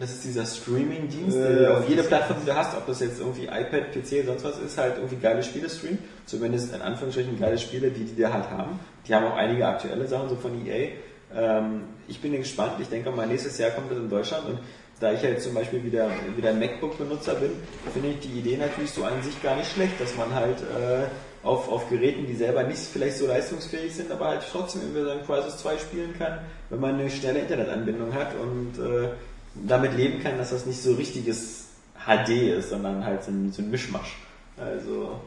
[0.00, 3.20] Das ist dieser Streaming-Dienst, du Ja, auf jede Plattform, die du hast, ob das jetzt
[3.20, 5.98] irgendwie iPad, PC, sonst was ist, halt irgendwie geile Spiele streamen.
[6.24, 8.80] Zumindest in Anführungsstrichen geile Spiele, die die da halt haben.
[9.06, 10.92] Die haben auch einige aktuelle Sachen, so von EA.
[11.36, 12.72] Ähm, ich bin gespannt.
[12.80, 14.58] Ich denke mal, nächstes Jahr kommt das in Deutschland und
[15.00, 17.52] da ich ja jetzt zum Beispiel wieder, wieder ein MacBook-Benutzer bin,
[17.92, 21.06] finde ich die Idee natürlich so an sich gar nicht schlecht, dass man halt äh,
[21.42, 25.24] auf, auf Geräten, die selber nicht vielleicht so leistungsfähig sind, aber halt trotzdem über sein
[25.24, 29.08] Crisis 2 spielen kann, wenn man eine schnelle Internetanbindung hat und äh,
[29.54, 31.66] damit leben kann, dass das nicht so richtiges
[32.06, 34.16] HD ist, sondern halt so ein, so ein Mischmasch.
[34.56, 35.20] Also,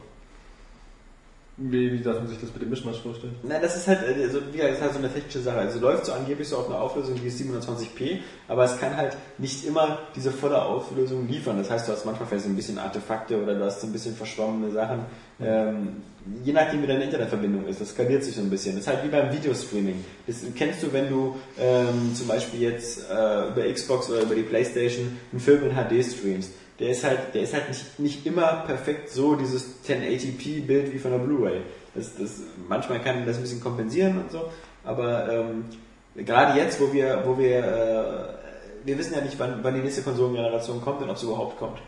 [1.56, 3.36] Wie, wie darf man sich das mit dem Mischmasch vorstellen?
[3.44, 5.58] na, das ist halt, äh, so, wie gesagt, das ist halt so eine technische Sache.
[5.58, 8.18] Also läuft so angeblich so auf einer Auflösung wie 720p,
[8.48, 11.56] aber es kann halt nicht immer diese volle Auflösung liefern.
[11.56, 13.92] Das heißt, du hast manchmal vielleicht so ein bisschen Artefakte oder du hast so ein
[13.92, 15.00] bisschen verschwommene Sachen.
[15.40, 16.02] Ähm,
[16.42, 18.74] je nachdem, wie deine Internetverbindung ist, das skaliert sich so ein bisschen.
[18.74, 20.04] Das ist halt wie beim Videostreaming.
[20.26, 24.42] Das kennst du, wenn du ähm, zum Beispiel jetzt äh, über Xbox oder über die
[24.42, 26.50] Playstation einen Film in HD streamst.
[26.80, 31.12] Der ist halt, der ist halt nicht, nicht immer perfekt so, dieses 1080p-Bild wie von
[31.12, 31.60] der Blu-ray.
[31.94, 34.50] Das, das, manchmal kann das ein bisschen kompensieren und so,
[34.82, 35.64] aber ähm,
[36.16, 40.02] gerade jetzt, wo wir, wo wir, äh, wir wissen ja nicht, wann, wann die nächste
[40.02, 41.78] Konsolengeneration kommt und ob sie überhaupt kommt.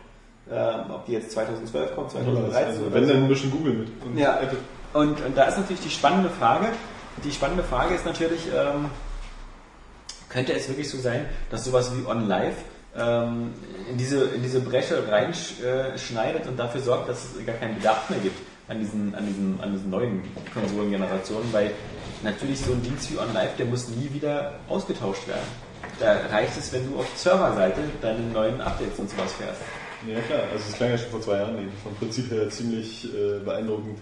[0.49, 3.13] Ähm, ob die jetzt 2012 kommt, 2013 Also, oder wenn so.
[3.13, 3.89] dann ein bisschen Google mit.
[4.05, 4.39] Und Ja.
[4.39, 4.59] Apple.
[4.93, 6.67] Und, und da ist natürlich die spannende Frage.
[7.25, 8.85] Die spannende Frage ist natürlich, ähm,
[10.29, 12.53] könnte es wirklich so sein, dass sowas wie OnLive
[12.97, 13.53] ähm,
[13.89, 18.19] in, diese, in diese Bresche reinschneidet und dafür sorgt, dass es gar keinen Bedarf mehr
[18.19, 20.21] gibt an diesen, an diesen, an diesen neuen
[20.53, 21.71] Konsolengenerationen, weil
[22.23, 25.47] natürlich so ein Dienst wie OnLive, der muss nie wieder ausgetauscht werden.
[25.99, 29.61] Da reicht es, wenn du auf Serverseite deine neuen Updates und sowas fährst.
[30.05, 33.05] Ja klar, also es klang ja schon vor zwei Jahren eben vom Prinzip her ziemlich
[33.05, 33.97] äh, beeindruckend.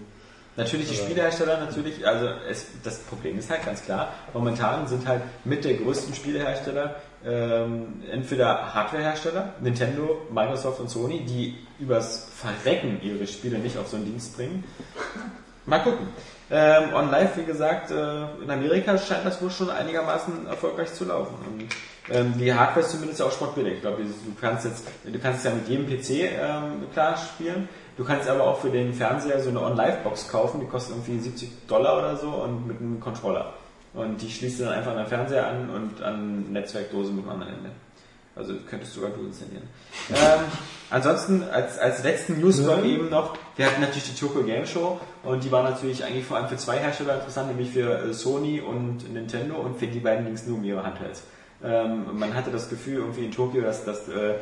[0.56, 5.22] Natürlich die Spielehersteller, natürlich, also es, das Problem ist halt ganz klar, momentan sind halt
[5.44, 6.96] mit der größten Spielehersteller
[7.26, 13.96] ähm, entweder Hardwarehersteller, Nintendo, Microsoft und Sony, die übers Verrecken ihre Spiele nicht auf so
[13.96, 14.64] einen Dienst bringen.
[15.66, 16.06] Mal gucken.
[16.48, 21.04] Ähm, on Live, wie gesagt, äh, in Amerika scheint das wohl schon einigermaßen erfolgreich zu
[21.06, 21.34] laufen.
[21.44, 21.68] Und
[22.08, 23.74] ähm, die Hardware ist zumindest auch sportbillig.
[23.74, 27.68] Ich glaube, du kannst jetzt, du kannst ja mit jedem PC ähm, klar spielen.
[27.96, 31.66] Du kannst aber auch für den Fernseher so eine On-Live-Box kaufen, die kostet irgendwie 70
[31.66, 33.54] Dollar oder so und mit einem Controller.
[33.96, 37.30] Und die schließt du dann einfach an den Fernseher an und an Netzwerkdose mit dem
[37.30, 37.70] anderen Ende.
[38.36, 39.66] Also könntest sogar du installieren.
[40.10, 40.44] ähm,
[40.90, 45.42] ansonsten als, als letzten Newsblock eben noch, wir hatten natürlich die Tokyo Game Show und
[45.42, 49.10] die war natürlich eigentlich vor allem für zwei Hersteller interessant, nämlich für äh, Sony und
[49.10, 51.22] Nintendo und für die beiden ging es nur um ihre Handhelds.
[51.64, 54.34] Ähm, man hatte das Gefühl irgendwie in Tokio, dass das, äh,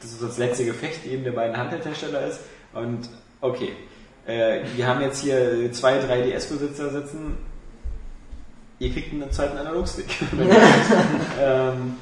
[0.00, 2.40] das, ist das letzte Gefecht eben der beiden Handheldhersteller ist
[2.72, 3.10] und
[3.42, 3.72] okay,
[4.26, 7.36] äh, wir haben jetzt hier zwei 3DS-Besitzer sitzen,
[8.78, 10.06] ihr kriegt einen zweiten Analogstick.
[11.40, 11.96] ähm,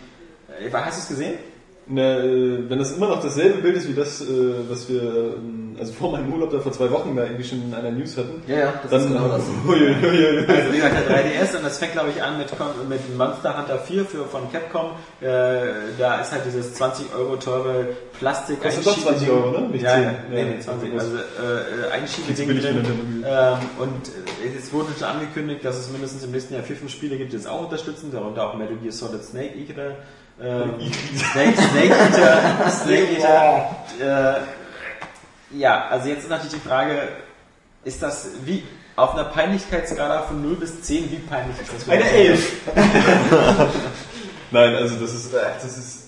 [0.48, 1.38] äh, hast du es gesehen?
[1.86, 4.24] Ne, äh, wenn das immer noch dasselbe Bild ist wie das, äh,
[4.68, 7.74] was wir ähm, also vor meinem Urlaub da vor zwei Wochen da irgendwie schon in
[7.74, 9.42] einer News hatten, Ja, ja, das dann ist genau das.
[9.66, 10.46] Uiuiui.
[10.46, 12.48] Also wie gesagt, der 3DS und das fängt glaube ich an mit,
[12.88, 14.92] mit Monster Hunter 4 für, von Capcom.
[15.20, 15.26] Äh,
[15.98, 19.68] da ist halt dieses 20 Euro teure Plastik Kostet doch 20 Euro, ne?
[19.68, 20.02] Nicht ja, 10.
[20.04, 20.92] ja, nee, nee, 20.
[20.92, 23.24] Also äh, Einschiebeding drin.
[23.26, 24.08] Ähm, und
[24.44, 27.32] äh, es wurde schon angekündigt, dass es mindestens im nächsten Jahr vier, fünf Spiele gibt,
[27.32, 29.96] die es auch unterstützen, darunter auch Metal Gear Solid Snake Eater.
[30.40, 30.74] Ähm,
[31.32, 33.76] Snake, Snake Eater, Snake Eater.
[34.00, 37.08] Äh, ja, also jetzt ist natürlich die Frage,
[37.84, 38.62] ist das wie
[38.96, 41.88] auf einer Peinlichkeitsskala von 0 bis 10, wie peinlich ist das?
[41.88, 42.12] Eine dich?
[42.12, 42.52] Elf.
[44.50, 45.98] Nein, also das ist, das ist,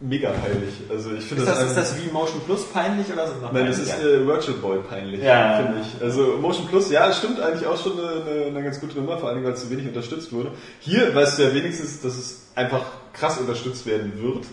[0.00, 0.74] mega peinlich.
[0.90, 3.40] Also ich finde Ist das, ist einfach- das wie Motion Plus peinlich oder ist es
[3.40, 5.56] noch Nein, das ist äh, Virtual Boy peinlich, Ja.
[5.62, 6.02] finde ich.
[6.02, 9.16] Also Motion Plus, ja, das stimmt eigentlich auch schon eine, eine, eine ganz gute Nummer,
[9.18, 10.50] vor allem weil es zu wenig unterstützt wurde.
[10.80, 12.82] Hier weißt du ja wenigstens, dass es einfach
[13.14, 14.44] krass unterstützt werden wird.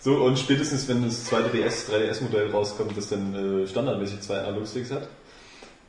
[0.00, 4.90] So, und spätestens wenn das zweite DS, 3DS-Modell rauskommt, das dann äh, standardmäßig zwei Analogsticks
[4.90, 5.08] hat,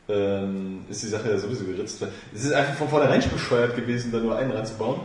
[0.07, 2.01] ähm, ist die Sache ja sowieso geritzt.
[2.33, 5.01] Es ist einfach von vornherein bescheuert gewesen, da nur einen reinzubauen.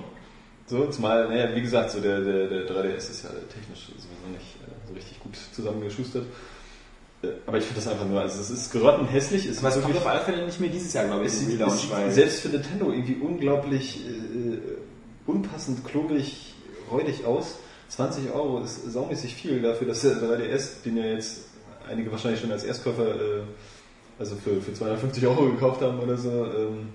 [0.67, 4.55] So, zumal, naja, wie gesagt, so der, der, der 3DS ist ja technisch sowieso nicht
[4.63, 6.27] äh, so richtig gut zusammengeschustert.
[7.23, 9.47] Äh, Aber ich finde das einfach nur, also es ist grottenhässlich.
[9.47, 11.41] Es Aber es ist kommt auf alle Fälle nicht mehr dieses Jahr, glaube ich, es
[11.41, 14.59] sieht weil- selbst für Nintendo irgendwie unglaublich äh,
[15.27, 16.50] unpassend, klobig,
[16.91, 17.57] räudig aus.
[17.89, 21.47] 20 Euro ist saumäßig viel dafür, dass der 3DS, den ja jetzt
[21.89, 23.43] einige wahrscheinlich schon als Erstkäufer, äh,
[24.19, 26.91] also für, für 250 Euro gekauft haben oder so, ähm,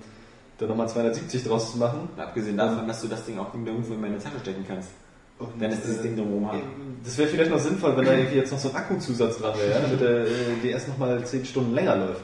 [0.58, 2.08] da nochmal 270 draus zu machen.
[2.18, 4.90] Abgesehen davon, dass du das Ding auch irgendwo in meine Tasche stecken kannst.
[5.58, 6.62] Wenn es dieses äh, Ding drumherum hat.
[7.04, 9.80] Das wäre vielleicht noch sinnvoll, wenn da jetzt noch so ein Akkuzusatz dran wäre, ja,
[9.82, 10.28] damit der äh,
[10.64, 12.22] DS nochmal 10 Stunden länger läuft.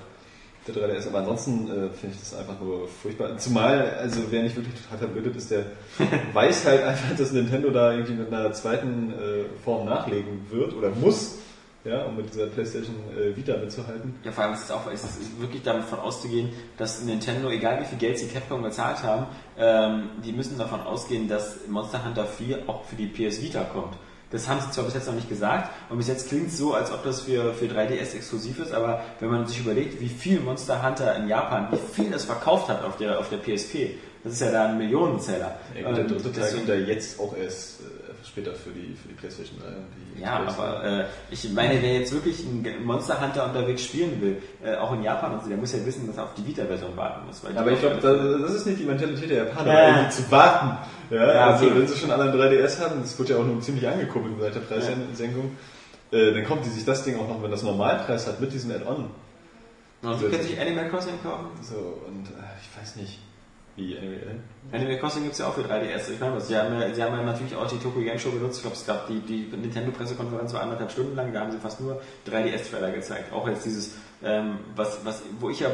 [0.68, 3.36] Der 3DS, aber ansonsten äh, finde ich das einfach nur furchtbar.
[3.38, 5.66] Zumal, also wer nicht wirklich total verblödet ist, der
[6.34, 10.92] weiß halt einfach, dass Nintendo da irgendwie mit einer zweiten äh, Form nachlegen wird oder
[10.92, 11.40] muss,
[11.84, 14.14] ja, um mit dieser PlayStation äh, Vita mitzuhalten.
[14.24, 17.86] Ja, vor allem ist es auch, ist es wirklich davon auszugehen, dass Nintendo, egal wie
[17.86, 19.26] viel Geld sie Capcom gezahlt haben,
[19.58, 23.96] ähm, die müssen davon ausgehen, dass Monster Hunter 4 auch für die PS Vita kommt.
[24.32, 26.74] Das haben sie zwar bis jetzt noch nicht gesagt und bis jetzt klingt es so,
[26.74, 30.40] als ob das für, für 3DS exklusiv ist, aber wenn man sich überlegt, wie viel
[30.40, 34.34] Monster Hunter in Japan, wie viel das verkauft hat auf der, auf der PSP, das
[34.34, 35.60] ist ja da ein Millionenseller.
[35.76, 37.84] Ja, gut, der dritte Teil kommt ja jetzt auch erst äh,
[38.26, 39.68] später für die, für die PlayStation 3.
[39.68, 44.22] und Die Ja, aber äh, ich meine, wer jetzt wirklich einen Monster Hunter unterwegs spielen
[44.22, 46.46] will, äh, auch in Japan und so, der muss ja wissen, dass er auf die
[46.46, 47.42] Vita-Version warten muss.
[47.56, 49.88] Aber ich glaube, das ist nicht die Mentalität der Japaner, Ja.
[49.90, 50.78] irgendwie zu warten.
[51.10, 51.76] Ja, Ja, also okay.
[51.78, 54.56] wenn sie schon alle einen 3DS haben, das wird ja auch nur ziemlich angekuppelt seit
[54.56, 55.58] der Preissenkung,
[56.12, 58.72] äh, dann kommt die sich das Ding auch noch, wenn das Normalpreis hat, mit diesem
[58.72, 59.10] Add-on.
[60.04, 61.48] Und sie können sich Animal Crossing kaufen.
[61.62, 61.76] So,
[62.08, 63.20] und äh, ich weiß nicht,
[63.76, 64.40] wie NWL.
[64.72, 66.12] Animal Crossing gibt es ja auch für 3DS.
[66.14, 68.58] Ich meine, sie haben, ja, sie haben ja natürlich auch die Tokyo Show benutzt.
[68.58, 71.82] Ich glaube, es gab die, die Nintendo-Pressekonferenz war anderthalb Stunden lang, da haben sie fast
[71.82, 73.32] nur 3DS-Trailer gezeigt.
[73.34, 75.70] Auch jetzt dieses, ähm, was, was, wo ich ja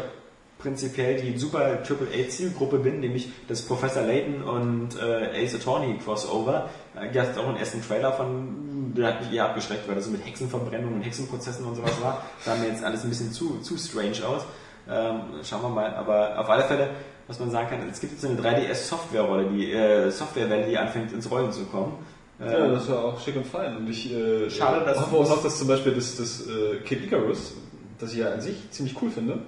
[0.59, 6.69] prinzipiell die super AAA-Zielgruppe bin, nämlich das Professor Layton und äh, Ace Attorney Crossover.
[6.95, 10.05] Da gab es auch einen ersten Trailer von, der hat mich eher abgeschreckt, weil das
[10.05, 12.23] so mit Hexenverbrennung und Hexenprozessen und sowas war.
[12.43, 14.45] Da sah mir jetzt alles ein bisschen zu, zu strange aus.
[14.89, 15.93] Ähm, schauen wir mal.
[15.93, 16.89] Aber auf alle Fälle,
[17.27, 21.29] was man sagen kann, es gibt jetzt eine 3DS-Softwarerolle, die äh, Softwarewelle, die anfängt ins
[21.29, 21.93] Rollen zu kommen.
[22.39, 23.75] Ja, Ähm, das ist ja auch schick und fein.
[23.77, 27.03] Und ich äh, Schade, dass- hoffe auch noch, dass zum Beispiel das, das äh, Kid
[27.03, 27.53] Icarus,
[27.99, 29.39] das ich ja an sich ziemlich cool finde,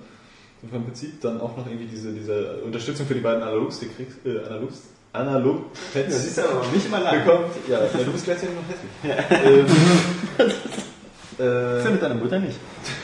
[0.70, 4.40] vom Prinzip dann auch noch irgendwie diese, diese Unterstützung für die beiden Analogstick kriegst, äh,
[4.46, 4.70] Analog,
[5.14, 7.24] analog Pads Das ist aber nicht mal lang.
[7.24, 7.46] bekommt.
[7.70, 9.66] Ja, ja, du bist gleichzeitig noch hässlich.
[11.40, 12.58] ähm, äh, Findet deine Mutter nicht.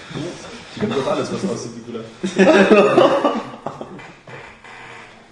[0.76, 2.04] die kommt auf alles, was aussieht wie Bruder.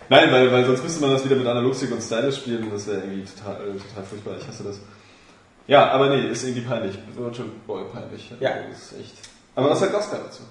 [0.10, 2.70] Nein, weil, weil sonst müsste man das wieder mit Analogstick und Stylus spielen.
[2.72, 4.34] Das wäre irgendwie total, äh, total furchtbar.
[4.40, 4.80] Ich hasse das.
[5.68, 6.98] Ja, aber nee, ist irgendwie peinlich.
[7.16, 8.32] Virtual Boy peinlich.
[8.40, 8.50] Ja.
[8.70, 9.16] Das ist echt.
[9.56, 10.44] Aber was sagt Oscar dazu?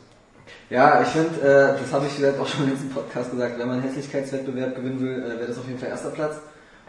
[0.70, 3.66] Ja, ich finde, äh, das habe ich vielleicht auch schon im letzten Podcast gesagt, wenn
[3.66, 6.36] man einen Hässlichkeitswettbewerb gewinnen will, äh, wäre das auf jeden Fall erster Platz.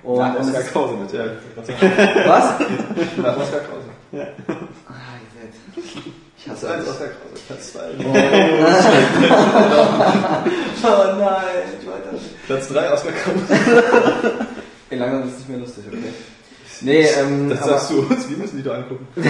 [0.03, 1.11] Und, Nach und ist- Krause mit.
[1.13, 1.25] Ja,
[1.55, 2.59] Was?
[3.17, 3.87] nach Oscar Krause.
[4.11, 4.19] Ah,
[5.19, 5.53] ihr seid.
[6.37, 6.87] Ich hasse 1 alles.
[6.89, 7.79] Oscar Krause, Platz 2.
[10.85, 11.92] Oh nein, wollte nicht.
[12.47, 14.45] Platz 3 Oscar Krause.
[14.89, 16.13] Ey, langsam ist es nicht mehr lustig, okay?
[16.81, 19.07] Nee, ähm, Das sagst du uns, wir müssen die da angucken.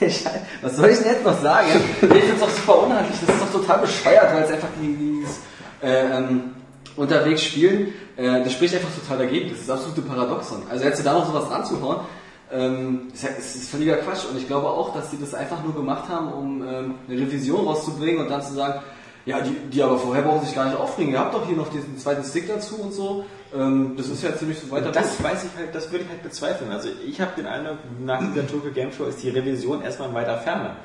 [0.00, 0.24] Ich-
[0.60, 1.68] Was soll ich denn jetzt noch sagen?
[2.02, 4.92] Ich finde es doch super unhandlich, das ist doch total bescheuert, weil es einfach die-
[4.96, 5.38] dieses
[5.82, 6.50] äh, ähm,
[6.96, 9.50] unterwegs spielen, äh, das spricht einfach total dagegen.
[9.50, 10.62] Das ist das absolute Paradoxon.
[10.68, 12.00] Also jetzt da noch sowas ranzuhauen,
[12.52, 14.24] ähm, ist, ist, ist völliger Quatsch.
[14.30, 17.64] Und ich glaube auch, dass sie das einfach nur gemacht haben, um ähm, eine Revision
[17.66, 18.80] rauszubringen und dann zu sagen,
[19.26, 21.12] ja, die, die aber vorher brauchen sich gar nicht aufregen.
[21.12, 23.24] Ihr habt doch hier noch diesen zweiten Stick dazu und so.
[23.54, 24.90] Ähm, das ist ja ziemlich so weiter.
[24.90, 26.70] Das weiß ich halt, das würde ich halt bezweifeln.
[26.70, 30.14] Also ich habe den Eindruck, nach dieser Tokyo Game Show ist die Revision erstmal in
[30.14, 30.76] weiter Ferne.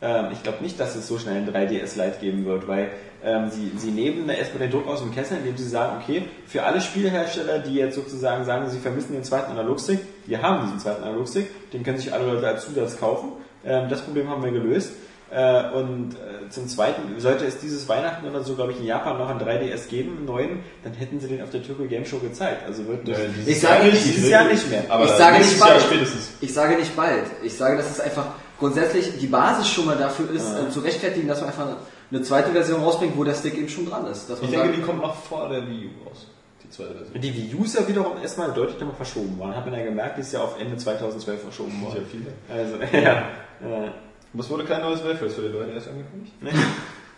[0.00, 2.90] Ähm, ich glaube nicht, dass es so schnell ein 3DS Lite geben wird, weil
[3.24, 6.24] ähm, sie, sie nehmen da erstmal den Druck aus dem Kessel, indem sie sagen, okay,
[6.46, 10.80] für alle Spielhersteller, die jetzt sozusagen sagen, sie vermissen den zweiten Analogstick, wir haben diesen
[10.80, 13.32] zweiten Analogstick, den können sich alle Leute als Zusatz kaufen.
[13.64, 14.92] Ähm, das Problem haben wir gelöst.
[15.32, 19.16] Äh, und äh, zum Zweiten, sollte es dieses Weihnachten oder so, glaube ich, in Japan
[19.16, 22.18] noch einen 3DS geben, einen neuen, dann hätten sie den auf der Tokyo Game Show
[22.18, 22.64] gezeigt.
[22.66, 24.84] Also wird das, Ich sage nicht, dieses Jahr nicht mehr.
[24.90, 25.80] Aber Ich sage nicht Jahr bald.
[25.82, 26.32] spätestens.
[26.42, 27.24] Ich sage nicht bald.
[27.42, 28.26] Ich sage, dass es einfach
[28.58, 31.66] grundsätzlich die Basis schon mal dafür ist, äh, zu rechtfertigen, dass man einfach
[32.10, 34.28] eine zweite Version rausbringt, wo der Stick eben schon dran ist.
[34.28, 36.26] Dass man Ich denke, sagt, die kommt noch vor der Wii U raus.
[37.14, 39.56] die Wii U ist ja wiederum erstmal deutlich nochmal verschoben worden.
[39.56, 42.06] Hat man ja gemerkt, die ist ja auf Ende 2012 verschoben Ja, worden.
[42.10, 42.32] viele.
[42.54, 43.22] Also, ja.
[43.66, 43.94] ja.
[44.32, 46.32] Und es wurde kein neues Wayface für die Leute erst angekündigt.
[46.40, 46.50] Nee.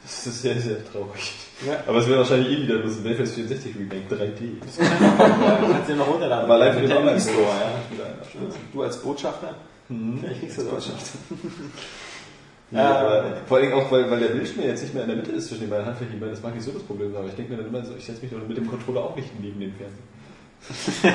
[0.05, 1.33] Das ist sehr, sehr traurig.
[1.67, 1.83] Ja.
[1.87, 4.61] Aber es wäre wahrscheinlich eh wieder das Wayface 64 Remake 3D.
[4.61, 6.51] Kannst du dir noch runterladen.
[6.51, 8.57] Aber für den Nintendo Online-Store, E-Store, ja.
[8.71, 9.55] Du als Botschafter?
[9.89, 10.93] Vielleicht kriegst du das auch.
[12.71, 12.99] Ja, Ja.
[13.01, 15.49] aber vor allem auch, weil, weil der Bildschirm jetzt nicht mehr in der Mitte ist
[15.49, 16.17] zwischen den beiden Handflächen.
[16.17, 17.83] Ich meine, das mag nicht so das Problem sein, aber ich denke mir dann immer
[17.83, 21.15] so, ich setze mich doch mit dem Controller auch nicht neben den Fernseher.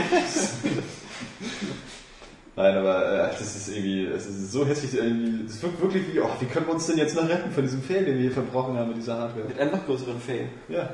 [2.56, 6.20] Nein, aber äh, das ist irgendwie, es ist so hässlich, irgendwie, es wirkt wirklich wie,
[6.20, 8.32] oh, wie können wir uns denn jetzt noch retten von diesem Fail, den wir hier
[8.32, 9.48] verbrochen haben mit dieser Hardware?
[9.48, 10.50] Mit einem noch größeren Fail.
[10.68, 10.90] Ja.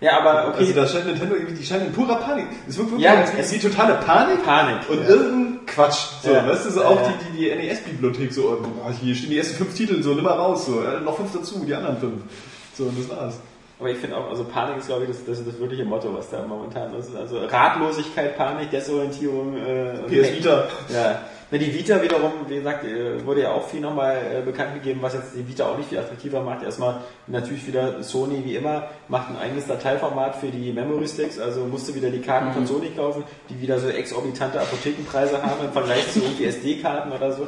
[0.00, 0.58] Ja, aber okay.
[0.60, 2.46] Also da scheint Nintendo irgendwie, die scheinen in purer Panik.
[2.68, 4.88] Es wirkt wirklich, Ja, als es- es die totale Panik Panik.
[4.90, 5.08] und ja.
[5.08, 5.98] irgendein Quatsch.
[6.22, 6.46] So, Ja.
[6.48, 7.12] weißt du, so auch ja.
[7.32, 8.42] die, die, die NES-Bibliothek, so,
[8.82, 11.64] boah, hier stehen die ersten fünf Titel, so, nimm mal raus, so, noch fünf dazu,
[11.66, 12.22] die anderen fünf.
[12.76, 13.34] So, und das war's.
[13.80, 16.14] Aber ich finde auch, also Panik ist, glaube ich, das, das ist das wirkliche Motto,
[16.14, 17.14] was da momentan ist.
[17.14, 19.56] Also Ratlosigkeit, Panik, Desorientierung.
[19.56, 20.68] Äh, PS Vita.
[20.92, 21.20] Ja.
[21.50, 25.00] Na, die Vita wiederum, wie gesagt, äh, wurde ja auch viel nochmal äh, bekannt gegeben,
[25.02, 26.62] was jetzt die Vita auch nicht viel attraktiver macht.
[26.62, 31.64] Erstmal natürlich wieder Sony wie immer, macht ein eigenes Dateiformat für die Memory Sticks, also
[31.66, 36.10] musste wieder die Karten von Sony kaufen, die wieder so exorbitante Apothekenpreise haben im Vergleich
[36.12, 37.46] zu irgendwie SD-Karten oder so.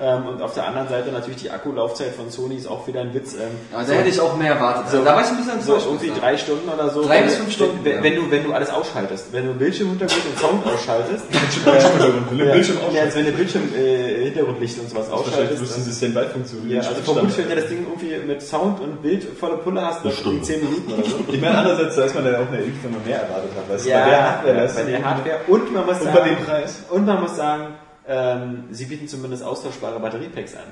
[0.00, 3.12] Ähm, und auf der anderen Seite natürlich die Akkulaufzeit von Sony ist auch wieder ein
[3.14, 3.34] Witz.
[3.34, 3.40] Ähm,
[3.72, 4.84] Aber da hätte ich auch mehr erwartet.
[4.86, 7.02] Also, da war ich ein bisschen so irgendwie drei Stunden oder so.
[7.02, 8.02] Drei Wenn- bis fünf Stunden, Wenn, ja.
[8.04, 9.32] wenn, du, wenn du alles ausschaltest.
[9.32, 11.24] Wenn du Bildschirmhintergrund und Sound ausschaltest.
[11.30, 15.60] Bildschirm ja, Bildschirm ja, also wenn du Bildschirm, äh, Hintergrundlicht und sowas ausschaltest.
[15.60, 19.02] müssen dann- sie Standby-Funktion ja, also vermutlich, wenn du das Ding irgendwie mit Sound und
[19.02, 21.16] Bild volle Pulle hast, dann irgendwie 10 Minuten oder so.
[21.32, 23.68] Ich meine, andererseits, da ist man ja auch wenn man mehr erwartet hat.
[23.74, 25.36] Weißt du, Ja, bei der Hardware, bei der Hardware.
[25.48, 26.82] Und man muss Und sagen, bei dem Preis.
[26.90, 27.74] und man muss sagen,
[28.08, 30.62] ähm, sie bieten zumindest austauschbare Batteriepacks an.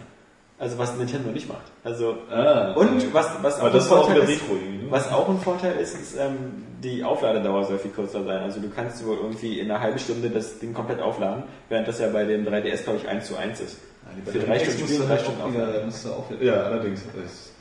[0.59, 1.67] Also was Nintendo nicht macht.
[1.85, 3.09] Also Ah, und okay.
[3.13, 4.87] was, was auch ein auch Vorteil wieder ist, ne?
[4.89, 8.43] was auch ein Vorteil ist, ist ähm, die Aufladedauer soll viel kürzer sein.
[8.43, 11.99] Also du kannst wohl irgendwie in einer halben Stunde das Ding komplett aufladen, während das
[12.01, 13.77] ja bei dem 3DS glaube ich 1 zu 1 ist.
[14.25, 15.93] Für drei Stunden musst spielen, drei halt Stunden auch aufladen.
[16.39, 17.03] auch ja, allerdings.
[17.15, 17.53] Das-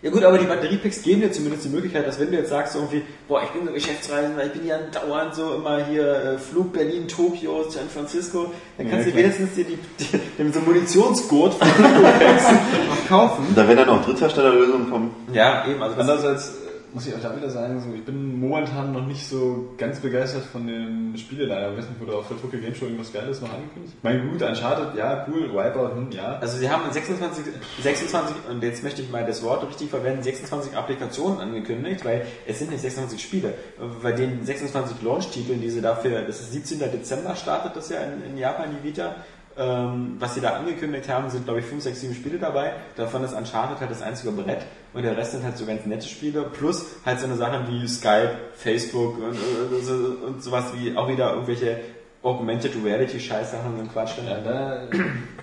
[0.00, 2.74] Ja gut, aber die Batteriepacks geben dir zumindest die Möglichkeit, dass wenn du jetzt sagst
[2.74, 6.38] so irgendwie, boah, ich bin so Geschäftsreisender, ich bin ja dauernd so immer hier äh,
[6.38, 10.68] Flug Berlin, Tokio, San Francisco, dann kannst Ja, du wenigstens dir die, die, so einen
[10.68, 11.68] Munitionsgurt von
[13.08, 13.46] kaufen.
[13.56, 15.10] Da werden dann auch Drittherstellerlösungen kommen.
[15.32, 16.52] Ja, eben, also Andererseits
[16.92, 20.44] muss ich auch da wieder sagen, so, ich bin momentan noch nicht so ganz begeistert
[20.44, 21.50] von den Spielen.
[21.50, 23.94] Ich weiß nicht, wurde auf der Tokyo Game Show irgendwas Geiles noch angekündigt?
[23.96, 26.38] Ich meine, gut, Uncharted, ja, cool, Wipeout, hm, ja.
[26.38, 27.44] Also sie haben 26,
[27.82, 32.58] 26, und jetzt möchte ich mal das Wort richtig verwenden, 26 Applikationen angekündigt, weil es
[32.58, 33.54] sind nicht 26 Spiele.
[34.02, 36.78] Bei den 26 Launch-Titeln, die sie dafür, das ist 17.
[36.78, 39.16] Dezember startet das ja in, in Japan, die Vita,
[39.58, 42.74] ähm, was sie da angekündigt haben, sind glaube ich 5, 6, 7 Spiele dabei.
[42.96, 44.64] Davon ist Uncharted halt das einzige Brett
[44.94, 46.42] und der Rest sind halt so ganz nette Spiele.
[46.44, 51.08] Plus halt so eine Sachen wie Skype, Facebook und, und, so- und sowas wie auch
[51.08, 51.80] wieder irgendwelche
[52.22, 54.12] Augmented Reality Scheißsachen und Quatsch.
[54.26, 54.88] Ja, da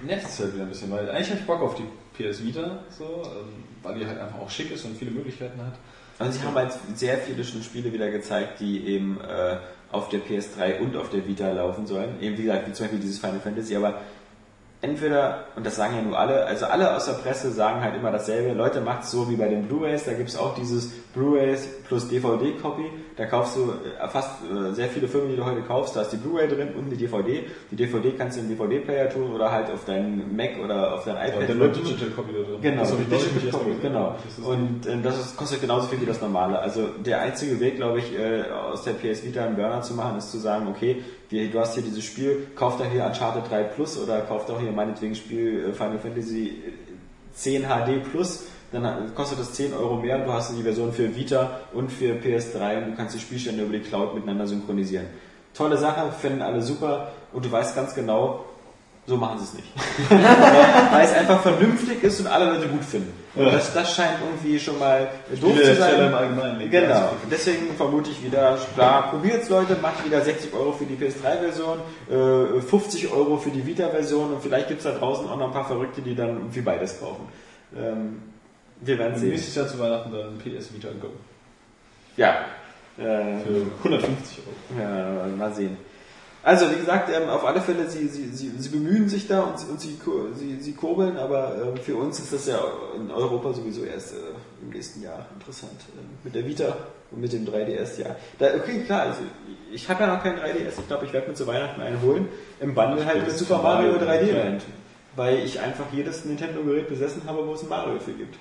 [0.06, 1.84] nervt es halt wieder ein bisschen, weil eigentlich habe ich Bock auf die
[2.24, 5.74] PS Vita, so, ähm, weil die halt einfach auch schick ist und viele Möglichkeiten hat.
[6.18, 9.58] Also sie haben halt sehr viele schon Spiele wieder gezeigt, die eben äh,
[9.96, 12.22] auf der PS3 und auf der Vita laufen sollen.
[12.22, 14.02] Eben wie gesagt, wie zum Beispiel dieses Final Fantasy, aber
[14.86, 18.12] entweder, und das sagen ja nur alle, also alle aus der Presse sagen halt immer
[18.12, 21.68] dasselbe, Leute macht es so wie bei den Blu-Rays, da gibt es auch dieses Blu-Rays
[21.88, 22.84] plus DVD-Copy,
[23.18, 26.12] da kaufst du äh, fast äh, sehr viele Filme, die du heute kaufst, da ist
[26.12, 27.44] die Blu-Ray drin und die DVD.
[27.72, 31.16] Die DVD kannst du im DVD-Player tun oder halt auf deinen Mac oder auf dein
[31.16, 31.50] Ja, iPad.
[31.50, 31.84] der drücken.
[31.84, 32.62] Digital Copy da drin.
[32.62, 34.16] Genau, neulich Digital Copy, genau.
[34.44, 36.60] Und äh, das ist, kostet genauso viel wie das normale.
[36.60, 40.18] Also der einzige Weg, glaube ich, äh, aus der PS Vita einen Burner zu machen,
[40.18, 43.64] ist zu sagen, okay, wir, du hast hier dieses Spiel, kauf doch hier Uncharted 3
[43.64, 46.62] Plus oder kauf doch hier meinetwegen Spiel äh, Final Fantasy
[47.34, 48.46] 10 HD Plus.
[48.72, 52.16] Dann kostet das 10 Euro mehr und du hast die Version für Vita und für
[52.16, 55.06] PS3 und du kannst die Spielstände über die Cloud miteinander synchronisieren.
[55.54, 58.46] Tolle Sache, finden alle super und du weißt ganz genau,
[59.08, 59.68] so machen sie es nicht.
[60.10, 63.14] Weil es einfach vernünftig ist und alle Leute gut finden.
[63.36, 65.10] Und das, das scheint irgendwie schon mal
[65.42, 66.08] doof zu sein.
[66.08, 66.72] im Allgemeinen.
[66.72, 67.12] Genau.
[67.30, 71.80] Deswegen vermute ich wieder, klar, probiert's Leute, macht wieder 60 Euro für die PS3-Version,
[72.10, 75.68] äh, 50 Euro für die Vita-Version und vielleicht gibt's da draußen auch noch ein paar
[75.68, 77.28] Verrückte, die dann irgendwie beides kaufen.
[77.76, 78.22] Ähm,
[78.82, 79.30] wir werden sehen.
[79.30, 81.10] nächstes Jahr zu Weihnachten dann PS Vita Go.
[82.18, 82.46] Ja.
[82.98, 84.82] Äh, Für 150 Euro.
[84.82, 85.78] Ja, mal sehen.
[86.46, 89.58] Also, wie gesagt, ähm, auf alle Fälle, sie, sie, sie, sie bemühen sich da und,
[89.60, 89.98] sie- und sie,
[90.36, 92.60] sie, sie kurbeln, aber ähm, für uns ist das ja
[92.96, 94.18] in Europa sowieso erst äh,
[94.62, 95.72] im nächsten Jahr interessant.
[95.98, 96.78] Ähm, mit der Vita
[97.10, 98.16] und mit dem 3DS, ja.
[98.38, 99.22] Da, okay, klar, also,
[99.72, 100.80] ich habe ja noch keinen 3DS.
[100.80, 102.28] Ich glaube, ich werde mir zu Weihnachten einen holen.
[102.60, 104.62] Im Bundle halt mit Super Mario 3D Land.
[105.16, 108.36] Weil ich einfach jedes Nintendo-Gerät besessen habe, wo es ein Mario für gibt.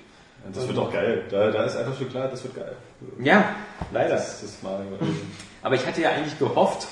[0.53, 1.23] Das wird auch geil.
[1.31, 2.75] Da, da ist einfach schon klar, das wird geil.
[3.17, 3.55] Ja,
[3.91, 4.09] leider.
[4.15, 4.85] Das, das Mario.
[5.63, 6.87] Aber ich hatte ja eigentlich gehofft,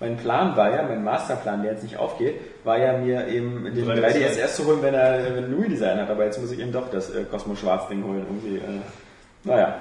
[0.00, 3.84] mein Plan war ja, mein Masterplan, der jetzt nicht aufgeht, war ja mir eben den
[3.84, 6.08] 3DS 3DS erst zu holen, wenn er wenn Louis Design hat.
[6.08, 8.24] Aber jetzt muss ich eben doch das äh, Cosmo Schwarz Ding holen.
[8.28, 8.80] Irgendwie, äh,
[9.42, 9.80] naja,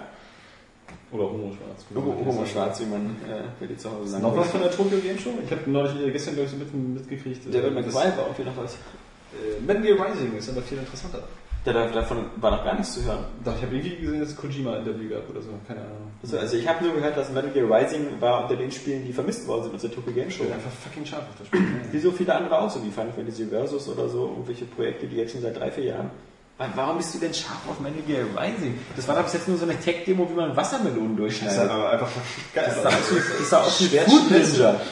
[1.11, 1.85] Oder Homo Schwarz.
[1.93, 4.71] Homo, Homo Schwarz, wie man äh, bei dir zu Hause sagen Noch was von der
[4.71, 5.33] Tokyo Game Show?
[5.45, 7.53] Ich habe neulich äh, gestern glaube ich so mit, mitgekriegt.
[7.53, 8.73] Der wird mir gefallen, war irgendwie noch was.
[8.73, 11.23] Äh, Metal Gear Rising ist aber viel interessanter.
[11.67, 13.25] Ja, da- davon war noch gar nichts zu hören.
[13.43, 15.49] Doch, ich habe irgendwie gesehen, dass es Kojima-Interview gab oder so.
[15.67, 16.11] Keine Ahnung.
[16.23, 19.11] Also, also ich habe nur gehört, dass Metal Gear Rising war unter den Spielen, die
[19.11, 20.45] vermisst worden sind aus der Tokyo Game Ich Show.
[20.45, 21.61] bin einfach fucking scharf auf das Spiel.
[21.91, 25.17] Wie so viele andere auch, so wie Final Fantasy Versus oder so, irgendwelche Projekte, die
[25.17, 26.09] jetzt schon seit drei, vier Jahren.
[26.57, 28.79] Wa- Warum bist du denn scharf auf Metal Gear Rising?
[28.95, 31.69] Das war doch bis jetzt nur so eine Tech-Demo, wie man Wassermelonen Das ist durchschneidet.
[31.69, 32.09] aber einfach
[32.55, 32.73] geil.
[32.83, 34.75] Das sah aus wie, Food Ninja.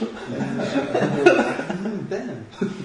[2.61, 2.84] Ich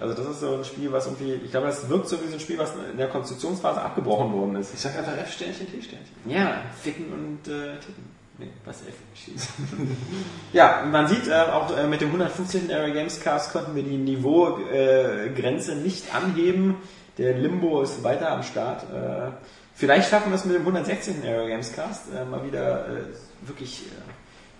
[0.00, 2.34] Also das ist so ein Spiel, was irgendwie, ich glaube, das wirkt so wie so
[2.34, 4.74] ein Spiel, was in der Konstruktionsphase abgebrochen worden ist.
[4.74, 6.14] Ich sag einfach F-Sternchen, T-Sternchen.
[6.26, 8.14] Ja, ficken und äh, tippen.
[8.36, 9.48] Nee, was F schießen.
[10.52, 12.70] ja, man sieht äh, auch äh, mit dem 115.
[12.72, 16.76] Area Games Cast konnten wir die Niveaugrenze Grenze nicht anheben.
[17.16, 18.82] Der Limbo ist weiter am Start.
[18.92, 19.30] Äh,
[19.74, 21.22] vielleicht schaffen wir es mit dem 116.
[21.22, 23.02] Area Games Cast äh, mal wieder äh,
[23.46, 23.84] wirklich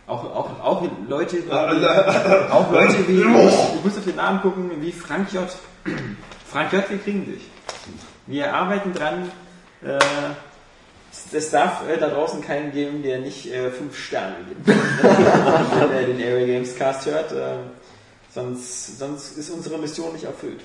[0.07, 1.39] auch, auch, auch Leute,
[2.51, 5.49] auch Leute wie, ich, muss auf den Namen gucken, wie Frank J.
[6.47, 7.43] Frank J, wir kriegen dich.
[8.27, 9.31] Wir arbeiten dran.
[9.83, 9.99] Äh,
[11.33, 16.07] es darf äh, da draußen keinen geben, der nicht äh, fünf Sterne gibt, wenn er
[16.07, 17.33] den Area Games Cast hört.
[17.33, 17.57] Äh,
[18.31, 20.61] sonst, sonst ist unsere Mission nicht erfüllt.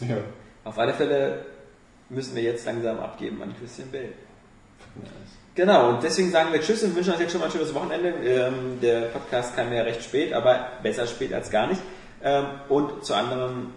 [0.00, 0.16] Ja.
[0.64, 1.46] Auf alle Fälle
[2.08, 4.12] müssen wir jetzt langsam abgeben an Christian Bell.
[5.54, 8.08] Genau, und deswegen sagen wir Tschüss und wünschen euch jetzt schon mal ein schönes Wochenende.
[8.08, 11.80] Ähm, der Podcast kam ja recht spät, aber besser spät als gar nicht.
[12.24, 13.72] Ähm, und zu anderen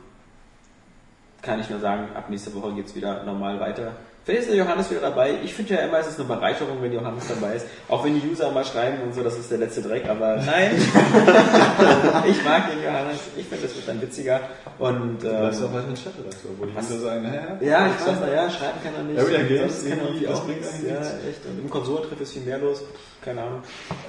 [1.44, 3.92] kann ich nur sagen, ab nächster Woche geht's wieder normal weiter.
[4.28, 5.36] Vielleicht ist der Johannes wieder dabei.
[5.42, 7.66] Ich finde ja immer, es ist eine Bereicherung, wenn Johannes dabei ist.
[7.88, 10.72] Auch wenn die User mal schreiben und so, das ist der letzte Dreck, aber nein.
[12.28, 13.22] ich mag den Johannes.
[13.38, 14.42] Ich finde, das wird dann witziger.
[14.80, 16.92] Und, Du bleibst ähm, auch weiterhin Chefredakteur, wo die Was?
[16.92, 17.58] User sagen, naja.
[17.62, 19.18] ja, ich weiß, naja, schreiben kann er nicht.
[19.18, 20.76] Area Games, Sonst kann er irgendwie, das auch bringt nichts.
[20.86, 21.00] Ja,
[21.30, 21.46] echt.
[21.46, 22.84] Und im Konsolentreff ist viel mehr los.
[23.24, 23.62] Keine Ahnung.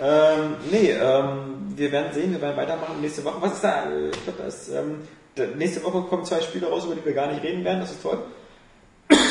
[0.02, 3.36] Ähm, nee, ähm, wir werden sehen, wir werden weitermachen nächste Woche.
[3.38, 3.84] Was ist da?
[3.84, 4.96] äh, Ich glaube, da ist, ähm,
[5.36, 7.78] da, nächste Woche kommen zwei Spiele raus, über die wir gar nicht reden werden.
[7.78, 8.18] Das ist toll.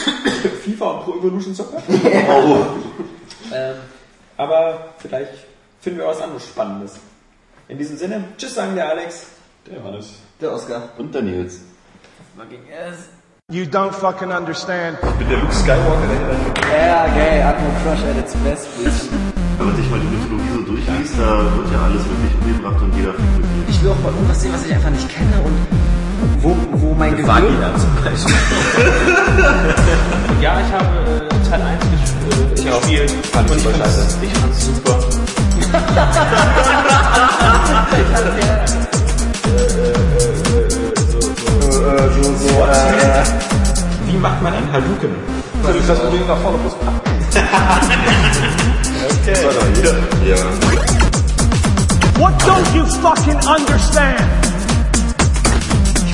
[0.63, 1.81] FIFA und Pro Evolution Soccer.
[3.53, 3.75] ähm,
[4.37, 5.33] aber vielleicht
[5.81, 6.99] finden wir was anderes Spannendes.
[7.67, 9.27] In diesem Sinne, tschüss sagen der Alex.
[9.65, 10.13] Der Johannes.
[10.39, 10.89] Der Oscar.
[10.97, 11.61] Und der Nils.
[13.49, 14.97] You don't fucking understand.
[15.01, 19.09] Ich bin der Luke Skywalker, der Ja, gay, Atmo Crush at its best, bitch.
[19.57, 22.95] Wenn man sich mal die Mythologie so durchliest, da wird ja alles wirklich umgebracht und
[22.95, 23.13] jeder.
[23.67, 25.86] Ich will auch mal irgendwas sehen, was ich einfach nicht kenne und
[26.41, 27.27] wo, wo mein Gehirn...
[27.77, 28.35] zum Beispiel.
[30.41, 34.95] Ja, ich habe äh, Teil 1 ges- äh, gespielt und ich fand's, ich fand's super.
[44.05, 45.09] Wie macht man einen Hadouken?
[45.87, 46.73] Das unbedingt nach vorne muss.
[50.25, 50.35] Ja.
[52.19, 54.19] What don't you fucking understand?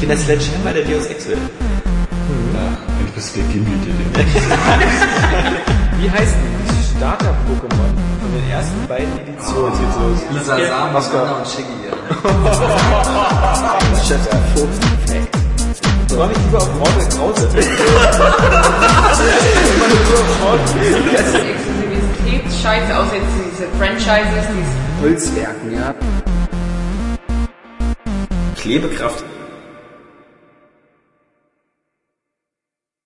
[0.03, 1.37] Ich bin der Sledgehammer der Deus Ex will.
[3.05, 4.25] Ich bist der Gimli, der
[5.97, 9.71] Wie heißt denn die Starter-Pokémon von den ersten beiden Editionen?
[9.71, 10.19] Los.
[10.29, 11.87] Lisa Sam, Anna und Shiggy.
[16.09, 17.47] Soll ich lieber auf Mortal Krause?
[21.13, 25.95] Das ist Exklusivität, scheiße, außer jetzt diese Franchises, diese Holzwerken, ja.
[28.57, 29.23] Klebekraft